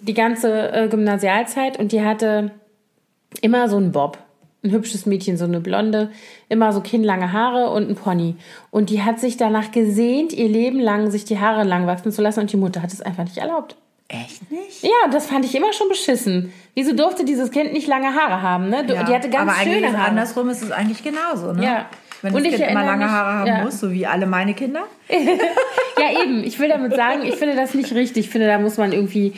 die 0.00 0.14
ganze 0.14 0.72
äh, 0.72 0.88
Gymnasialzeit, 0.88 1.78
und 1.78 1.92
die 1.92 2.02
hatte 2.02 2.50
immer 3.42 3.68
so 3.68 3.76
einen 3.76 3.92
Bob. 3.92 4.18
Ein 4.64 4.72
hübsches 4.72 5.06
Mädchen, 5.06 5.36
so 5.36 5.44
eine 5.44 5.60
Blonde, 5.60 6.10
immer 6.48 6.72
so 6.72 6.80
kinnlange 6.80 7.32
Haare 7.32 7.70
und 7.70 7.88
ein 7.88 7.94
Pony. 7.94 8.36
Und 8.70 8.88
die 8.90 9.02
hat 9.02 9.20
sich 9.20 9.36
danach 9.36 9.70
gesehnt, 9.70 10.32
ihr 10.32 10.48
Leben 10.48 10.80
lang 10.80 11.10
sich 11.10 11.24
die 11.24 11.38
Haare 11.38 11.62
lang 11.62 11.86
wachsen 11.86 12.10
zu 12.10 12.22
lassen 12.22 12.40
und 12.40 12.52
die 12.52 12.56
Mutter 12.56 12.82
hat 12.82 12.92
es 12.92 13.02
einfach 13.02 13.24
nicht 13.24 13.36
erlaubt. 13.36 13.76
Echt 14.08 14.50
nicht? 14.52 14.82
Ja, 14.82 15.10
das 15.10 15.26
fand 15.26 15.44
ich 15.44 15.54
immer 15.54 15.72
schon 15.72 15.88
beschissen. 15.88 16.52
Wieso 16.74 16.94
durfte 16.94 17.24
dieses 17.24 17.50
Kind 17.50 17.72
nicht 17.72 17.88
lange 17.88 18.14
Haare 18.14 18.40
haben? 18.40 18.68
Ne? 18.68 18.84
Du- 18.86 18.92
Die 18.94 18.98
hatte 19.14 19.28
ganz 19.30 19.50
aber 19.50 19.60
schöne 19.62 19.92
Haare. 19.92 20.10
andersrum 20.10 20.48
ist 20.48 20.62
es 20.62 20.70
eigentlich 20.70 21.02
genauso, 21.02 21.52
ne? 21.52 21.64
Ja. 21.64 21.86
Wenn 22.22 22.32
Und 22.34 22.44
das 22.44 22.52
ich 22.52 22.58
Kind 22.58 22.70
immer 22.70 22.84
lange 22.84 23.04
mich- 23.04 23.12
Haare 23.12 23.32
haben 23.38 23.46
ja. 23.46 23.62
muss, 23.64 23.80
so 23.80 23.90
wie 23.92 24.06
alle 24.06 24.26
meine 24.26 24.54
Kinder. 24.54 24.84
Ja, 25.98 26.22
eben. 26.22 26.44
Ich 26.44 26.58
will 26.58 26.68
damit 26.68 26.94
sagen, 26.94 27.22
ich 27.24 27.36
finde 27.36 27.56
das 27.56 27.72
nicht 27.74 27.92
richtig. 27.94 28.26
Ich 28.26 28.30
finde, 28.30 28.46
da 28.48 28.58
muss 28.58 28.76
man 28.76 28.92
irgendwie. 28.92 29.32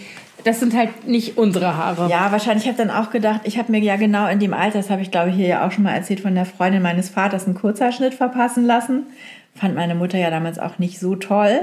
Das 0.45 0.59
sind 0.61 0.75
halt 0.77 1.07
nicht 1.07 1.39
unsere 1.39 1.77
Haare. 1.77 2.09
Ja, 2.11 2.31
wahrscheinlich. 2.33 2.64
Ich 2.64 2.69
habe 2.71 2.79
dann 2.85 2.91
auch 2.95 3.11
gedacht, 3.11 3.43
ich 3.45 3.59
habe 3.59 3.71
mir 3.73 3.79
ja 3.81 3.97
genau 3.97 4.27
in 4.29 4.39
dem 4.41 4.53
Alter, 4.55 4.79
das 4.79 4.91
habe 4.91 5.01
ich 5.03 5.11
glaube 5.12 5.31
ich 5.31 5.37
hier 5.37 5.47
ja 5.47 5.66
auch 5.66 5.71
schon 5.73 5.85
mal 5.85 5.93
erzählt, 5.95 6.21
von 6.21 6.35
der 6.35 6.45
Freundin 6.47 6.83
meines 6.83 7.11
Vaters 7.11 7.47
einen 7.47 7.55
Kurzhaarschnitt 7.55 8.14
verpassen 8.14 8.64
lassen. 8.66 9.07
Fand 9.55 9.75
meine 9.77 9.95
Mutter 9.95 10.19
ja 10.19 10.31
damals 10.31 10.59
auch 10.59 10.79
nicht 10.79 10.99
so 11.01 11.14
toll. 11.16 11.61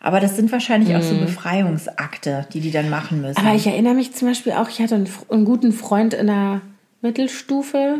Aber 0.00 0.18
das 0.18 0.36
sind 0.36 0.50
wahrscheinlich 0.50 0.96
auch 0.96 1.02
so 1.02 1.14
Befreiungsakte, 1.14 2.46
die 2.52 2.60
die 2.60 2.70
dann 2.70 2.88
machen 2.88 3.20
müssen. 3.20 3.40
Mhm. 3.40 3.46
Aber 3.46 3.56
ich 3.56 3.66
erinnere 3.66 3.94
mich 3.94 4.14
zum 4.14 4.28
Beispiel 4.28 4.52
auch, 4.52 4.68
ich 4.68 4.80
hatte 4.80 4.94
einen, 4.94 5.08
einen 5.30 5.44
guten 5.44 5.72
Freund 5.72 6.14
in 6.14 6.26
der 6.26 6.62
Mittelstufe, 7.02 7.98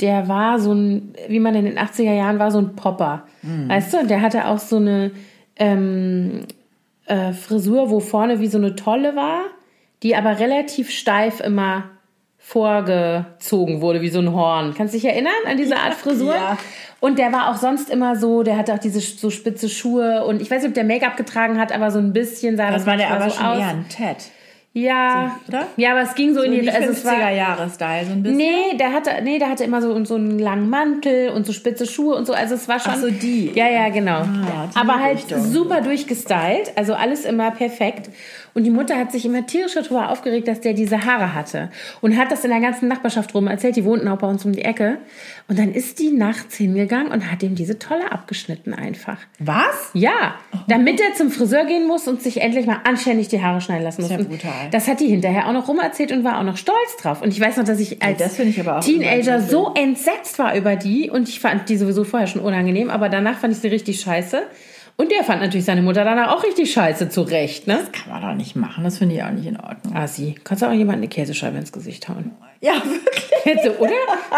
der 0.00 0.26
war 0.26 0.58
so 0.58 0.72
ein, 0.72 1.14
wie 1.28 1.40
man 1.40 1.54
in 1.54 1.66
den 1.66 1.78
80er 1.78 2.14
Jahren 2.14 2.38
war, 2.38 2.50
so 2.50 2.58
ein 2.58 2.74
Popper. 2.74 3.24
Weißt 3.68 3.92
du, 3.92 4.06
der 4.06 4.22
hatte 4.22 4.48
auch 4.48 4.58
so 4.58 4.76
eine 4.76 5.12
ähm, 5.56 6.46
äh, 7.06 7.32
Frisur, 7.32 7.90
wo 7.90 8.00
vorne 8.00 8.40
wie 8.40 8.48
so 8.48 8.58
eine 8.58 8.74
Tolle 8.74 9.14
war, 9.14 9.42
die 10.02 10.16
aber 10.16 10.38
relativ 10.38 10.90
steif 10.90 11.40
immer 11.40 11.84
vorgezogen 12.46 13.80
wurde, 13.80 14.00
wie 14.02 14.10
so 14.10 14.18
ein 14.20 14.32
Horn. 14.32 14.74
Kannst 14.76 14.94
du 14.94 14.98
dich 14.98 15.06
erinnern 15.08 15.32
an 15.48 15.56
diese 15.56 15.76
Art 15.76 15.94
Frisur? 15.94 16.34
Ja. 16.34 16.58
Und 17.00 17.18
der 17.18 17.32
war 17.32 17.50
auch 17.50 17.56
sonst 17.56 17.90
immer 17.90 18.16
so, 18.16 18.42
der 18.42 18.56
hatte 18.56 18.72
auch 18.74 18.78
diese 18.78 19.00
so 19.00 19.30
spitze 19.30 19.68
Schuhe 19.68 20.24
und 20.24 20.40
ich 20.40 20.50
weiß 20.50 20.62
nicht, 20.62 20.68
ob 20.68 20.74
der 20.74 20.84
Make-up 20.84 21.16
getragen 21.16 21.58
hat, 21.58 21.72
aber 21.72 21.90
so 21.90 21.98
ein 21.98 22.12
bisschen 22.12 22.56
sah 22.56 22.70
Das 22.70 22.86
war 22.86 22.96
der 22.96 23.10
aber 23.10 23.30
so 23.30 23.36
schon 23.36 23.46
aus. 23.46 23.58
eher 23.58 23.68
ein 23.68 23.86
Ted. 23.88 24.16
Ja, 24.76 25.36
So, 25.46 25.52
oder? 25.52 25.66
ja, 25.76 25.92
aber 25.92 26.00
es 26.02 26.14
ging 26.16 26.34
so, 26.34 26.40
So 26.40 26.46
in 26.46 26.52
die, 26.62 26.68
also 26.70 26.90
es 26.90 27.04
war, 27.04 27.12
50er-Jahre-Style, 27.12 28.06
so 28.06 28.12
ein 28.12 28.22
bisschen. 28.24 28.36
Nee, 28.38 28.76
der 28.76 28.92
hatte, 28.92 29.10
nee, 29.22 29.38
der 29.38 29.48
hatte 29.48 29.62
immer 29.62 29.80
so, 29.80 30.04
so 30.04 30.16
einen 30.16 30.38
langen 30.40 30.68
Mantel 30.68 31.28
und 31.30 31.46
so 31.46 31.52
spitze 31.52 31.86
Schuhe 31.86 32.16
und 32.16 32.26
so. 32.26 32.32
Also 32.32 32.56
es 32.56 32.66
war 32.66 32.80
schon. 32.80 32.92
Ach 32.96 32.98
so, 32.98 33.08
die. 33.08 33.52
Ja, 33.54 33.68
ja, 33.68 33.88
genau. 33.90 34.22
Ah, 34.22 34.68
Aber 34.74 34.98
halt 35.00 35.18
Richtung. 35.18 35.44
super 35.44 35.80
durchgestylt. 35.80 36.72
Also 36.74 36.94
alles 36.94 37.24
immer 37.24 37.52
perfekt. 37.52 38.10
Und 38.54 38.64
die 38.64 38.70
Mutter 38.70 38.96
hat 38.96 39.10
sich 39.10 39.26
immer 39.26 39.46
tierisch 39.46 39.74
darüber 39.74 40.10
aufgeregt, 40.10 40.46
dass 40.46 40.60
der 40.60 40.74
diese 40.74 41.04
Haare 41.04 41.34
hatte. 41.34 41.70
Und 42.00 42.16
hat 42.16 42.30
das 42.30 42.44
in 42.44 42.50
der 42.50 42.60
ganzen 42.60 42.88
Nachbarschaft 42.88 43.34
rum 43.34 43.48
erzählt. 43.48 43.74
Die 43.74 43.84
wohnten 43.84 44.06
auch 44.06 44.18
bei 44.18 44.28
uns 44.28 44.44
um 44.44 44.52
die 44.52 44.62
Ecke. 44.62 44.98
Und 45.48 45.58
dann 45.58 45.72
ist 45.72 45.98
die 45.98 46.10
nachts 46.10 46.56
hingegangen 46.56 47.12
und 47.12 47.30
hat 47.30 47.42
ihm 47.42 47.56
diese 47.56 47.78
Tolle 47.78 48.12
abgeschnitten 48.12 48.72
einfach. 48.72 49.18
Was? 49.40 49.90
Ja, 49.92 50.36
damit 50.68 51.00
er 51.00 51.14
zum 51.14 51.30
Friseur 51.30 51.64
gehen 51.64 51.86
muss 51.86 52.06
und 52.06 52.22
sich 52.22 52.40
endlich 52.40 52.66
mal 52.66 52.80
anständig 52.84 53.28
die 53.28 53.42
Haare 53.42 53.60
schneiden 53.60 53.82
lassen 53.82 54.02
muss. 54.02 54.10
ist 54.10 54.18
ja 54.18 54.24
brutal. 54.24 54.70
Das 54.70 54.86
hat 54.86 55.00
die 55.00 55.08
hinterher 55.08 55.48
auch 55.48 55.52
noch 55.52 55.68
rumerzählt 55.68 56.12
und 56.12 56.22
war 56.22 56.38
auch 56.38 56.44
noch 56.44 56.56
stolz 56.56 56.96
drauf. 57.00 57.22
Und 57.22 57.32
ich 57.32 57.40
weiß 57.40 57.56
noch, 57.56 57.64
dass 57.64 57.80
ich 57.80 58.02
als 58.02 58.18
das 58.18 58.36
finde 58.36 58.50
ich 58.50 58.84
Teenager 58.84 59.40
so 59.40 59.74
entsetzt 59.74 60.38
war 60.38 60.56
über 60.56 60.76
die 60.76 61.10
und 61.10 61.28
ich 61.28 61.40
fand 61.40 61.68
die 61.68 61.76
sowieso 61.76 62.04
vorher 62.04 62.28
schon 62.28 62.40
unangenehm, 62.40 62.88
aber 62.88 63.08
danach 63.08 63.38
fand 63.38 63.52
ich 63.52 63.60
sie 63.60 63.68
richtig 63.68 64.00
scheiße. 64.00 64.44
Und 64.96 65.10
der 65.10 65.24
fand 65.24 65.40
natürlich 65.40 65.64
seine 65.64 65.82
Mutter 65.82 66.04
danach 66.04 66.36
auch 66.36 66.44
richtig 66.44 66.72
scheiße, 66.72 67.08
zu 67.08 67.22
Recht, 67.22 67.66
ne? 67.66 67.80
Kann 67.90 68.12
man 68.12 68.22
doch 68.22 68.36
nicht 68.36 68.54
machen, 68.54 68.84
das 68.84 68.98
finde 68.98 69.16
ich 69.16 69.22
auch 69.24 69.30
nicht 69.30 69.46
in 69.46 69.58
Ordnung. 69.58 69.96
Assi. 69.96 70.36
Kannst 70.44 70.62
du 70.62 70.66
auch 70.66 70.72
jemanden 70.72 71.00
eine 71.00 71.08
Käsescheibe 71.08 71.58
ins 71.58 71.72
Gesicht 71.72 72.08
hauen? 72.08 72.30
Ja, 72.60 72.74
wirklich. 72.74 73.64
So, 73.64 73.70
oder? 73.72 73.92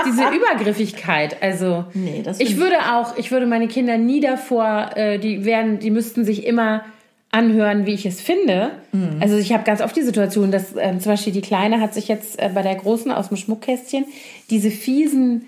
Diese 0.07 0.22
Übergriffigkeit. 0.34 1.42
Also, 1.42 1.84
Nee, 1.94 2.22
das 2.24 2.40
ich 2.40 2.57
würde 2.57 2.76
auch, 2.92 3.16
ich 3.16 3.30
würde 3.30 3.46
meine 3.46 3.68
Kinder 3.68 3.98
nie 3.98 4.20
davor, 4.20 4.90
äh, 4.96 5.18
die 5.18 5.44
werden, 5.44 5.78
die 5.78 5.90
müssten 5.90 6.24
sich 6.24 6.46
immer 6.46 6.84
anhören, 7.30 7.86
wie 7.86 7.92
ich 7.92 8.07
es 8.07 8.20
finde. 8.20 8.70
Mhm. 8.92 9.18
Also 9.20 9.36
ich 9.36 9.52
habe 9.52 9.64
ganz 9.64 9.80
oft 9.80 9.94
die 9.94 10.02
Situation, 10.02 10.50
dass 10.50 10.74
ähm, 10.76 11.00
zum 11.00 11.12
Beispiel 11.12 11.32
die 11.32 11.42
Kleine 11.42 11.80
hat 11.80 11.92
sich 11.92 12.09
jetzt 12.09 12.40
äh, 12.40 12.50
bei 12.52 12.62
der 12.62 12.74
Großen 12.74 13.12
aus 13.12 13.28
dem 13.28 13.36
Schmuckkästchen 13.36 14.07
diese 14.50 14.70
fiesen, 14.70 15.46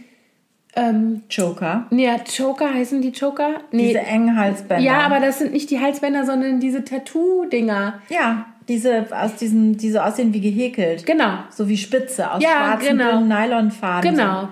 Joker. 1.30 1.86
nee, 1.90 2.08
Choker 2.36 2.72
heißen 2.72 3.02
die 3.02 3.12
Choker? 3.12 3.60
Nee. 3.72 3.88
Diese 3.88 4.00
engen 4.00 4.36
Halsbänder. 4.38 4.84
ja, 4.84 5.00
aber 5.00 5.18
das 5.18 5.38
sind 5.38 5.52
nicht 5.52 5.70
die 5.70 5.80
Halsbänder, 5.80 6.24
sondern 6.24 6.60
diese 6.60 6.84
Tattoo-Dinger. 6.84 8.00
Ja, 8.08 8.46
diese 8.68 9.06
aus 9.10 9.34
diesen, 9.36 9.76
die 9.76 9.90
so 9.90 9.98
aussehen 9.98 10.32
wie 10.34 10.40
gehäkelt. 10.40 11.06
Genau. 11.06 11.38
So 11.50 11.68
wie 11.68 11.76
Spitze 11.76 12.30
aus 12.30 12.42
Ja, 12.42 12.76
schwarzen 12.76 12.98
genau. 12.98 13.20
Nylonfaden. 13.20 14.10
Genau. 14.14 14.42
So. 14.42 14.48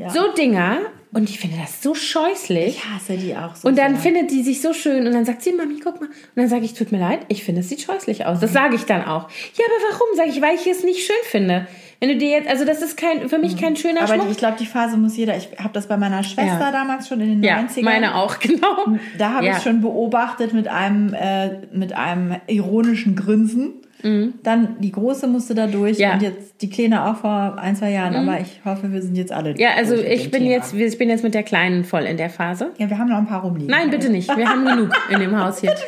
Ja. 0.00 0.10
So 0.10 0.32
Dinger. 0.36 0.78
Und 1.12 1.28
ich 1.28 1.40
finde 1.40 1.56
das 1.60 1.82
so 1.82 1.92
scheußlich. 1.94 2.68
Ich 2.78 2.84
hasse 2.84 3.16
die 3.16 3.34
auch 3.36 3.56
so. 3.56 3.66
Und 3.66 3.76
dann 3.76 3.94
sehr. 3.96 4.12
findet 4.12 4.30
die 4.30 4.42
sich 4.44 4.62
so 4.62 4.72
schön 4.72 5.06
und 5.08 5.12
dann 5.12 5.24
sagt 5.24 5.42
sie, 5.42 5.52
Mami, 5.52 5.80
guck 5.82 6.00
mal. 6.00 6.06
Und 6.06 6.12
dann 6.36 6.48
sage 6.48 6.64
ich, 6.64 6.74
tut 6.74 6.92
mir 6.92 7.00
leid, 7.00 7.20
ich 7.26 7.42
finde, 7.42 7.62
es 7.62 7.68
sieht 7.68 7.80
scheußlich 7.82 8.26
aus. 8.26 8.38
Das 8.38 8.52
sage 8.52 8.76
ich 8.76 8.84
dann 8.84 9.04
auch. 9.04 9.28
Ja, 9.56 9.64
aber 9.66 9.92
warum? 9.92 10.16
Sage 10.16 10.30
ich, 10.30 10.40
weil 10.40 10.54
ich 10.54 10.66
es 10.68 10.84
nicht 10.84 11.04
schön 11.04 11.16
finde. 11.24 11.66
Wenn 11.98 12.10
du 12.10 12.16
dir 12.16 12.30
jetzt, 12.30 12.48
also 12.48 12.64
das 12.64 12.80
ist 12.80 12.96
kein, 12.96 13.28
für 13.28 13.38
mich 13.38 13.56
kein 13.56 13.74
schöner 13.76 14.02
Mhm. 14.02 14.06
Aber 14.06 14.14
Schmuck. 14.14 14.30
ich 14.30 14.36
glaube, 14.38 14.56
die 14.60 14.66
Phase 14.66 14.96
muss 14.96 15.16
jeder. 15.16 15.36
Ich 15.36 15.48
habe 15.58 15.70
das 15.72 15.88
bei 15.88 15.96
meiner 15.96 16.22
Schwester 16.22 16.58
Ja. 16.60 16.70
damals 16.72 17.08
schon 17.08 17.20
in 17.20 17.28
den 17.28 17.42
ja, 17.42 17.58
90ern. 17.58 17.82
meine 17.82 18.14
auch, 18.14 18.38
genau. 18.40 18.96
Da 19.18 19.32
habe 19.32 19.46
ja. 19.46 19.56
ich 19.56 19.62
schon 19.64 19.80
beobachtet 19.82 20.54
mit 20.54 20.68
einem, 20.68 21.12
äh, 21.12 21.58
mit 21.72 21.92
einem 21.92 22.36
ironischen 22.46 23.16
Grinsen. 23.16 23.72
Dann 24.42 24.76
die 24.80 24.92
Große 24.92 25.26
musste 25.26 25.54
da 25.54 25.66
durch 25.66 25.98
Mhm. 25.98 26.02
Ja. 26.02 26.08
Mhm. 26.08 26.14
und 26.14 26.22
jetzt 26.22 26.62
die 26.62 26.70
Kleine 26.70 27.06
auch 27.06 27.16
vor 27.16 27.56
ein, 27.58 27.76
zwei 27.76 27.90
Jahren. 27.90 28.14
Aber 28.16 28.40
ich 28.40 28.60
hoffe, 28.64 28.92
wir 28.92 29.02
sind 29.02 29.16
jetzt 29.16 29.32
alle 29.32 29.54
Ja, 29.58 29.70
also 29.76 29.94
ich 29.94 30.30
bin 30.30 30.42
Thema. 30.42 30.52
jetzt, 30.54 30.74
ich 30.74 30.98
bin 30.98 31.08
jetzt 31.08 31.22
mit 31.24 31.34
der 31.34 31.42
Kleinen 31.42 31.84
voll 31.84 32.02
in 32.04 32.16
der 32.16 32.30
Phase. 32.30 32.70
Ja, 32.78 32.88
wir 32.90 32.98
haben 32.98 33.08
noch 33.08 33.18
ein 33.18 33.26
paar 33.26 33.42
rumliegen. 33.42 33.70
Nein, 33.70 33.90
bitte 33.90 34.10
nicht. 34.10 34.34
Wir 34.36 34.48
haben 34.48 34.64
genug 34.64 34.90
in 35.10 35.20
dem 35.20 35.38
Haus 35.38 35.60
hier. 35.60 35.74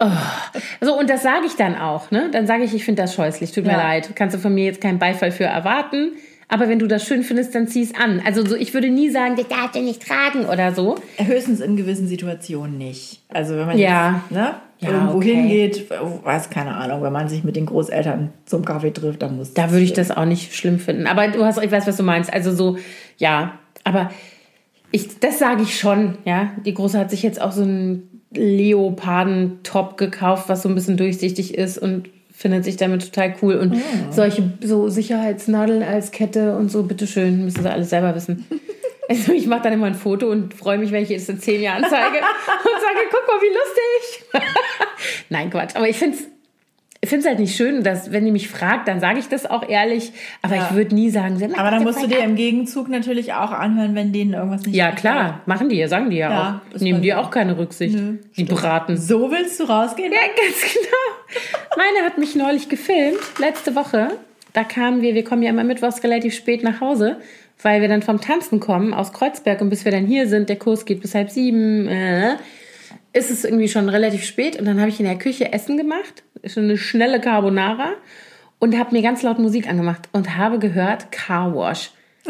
Oh. 0.00 0.06
So, 0.82 0.98
und 0.98 1.08
das 1.08 1.22
sage 1.22 1.46
ich 1.46 1.56
dann 1.56 1.74
auch, 1.74 2.10
ne? 2.10 2.28
Dann 2.30 2.46
sage 2.46 2.62
ich, 2.62 2.74
ich 2.74 2.84
finde 2.84 3.00
das 3.00 3.14
scheußlich, 3.14 3.52
tut 3.52 3.64
mir 3.64 3.72
Ja. 3.72 3.78
leid. 3.78 4.10
Kannst 4.16 4.36
du 4.36 4.38
von 4.38 4.52
mir 4.52 4.66
jetzt 4.66 4.82
keinen 4.82 4.98
Beifall 4.98 5.32
für 5.32 5.44
erwarten. 5.44 6.12
Aber 6.50 6.68
wenn 6.68 6.78
du 6.78 6.86
das 6.86 7.04
schön 7.04 7.22
findest, 7.22 7.54
dann 7.54 7.68
zieh 7.68 7.82
es 7.82 7.94
an. 7.94 8.22
Also 8.24 8.44
so, 8.44 8.56
ich 8.56 8.72
würde 8.72 8.88
nie 8.88 9.10
sagen, 9.10 9.36
das 9.36 9.48
darfst 9.48 9.74
du 9.74 9.80
nicht 9.80 10.06
tragen 10.06 10.46
oder 10.46 10.72
so. 10.72 10.96
Höchstens 11.18 11.60
in 11.60 11.76
gewissen 11.76 12.08
Situationen 12.08 12.78
nicht. 12.78 13.20
Also 13.28 13.54
wenn 13.56 13.66
man 13.66 13.76
Ja. 13.78 14.22
jetzt, 14.22 14.30
ne, 14.32 14.54
Ja, 14.80 14.90
irgendwo 14.92 15.16
okay. 15.18 15.34
hingeht, 15.34 15.90
weiß 15.90 16.48
keine 16.48 16.74
Ahnung, 16.74 17.02
wenn 17.02 17.12
man 17.12 17.28
sich 17.28 17.44
mit 17.44 17.54
den 17.56 17.66
Großeltern 17.66 18.30
zum 18.46 18.64
Kaffee 18.64 18.92
trifft, 18.92 19.20
dann 19.20 19.36
muss 19.36 19.52
Da 19.52 19.70
würde 19.72 19.84
ich 19.84 19.92
das 19.92 20.10
auch 20.10 20.24
nicht 20.24 20.54
schlimm 20.54 20.78
finden. 20.78 21.06
Aber 21.06 21.28
du 21.28 21.44
hast, 21.44 21.62
ich 21.62 21.70
weiß, 21.70 21.86
was 21.86 21.96
du 21.98 22.02
meinst. 22.02 22.32
Also 22.32 22.54
so, 22.54 22.78
ja. 23.18 23.58
Aber 23.84 24.10
ich, 24.90 25.18
das 25.20 25.38
sage 25.38 25.62
ich 25.62 25.78
schon, 25.78 26.16
ja. 26.24 26.52
Die 26.64 26.72
Große 26.72 26.98
hat 26.98 27.10
sich 27.10 27.22
jetzt 27.22 27.42
auch 27.42 27.52
so 27.52 27.62
einen 27.62 28.22
Leoparden-Top 28.34 29.96
gekauft, 29.96 30.48
was 30.48 30.62
so 30.62 30.68
ein 30.68 30.74
bisschen 30.74 30.96
durchsichtig 30.96 31.56
ist 31.56 31.78
und 31.78 32.08
findet 32.38 32.64
sich 32.64 32.76
damit 32.76 33.02
total 33.02 33.34
cool. 33.42 33.56
Und 33.56 33.74
solche 34.10 34.52
so 34.62 34.88
Sicherheitsnadeln 34.88 35.82
als 35.82 36.12
Kette 36.12 36.56
und 36.56 36.70
so, 36.70 36.84
bitteschön, 36.84 37.44
müssen 37.44 37.62
sie 37.62 37.70
alles 37.70 37.90
selber 37.90 38.14
wissen. 38.14 38.46
Also 39.10 39.32
ich 39.32 39.46
mache 39.46 39.62
dann 39.62 39.72
immer 39.72 39.86
ein 39.86 39.94
Foto 39.94 40.30
und 40.30 40.52
freue 40.52 40.76
mich, 40.76 40.92
wenn 40.92 41.02
ich 41.02 41.10
es 41.10 41.30
in 41.30 41.40
zehn 41.40 41.62
Jahren 41.62 41.82
zeige 41.88 42.18
und 42.18 42.80
sage, 42.82 43.08
guck 43.10 43.26
mal, 43.26 43.40
wie 43.40 43.54
lustig. 43.54 44.44
Nein, 45.30 45.48
Quatsch. 45.48 45.74
Aber 45.76 45.88
ich 45.88 45.96
finde 45.96 46.18
es 46.18 46.24
ich 47.00 47.08
finde 47.10 47.20
es 47.22 47.28
halt 47.28 47.38
nicht 47.38 47.54
schön, 47.54 47.84
dass, 47.84 48.10
wenn 48.10 48.24
die 48.24 48.32
mich 48.32 48.48
fragt, 48.48 48.88
dann 48.88 48.98
sage 48.98 49.20
ich 49.20 49.28
das 49.28 49.46
auch 49.48 49.68
ehrlich. 49.68 50.12
Aber 50.42 50.56
Ja. 50.56 50.68
ich 50.68 50.76
würde 50.76 50.94
nie 50.94 51.10
sagen, 51.10 51.40
Aber 51.56 51.70
dann 51.70 51.84
musst 51.84 52.02
du 52.02 52.08
dir 52.08 52.18
im 52.24 52.34
Gegenzug 52.34 52.88
natürlich 52.88 53.32
auch 53.34 53.52
anhören, 53.52 53.94
wenn 53.94 54.12
denen 54.12 54.34
irgendwas 54.34 54.62
nicht 54.66 54.74
Ja, 54.74 54.90
klar, 54.90 55.40
machen 55.46 55.68
die 55.68 55.76
ja, 55.76 55.86
sagen 55.86 56.10
die 56.10 56.16
ja, 56.16 56.30
Ja, 56.30 56.60
auch. 56.74 56.80
Nehmen 56.80 57.00
die 57.00 57.14
auch 57.14 57.30
keine 57.30 57.56
Rücksicht. 57.56 57.96
die 58.36 58.44
braten. 58.44 58.96
So 58.96 59.30
willst 59.30 59.60
du 59.60 59.64
rausgehen? 59.64 60.12
Ja, 60.12 60.18
ganz 60.20 60.72
genau. 60.74 61.76
Meine 61.76 62.04
hat 62.04 62.18
mich 62.18 62.34
neulich 62.34 62.68
gefilmt, 62.68 63.18
letzte 63.38 63.74
Woche. 63.76 64.08
Da 64.52 64.64
kamen 64.64 65.00
wir, 65.02 65.14
wir 65.14 65.22
kommen 65.24 65.42
ja 65.42 65.50
immer 65.50 65.62
mittwochs 65.64 66.02
relativ 66.02 66.34
spät 66.34 66.64
nach 66.64 66.80
Hause, 66.80 67.18
weil 67.62 67.80
wir 67.80 67.88
dann 67.88 68.02
vom 68.02 68.20
Tanzen 68.20 68.58
kommen 68.58 68.92
aus 68.92 69.12
Kreuzberg 69.12 69.60
und 69.60 69.70
bis 69.70 69.84
wir 69.84 69.92
dann 69.92 70.06
hier 70.06 70.26
sind, 70.26 70.48
der 70.48 70.56
Kurs 70.56 70.84
geht 70.84 71.00
bis 71.00 71.14
halb 71.14 71.30
sieben, 71.30 71.86
äh, 71.86 72.34
ist 73.12 73.30
es 73.30 73.44
irgendwie 73.44 73.68
schon 73.68 73.88
relativ 73.88 74.24
spät 74.24 74.58
und 74.58 74.64
dann 74.64 74.80
habe 74.80 74.90
ich 74.90 75.00
in 75.00 75.06
der 75.06 75.18
Küche 75.18 75.52
Essen 75.52 75.76
gemacht, 75.76 76.22
schon 76.44 76.64
eine 76.64 76.76
schnelle 76.76 77.20
Carbonara 77.20 77.92
und 78.58 78.78
habe 78.78 78.94
mir 78.94 79.02
ganz 79.02 79.22
laut 79.22 79.38
Musik 79.38 79.68
angemacht 79.68 80.08
und 80.12 80.36
habe 80.36 80.58
gehört 80.58 81.10
Car 81.12 81.54
Wash. 81.54 81.90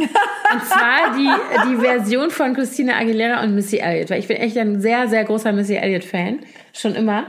Und 0.50 0.64
zwar 0.64 1.14
die, 1.14 1.68
die 1.68 1.76
Version 1.76 2.30
von 2.30 2.54
Christina 2.54 2.96
Aguilera 2.96 3.42
und 3.42 3.54
Missy 3.54 3.78
Elliott, 3.78 4.08
weil 4.08 4.20
ich 4.20 4.28
bin 4.28 4.38
echt 4.38 4.56
ein 4.56 4.80
sehr, 4.80 5.08
sehr 5.08 5.24
großer 5.24 5.52
Missy 5.52 5.74
Elliott-Fan, 5.74 6.38
schon 6.72 6.94
immer. 6.94 7.26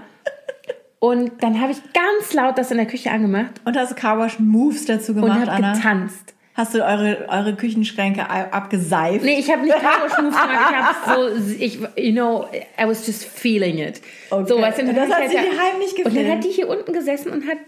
Und 1.00 1.44
dann 1.44 1.60
habe 1.60 1.74
ich 1.74 1.80
ganz 1.94 2.34
laut 2.34 2.58
das 2.58 2.72
in 2.72 2.78
der 2.78 2.86
Küche 2.86 3.12
angemacht 3.12 3.60
Und 3.66 3.76
hast 3.76 3.92
du 3.92 3.96
Carwash 3.96 4.40
Moves 4.40 4.86
dazu 4.86 5.14
und 5.14 5.22
gemacht, 5.22 5.42
habe 5.42 5.52
Anna? 5.52 5.74
getanzt. 5.74 6.34
Hast 6.60 6.74
du 6.76 6.84
eure, 6.86 7.26
eure 7.30 7.56
Küchenschränke 7.56 8.30
abgeseift? 8.30 9.24
Nee, 9.24 9.40
ich 9.40 9.50
habe 9.50 9.62
nicht 9.64 9.76
Caro-Schmuf 9.80 10.34
gemacht, 10.42 10.74
ich 10.74 10.78
habe 11.16 11.40
so, 11.40 11.54
ich, 11.58 11.80
you 12.06 12.12
know, 12.12 12.46
I 12.78 12.86
was 12.86 13.08
just 13.08 13.24
feeling 13.24 13.78
it. 13.78 14.02
Okay. 14.30 14.46
So, 14.46 14.60
weißt 14.62 14.80
du, 14.80 14.82
und 14.84 14.94
Das 14.98 15.10
hat 15.10 15.24
ich 15.24 15.30
sie 15.30 15.36
da- 15.38 15.42
heimlich 15.42 15.92
Und 15.92 16.06
dann 16.08 16.14
gefilmt. 16.14 16.32
hat 16.32 16.44
die 16.44 16.50
hier 16.50 16.68
unten 16.68 16.92
gesessen 16.92 17.32
und 17.32 17.48
hat 17.48 17.60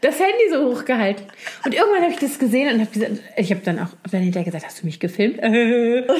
das 0.00 0.20
Handy 0.20 0.48
so 0.48 0.64
hochgehalten. 0.72 1.24
Und 1.64 1.74
irgendwann 1.74 2.02
habe 2.02 2.12
ich 2.12 2.20
das 2.20 2.38
gesehen 2.38 2.72
und 2.72 2.80
habe 2.82 2.90
gesagt, 2.92 3.12
ich 3.36 3.50
habe 3.50 3.62
dann 3.64 3.80
auch 3.80 3.88
dann 4.12 4.22
hinterher 4.22 4.44
gesagt, 4.44 4.64
hast 4.64 4.80
du 4.80 4.86
mich 4.86 5.00
gefilmt? 5.00 5.36
so. 5.42 6.14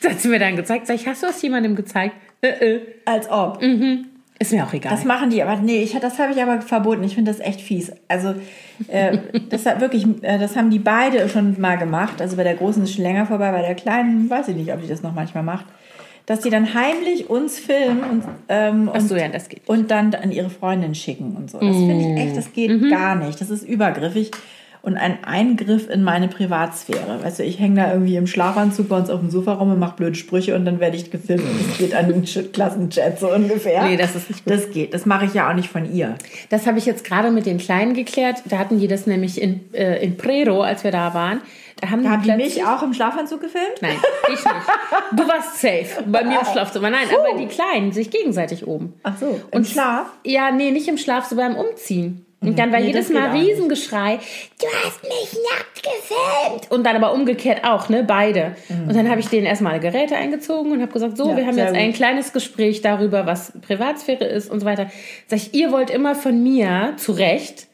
Das 0.00 0.12
hat 0.12 0.20
sie 0.20 0.28
mir 0.28 0.38
dann 0.38 0.56
gezeigt. 0.56 0.86
Sag 0.86 0.96
ich, 0.96 1.06
hast 1.06 1.22
du 1.22 1.26
das 1.26 1.42
jemandem 1.42 1.76
gezeigt? 1.76 2.14
Äh, 2.40 2.48
äh. 2.76 2.80
Als 3.04 3.30
ob. 3.30 3.62
Ist 4.40 4.52
mir 4.52 4.64
auch 4.64 4.72
egal. 4.72 4.92
Das 4.92 5.04
machen 5.04 5.30
die, 5.30 5.42
aber 5.42 5.56
nee, 5.56 5.82
ich, 5.82 5.98
das 5.98 6.18
habe 6.18 6.32
ich 6.32 6.40
aber 6.40 6.60
verboten. 6.60 7.02
Ich 7.02 7.14
finde 7.14 7.32
das 7.32 7.40
echt 7.40 7.60
fies. 7.60 7.90
Also, 8.06 8.34
äh, 8.86 9.18
das 9.50 9.66
hat 9.66 9.80
wirklich, 9.80 10.06
äh, 10.22 10.38
das 10.38 10.56
haben 10.56 10.70
die 10.70 10.78
beide 10.78 11.28
schon 11.28 11.60
mal 11.60 11.76
gemacht. 11.76 12.20
Also 12.20 12.36
bei 12.36 12.44
der 12.44 12.54
Großen 12.54 12.82
ist 12.84 12.94
schon 12.94 13.04
länger 13.04 13.26
vorbei, 13.26 13.50
bei 13.50 13.62
der 13.62 13.74
Kleinen 13.74 14.30
weiß 14.30 14.48
ich 14.48 14.56
nicht, 14.56 14.72
ob 14.72 14.80
die 14.80 14.88
das 14.88 15.02
noch 15.02 15.12
manchmal 15.14 15.42
macht. 15.42 15.66
Dass 16.26 16.40
die 16.40 16.50
dann 16.50 16.74
heimlich 16.74 17.30
uns 17.30 17.58
filmen 17.58 18.00
und, 18.02 18.22
ähm, 18.48 18.88
und, 18.88 19.08
so, 19.08 19.16
ja, 19.16 19.28
und 19.66 19.90
dann 19.90 20.14
an 20.14 20.30
ihre 20.30 20.50
Freundin 20.50 20.94
schicken 20.94 21.34
und 21.36 21.50
so. 21.50 21.58
Das 21.58 21.74
finde 21.74 22.00
ich 22.00 22.22
echt, 22.22 22.36
das 22.36 22.52
geht 22.52 22.70
Mhm. 22.70 22.90
gar 22.90 23.14
nicht. 23.14 23.40
Das 23.40 23.48
ist 23.48 23.62
übergriffig 23.66 24.30
und 24.82 24.96
ein 24.96 25.24
Eingriff 25.24 25.88
in 25.88 26.02
meine 26.02 26.28
Privatsphäre. 26.28 27.22
Weißt 27.22 27.38
du, 27.38 27.44
ich 27.44 27.58
hänge 27.58 27.80
da 27.80 27.92
irgendwie 27.92 28.16
im 28.16 28.26
Schlafanzug 28.26 28.88
bei 28.88 28.96
uns 28.96 29.10
auf 29.10 29.20
dem 29.20 29.30
Sofa 29.30 29.54
rum 29.54 29.72
und 29.72 29.78
mache 29.78 29.96
blöde 29.96 30.14
Sprüche 30.14 30.54
und 30.54 30.64
dann 30.64 30.80
werde 30.80 30.96
ich 30.96 31.10
gefilmt 31.10 31.42
und 31.42 31.70
es 31.70 31.78
geht 31.78 31.94
an 31.94 32.08
den 32.08 32.24
Klassenchat 32.52 33.18
so 33.18 33.32
ungefähr. 33.32 33.84
Nee, 33.84 33.96
das 33.96 34.14
ist 34.14 34.28
nicht 34.30 34.44
gut. 34.44 34.54
Das 34.54 34.70
geht. 34.70 34.94
Das 34.94 35.06
mache 35.06 35.26
ich 35.26 35.34
ja 35.34 35.50
auch 35.50 35.54
nicht 35.54 35.68
von 35.68 35.92
ihr. 35.92 36.14
Das 36.48 36.66
habe 36.66 36.78
ich 36.78 36.86
jetzt 36.86 37.04
gerade 37.04 37.30
mit 37.30 37.46
den 37.46 37.58
Kleinen 37.58 37.94
geklärt. 37.94 38.42
Da 38.46 38.58
hatten 38.58 38.78
die 38.78 38.88
das 38.88 39.06
nämlich 39.06 39.40
in, 39.40 39.72
äh, 39.74 40.02
in 40.02 40.16
Prero, 40.16 40.62
als 40.62 40.84
wir 40.84 40.90
da 40.90 41.14
waren. 41.14 41.40
Da 41.80 41.90
haben, 41.90 42.02
Da 42.02 42.10
haben 42.10 42.22
die 42.22 42.32
mich 42.32 42.64
auch 42.64 42.82
im 42.82 42.92
Schlafanzug 42.92 43.40
gefilmt? 43.40 43.80
Nein, 43.80 43.96
ich 44.26 44.44
nicht. 44.44 44.46
Du 45.12 45.28
warst 45.28 45.60
safe 45.60 46.02
bei 46.06 46.24
mir 46.24 46.40
im 46.40 46.46
Schlafzimmer. 46.46 46.90
Nein, 46.90 47.06
aber 47.12 47.38
die 47.38 47.46
Kleinen 47.46 47.92
sich 47.92 48.10
gegenseitig 48.10 48.66
oben. 48.66 48.94
Ach 49.04 49.16
so, 49.18 49.40
im 49.52 49.64
Schlaf? 49.64 50.06
Ja, 50.24 50.50
nee, 50.50 50.72
nicht 50.72 50.88
im 50.88 50.98
Schlaf, 50.98 51.26
so 51.26 51.36
beim 51.36 51.54
Umziehen. 51.54 52.24
Und 52.40 52.56
dann 52.56 52.70
war 52.70 52.78
Nee, 52.78 52.86
jedes 52.86 53.08
Mal. 53.10 53.30
Riesengeschrei, 53.36 54.20
du 54.60 54.66
hast 54.84 55.02
mich 55.02 55.36
nackt 55.50 55.82
gefilmt. 55.82 56.70
Und 56.70 56.84
dann 56.84 56.94
aber 56.94 57.12
umgekehrt 57.12 57.64
auch, 57.64 57.88
ne, 57.88 58.04
beide. 58.04 58.54
Und 58.68 58.94
dann 58.94 59.10
habe 59.10 59.18
ich 59.20 59.26
denen 59.28 59.44
erstmal 59.44 59.80
Geräte 59.80 60.16
eingezogen 60.16 60.70
und 60.70 60.80
habe 60.80 60.92
gesagt, 60.92 61.16
so, 61.16 61.30
Ja, 61.30 61.36
wir 61.36 61.46
haben 61.46 61.58
jetzt 61.58 61.70
gut. 61.70 61.76
ein 61.78 61.92
kleines 61.92 62.32
Gespräch 62.32 62.80
darüber, 62.80 63.26
was 63.26 63.52
Privatsphäre 63.66 64.24
ist 64.24 64.50
und 64.50 64.60
so 64.60 64.66
weiter. 64.66 64.88
Sag 65.26 65.38
ich, 65.38 65.54
ihr 65.54 65.72
wollt 65.72 65.90
immer 65.90 66.14
von 66.14 66.40
mir, 66.40 66.94
zu 66.96 67.10
Recht, 67.12 67.66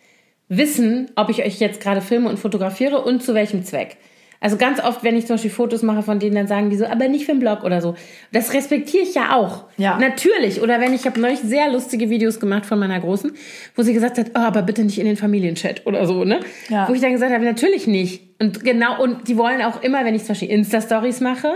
wissen, 0.49 1.11
ob 1.15 1.29
ich 1.29 1.45
euch 1.45 1.61
jetzt 1.61 1.81
gerade 1.81 2.01
filme 2.01 2.29
und 2.31 2.39
fotografiere 2.39 3.03
und 3.03 3.23
zu 3.23 3.35
welchem 3.35 3.65
Zweck. 3.65 3.99
Also 4.45 4.59
ganz 4.59 4.79
oft, 4.79 5.03
wenn 5.03 5.17
ich 5.17 5.27
zum 5.27 5.35
Beispiel 5.37 5.51
Fotos 5.51 5.81
mache 5.83 6.03
von 6.03 6.19
denen, 6.19 6.35
dann 6.35 6.47
sagen 6.47 6.69
die 6.69 6.77
so, 6.77 6.85
aber 6.85 7.09
nicht 7.09 7.25
für 7.25 7.33
den 7.33 7.39
Blog 7.41 7.65
oder 7.65 7.81
so. 7.81 7.95
Das 8.31 8.53
respektiere 8.53 9.03
ich 9.03 9.15
ja 9.15 9.35
auch. 9.35 9.65
Ja. 9.79 9.97
Natürlich. 9.99 10.61
Oder 10.61 10.83
wenn 10.83 10.93
ich 10.93 11.07
habe 11.07 11.19
neulich 11.19 11.39
sehr 11.41 11.73
lustige 11.73 12.11
Videos 12.11 12.41
gemacht 12.41 12.67
von 12.67 12.79
meiner 12.79 13.01
Großen, 13.01 13.33
wo 13.75 13.81
sie 13.83 13.95
gesagt 13.95 14.19
hat, 14.19 14.33
oh, 14.35 14.41
aber 14.41 14.61
bitte 14.61 14.85
nicht 14.85 14.99
in 14.99 15.07
den 15.07 15.17
Familienchat 15.17 15.87
oder 15.87 16.07
so, 16.07 16.25
ne? 16.25 16.41
Ja. 16.69 16.87
Wo 16.87 16.93
ich 16.93 17.01
dann 17.01 17.13
gesagt 17.13 17.33
habe, 17.33 17.43
natürlich 17.43 17.87
nicht. 17.87 18.21
Und 18.39 18.63
genau, 18.63 19.03
und 19.03 19.29
die 19.29 19.39
wollen 19.39 19.63
auch 19.63 19.83
immer, 19.83 20.05
wenn 20.05 20.15
ich 20.15 20.25
zum 20.25 20.35
Beispiel 20.35 20.51
Insta-Stories 20.51 21.21
mache, 21.23 21.51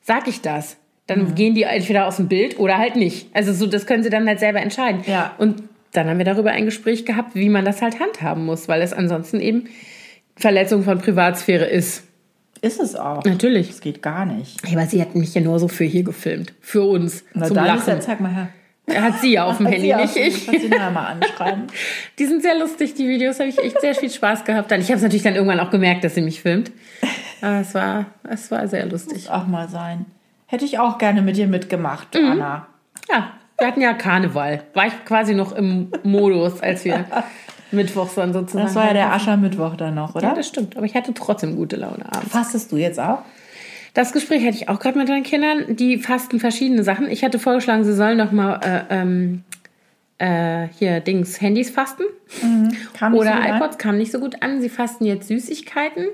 sag 0.00 0.28
ich 0.28 0.40
das. 0.42 0.76
Dann 1.08 1.30
Mhm. 1.30 1.34
gehen 1.34 1.54
die 1.56 1.64
entweder 1.64 2.06
aus 2.06 2.18
dem 2.18 2.28
Bild 2.28 2.56
oder 2.60 2.78
halt 2.78 2.94
nicht. 2.94 3.34
Also 3.34 3.52
so, 3.52 3.66
das 3.66 3.84
können 3.84 4.04
sie 4.04 4.10
dann 4.10 4.28
halt 4.28 4.38
selber 4.38 4.60
entscheiden. 4.60 5.02
Ja. 5.08 5.34
Und 5.38 5.64
dann 5.90 6.08
haben 6.08 6.18
wir 6.18 6.24
darüber 6.24 6.52
ein 6.52 6.66
Gespräch 6.66 7.04
gehabt, 7.04 7.34
wie 7.34 7.48
man 7.48 7.64
das 7.64 7.82
halt 7.82 7.98
handhaben 7.98 8.44
muss, 8.46 8.68
weil 8.68 8.80
es 8.80 8.92
ansonsten 8.92 9.40
eben 9.40 9.64
Verletzung 10.36 10.84
von 10.84 10.98
Privatsphäre 10.98 11.64
ist. 11.64 12.04
Ist 12.62 12.80
es 12.80 12.94
auch. 12.96 13.24
Natürlich. 13.24 13.68
Das 13.68 13.80
geht 13.80 14.00
gar 14.02 14.24
nicht. 14.24 14.66
Ja, 14.66 14.78
aber 14.78 14.86
sie 14.86 15.00
hat 15.02 15.14
mich 15.14 15.34
ja 15.34 15.40
nur 15.40 15.58
so 15.58 15.68
für 15.68 15.84
hier 15.84 16.04
gefilmt. 16.04 16.54
Für 16.60 16.82
uns. 16.84 17.24
Na 17.34 17.46
zum 17.46 17.56
dann 17.56 17.76
ist 17.76 17.86
ja, 17.86 17.92
Lachen. 17.94 18.00
zeig 18.02 18.20
mal 18.20 18.32
her. 18.32 18.48
Hat 19.02 19.20
sie 19.20 19.32
ja 19.34 19.44
auf 19.44 19.58
dem 19.58 19.66
Handy, 19.66 19.94
nicht 19.94 20.16
ich. 20.16 20.46
Kannst 20.46 20.64
du 20.64 20.68
mal 20.68 21.06
anschreiben. 21.06 21.64
Die 22.18 22.24
sind 22.26 22.42
sehr 22.42 22.58
lustig, 22.58 22.94
die 22.94 23.08
Videos. 23.08 23.38
Habe 23.38 23.48
ich 23.48 23.58
echt 23.58 23.80
sehr 23.80 23.94
viel 23.94 24.10
Spaß 24.10 24.44
gehabt. 24.44 24.70
Dann. 24.70 24.80
Ich 24.80 24.88
habe 24.88 24.96
es 24.96 25.02
natürlich 25.02 25.22
dann 25.22 25.34
irgendwann 25.34 25.60
auch 25.60 25.70
gemerkt, 25.70 26.02
dass 26.04 26.14
sie 26.16 26.20
mich 26.22 26.40
filmt. 26.42 26.72
Aber 27.40 27.60
es 27.60 27.74
war, 27.74 28.06
es 28.28 28.50
war 28.50 28.66
sehr 28.68 28.86
lustig. 28.86 29.14
Muss 29.14 29.28
auch 29.30 29.46
mal 29.46 29.68
sein. 29.68 30.06
Hätte 30.46 30.64
ich 30.64 30.78
auch 30.78 30.98
gerne 30.98 31.22
mit 31.22 31.36
dir 31.36 31.46
mitgemacht, 31.46 32.14
Mhm. 32.14 32.30
Anna. 32.32 32.66
Ja, 33.08 33.32
wir 33.58 33.66
hatten 33.66 33.80
ja 33.80 33.94
Karneval. 33.94 34.62
War 34.74 34.86
ich 34.88 35.04
quasi 35.04 35.34
noch 35.34 35.52
im 35.52 35.90
Modus, 36.02 36.60
als 36.60 36.84
wir 36.84 37.04
mittwochs 37.72 38.14
dann 38.14 38.32
sozusagen. 38.32 38.66
Das 38.66 38.74
war 38.74 38.86
ja 38.86 38.92
der 38.92 39.12
Aschermittwoch 39.12 39.76
dann 39.76 39.94
noch, 39.94 40.14
oder? 40.14 40.28
Ja, 40.28 40.34
das 40.34 40.48
stimmt. 40.48 40.76
Aber 40.76 40.86
ich 40.86 40.94
hatte 40.94 41.14
trotzdem 41.14 41.56
gute 41.56 41.76
Laune 41.76 42.04
abends. 42.10 42.30
Fastest 42.32 42.72
du 42.72 42.76
jetzt 42.76 42.98
auch? 43.00 43.18
Das 43.94 44.12
Gespräch 44.12 44.44
hatte 44.46 44.56
ich 44.56 44.68
auch 44.68 44.78
gerade 44.78 44.98
mit 44.98 45.08
meinen 45.08 45.22
Kindern. 45.22 45.76
Die 45.76 45.98
fasten 45.98 46.40
verschiedene 46.40 46.82
Sachen. 46.82 47.10
Ich 47.10 47.24
hatte 47.24 47.38
vorgeschlagen, 47.38 47.84
sie 47.84 47.94
sollen 47.94 48.16
noch 48.16 48.32
mal 48.32 48.60
äh, 48.62 48.94
ähm, 49.00 49.44
äh, 50.18 50.68
hier 50.78 51.00
Dings 51.00 51.40
Handys 51.40 51.70
fasten 51.70 52.04
nicht 52.42 53.02
oder 53.02 53.32
so 53.32 53.38
an? 53.38 53.56
iPods. 53.56 53.78
Kam 53.78 53.98
nicht 53.98 54.12
so 54.12 54.18
gut 54.18 54.42
an. 54.42 54.62
Sie 54.62 54.68
fasten 54.68 55.04
jetzt 55.04 55.28
Süßigkeiten. 55.28 56.06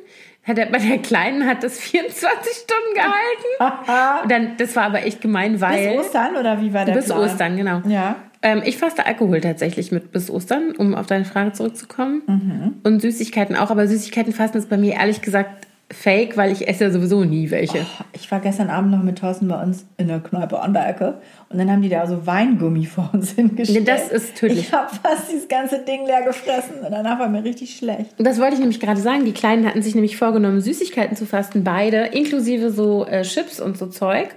Hat 0.45 0.57
bei 0.57 0.79
der 0.79 0.99
Kleinen 0.99 1.47
hat 1.47 1.63
das 1.63 1.79
24 1.79 2.25
Stunden 2.53 2.95
gehalten. 2.95 4.29
Dann, 4.29 4.57
das 4.57 4.75
war 4.75 4.85
aber 4.85 5.05
echt 5.05 5.21
gemein, 5.21 5.61
weil 5.61 5.97
Bis 5.97 6.07
Ostern 6.07 6.37
oder 6.37 6.61
wie 6.61 6.73
war 6.73 6.85
der 6.85 6.95
bis 6.95 7.07
Plan? 7.07 7.19
Ostern 7.19 7.57
genau. 7.57 7.83
Ja. 7.87 8.17
Ähm, 8.43 8.63
ich 8.65 8.77
faste 8.77 9.07
Alkohol 9.07 9.41
tatsächlich 9.41 9.91
mit 9.91 10.13
bis 10.13 10.31
Ostern, 10.31 10.75
um 10.77 10.95
auf 10.95 11.07
deine 11.07 11.25
Frage 11.25 11.53
zurückzukommen. 11.53 12.23
Mhm. 12.27 12.75
Und 12.85 13.03
Süßigkeiten 13.03 13.57
auch, 13.57 13.71
aber 13.71 13.89
Süßigkeiten 13.89 14.33
fasten 14.33 14.59
ist 14.59 14.69
bei 14.69 14.77
mir 14.77 14.95
ehrlich 14.95 15.23
gesagt 15.23 15.67
fake, 15.91 16.37
weil 16.37 16.53
ich 16.53 16.69
esse 16.69 16.85
ja 16.85 16.91
sowieso 16.91 17.25
nie 17.25 17.51
welche. 17.51 17.87
Ich 18.13 18.31
war 18.31 18.41
gestern 18.41 18.69
Abend 18.69 18.91
noch 18.91 19.03
mit 19.03 19.19
Thorsten 19.19 19.49
bei 19.49 19.61
uns 19.63 19.87
in 19.97 20.09
der 20.09 20.21
Kneipe 20.21 20.61
an 20.61 20.75
der 20.75 20.87
Ecke 20.89 21.15
und 21.49 21.59
dann 21.59 21.71
haben 21.71 21.81
die 21.81 21.89
da 21.89 22.07
so 22.07 22.27
Weingummi 22.27 22.85
vor 22.85 23.11
uns 23.13 23.33
hingestellt. 23.37 23.81
Nee, 23.81 23.85
das 23.85 24.09
ist 24.09 24.37
tödlich. 24.37 24.61
Ich 24.61 24.73
habe 24.73 24.91
fast 25.03 25.33
dieses 25.33 25.49
ganze 25.49 25.79
Ding 25.79 26.05
leer 26.05 26.23
gefressen 26.23 26.81
und 26.85 26.93
danach 26.93 27.19
war 27.19 27.29
mir 27.29 27.43
richtig 27.43 27.75
schlecht. 27.77 28.15
Das 28.19 28.39
wollte 28.39 28.55
ich 28.55 28.61
nämlich 28.61 28.81
gerade 28.81 29.01
sagen. 29.01 29.25
Die 29.25 29.33
Kleinen 29.33 29.67
hatten 29.67 29.81
sich 29.81 29.95
nämlich 29.95 30.17
vorgenommen, 30.19 30.61
Süßigkeiten 30.61 31.17
zu 31.17 31.25
fasten, 31.25 31.65
beide, 31.65 32.07
inklusive 32.07 32.71
so 32.71 33.07
äh, 33.07 33.23
Chips 33.23 33.59
und 33.59 33.79
so 33.79 33.87
Zeug. 33.87 34.29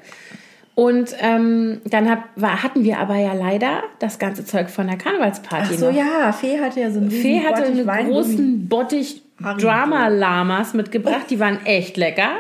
Und 0.73 1.13
ähm, 1.19 1.81
dann 1.85 2.09
hab, 2.09 2.29
war, 2.35 2.63
hatten 2.63 2.83
wir 2.83 2.99
aber 2.99 3.15
ja 3.17 3.33
leider 3.33 3.83
das 3.99 4.19
ganze 4.19 4.45
Zeug 4.45 4.69
von 4.69 4.87
der 4.87 4.97
Karnevalsparty 4.97 5.73
Ach 5.73 5.77
so, 5.77 5.89
noch. 5.89 5.95
ja, 5.97 6.31
Fee 6.31 6.59
hatte 6.59 6.79
ja 6.79 6.91
so 6.91 6.99
einen 6.99 7.11
Fee 7.11 7.39
hatte 7.41 7.61
Bottich 7.61 7.77
einen 7.77 7.87
Weingummi. 7.87 8.13
großen 8.13 8.69
Bottich. 8.69 9.21
Drama-Lamas 9.41 10.73
mitgebracht. 10.75 11.25
Die 11.29 11.39
waren 11.39 11.65
echt 11.65 11.97
lecker. 11.97 12.31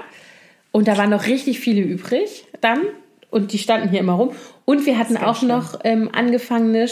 Und 0.71 0.87
da 0.87 0.97
waren 0.97 1.09
noch 1.09 1.25
richtig 1.25 1.59
viele 1.59 1.81
übrig 1.81 2.45
dann. 2.61 2.81
Und 3.29 3.53
die 3.53 3.57
standen 3.57 3.89
hier 3.89 3.99
immer 3.99 4.13
rum. 4.13 4.31
Und 4.65 4.85
wir 4.85 4.97
hatten 4.97 5.17
auch 5.17 5.41
noch 5.41 5.79
ähm, 5.83 6.09
angefangene 6.13 6.87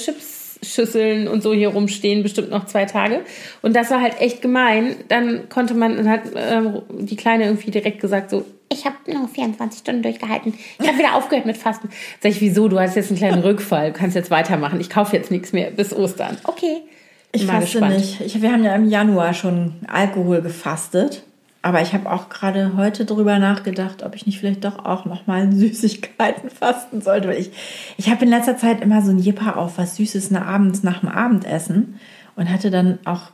Chips-Schüsseln 0.61 1.27
und 1.27 1.41
so 1.43 1.53
hier 1.53 1.69
rumstehen, 1.69 2.23
bestimmt 2.23 2.49
noch 2.49 2.65
zwei 2.65 2.85
Tage. 2.85 3.21
Und 3.61 3.75
das 3.75 3.91
war 3.91 4.01
halt 4.01 4.19
echt 4.19 4.41
gemein. 4.41 4.95
Dann 5.07 5.49
konnte 5.49 5.73
man, 5.73 5.97
dann 5.97 6.09
hat 6.09 6.21
ähm, 6.35 6.81
die 6.89 7.15
Kleine 7.15 7.45
irgendwie 7.45 7.71
direkt 7.71 7.99
gesagt 7.99 8.29
so, 8.29 8.45
ich 8.71 8.85
habe 8.85 8.95
nur 9.07 9.27
24 9.27 9.79
Stunden 9.79 10.03
durchgehalten. 10.03 10.53
Ich 10.79 10.87
habe 10.87 10.99
wieder 10.99 11.15
aufgehört 11.15 11.45
mit 11.45 11.57
Fasten. 11.57 11.89
Sag 12.21 12.31
ich, 12.31 12.41
wieso? 12.41 12.67
Du 12.67 12.79
hast 12.79 12.95
jetzt 12.95 13.09
einen 13.09 13.17
kleinen 13.17 13.41
Rückfall. 13.41 13.91
Du 13.91 13.97
kannst 13.97 14.15
jetzt 14.15 14.29
weitermachen. 14.29 14.79
Ich 14.79 14.89
kaufe 14.89 15.15
jetzt 15.15 15.31
nichts 15.31 15.53
mehr 15.53 15.71
bis 15.71 15.91
Ostern. 15.91 16.37
Okay. 16.43 16.83
Ich 17.31 17.45
Mal 17.45 17.61
faste 17.61 17.79
gespannt. 17.79 17.97
nicht. 17.97 18.21
Ich, 18.21 18.41
wir 18.41 18.51
haben 18.51 18.63
ja 18.63 18.75
im 18.75 18.87
Januar 18.87 19.33
schon 19.33 19.75
Alkohol 19.87 20.41
gefastet. 20.41 21.23
Aber 21.61 21.81
ich 21.81 21.93
habe 21.93 22.09
auch 22.09 22.29
gerade 22.29 22.77
heute 22.77 23.03
drüber 23.05 23.37
nachgedacht, 23.37 24.03
ob 24.03 24.15
ich 24.15 24.25
nicht 24.25 24.39
vielleicht 24.39 24.63
doch 24.63 24.85
auch 24.85 25.05
nochmal 25.05 25.51
Süßigkeiten 25.51 26.49
fasten 26.49 27.01
sollte. 27.01 27.27
Weil 27.27 27.39
ich, 27.39 27.51
ich 27.97 28.09
habe 28.09 28.23
in 28.23 28.31
letzter 28.31 28.57
Zeit 28.57 28.81
immer 28.81 29.01
so 29.01 29.11
ein 29.11 29.19
Jipper 29.19 29.57
auf 29.57 29.77
was 29.77 29.97
Süßes 29.97 30.31
nach 30.31 30.45
abends, 30.45 30.83
nach 30.83 31.01
dem 31.01 31.09
Abendessen 31.09 31.99
und 32.35 32.49
hatte 32.49 32.71
dann 32.71 32.99
auch 33.05 33.31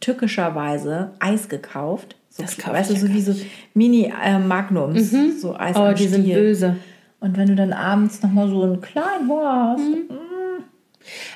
tückischerweise 0.00 1.12
Eis 1.18 1.48
gekauft. 1.48 2.16
So, 2.28 2.42
Das 2.42 2.58
kauf 2.58 2.74
weißt 2.74 2.90
du, 2.90 2.96
so 2.96 3.08
wie 3.08 3.20
so 3.20 3.34
Mini-Magnums, 3.74 5.10
so 5.40 5.56
Eis 5.56 5.76
Oh, 5.76 5.92
die 5.92 6.08
sind 6.08 6.26
böse. 6.26 6.76
Und 7.20 7.36
wenn 7.36 7.48
du 7.48 7.54
dann 7.54 7.72
abends 7.72 8.22
nochmal 8.22 8.48
so 8.48 8.62
einen 8.62 8.80
kleinen 8.80 9.30
hast, 9.30 9.80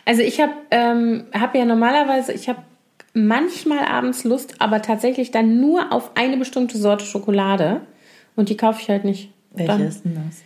Also 0.04 0.22
ich 0.22 0.40
habe 0.40 0.52
ähm, 0.70 1.24
hab 1.32 1.54
ja 1.54 1.64
normalerweise, 1.64 2.32
ich 2.32 2.48
habe 2.48 2.58
manchmal 3.26 3.84
abends 3.84 4.24
Lust, 4.24 4.54
aber 4.60 4.80
tatsächlich 4.82 5.30
dann 5.30 5.60
nur 5.60 5.92
auf 5.92 6.12
eine 6.14 6.36
bestimmte 6.36 6.78
Sorte 6.78 7.04
Schokolade. 7.04 7.80
Und 8.36 8.48
die 8.48 8.56
kaufe 8.56 8.80
ich 8.82 8.88
halt 8.88 9.04
nicht. 9.04 9.30
welche 9.52 9.72
Dann, 9.72 9.82
ist 9.82 10.04
denn 10.04 10.14
das? 10.14 10.42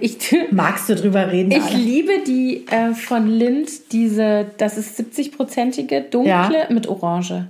ich, 0.00 0.16
Magst 0.50 0.88
du 0.88 0.94
drüber 0.96 1.30
reden? 1.30 1.50
ich 1.50 1.58
Anna? 1.62 1.76
liebe 1.76 2.12
die 2.26 2.66
äh, 2.68 2.92
von 2.94 3.26
Lind, 3.28 3.92
diese, 3.92 4.46
das 4.58 4.76
ist 4.78 4.98
70-prozentige, 5.00 6.00
dunkle 6.10 6.28
Ja. 6.30 6.66
mit 6.70 6.86
Orange. 6.88 7.46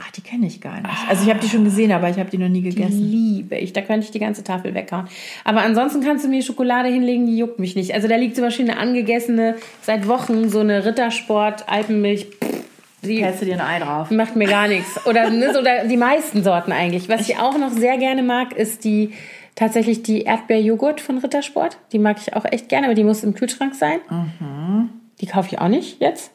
Ach, 0.00 0.10
die 0.12 0.20
kenne 0.20 0.46
ich 0.46 0.60
gar 0.60 0.76
nicht. 0.80 0.86
Also 1.08 1.24
ich 1.24 1.28
habe 1.30 1.40
die 1.40 1.48
schon 1.48 1.64
gesehen, 1.64 1.90
aber 1.90 2.08
ich 2.08 2.18
habe 2.18 2.30
die 2.30 2.38
noch 2.38 2.48
nie 2.48 2.62
Die 2.62 2.70
gegessen. 2.70 3.00
liebe 3.10 3.56
ich. 3.56 3.72
Da 3.72 3.80
könnte 3.80 4.04
ich 4.04 4.12
die 4.12 4.20
ganze 4.20 4.44
Tafel 4.44 4.72
weghauen. 4.72 5.08
Aber 5.42 5.62
ansonsten 5.62 6.02
kannst 6.04 6.24
du 6.24 6.28
mir 6.28 6.40
Schokolade 6.40 6.88
hinlegen, 6.88 7.26
die 7.26 7.36
juckt 7.36 7.58
mich 7.58 7.74
nicht. 7.74 7.92
Also 7.94 8.06
da 8.06 8.14
liegt 8.14 8.36
zum 8.36 8.44
Beispiel 8.44 8.70
eine 8.70 8.78
angegessene, 8.78 9.56
seit 9.82 10.06
Wochen 10.06 10.50
so 10.50 10.60
eine 10.60 10.84
Rittersport, 10.84 11.68
Alpenmilch. 11.68 12.26
Pff, 12.26 12.57
Die 13.02 13.22
Hältst 13.24 13.42
du 13.42 13.46
dir 13.46 13.54
ein 13.54 13.60
Ei 13.60 13.78
drauf? 13.84 14.10
macht 14.10 14.34
mir 14.36 14.48
gar 14.48 14.66
nichts. 14.68 15.06
Oder, 15.06 15.30
ne, 15.30 15.52
so, 15.52 15.60
oder 15.60 15.84
die 15.86 15.96
meisten 15.96 16.42
Sorten 16.42 16.72
eigentlich. 16.72 17.08
Was 17.08 17.28
ich 17.28 17.38
auch 17.38 17.56
noch 17.58 17.70
sehr 17.70 17.96
gerne 17.98 18.22
mag, 18.22 18.52
ist 18.56 18.84
die 18.84 19.12
tatsächlich 19.54 20.02
die 20.02 20.22
Erdbeerjoghurt 20.22 21.00
von 21.00 21.18
Rittersport. 21.18 21.78
Die 21.92 21.98
mag 21.98 22.16
ich 22.20 22.34
auch 22.34 22.44
echt 22.44 22.68
gerne, 22.68 22.86
aber 22.86 22.94
die 22.94 23.04
muss 23.04 23.22
im 23.22 23.34
Kühlschrank 23.34 23.74
sein. 23.74 24.00
Mhm. 24.10 24.90
Die 25.20 25.26
kaufe 25.26 25.48
ich 25.52 25.58
auch 25.60 25.68
nicht 25.68 26.00
jetzt. 26.00 26.30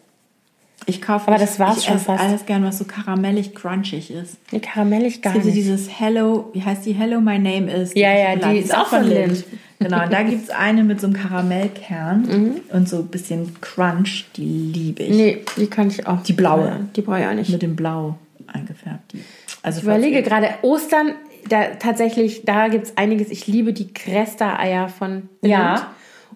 Ich 0.86 1.01
kaufe 1.01 1.30
Aber 1.30 1.38
das 1.38 1.59
war's 1.59 1.78
ich 1.78 1.86
schon 1.86 1.99
fast. 1.99 2.22
alles 2.22 2.45
gern, 2.45 2.66
was 2.66 2.78
so 2.78 2.84
karamellig 2.84 3.55
crunchig 3.55 4.11
ist. 4.11 4.36
Die 4.51 4.59
karamellig 4.59 5.22
gar 5.22 5.30
Es 5.32 5.36
gibt 5.36 5.43
so 5.45 5.49
nicht. 5.51 5.57
dieses 5.57 5.89
Hello, 5.97 6.49
wie 6.53 6.61
heißt 6.61 6.86
die? 6.86 6.91
Hello, 6.91 7.22
my 7.22 7.39
name 7.39 7.72
is. 7.72 7.93
Ja, 7.93 8.11
ja, 8.14 8.32
Schokolade. 8.34 8.53
die 8.53 8.59
ist 8.59 8.76
auch 8.78 8.88
von 8.88 9.03
Lindt. 9.07 9.45
Genau, 9.80 10.07
da 10.09 10.24
gibt 10.24 10.43
es 10.43 10.49
eine 10.49 10.84
mit 10.84 11.01
so 11.01 11.07
einem 11.07 11.15
Karamellkern 11.15 12.21
Mhm. 12.24 12.55
und 12.71 12.88
so 12.89 12.97
ein 12.99 13.07
bisschen 13.07 13.59
Crunch, 13.61 14.26
die 14.36 14.71
liebe 14.74 15.03
ich. 15.03 15.09
Nee, 15.15 15.41
die 15.57 15.67
kann 15.67 15.88
ich 15.88 16.07
auch. 16.07 16.21
Die 16.24 16.34
blaue. 16.34 16.65
Ja, 16.67 16.80
Die 16.95 17.01
brauche 17.01 17.19
ich 17.19 17.26
auch 17.28 17.34
nicht. 17.34 17.49
Mit 17.49 17.61
dem 17.61 17.76
Blau 17.76 18.17
eingefärbt. 18.47 19.13
Die. 19.13 19.24
Also 19.61 19.80
Ich 19.80 19.84
überlege 19.84 20.17
ihr- 20.17 20.21
gerade, 20.24 20.49
Ostern, 20.61 21.13
da 21.49 21.63
tatsächlich, 21.80 22.43
da 22.45 22.67
gibt 22.69 22.86
es 22.86 22.97
einiges. 22.97 23.30
Ich 23.30 23.47
liebe 23.47 23.74
die 23.74 23.93
Cresta-Eier 23.93 24.88
von 24.89 25.30
Ja, 25.41 25.91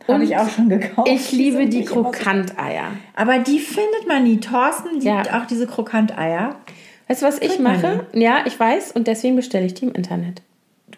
habe 0.08 0.24
ich 0.24 0.36
auch 0.38 0.50
schon 0.50 0.70
gekauft. 0.70 1.08
Ich 1.10 1.32
liebe 1.32 1.68
die 1.68 1.84
so- 1.86 2.04
Krokanteier. 2.04 2.86
Aber 3.16 3.40
die 3.40 3.60
findet 3.60 4.08
man 4.08 4.24
nie. 4.24 4.40
Thorsten 4.40 4.94
liebt 4.94 5.06
Ja. 5.06 5.22
auch 5.42 5.46
diese 5.46 5.68
Krokanteier. 5.68 6.56
Weißt 7.08 7.22
du, 7.22 7.26
was 7.26 7.40
ich 7.42 7.60
mache? 7.60 8.06
Ja, 8.14 8.40
ich 8.46 8.60
weiß 8.60 8.92
und 8.94 9.08
deswegen 9.08 9.36
bestelle 9.38 9.66
ich 9.66 9.74
die 9.74 9.86
im 9.86 9.94
Internet. 9.94 10.42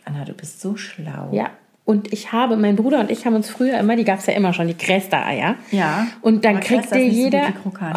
Anna, 0.05 0.25
du 0.25 0.33
bist 0.33 0.59
so 0.61 0.75
schlau. 0.75 1.29
Ja. 1.31 1.49
Und 1.89 2.13
ich 2.13 2.31
habe, 2.31 2.55
mein 2.55 2.75
Bruder 2.75 2.99
und 2.99 3.09
ich 3.09 3.25
haben 3.25 3.33
uns 3.33 3.49
früher 3.49 3.79
immer, 3.79 3.95
die 3.95 4.03
gab 4.03 4.19
es 4.19 4.27
ja 4.27 4.33
immer 4.33 4.53
schon, 4.53 4.67
die 4.67 4.75
Cresta-Eier. 4.75 5.55
Ja. 5.71 6.05
Und 6.21 6.45
dann 6.45 6.59
kriegt 6.59 6.93
dir 6.93 6.99
so 6.99 7.15
jeder. 7.15 7.47
gut 7.47 7.47
wie 7.47 7.61
Krokant. 7.63 7.95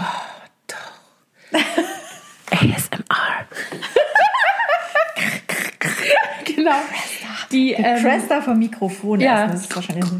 ASMR. 2.51 3.05
genau. 6.57 6.71
Die, 7.53 7.73
ähm, 7.73 8.03
Cresta 8.03 8.41
vom 8.41 8.59
Mikrofon 8.59 9.21
ja. 9.21 9.49
Das 9.49 9.61
ist 9.61 9.77
wahrscheinlich 9.77 10.07
so. 10.07 10.17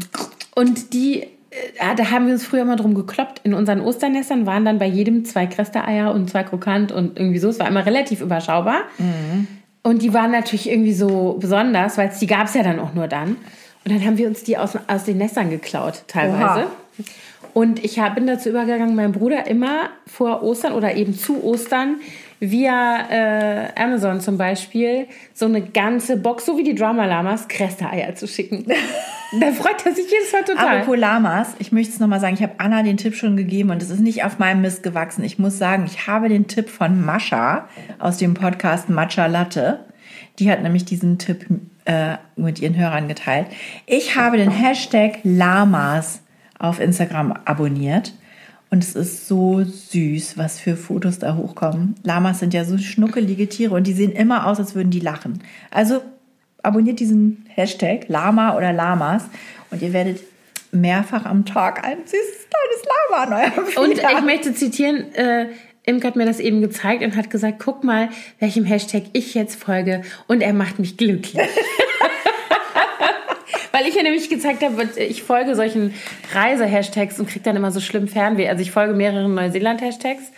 Und 0.53 0.93
die 0.93 1.23
äh, 1.23 1.95
da 1.97 2.11
haben 2.11 2.27
wir 2.27 2.33
uns 2.33 2.45
früher 2.45 2.61
immer 2.61 2.75
drum 2.75 2.93
gekloppt. 2.93 3.41
In 3.43 3.55
unseren 3.55 3.81
Osternestern 3.81 4.45
waren 4.45 4.65
dann 4.65 4.77
bei 4.77 4.85
jedem 4.85 5.25
zwei 5.25 5.47
Krestereier 5.47 6.13
und 6.13 6.29
zwei 6.29 6.43
Krokant 6.43 6.91
und 6.91 7.17
irgendwie 7.17 7.39
so. 7.39 7.49
Es 7.49 7.57
war 7.57 7.67
immer 7.67 7.87
relativ 7.87 8.21
überschaubar. 8.21 8.81
Und 9.81 10.03
die 10.03 10.13
waren 10.13 10.29
natürlich 10.29 10.69
irgendwie 10.69 10.93
so 10.93 11.37
besonders, 11.39 11.97
weil 11.97 12.09
es 12.09 12.19
die 12.19 12.27
gab 12.27 12.45
es 12.45 12.53
ja 12.53 12.61
dann 12.61 12.79
auch 12.79 12.93
nur 12.93 13.07
dann. 13.07 13.37
Und 13.85 13.93
dann 13.93 14.05
haben 14.05 14.17
wir 14.17 14.27
uns 14.27 14.43
die 14.43 14.57
aus, 14.57 14.77
aus 14.87 15.03
den 15.03 15.17
Nestern 15.17 15.49
geklaut, 15.49 16.03
teilweise. 16.07 16.61
Oha. 16.61 17.05
Und 17.53 17.83
ich 17.83 17.99
hab, 17.99 18.15
bin 18.15 18.25
dazu 18.25 18.49
übergegangen, 18.49 18.95
meinem 18.95 19.11
Bruder 19.11 19.45
immer 19.47 19.89
vor 20.07 20.41
Ostern 20.41 20.73
oder 20.73 20.95
eben 20.95 21.13
zu 21.13 21.43
Ostern 21.43 21.97
via 22.39 23.09
äh, 23.09 23.67
Amazon 23.75 24.19
zum 24.21 24.37
Beispiel 24.37 25.07
so 25.33 25.45
eine 25.45 25.61
ganze 25.61 26.17
Box, 26.17 26.45
so 26.45 26.57
wie 26.57 26.63
die 26.63 26.73
Drama 26.75 27.05
Lamas, 27.05 27.47
Krestereier 27.47 28.15
zu 28.15 28.27
schicken. 28.27 28.65
da 29.39 29.51
freut 29.51 29.85
er 29.85 29.93
sich 29.93 30.09
jedes 30.09 30.33
Mal 30.33 30.43
total. 30.43 30.79
Apropos 30.79 30.97
Lamas, 30.97 31.49
ich 31.59 31.71
möchte 31.71 31.93
es 31.93 31.99
nochmal 31.99 32.19
sagen, 32.19 32.33
ich 32.33 32.41
habe 32.41 32.53
Anna 32.57 32.81
den 32.81 32.97
Tipp 32.97 33.15
schon 33.15 33.37
gegeben 33.37 33.69
und 33.69 33.81
es 33.81 33.91
ist 33.91 34.01
nicht 34.01 34.23
auf 34.23 34.39
meinem 34.39 34.61
Mist 34.61 34.81
gewachsen. 34.81 35.23
Ich 35.23 35.37
muss 35.37 35.57
sagen, 35.59 35.85
ich 35.85 36.07
habe 36.07 36.29
den 36.29 36.47
Tipp 36.47 36.69
von 36.69 37.05
Mascha 37.05 37.69
aus 37.99 38.17
dem 38.17 38.33
Podcast 38.33 38.89
Matcha 38.89 39.27
Latte. 39.27 39.85
Die 40.39 40.51
hat 40.51 40.63
nämlich 40.63 40.85
diesen 40.85 41.19
Tipp 41.19 41.45
äh, 41.85 42.17
mit 42.35 42.59
ihren 42.59 42.77
Hörern 42.77 43.07
geteilt. 43.07 43.47
Ich 43.85 44.15
habe 44.15 44.37
den 44.37 44.51
Hashtag 44.51 45.19
Lamas 45.23 46.21
auf 46.59 46.79
Instagram 46.79 47.33
abonniert. 47.45 48.13
Und 48.69 48.83
es 48.83 48.95
ist 48.95 49.27
so 49.27 49.63
süß, 49.63 50.35
was 50.37 50.59
für 50.59 50.75
Fotos 50.75 51.19
da 51.19 51.35
hochkommen. 51.35 51.93
Lamas 52.01 52.39
sind 52.39 52.55
ja 52.55 52.65
so 52.65 52.79
schnuckelige 52.79 53.47
Tiere 53.47 53.75
und 53.75 53.85
die 53.85 53.93
sehen 53.93 54.11
immer 54.11 54.47
aus, 54.47 54.57
als 54.57 54.73
würden 54.73 54.89
die 54.89 54.99
lachen. 54.99 55.43
Also 55.69 56.01
abonniert 56.63 56.99
diesen 56.99 57.45
Hashtag 57.49 58.05
Lama 58.07 58.57
oder 58.57 58.73
Lamas 58.73 59.25
und 59.69 59.83
ihr 59.83 59.93
werdet 59.93 60.21
mehrfach 60.71 61.25
am 61.25 61.45
Tag 61.45 61.85
ein 61.85 61.99
süßes 61.99 62.47
kleines 62.49 62.83
Lama 63.11 63.23
an 63.23 63.33
eurem 63.33 63.83
Und 63.83 63.99
ich 63.99 64.25
möchte 64.25 64.55
zitieren, 64.55 65.13
äh, 65.13 65.49
Imke 65.85 66.07
hat 66.07 66.15
mir 66.15 66.25
das 66.25 66.39
eben 66.39 66.61
gezeigt 66.61 67.03
und 67.03 67.15
hat 67.17 67.29
gesagt, 67.29 67.59
guck 67.63 67.83
mal, 67.83 68.09
welchem 68.39 68.63
Hashtag 68.65 69.03
ich 69.13 69.33
jetzt 69.33 69.61
folge 69.61 70.01
und 70.27 70.41
er 70.41 70.53
macht 70.53 70.79
mich 70.79 70.95
glücklich. 70.97 71.37
Weil 73.71 73.87
ich 73.87 73.95
ja 73.95 74.03
nämlich 74.03 74.29
gezeigt 74.29 74.63
habe, 74.63 74.87
ich 74.97 75.23
folge 75.23 75.55
solchen 75.55 75.93
Reise-Hashtags 76.33 77.19
und 77.19 77.27
kriege 77.27 77.43
dann 77.43 77.55
immer 77.55 77.71
so 77.71 77.79
schlimm 77.79 78.07
Fernweh. 78.07 78.47
Also 78.47 78.61
ich 78.61 78.69
folge 78.71 78.93
mehreren 78.93 79.33
Neuseeland-Hashtags. 79.33 80.31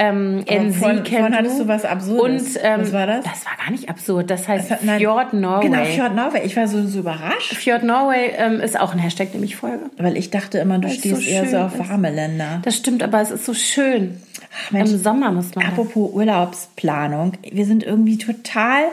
Ähm, 0.00 0.44
NC 0.46 0.74
vorhin- 0.76 1.02
Can 1.02 1.18
vorhin 1.18 1.34
hattest 1.34 1.58
du 1.58 1.66
was 1.66 1.84
Absurdes. 1.84 2.54
Und, 2.54 2.60
ähm, 2.62 2.80
Was 2.82 2.92
war 2.92 3.08
das? 3.08 3.24
Das 3.24 3.44
war 3.46 3.56
gar 3.60 3.72
nicht 3.72 3.88
absurd. 3.90 4.30
Das 4.30 4.46
heißt 4.46 4.70
Das 4.70 4.78
hat- 4.78 4.84
nein, 4.84 5.00
Fjord 5.00 5.32
Norway. 5.32 5.66
Genau, 5.66 5.84
Fjord 5.86 6.14
Norway. 6.14 6.42
Ich 6.44 6.56
war 6.56 6.68
so, 6.68 6.86
so 6.86 7.00
überrascht, 7.00 7.52
Fjord 7.56 7.82
Norway 7.82 8.30
ähm, 8.36 8.60
ist 8.60 8.78
auch 8.78 8.92
ein 8.92 9.00
Hashtag, 9.00 9.32
dem 9.32 9.42
ich 9.42 9.56
folge. 9.56 9.90
weil 9.96 10.16
ich 10.16 10.30
dachte 10.30 10.58
immer, 10.58 10.78
du 10.78 10.84
Weil 10.86 10.92
es 10.94 10.98
stehst 11.00 11.16
so 11.16 11.28
eher 11.28 11.46
so 11.48 11.56
auf 11.58 11.74
ist. 11.80 11.88
warme 11.90 12.10
Länder. 12.12 12.60
Das 12.64 12.76
stimmt, 12.76 13.02
aber 13.02 13.20
es 13.20 13.32
ist 13.32 13.44
so 13.44 13.54
schön. 13.54 14.22
Mensch, 14.70 14.90
Im 14.90 14.98
Sommer 14.98 15.30
muss 15.32 15.54
man. 15.54 15.64
Apropos 15.66 16.12
Urlaubsplanung, 16.12 17.32
wir 17.50 17.64
sind 17.66 17.82
irgendwie 17.82 18.18
total 18.18 18.84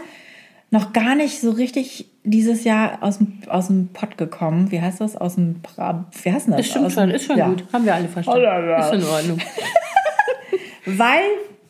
noch 0.71 0.93
gar 0.93 1.15
nicht 1.15 1.39
so 1.39 1.51
richtig 1.51 2.07
dieses 2.23 2.63
Jahr 2.63 2.97
aus 3.01 3.19
dem, 3.19 3.39
aus 3.47 3.67
dem 3.67 3.89
Pott 3.89 4.17
gekommen. 4.17 4.71
Wie 4.71 4.81
heißt 4.81 4.99
das? 4.99 5.15
Aus 5.15 5.35
dem 5.35 5.61
Bra 5.61 6.05
Wie 6.23 6.31
heißt 6.31 6.47
das? 6.49 6.75
Aus 6.75 6.93
schon, 6.93 7.07
dem, 7.07 7.15
ist 7.15 7.25
schon 7.25 7.37
ja. 7.37 7.47
gut. 7.47 7.63
Haben 7.71 7.85
wir 7.85 7.93
alle 7.95 8.07
verstanden. 8.07 8.41
Oh 8.41 8.43
la 8.43 8.57
la. 8.57 8.89
Ist 8.89 8.93
in 8.93 9.07
Ordnung. 9.07 9.37
Weil 10.85 11.21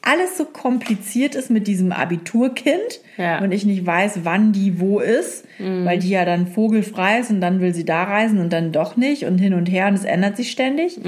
alles 0.02 0.38
so 0.38 0.46
kompliziert 0.46 1.36
ist 1.36 1.50
mit 1.50 1.68
diesem 1.68 1.92
Abiturkind 1.92 3.02
Ja. 3.18 3.38
Mhm. 3.38 3.46
und 3.46 3.52
ich 3.52 3.66
nicht 3.66 3.86
weiß, 3.86 4.20
wann 4.24 4.52
die 4.52 4.80
wo 4.80 5.00
ist, 5.00 5.46
weil 5.58 5.98
die 6.00 6.10
ja 6.10 6.26
dann 6.26 6.48
vogelfrei 6.48 7.20
ist 7.20 7.32
und 7.32 7.42
dann 7.42 7.60
will 7.60 7.74
sie 7.74 7.86
da 7.86 8.04
reisen 8.04 8.40
und 8.40 8.54
dann 8.54 8.72
doch 8.72 8.98
nicht 8.98 9.26
und 9.26 9.40
hin 9.40 9.54
und 9.56 9.66
her 9.68 9.88
und 9.88 9.96
es 9.96 10.04
ändert 10.04 10.38
sich 10.38 10.52
ständig. 10.52 11.00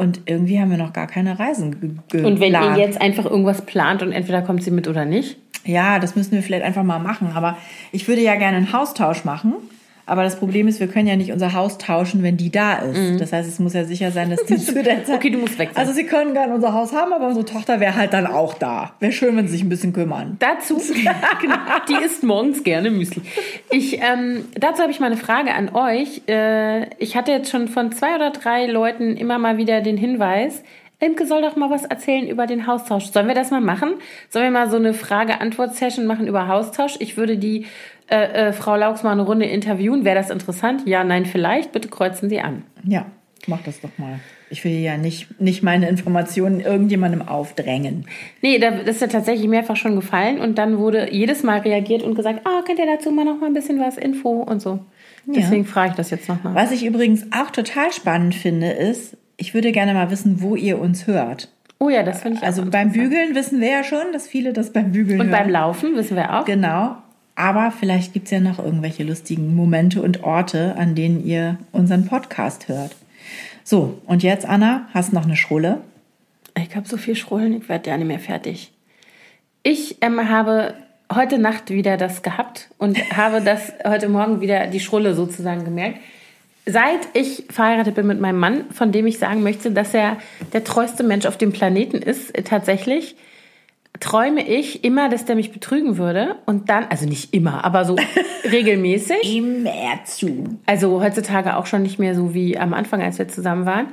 Und 0.00 0.22
irgendwie 0.24 0.58
haben 0.58 0.70
wir 0.70 0.78
noch 0.78 0.94
gar 0.94 1.06
keine 1.06 1.38
Reisen 1.38 1.78
ge 1.78 1.90
geplant. 1.90 2.26
Und 2.26 2.40
wenn 2.40 2.54
ihr 2.54 2.78
jetzt 2.78 2.98
einfach 2.98 3.26
irgendwas 3.26 3.60
plant 3.66 4.02
und 4.02 4.12
entweder 4.12 4.40
kommt 4.40 4.62
sie 4.62 4.70
mit 4.70 4.88
oder 4.88 5.04
nicht, 5.04 5.36
Ja, 5.66 5.98
das 5.98 6.16
müssen 6.16 6.32
wir 6.32 6.42
vielleicht 6.42 6.64
einfach 6.64 6.84
mal 6.84 6.98
machen. 6.98 7.32
Aber 7.34 7.58
ich 7.92 8.08
würde 8.08 8.22
ja 8.22 8.34
gerne 8.36 8.56
einen 8.56 8.72
Haustausch 8.72 9.24
machen. 9.24 9.52
Aber 10.06 10.22
das 10.22 10.36
Problem 10.36 10.66
ist, 10.68 10.80
wir 10.80 10.88
können 10.88 11.06
ja 11.06 11.16
nicht 11.16 11.32
unser 11.32 11.52
Haus 11.52 11.78
tauschen, 11.78 12.22
wenn 12.22 12.36
die 12.36 12.50
da 12.50 12.74
ist. 12.78 13.20
Das 13.20 13.32
heißt, 13.32 13.48
es 13.48 13.58
muss 13.58 13.74
ja 13.74 13.84
sicher 13.84 14.10
sein, 14.10 14.30
dass 14.30 14.44
die 14.44 14.56
zu 14.58 14.82
der 14.82 15.04
Zeit. 15.04 15.08
Mhm. 15.08 15.14
Okay, 15.14 15.30
du 15.30 15.38
musst 15.38 15.58
weg 15.58 15.70
sein. 15.74 15.78
Also 15.80 15.92
sie 15.92 16.04
können 16.04 16.32
gerne 16.32 16.54
unser 16.54 16.72
Haus 16.72 16.92
haben, 16.92 17.12
aber 17.12 17.28
unsere 17.28 17.44
Tochter 17.44 17.80
wäre 17.80 17.94
halt 17.94 18.12
dann 18.12 18.26
auch 18.26 18.54
da. 18.54 18.92
Wäre 19.00 19.12
schön, 19.12 19.36
wenn 19.36 19.46
sie 19.46 19.52
sich 19.52 19.62
ein 19.62 19.68
bisschen 19.68 19.92
kümmern. 19.92 20.36
dazu, 20.38 20.76
genau, 21.40 21.56
die 21.88 22.04
isst 22.04 22.22
morgens 22.22 22.62
gerne 22.62 22.90
Müsli. 22.90 23.22
Ich, 23.70 24.00
ähm, 24.00 24.44
dazu 24.58 24.82
habe 24.82 24.90
ich 24.90 25.00
mal 25.00 25.06
eine 25.06 25.16
Frage 25.16 25.54
an 25.54 25.74
euch. 25.74 26.22
Äh, 26.28 26.86
ich 26.96 27.16
hatte 27.16 27.32
jetzt 27.32 27.50
schon 27.50 27.68
von 27.68 27.92
zwei 27.92 28.16
oder 28.16 28.30
drei 28.30 28.66
Leuten 28.66 29.16
immer 29.16 29.38
mal 29.38 29.56
wieder 29.58 29.80
den 29.80 29.96
Hinweis, 29.96 30.62
Imke 31.00 31.26
soll 31.26 31.40
doch 31.40 31.56
mal 31.56 31.70
was 31.70 31.86
erzählen 31.86 32.28
über 32.28 32.46
den 32.46 32.66
Haustausch. 32.66 33.06
Sollen 33.06 33.26
wir 33.26 33.34
das 33.34 33.50
mal 33.50 33.62
machen? 33.62 33.94
Sollen 34.28 34.44
wir 34.44 34.50
mal 34.50 34.68
so 34.70 34.76
eine 34.76 34.92
Frage-Antwort-Session 34.92 36.04
machen 36.04 36.26
über 36.28 36.46
Haustausch? 36.46 36.96
Ich 36.98 37.16
würde 37.16 37.38
die 37.38 37.66
äh, 38.10 38.48
äh, 38.48 38.52
Frau 38.52 38.76
Laux 38.76 39.02
mal 39.02 39.12
eine 39.12 39.22
Runde 39.22 39.46
interviewen. 39.46 40.04
Wäre 40.04 40.16
das 40.16 40.30
interessant? 40.30 40.82
Ja, 40.86 41.04
nein, 41.04 41.26
vielleicht. 41.26 41.72
Bitte 41.72 41.88
kreuzen 41.88 42.28
Sie 42.28 42.40
an. 42.40 42.64
Ja, 42.84 43.06
mach 43.46 43.62
das 43.62 43.80
doch 43.80 43.90
mal. 43.98 44.20
Ich 44.52 44.64
will 44.64 44.72
ja 44.72 44.96
nicht, 44.96 45.40
nicht 45.40 45.62
meine 45.62 45.88
Informationen 45.88 46.58
irgendjemandem 46.60 47.22
aufdrängen. 47.28 48.06
Nee, 48.42 48.58
da- 48.58 48.72
das 48.72 48.96
ist 48.96 49.00
ja 49.02 49.06
tatsächlich 49.06 49.46
mehrfach 49.48 49.76
schon 49.76 49.94
gefallen 49.94 50.40
und 50.40 50.58
dann 50.58 50.78
wurde 50.78 51.12
jedes 51.12 51.44
Mal 51.44 51.60
reagiert 51.60 52.02
und 52.02 52.16
gesagt, 52.16 52.40
ah, 52.44 52.62
könnt 52.66 52.80
ihr 52.80 52.86
dazu 52.86 53.12
mal 53.12 53.24
noch 53.24 53.38
mal 53.40 53.46
ein 53.46 53.54
bisschen 53.54 53.78
was 53.78 53.96
Info 53.96 54.30
und 54.42 54.60
so. 54.60 54.80
Deswegen 55.26 55.64
frage 55.64 55.90
ich 55.90 55.96
das 55.96 56.10
jetzt 56.10 56.28
nochmal. 56.28 56.54
Was 56.56 56.72
ich 56.72 56.84
übrigens 56.84 57.26
auch 57.30 57.50
total 57.50 57.92
spannend 57.92 58.34
finde, 58.34 58.70
ist, 58.70 59.16
ich 59.36 59.54
würde 59.54 59.70
gerne 59.70 59.94
mal 59.94 60.10
wissen, 60.10 60.42
wo 60.42 60.56
ihr 60.56 60.80
uns 60.80 61.06
hört. 61.06 61.48
Oh 61.78 61.88
ja, 61.88 62.02
das 62.02 62.22
finde 62.22 62.38
ich 62.38 62.42
Also 62.44 62.62
auch 62.62 62.66
beim 62.66 62.88
interessant. 62.88 63.10
Bügeln 63.10 63.34
wissen 63.36 63.60
wir 63.60 63.68
ja 63.70 63.84
schon, 63.84 64.12
dass 64.12 64.26
viele 64.26 64.52
das 64.52 64.72
beim 64.72 64.90
Bügeln 64.92 65.20
Und 65.20 65.28
hören. 65.28 65.44
beim 65.44 65.50
Laufen 65.50 65.94
wissen 65.94 66.16
wir 66.16 66.40
auch. 66.40 66.44
Genau. 66.44 66.96
Aber 67.40 67.70
vielleicht 67.70 68.12
gibt 68.12 68.26
es 68.26 68.32
ja 68.32 68.38
noch 68.38 68.58
irgendwelche 68.58 69.02
lustigen 69.02 69.56
Momente 69.56 70.02
und 70.02 70.24
Orte, 70.24 70.74
an 70.76 70.94
denen 70.94 71.24
ihr 71.24 71.56
unseren 71.72 72.04
Podcast 72.04 72.68
hört. 72.68 72.94
So, 73.64 73.98
und 74.04 74.22
jetzt, 74.22 74.44
Anna, 74.44 74.86
hast 74.92 75.14
noch 75.14 75.24
eine 75.24 75.36
Schrulle. 75.36 75.80
Ich 76.54 76.76
habe 76.76 76.86
so 76.86 76.98
viel 76.98 77.16
Schrullen, 77.16 77.54
ich 77.54 77.66
werde 77.70 77.88
ja 77.88 77.96
nicht 77.96 78.08
mehr 78.08 78.18
fertig. 78.18 78.72
Ich 79.62 79.96
ähm, 80.02 80.28
habe 80.28 80.74
heute 81.10 81.38
Nacht 81.38 81.70
wieder 81.70 81.96
das 81.96 82.20
gehabt 82.20 82.68
und 82.76 82.98
habe 83.16 83.40
das 83.40 83.72
heute 83.86 84.10
Morgen 84.10 84.42
wieder 84.42 84.66
die 84.66 84.80
Schrulle 84.80 85.14
sozusagen 85.14 85.64
gemerkt. 85.64 85.98
Seit 86.66 87.08
ich 87.14 87.44
verheiratet 87.48 87.94
bin 87.94 88.06
mit 88.06 88.20
meinem 88.20 88.38
Mann, 88.38 88.64
von 88.70 88.92
dem 88.92 89.06
ich 89.06 89.18
sagen 89.18 89.42
möchte, 89.42 89.70
dass 89.70 89.94
er 89.94 90.18
der 90.52 90.62
treueste 90.62 91.04
Mensch 91.04 91.24
auf 91.24 91.38
dem 91.38 91.52
Planeten 91.52 92.02
ist, 92.02 92.36
äh, 92.36 92.42
tatsächlich, 92.42 93.16
träume 94.00 94.46
ich 94.46 94.82
immer, 94.82 95.08
dass 95.08 95.26
der 95.26 95.36
mich 95.36 95.52
betrügen 95.52 95.98
würde. 95.98 96.36
Und 96.46 96.68
dann, 96.68 96.86
also 96.88 97.06
nicht 97.06 97.32
immer, 97.34 97.64
aber 97.64 97.84
so 97.84 97.96
regelmäßig. 98.50 99.36
Immer 99.36 100.00
zu. 100.04 100.58
Also 100.66 101.02
heutzutage 101.02 101.56
auch 101.56 101.66
schon 101.66 101.82
nicht 101.82 101.98
mehr 101.98 102.14
so 102.14 102.34
wie 102.34 102.58
am 102.58 102.74
Anfang, 102.74 103.02
als 103.02 103.18
wir 103.18 103.28
zusammen 103.28 103.66
waren. 103.66 103.88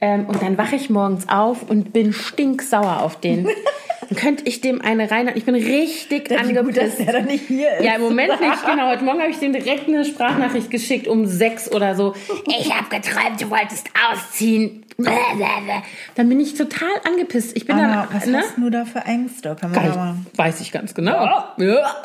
Ähm, 0.00 0.26
und 0.26 0.42
dann 0.42 0.58
wache 0.58 0.76
ich 0.76 0.90
morgens 0.90 1.28
auf 1.28 1.68
und 1.68 1.92
bin 1.92 2.12
stinksauer 2.12 3.00
auf 3.00 3.20
den. 3.20 3.48
Dann 4.08 4.18
könnte 4.18 4.44
ich 4.46 4.60
dem 4.60 4.80
eine 4.82 5.10
rein. 5.10 5.30
Ich 5.34 5.44
bin 5.44 5.54
richtig 5.54 6.10
Wie 6.10 6.18
gut, 6.20 6.30
dass 6.30 6.40
angepisst. 6.48 6.98
der 7.00 7.12
dann 7.12 7.24
nicht 7.26 7.46
hier 7.46 7.70
ist. 7.78 7.84
Ja, 7.84 7.94
im 7.96 8.02
Moment 8.02 8.40
nicht, 8.40 8.66
genau. 8.66 8.88
Heute 8.88 9.04
Morgen 9.04 9.20
habe 9.20 9.30
ich 9.30 9.38
dem 9.38 9.52
direkt 9.52 9.88
eine 9.88 10.04
Sprachnachricht 10.04 10.70
geschickt 10.70 11.06
um 11.08 11.26
sechs 11.26 11.70
oder 11.72 11.94
so. 11.94 12.14
Ich 12.46 12.72
habe 12.74 12.88
geträumt, 12.90 13.40
du 13.40 13.50
wolltest 13.50 13.88
ausziehen. 14.10 14.84
Dann 16.14 16.28
bin 16.28 16.38
ich 16.40 16.54
total 16.54 16.88
angepisst. 17.04 17.56
Ich 17.56 17.66
bin 17.66 17.76
Anna, 17.76 18.06
dann. 18.10 18.20
was 18.20 18.26
ne? 18.26 18.38
hast 18.38 18.58
du 18.58 18.70
da 18.70 18.84
für 18.84 19.00
Ängste? 19.00 19.56
Kann 19.60 19.72
man 19.72 19.88
mal... 19.88 20.16
Weiß, 20.36 20.60
ich 20.60 20.70
ganz 20.72 20.94
genau. 20.94 21.24
Ja. 21.58 22.02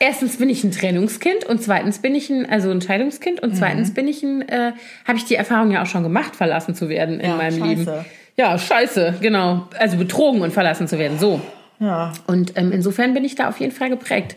Erstens 0.00 0.36
bin 0.38 0.48
ich 0.50 0.64
ein 0.64 0.72
Trennungskind 0.72 1.44
und 1.44 1.62
zweitens 1.62 2.00
bin 2.00 2.14
ich 2.16 2.28
ein, 2.28 2.48
also 2.50 2.70
ein 2.70 2.80
Scheidungskind 2.80 3.40
und 3.40 3.56
zweitens 3.56 3.90
Mhm. 3.90 3.94
bin 3.94 4.08
ich 4.08 4.22
ein, 4.24 4.42
äh, 4.48 4.72
habe 5.06 5.16
ich 5.18 5.26
die 5.26 5.36
Erfahrung 5.36 5.70
ja 5.70 5.82
auch 5.82 5.86
schon 5.86 6.02
gemacht, 6.02 6.34
verlassen 6.34 6.74
zu 6.74 6.88
werden 6.88 7.20
in 7.20 7.30
Ja, 7.30 7.36
meinem 7.36 7.58
scheiße. 7.60 7.68
Leben. 7.90 8.04
Ja, 8.36 8.58
scheiße, 8.58 9.16
genau. 9.20 9.68
Also 9.78 9.96
betrogen 9.96 10.40
und 10.42 10.52
verlassen 10.52 10.88
zu 10.88 10.98
werden, 10.98 11.18
so. 11.18 11.40
Ja. 11.80 12.12
Und 12.26 12.56
ähm, 12.56 12.72
insofern 12.72 13.12
bin 13.12 13.24
ich 13.24 13.34
da 13.34 13.48
auf 13.48 13.60
jeden 13.60 13.72
Fall 13.72 13.90
geprägt. 13.90 14.36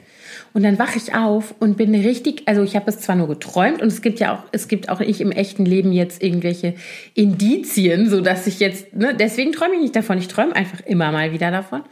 Und 0.54 0.64
dann 0.64 0.80
wache 0.80 0.98
ich 0.98 1.14
auf 1.14 1.54
und 1.60 1.78
bin 1.78 1.94
richtig, 1.94 2.44
also 2.46 2.64
ich 2.64 2.76
habe 2.76 2.90
es 2.90 3.00
zwar 3.00 3.16
nur 3.16 3.28
geträumt 3.28 3.82
und 3.82 3.90
es 3.90 4.02
gibt 4.02 4.20
ja 4.20 4.36
auch, 4.36 4.44
es 4.52 4.68
gibt 4.68 4.90
auch 4.90 5.00
nicht 5.00 5.22
im 5.22 5.32
echten 5.32 5.66
Leben 5.66 5.92
jetzt 5.92 6.24
irgendwelche 6.24 6.76
Indizien, 7.14 8.10
so 8.10 8.22
dass 8.22 8.48
ich 8.48 8.60
jetzt, 8.60 8.96
ne, 8.96 9.14
deswegen 9.14 9.52
träume 9.52 9.76
ich 9.76 9.82
nicht 9.82 9.96
davon. 9.96 10.18
Ich 10.18 10.28
träume 10.28 10.56
einfach 10.56 10.80
immer 10.86 11.12
mal 11.12 11.34
wieder 11.34 11.52
davon. 11.52 11.84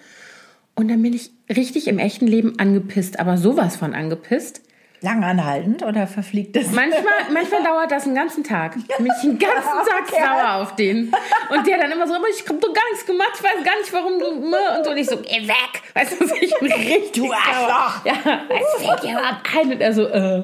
Und 0.75 0.89
dann 0.89 1.01
bin 1.01 1.13
ich 1.13 1.29
richtig 1.55 1.87
im 1.87 1.99
echten 1.99 2.25
Leben 2.25 2.57
angepisst, 2.57 3.19
aber 3.19 3.37
sowas 3.37 3.75
von 3.75 3.93
angepisst. 3.93 4.61
Lang 5.03 5.23
anhaltend 5.23 5.83
oder 5.83 6.07
verfliegt 6.07 6.55
das? 6.55 6.71
Manchmal, 6.71 7.03
manchmal 7.31 7.61
dauert 7.65 7.91
das 7.91 8.05
einen 8.05 8.15
ganzen 8.15 8.43
Tag. 8.43 8.73
Bin 8.75 9.05
ich 9.05 9.21
den 9.21 9.37
ganzen 9.37 9.63
Tag 9.87 10.03
Okay. 10.07 10.21
sauer 10.23 10.61
auf 10.61 10.75
den. 10.75 11.11
Und 11.49 11.67
der 11.67 11.77
dann 11.77 11.91
immer 11.91 12.07
so, 12.07 12.13
ich 12.33 12.41
hab 12.47 12.59
doch 12.61 12.73
gar 12.73 12.83
nichts 12.91 13.05
gemacht, 13.05 13.31
ich 13.35 13.43
weiß 13.43 13.63
gar 13.65 13.77
nicht, 13.77 13.91
warum 13.93 14.17
du. 14.19 14.25
Und 14.27 14.85
so 14.85 14.91
und 14.91 14.97
ich 14.97 15.07
so, 15.07 15.17
geh 15.17 15.47
weg. 15.47 15.81
Weißt 15.93 16.19
du, 16.19 16.25
ich 16.41 16.57
bin 16.59 16.71
richtig 16.71 17.11
Du 17.13 17.31
Arschloch. 17.31 18.03
sauer. 18.03 18.13
Ja, 18.25 18.39
was 18.49 18.83
fällt 18.85 19.03
dir 19.03 19.11
überhaupt 19.19 19.55
ein? 19.59 19.71
Und 19.73 19.81
er 19.81 19.93
so, 19.93 20.07
äh. 20.07 20.43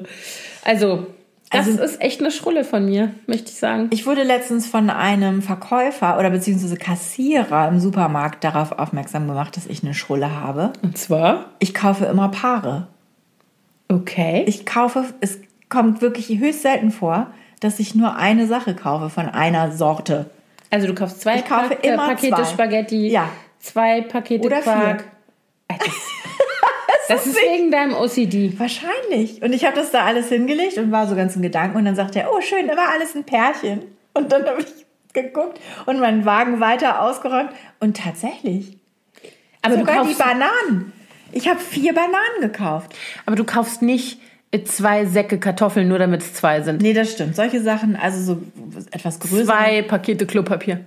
Also, 0.64 1.06
Das 1.50 1.66
Also- 1.66 1.82
ist 1.82 2.00
echt 2.02 2.20
eine 2.20 2.30
Schrulle 2.30 2.62
von 2.64 2.84
mir, 2.84 3.14
möchte 3.26 3.50
ich 3.50 3.58
sagen. 3.58 3.88
Ich 3.92 4.06
wurde 4.06 4.22
letztens 4.24 4.66
von 4.66 4.88
einem 4.90 5.42
Verkäufer 5.42 6.18
oder 6.18 6.30
beziehungsweise 6.30 6.76
Kassierer 6.76 7.66
im 7.68 7.80
Supermarkt 7.80 8.44
darauf 8.44 8.72
aufmerksam 8.72 9.26
gemacht, 9.26 9.56
dass 9.56 9.66
ich 9.66 9.82
eine 9.82 9.94
Schrulle 9.94 10.38
habe. 10.38 10.72
Und 10.82 10.96
zwar? 10.98 11.46
Ich 11.58 11.72
kaufe 11.74 12.04
immer 12.04 12.28
Paare. 12.28 12.86
Okay. 13.90 14.44
Ich 14.46 14.64
kaufe, 14.66 15.04
es 15.20 15.38
kommt 15.68 16.00
wirklich 16.00 16.28
höchst 16.38 16.62
selten 16.62 16.90
vor, 16.90 17.26
dass 17.60 17.78
ich 17.80 17.94
nur 17.94 18.16
eine 18.16 18.46
Sache 18.46 18.74
kaufe 18.74 19.10
von 19.10 19.26
einer 19.28 19.72
Sorte. 19.72 20.30
also 20.70 20.86
du 20.86 20.94
kaufst 20.94 21.20
zwei 21.20 21.36
Ich 21.36 21.44
kaufe 21.44 21.70
Pak- 21.70 21.84
immer 21.84 22.08
Pakete 22.08 22.36
zwei. 22.36 22.44
Spaghetti, 22.44 23.08
Ja. 23.08 23.28
zwei 23.58 24.00
Pakete 24.02 24.46
Oder 24.46 24.60
Quark. 24.60 25.04
Äh, 25.68 25.74
Das, 25.78 25.88
das 27.08 27.26
ist 27.26 27.36
wegen 27.42 27.70
deinem 27.70 27.94
OCD. 27.94 28.54
Wahrscheinlich. 28.58 29.42
Und 29.42 29.52
ich 29.52 29.64
habe 29.64 29.74
das 29.76 29.90
da 29.90 30.04
alles 30.04 30.28
hingelegt 30.28 30.78
und 30.78 30.92
war 30.92 31.06
so 31.08 31.16
ganz 31.16 31.34
in 31.36 31.42
Gedanken. 31.42 31.76
Und 31.76 31.84
dann 31.84 31.96
sagte 31.96 32.20
er, 32.20 32.32
oh 32.32 32.40
schön, 32.40 32.68
da 32.68 32.76
war 32.76 32.90
alles 32.90 33.14
ein 33.16 33.24
Pärchen. 33.24 33.82
Und 34.14 34.30
dann 34.32 34.46
habe 34.46 34.60
ich 34.62 34.86
geguckt 35.12 35.58
und 35.86 35.98
meinen 36.00 36.24
Wagen 36.24 36.60
weiter 36.60 37.02
ausgeräumt. 37.02 37.50
Und 37.80 37.96
tatsächlich, 37.96 38.78
Aber 39.62 39.74
du, 39.74 39.80
sogar 39.80 40.04
die 40.04 40.14
kaufst, 40.14 40.18
Bananen. 40.18 40.92
Ich 41.32 41.48
habe 41.48 41.58
vier 41.60 41.94
Bananen 41.94 42.40
gekauft. 42.40 42.94
aber 43.26 43.36
du 43.36 43.44
kaufst 43.44 43.82
nicht 43.82 44.20
äh, 44.52 44.62
zwei 44.64 45.04
Säcke 45.06 45.38
Kartoffeln, 45.38 45.88
nur 45.88 45.98
damit 45.98 46.22
es 46.22 46.34
zwei 46.34 46.60
sind. 46.62 46.82
Nee, 46.82 46.92
das 46.92 47.12
stimmt. 47.12 47.36
Solche 47.36 47.60
Sachen, 47.60 47.96
also 47.96 48.20
so 48.34 48.42
etwas 48.90 49.20
größer. 49.20 49.44
Zwei 49.44 49.82
Pakete 49.82 50.26
Klopapier. 50.26 50.80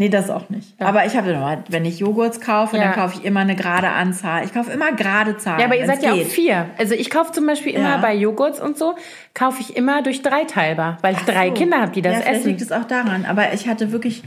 Nee, 0.00 0.08
das 0.10 0.30
auch 0.30 0.48
nicht. 0.48 0.80
Aber 0.80 1.06
ich 1.06 1.16
habe 1.16 1.30
immer, 1.30 1.64
wenn 1.70 1.84
ich 1.84 1.98
Joghurts 1.98 2.40
kaufe, 2.40 2.76
Ja. 2.76 2.84
dann 2.84 2.92
kaufe 2.92 3.18
ich 3.18 3.24
immer 3.24 3.40
eine 3.40 3.56
gerade 3.56 3.88
Anzahl. 3.88 4.44
Ich 4.44 4.54
kaufe 4.54 4.70
immer 4.70 4.92
gerade 4.92 5.36
Zahlen. 5.38 5.58
Ja, 5.58 5.66
aber 5.66 5.76
ihr 5.76 5.86
seid 5.86 6.04
ja 6.04 6.12
auch 6.12 6.22
vier. 6.24 6.66
Also 6.78 6.94
ich 6.94 7.10
kaufe 7.10 7.32
zum 7.32 7.46
Beispiel 7.46 7.74
immer 7.74 7.88
Ja. 7.90 7.96
bei 7.96 8.14
Joghurts 8.14 8.60
und 8.60 8.78
so, 8.78 8.94
kaufe 9.34 9.60
ich 9.60 9.76
immer 9.76 10.02
durch 10.02 10.22
drei 10.22 10.44
teilbar, 10.44 10.98
weil 11.02 11.14
ich 11.14 11.20
drei 11.22 11.48
So. 11.48 11.54
Kinder 11.54 11.80
habe, 11.80 11.90
die 11.90 12.02
das 12.02 12.14
ja, 12.14 12.20
essen. 12.30 12.46
liegt 12.50 12.60
es 12.62 12.70
auch 12.70 12.84
daran. 12.84 13.24
Aber 13.24 13.52
ich 13.52 13.66
hatte 13.68 13.90
wirklich 13.90 14.22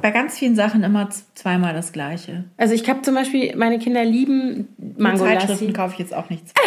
bei 0.00 0.10
ganz 0.10 0.38
vielen 0.38 0.54
Sachen 0.54 0.84
immer 0.84 1.08
zweimal 1.34 1.74
das 1.74 1.92
Gleiche. 1.92 2.44
Also 2.56 2.74
ich 2.74 2.88
habe 2.88 3.02
zum 3.02 3.14
Beispiel, 3.14 3.56
meine 3.56 3.78
Kinder 3.78 4.04
lieben 4.04 4.68
Mango 4.96 5.24
Zeitschriften 5.24 5.66
Lassi. 5.66 5.72
kaufe 5.72 5.94
ich 5.94 5.98
jetzt 5.98 6.14
auch 6.14 6.30
nichts. 6.30 6.52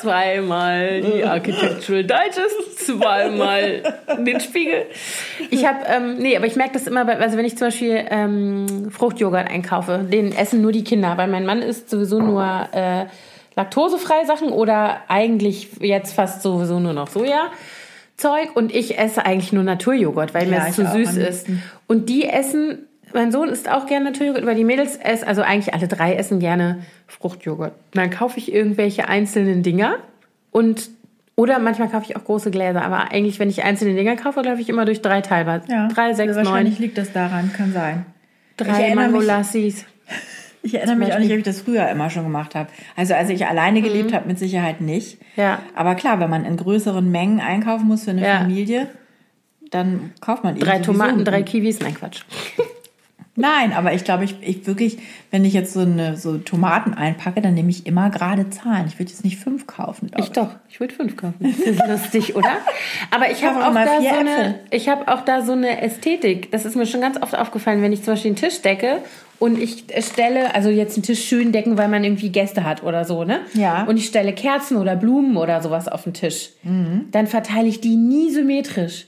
Zweimal 0.00 1.00
die 1.00 1.24
Architectural 1.24 2.04
Digest, 2.04 2.86
zweimal 2.86 3.82
den 4.18 4.40
Spiegel. 4.40 4.84
Ich 5.50 5.64
habe, 5.64 5.78
ähm, 5.86 6.16
nee, 6.18 6.36
aber 6.36 6.46
ich 6.46 6.54
merke 6.54 6.74
das 6.74 6.86
immer, 6.86 7.06
bei, 7.06 7.18
also 7.18 7.38
wenn 7.38 7.46
ich 7.46 7.56
zum 7.56 7.68
Beispiel 7.68 8.04
ähm, 8.10 8.90
Fruchtjoghurt 8.90 9.48
einkaufe, 9.48 10.06
den 10.10 10.32
essen 10.32 10.60
nur 10.60 10.72
die 10.72 10.84
Kinder, 10.84 11.16
weil 11.16 11.28
mein 11.28 11.46
Mann 11.46 11.62
isst 11.62 11.88
sowieso 11.88 12.20
nur 12.20 12.68
äh, 12.72 13.06
laktosefreie 13.56 14.26
Sachen 14.26 14.50
oder 14.50 15.00
eigentlich 15.08 15.70
jetzt 15.80 16.14
fast 16.14 16.42
sowieso 16.42 16.78
nur 16.78 16.92
noch 16.92 17.08
Soja. 17.08 17.50
Zeug 18.16 18.54
und 18.54 18.74
ich 18.74 18.98
esse 18.98 19.24
eigentlich 19.24 19.52
nur 19.52 19.62
Naturjoghurt, 19.62 20.34
weil 20.34 20.46
mir 20.46 20.56
Ja, 20.56 20.66
das 20.66 20.70
ich 20.70 20.74
zu 20.74 20.90
süß 20.90 21.16
ist. 21.16 21.46
Und 21.86 22.08
die 22.08 22.26
essen, 22.28 22.86
mein 23.12 23.30
Sohn 23.30 23.48
isst 23.48 23.70
auch 23.70 23.86
gerne 23.86 24.06
Naturjoghurt, 24.06 24.42
aber 24.42 24.54
die 24.54 24.64
Mädels 24.64 24.96
essen, 24.96 25.28
also 25.28 25.42
eigentlich 25.42 25.74
alle 25.74 25.88
drei 25.88 26.14
essen 26.14 26.40
gerne 26.40 26.82
Fruchtjoghurt. 27.06 27.72
Und 27.72 27.96
dann 27.96 28.10
kaufe 28.10 28.38
ich 28.38 28.52
irgendwelche 28.52 29.08
einzelnen 29.08 29.62
Dinger 29.62 29.96
und 30.50 30.90
oder 31.38 31.58
manchmal 31.58 31.90
kaufe 31.90 32.06
ich 32.08 32.16
auch 32.16 32.24
große 32.24 32.50
Gläser, 32.50 32.82
aber 32.82 33.12
eigentlich, 33.12 33.38
wenn 33.38 33.50
ich 33.50 33.62
einzelne 33.62 33.94
Dinger 33.94 34.16
kaufe, 34.16 34.40
laufe 34.40 34.62
ich 34.62 34.70
immer 34.70 34.86
durch 34.86 35.02
drei 35.02 35.20
teilbar. 35.20 35.60
drei, 35.94 36.14
sechs, 36.14 36.34
also 36.34 36.48
wahrscheinlich 36.48 36.74
neun, 36.74 36.82
liegt 36.82 36.96
das 36.96 37.12
daran, 37.12 37.52
kann 37.52 37.72
sein. 37.74 38.06
Drei 38.56 38.94
Mangolassis. 38.94 39.84
Ich 40.66 40.74
erinnere 40.74 40.96
mich 40.96 41.14
auch 41.14 41.20
nicht, 41.20 41.30
ob 41.30 41.38
ich 41.38 41.44
das 41.44 41.60
früher 41.60 41.88
immer 41.88 42.10
schon 42.10 42.24
gemacht 42.24 42.56
habe. 42.56 42.68
Also 42.96 43.14
als 43.14 43.30
ich 43.30 43.46
alleine 43.46 43.82
gelebt 43.82 44.12
habe, 44.12 44.26
mit 44.26 44.36
Sicherheit 44.36 44.80
nicht. 44.80 45.20
Mhm. 45.20 45.42
Ja. 45.42 45.62
Aber 45.76 45.94
klar, 45.94 46.18
wenn 46.18 46.28
man 46.28 46.44
in 46.44 46.56
größeren 46.56 47.08
Mengen 47.08 47.38
einkaufen 47.40 47.86
muss 47.86 48.02
für 48.02 48.10
eine 48.10 48.26
Ja. 48.26 48.38
Familie, 48.38 48.88
dann 49.70 50.12
kauft 50.20 50.42
man 50.42 50.56
eben 50.56 50.64
Drei 50.64 50.80
Tomaten, 50.80 51.24
drei 51.24 51.42
Kiwis, 51.44 51.78
nein 51.80 51.94
Quatsch. 51.94 52.22
Nein, 53.38 53.74
aber 53.74 53.92
ich 53.92 54.02
glaube, 54.02 54.24
ich, 54.24 54.34
ich 54.40 54.66
wirklich, 54.66 54.96
wenn 55.30 55.44
ich 55.44 55.52
jetzt 55.52 55.74
so 55.74 55.80
eine 55.80 56.16
so 56.16 56.38
Tomaten 56.38 56.94
einpacke, 56.94 57.42
dann 57.42 57.52
nehme 57.52 57.68
ich 57.68 57.86
immer 57.86 58.08
gerade 58.08 58.48
Zahlen. 58.48 58.86
Ich 58.86 58.98
würde 58.98 59.10
jetzt 59.10 59.24
nicht 59.24 59.36
fünf 59.38 59.66
kaufen. 59.66 60.08
glaub 60.10 60.24
Ich 60.24 60.32
doch, 60.32 60.54
ich 60.70 60.80
würde 60.80 60.94
fünf 60.94 61.18
kaufen. 61.18 61.34
Das 61.40 61.58
ist 61.58 61.86
lustig, 61.86 62.34
oder? 62.34 62.56
Aber 63.10 63.30
ich 63.30 63.44
habe 63.44 63.62
auch, 63.62 63.72
immer 63.72 63.84
da 63.84 64.00
vier 64.00 64.10
so 64.10 64.16
eine, 64.16 64.60
ich 64.70 64.88
habe 64.88 65.12
auch 65.12 65.20
da 65.20 65.42
so 65.42 65.52
eine 65.52 65.82
Ästhetik. 65.82 66.50
Das 66.50 66.64
ist 66.64 66.76
mir 66.76 66.86
schon 66.86 67.02
ganz 67.02 67.20
oft 67.20 67.36
aufgefallen, 67.36 67.82
wenn 67.82 67.92
ich 67.92 68.02
zum 68.02 68.14
Beispiel 68.14 68.30
einen 68.30 68.36
Tisch 68.36 68.62
decke 68.62 69.02
und 69.38 69.58
ich 69.60 69.84
stelle, 70.00 70.54
also 70.54 70.68
jetzt 70.68 70.96
einen 70.96 71.02
Tisch 71.02 71.24
schön 71.24 71.52
decken, 71.52 71.76
weil 71.76 71.88
man 71.88 72.04
irgendwie 72.04 72.30
Gäste 72.30 72.64
hat 72.64 72.82
oder 72.82 73.04
so, 73.04 73.24
ne? 73.24 73.40
Ja. 73.54 73.84
Und 73.84 73.96
ich 73.96 74.06
stelle 74.06 74.32
Kerzen 74.32 74.76
oder 74.76 74.96
Blumen 74.96 75.36
oder 75.36 75.60
sowas 75.62 75.88
auf 75.88 76.04
den 76.04 76.14
Tisch. 76.14 76.50
Mhm. 76.62 77.06
Dann 77.12 77.26
verteile 77.26 77.68
ich 77.68 77.80
die 77.80 77.96
nie 77.96 78.30
symmetrisch. 78.30 79.06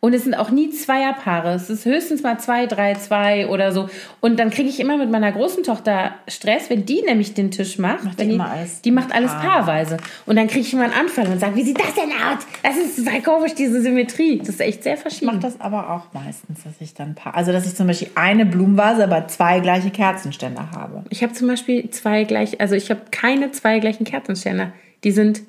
Und 0.00 0.14
es 0.14 0.22
sind 0.22 0.34
auch 0.34 0.50
nie 0.50 0.70
Zweierpaare. 0.70 1.54
Es 1.54 1.68
ist 1.70 1.84
höchstens 1.84 2.22
mal 2.22 2.38
zwei, 2.38 2.66
drei, 2.66 2.94
zwei 2.94 3.48
oder 3.48 3.72
so. 3.72 3.88
Und 4.20 4.38
dann 4.38 4.50
kriege 4.50 4.68
ich 4.68 4.78
immer 4.78 4.96
mit 4.96 5.10
meiner 5.10 5.32
großen 5.32 5.64
Tochter 5.64 6.14
Stress, 6.28 6.70
wenn 6.70 6.86
die 6.86 7.02
nämlich 7.02 7.34
den 7.34 7.50
Tisch 7.50 7.78
macht. 7.78 8.04
Macht 8.04 8.20
die 8.20 8.38
alles 8.38 8.80
die 8.82 8.92
macht 8.92 9.12
alles 9.12 9.32
Paar. 9.32 9.42
paarweise. 9.64 9.96
Und 10.24 10.36
dann 10.36 10.46
kriege 10.46 10.60
ich 10.60 10.72
immer 10.72 10.84
einen 10.84 10.92
Anfall 10.92 11.26
und 11.26 11.40
sage, 11.40 11.56
wie 11.56 11.64
sieht 11.64 11.80
das 11.80 11.94
denn 11.94 12.10
aus? 12.12 12.46
Das 12.62 12.76
ist 12.76 12.96
total 13.04 13.22
komisch, 13.22 13.54
diese 13.54 13.82
Symmetrie. 13.82 14.38
Das 14.38 14.50
ist 14.50 14.60
echt 14.60 14.84
sehr 14.84 14.92
Ich 14.94 15.02
mache 15.02 15.10
verschieden. 15.10 15.40
das 15.40 15.60
aber 15.60 15.90
auch 15.90 16.12
meistens, 16.14 16.62
dass 16.62 16.74
ich 16.78 16.94
dann 16.94 17.16
paar, 17.16 17.34
also 17.34 17.50
dass 17.50 17.66
ich 17.66 17.74
zum 17.74 17.88
Beispiel 17.88 18.10
eine 18.14 18.46
Blumenvase, 18.46 19.02
aber 19.02 19.26
zwei 19.26 19.58
gleiche 19.58 19.90
Kerzenständer 19.90 20.70
habe. 20.70 21.04
Ich 21.10 21.24
habe 21.24 21.32
zum 21.32 21.48
Beispiel 21.48 21.90
zwei 21.90 22.22
gleich, 22.22 22.60
also 22.60 22.76
ich 22.76 22.88
habe 22.90 23.00
keine 23.10 23.50
zwei 23.50 23.80
gleichen 23.80 24.04
Kerzenständer. 24.04 24.72
Die 25.02 25.10
sind, 25.10 25.40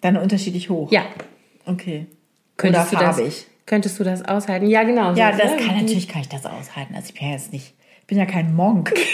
Dann 0.00 0.16
unterschiedlich 0.16 0.70
hoch. 0.70 0.92
ja. 0.92 1.02
Okay. 1.64 2.06
Könntest 2.56 2.92
Oder 2.92 3.00
du 3.00 3.04
das, 3.06 3.16
farbig. 3.16 3.46
Könntest 3.66 3.98
du 3.98 4.04
das 4.04 4.24
aushalten? 4.24 4.66
Ja, 4.66 4.84
genau. 4.84 5.12
Ja, 5.12 5.32
das 5.32 5.52
ne? 5.52 5.56
kann 5.58 5.76
natürlich 5.76 6.08
kann 6.08 6.22
ich 6.22 6.28
das 6.28 6.46
aushalten. 6.46 6.94
Also 6.94 7.08
ich 7.12 7.18
bin 7.18 7.28
ja 7.28 7.34
jetzt 7.34 7.52
nicht, 7.52 7.74
ich 8.00 8.06
bin 8.06 8.18
ja 8.18 8.26
kein 8.26 8.54
Monk. 8.54 8.92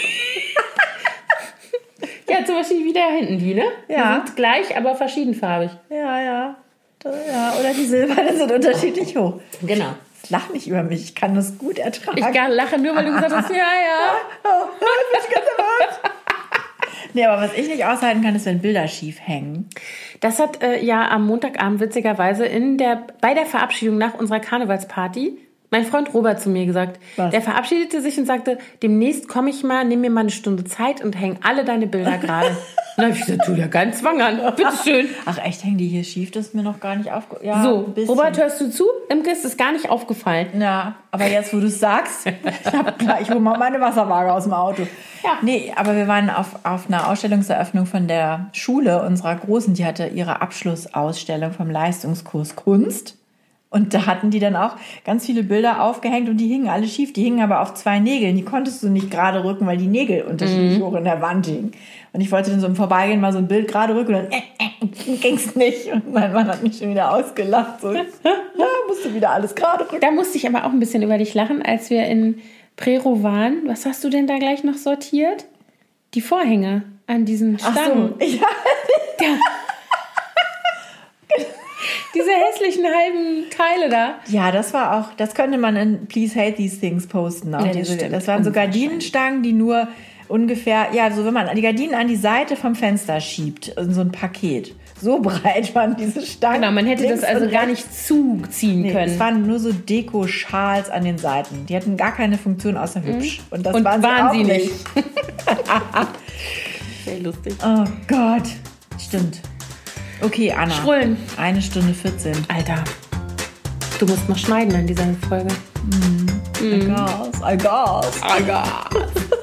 Ja, 2.29 2.43
zum 2.45 2.55
Beispiel 2.55 2.83
wie 2.83 2.93
da 2.93 3.09
hinten 3.09 3.37
die, 3.37 3.53
ne? 3.53 3.63
Ja. 3.87 4.19
Die 4.19 4.25
sind 4.25 4.35
gleich, 4.35 4.75
aber 4.75 4.95
verschiedenfarbig. 4.95 5.69
ja, 5.89 6.19
ja. 6.21 6.55
Ja, 7.05 7.53
oder 7.59 7.73
die 7.73 7.85
silbernen 7.85 8.37
sind 8.37 8.51
unterschiedlich 8.51 9.15
hoch. 9.17 9.39
Genau. 9.61 9.93
Lach 10.29 10.49
nicht 10.49 10.67
über 10.67 10.83
mich, 10.83 11.03
ich 11.03 11.15
kann 11.15 11.35
das 11.35 11.57
gut 11.57 11.77
ertragen. 11.77 12.17
Ich 12.17 12.55
lache 12.55 12.79
nur, 12.79 12.95
weil 12.95 13.05
du 13.05 13.13
gesagt 13.13 13.33
hast, 13.35 13.49
ja, 13.49 13.57
ja. 13.57 14.15
nee, 17.15 17.25
aber 17.25 17.41
was 17.41 17.53
ich 17.53 17.67
nicht 17.67 17.85
aushalten 17.85 18.21
kann, 18.21 18.35
ist, 18.35 18.45
wenn 18.45 18.59
Bilder 18.59 18.87
schief 18.87 19.19
hängen. 19.19 19.69
Das 20.19 20.39
hat 20.39 20.61
äh, 20.63 20.83
ja 20.83 21.09
am 21.09 21.25
Montagabend 21.27 21.79
witzigerweise 21.79 22.45
in 22.45 22.77
der, 22.77 23.07
bei 23.21 23.33
der 23.33 23.45
Verabschiedung 23.45 23.97
nach 23.97 24.13
unserer 24.13 24.39
Karnevalsparty 24.39 25.37
mein 25.73 25.85
Freund 25.85 26.13
Robert 26.13 26.39
zu 26.39 26.49
mir 26.49 26.67
gesagt. 26.67 26.99
Was? 27.15 27.31
Der 27.31 27.41
verabschiedete 27.41 27.99
sich 27.99 28.19
und 28.19 28.27
sagte, 28.27 28.59
demnächst 28.83 29.27
komme 29.27 29.49
ich 29.49 29.63
mal, 29.63 29.83
nimm 29.83 30.01
mir 30.01 30.11
mal 30.11 30.19
eine 30.21 30.29
Stunde 30.29 30.65
Zeit 30.65 31.03
und 31.03 31.19
häng 31.19 31.39
alle 31.41 31.65
deine 31.65 31.87
Bilder 31.87 32.19
gerade. 32.19 32.55
dann 32.95 33.05
habe 33.07 33.15
ich 33.17 33.25
gesagt, 33.25 33.45
tu 33.45 33.53
dir 33.53 33.67
keinen 33.67 33.93
Zwang 33.93 34.21
an, 34.21 34.39
bitteschön. 34.55 35.07
Ach 35.25 35.37
echt, 35.43 35.63
hängen 35.63 35.77
die 35.77 35.87
hier 35.87 36.03
schief? 36.03 36.31
Das 36.31 36.47
ist 36.47 36.55
mir 36.55 36.63
noch 36.63 36.79
gar 36.79 36.95
nicht 36.95 37.11
aufgefallen. 37.11 37.47
Ja, 37.47 37.63
So. 37.63 37.93
Robert, 38.07 38.37
hörst 38.37 38.61
du 38.61 38.69
zu? 38.69 38.85
Imke 39.09 39.31
ist 39.31 39.45
es 39.45 39.57
gar 39.57 39.71
nicht 39.71 39.89
aufgefallen. 39.89 40.47
Ja, 40.59 40.95
aber 41.11 41.27
jetzt, 41.27 41.53
wo 41.53 41.59
du 41.59 41.67
es 41.67 41.79
sagst, 41.79 42.25
ich 42.65 42.73
hab 42.73 42.99
klar, 42.99 43.19
ich 43.21 43.29
hole 43.29 43.39
mal 43.39 43.57
meine 43.57 43.79
Wasserwaage 43.81 44.31
aus 44.33 44.43
dem 44.43 44.53
Auto. 44.53 44.83
Ja. 45.23 45.37
Nee, 45.41 45.71
aber 45.75 45.95
wir 45.95 46.07
waren 46.07 46.29
auf, 46.29 46.59
auf 46.63 46.87
einer 46.87 47.09
Ausstellungseröffnung 47.09 47.85
von 47.85 48.07
der 48.07 48.49
Schule 48.53 49.01
unserer 49.03 49.35
Großen, 49.35 49.73
die 49.73 49.85
hatte 49.85 50.07
ihre 50.07 50.41
Abschlussausstellung 50.41 51.51
vom 51.51 51.69
Leistungskurs 51.69 52.55
Kunst. 52.55 53.17
Und 53.69 53.95
da 53.95 54.05
hatten 54.05 54.29
die 54.29 54.37
dann 54.39 54.55
auch 54.55 54.75
ganz 55.03 55.25
viele 55.25 55.41
Bilder 55.41 55.81
aufgehängt 55.81 56.29
und 56.29 56.37
die 56.37 56.47
hingen 56.47 56.69
alle 56.69 56.85
schief. 56.87 57.11
Die 57.11 57.23
hingen 57.23 57.41
aber 57.41 57.59
auf 57.61 57.73
zwei 57.73 57.97
Nägeln. 57.97 58.35
Die 58.35 58.43
konntest 58.43 58.83
du 58.83 58.89
nicht 58.89 59.09
gerade 59.09 59.43
rücken, 59.43 59.65
weil 59.65 59.77
die 59.77 59.87
Nägel 59.87 60.21
unterschiedlich 60.21 60.79
hoch 60.79 60.93
in 60.93 61.05
der 61.05 61.21
Wand 61.23 61.47
hingen. 61.47 61.71
Und 62.13 62.21
ich 62.21 62.31
wollte 62.31 62.51
dann 62.51 62.59
so 62.59 62.67
im 62.67 62.75
Vorbeigehen 62.75 63.19
mal 63.19 63.33
so 63.33 63.39
ein 63.39 63.47
Bild 63.47 63.67
gerade 63.67 63.95
rücken 63.95 64.13
und 64.13 64.23
dann 64.25 64.31
äh, 64.31 64.43
äh, 64.59 65.15
ging's 65.17 65.55
nicht. 65.55 65.91
Und 65.91 66.13
mein 66.13 66.31
Mann 66.31 66.47
hat 66.47 66.61
mich 66.61 66.77
schon 66.77 66.91
wieder 66.91 67.11
ausgelacht. 67.11 67.81
So, 67.81 67.91
ja, 67.91 68.03
musst 68.87 69.03
du 69.03 69.13
wieder 69.15 69.31
alles 69.31 69.55
gerade 69.55 69.85
rücken. 69.85 69.99
Da 69.99 70.11
musste 70.11 70.37
ich 70.37 70.47
aber 70.47 70.65
auch 70.65 70.69
ein 70.69 70.79
bisschen 70.79 71.01
über 71.01 71.17
dich 71.17 71.33
lachen, 71.33 71.63
als 71.63 71.89
wir 71.89 72.05
in 72.05 72.39
Prero 72.75 73.23
waren. 73.23 73.63
Was 73.65 73.87
hast 73.87 74.03
du 74.03 74.09
denn 74.09 74.27
da 74.27 74.37
gleich 74.37 74.63
noch 74.63 74.75
sortiert? 74.75 75.45
Die 76.13 76.21
Vorhänge 76.21 76.83
an 77.07 77.25
diesen 77.25 77.57
Ach 77.63 77.71
Stangen. 77.71 78.13
so, 78.19 78.25
ja, 78.25 78.47
Diese 82.15 82.29
hässlichen 82.29 82.85
halben 82.85 83.49
Teile 83.49 83.89
da. 83.89 84.15
Ja, 84.27 84.51
das 84.51 84.71
war 84.73 84.99
auch, 84.99 85.13
das 85.15 85.33
könnte 85.33 85.57
man 85.57 85.75
in 85.75 86.05
Please 86.05 86.39
Hate 86.39 86.55
These 86.55 86.79
Things 86.79 87.07
posten. 87.07 87.55
Auch 87.55 87.65
Ja, 87.65 87.73
das 87.73 87.87
diese, 87.89 88.09
das 88.09 88.27
waren 88.27 88.43
so 88.43 88.51
Gardinenstangen, 88.51 89.41
die 89.41 89.53
nur 89.53 89.87
ungefähr, 90.33 90.87
ja, 90.93 91.11
so 91.11 91.23
wenn 91.25 91.33
man 91.35 91.55
die 91.55 91.61
Gardinen 91.61 91.93
an 91.93 92.07
die 92.07 92.15
Seite 92.15 92.55
vom 92.55 92.73
Fenster 92.73 93.21
schiebt, 93.21 93.67
in 93.67 93.93
so 93.93 94.01
ein 94.01 94.11
Paket. 94.11 94.73
So 94.99 95.19
breit 95.21 95.75
waren 95.75 95.95
diese 95.95 96.25
Stangen. 96.25 96.61
Genau, 96.61 96.71
man 96.73 96.87
hätte 96.87 97.07
das 97.07 97.23
also 97.23 97.47
gar 97.49 97.67
nicht 97.67 97.85
zuziehen 97.93 98.81
Nee, 98.81 98.91
können. 98.93 99.11
es 99.13 99.19
waren 99.19 99.45
nur 99.45 99.59
so 99.59 99.71
Deko-Schals 99.71 100.89
an 100.89 101.03
den 101.03 101.19
Seiten. 101.19 101.67
Die 101.67 101.75
hatten 101.75 101.97
gar 101.97 102.15
keine 102.15 102.39
Funktion 102.39 102.77
außer 102.77 103.03
hübsch. 103.03 103.41
Und 103.51 103.63
das 103.63 103.73
Mhm. 103.73 103.77
Und 103.77 103.83
waren, 103.85 104.01
waren 104.03 104.33
sie, 104.33 104.45
sie 104.45 104.51
auch 104.51 104.57
nicht. 104.57 104.71
Sehr 107.05 107.19
lustig. 107.19 107.53
Oh 107.63 107.83
Gott. 108.07 108.43
Stimmt. 108.97 109.39
Okay, 110.21 110.51
Anna. 110.51 110.73
Schrullen. 110.73 111.17
Eine 111.37 111.61
Stunde 111.61 111.93
14. 111.93 112.33
Alter, 112.47 112.83
du 113.99 114.05
musst 114.07 114.27
noch 114.29 114.37
schneiden 114.37 114.73
in 114.73 114.87
dieser 114.87 115.05
Folge. 115.29 115.53
I 116.61 116.79
guess, 116.87 117.41
I 117.43 117.57
guess. 117.57 118.23
Alter. 118.23 118.63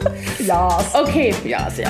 Yes. 0.39 0.95
Okay, 0.95 1.35
yes, 1.45 1.77
yes. 1.77 1.89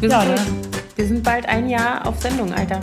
Wir 0.00 0.10
sind, 0.10 0.10
Ja, 0.10 0.24
ne? 0.24 0.34
durch. 0.34 0.96
wir 0.96 1.06
sind 1.06 1.22
bald 1.22 1.46
ein 1.48 1.68
Jahr 1.68 2.06
auf 2.06 2.20
Sendung, 2.20 2.52
Alter. 2.52 2.80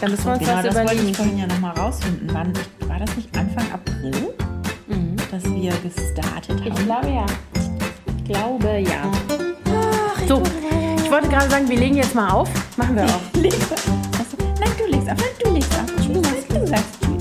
Da 0.00 0.08
müssen 0.08 0.24
wir 0.26 0.32
uns 0.32 0.40
Genau, 0.40 0.56
was 0.56 0.64
das 0.64 0.74
wollte 0.74 0.92
überlegen. 0.92 1.08
ich 1.10 1.16
vorhin 1.16 1.38
ja 1.38 1.46
nochmal 1.46 1.72
rausfinden. 1.78 2.28
Wann, 2.32 2.52
war 2.88 2.98
das 2.98 3.16
nicht 3.16 3.36
Anfang 3.36 3.64
April, 3.72 4.34
dass 5.30 5.44
wir 5.44 5.72
gestartet 5.82 6.60
Ich 6.64 6.70
haben? 6.72 6.84
glaube 6.84 7.08
ja. 7.08 7.26
Ich 8.18 8.24
glaube 8.24 8.78
ja. 8.78 9.10
So, 10.28 10.42
ich 11.02 11.10
wollte 11.10 11.28
gerade 11.28 11.48
sagen, 11.48 11.68
wir 11.68 11.78
legen 11.78 11.96
jetzt 11.96 12.14
mal 12.14 12.30
auf. 12.30 12.48
Machen 12.76 12.96
wir 12.96 13.04
auch. 13.06 13.08
Nein, 13.08 13.32
du 13.34 13.40
legst 13.42 13.72
auf. 13.72 13.86
Nein, 14.60 14.70
du 15.44 15.50
legst 15.54 15.72
auf. 15.72 15.86
Tschüss. 16.00 17.15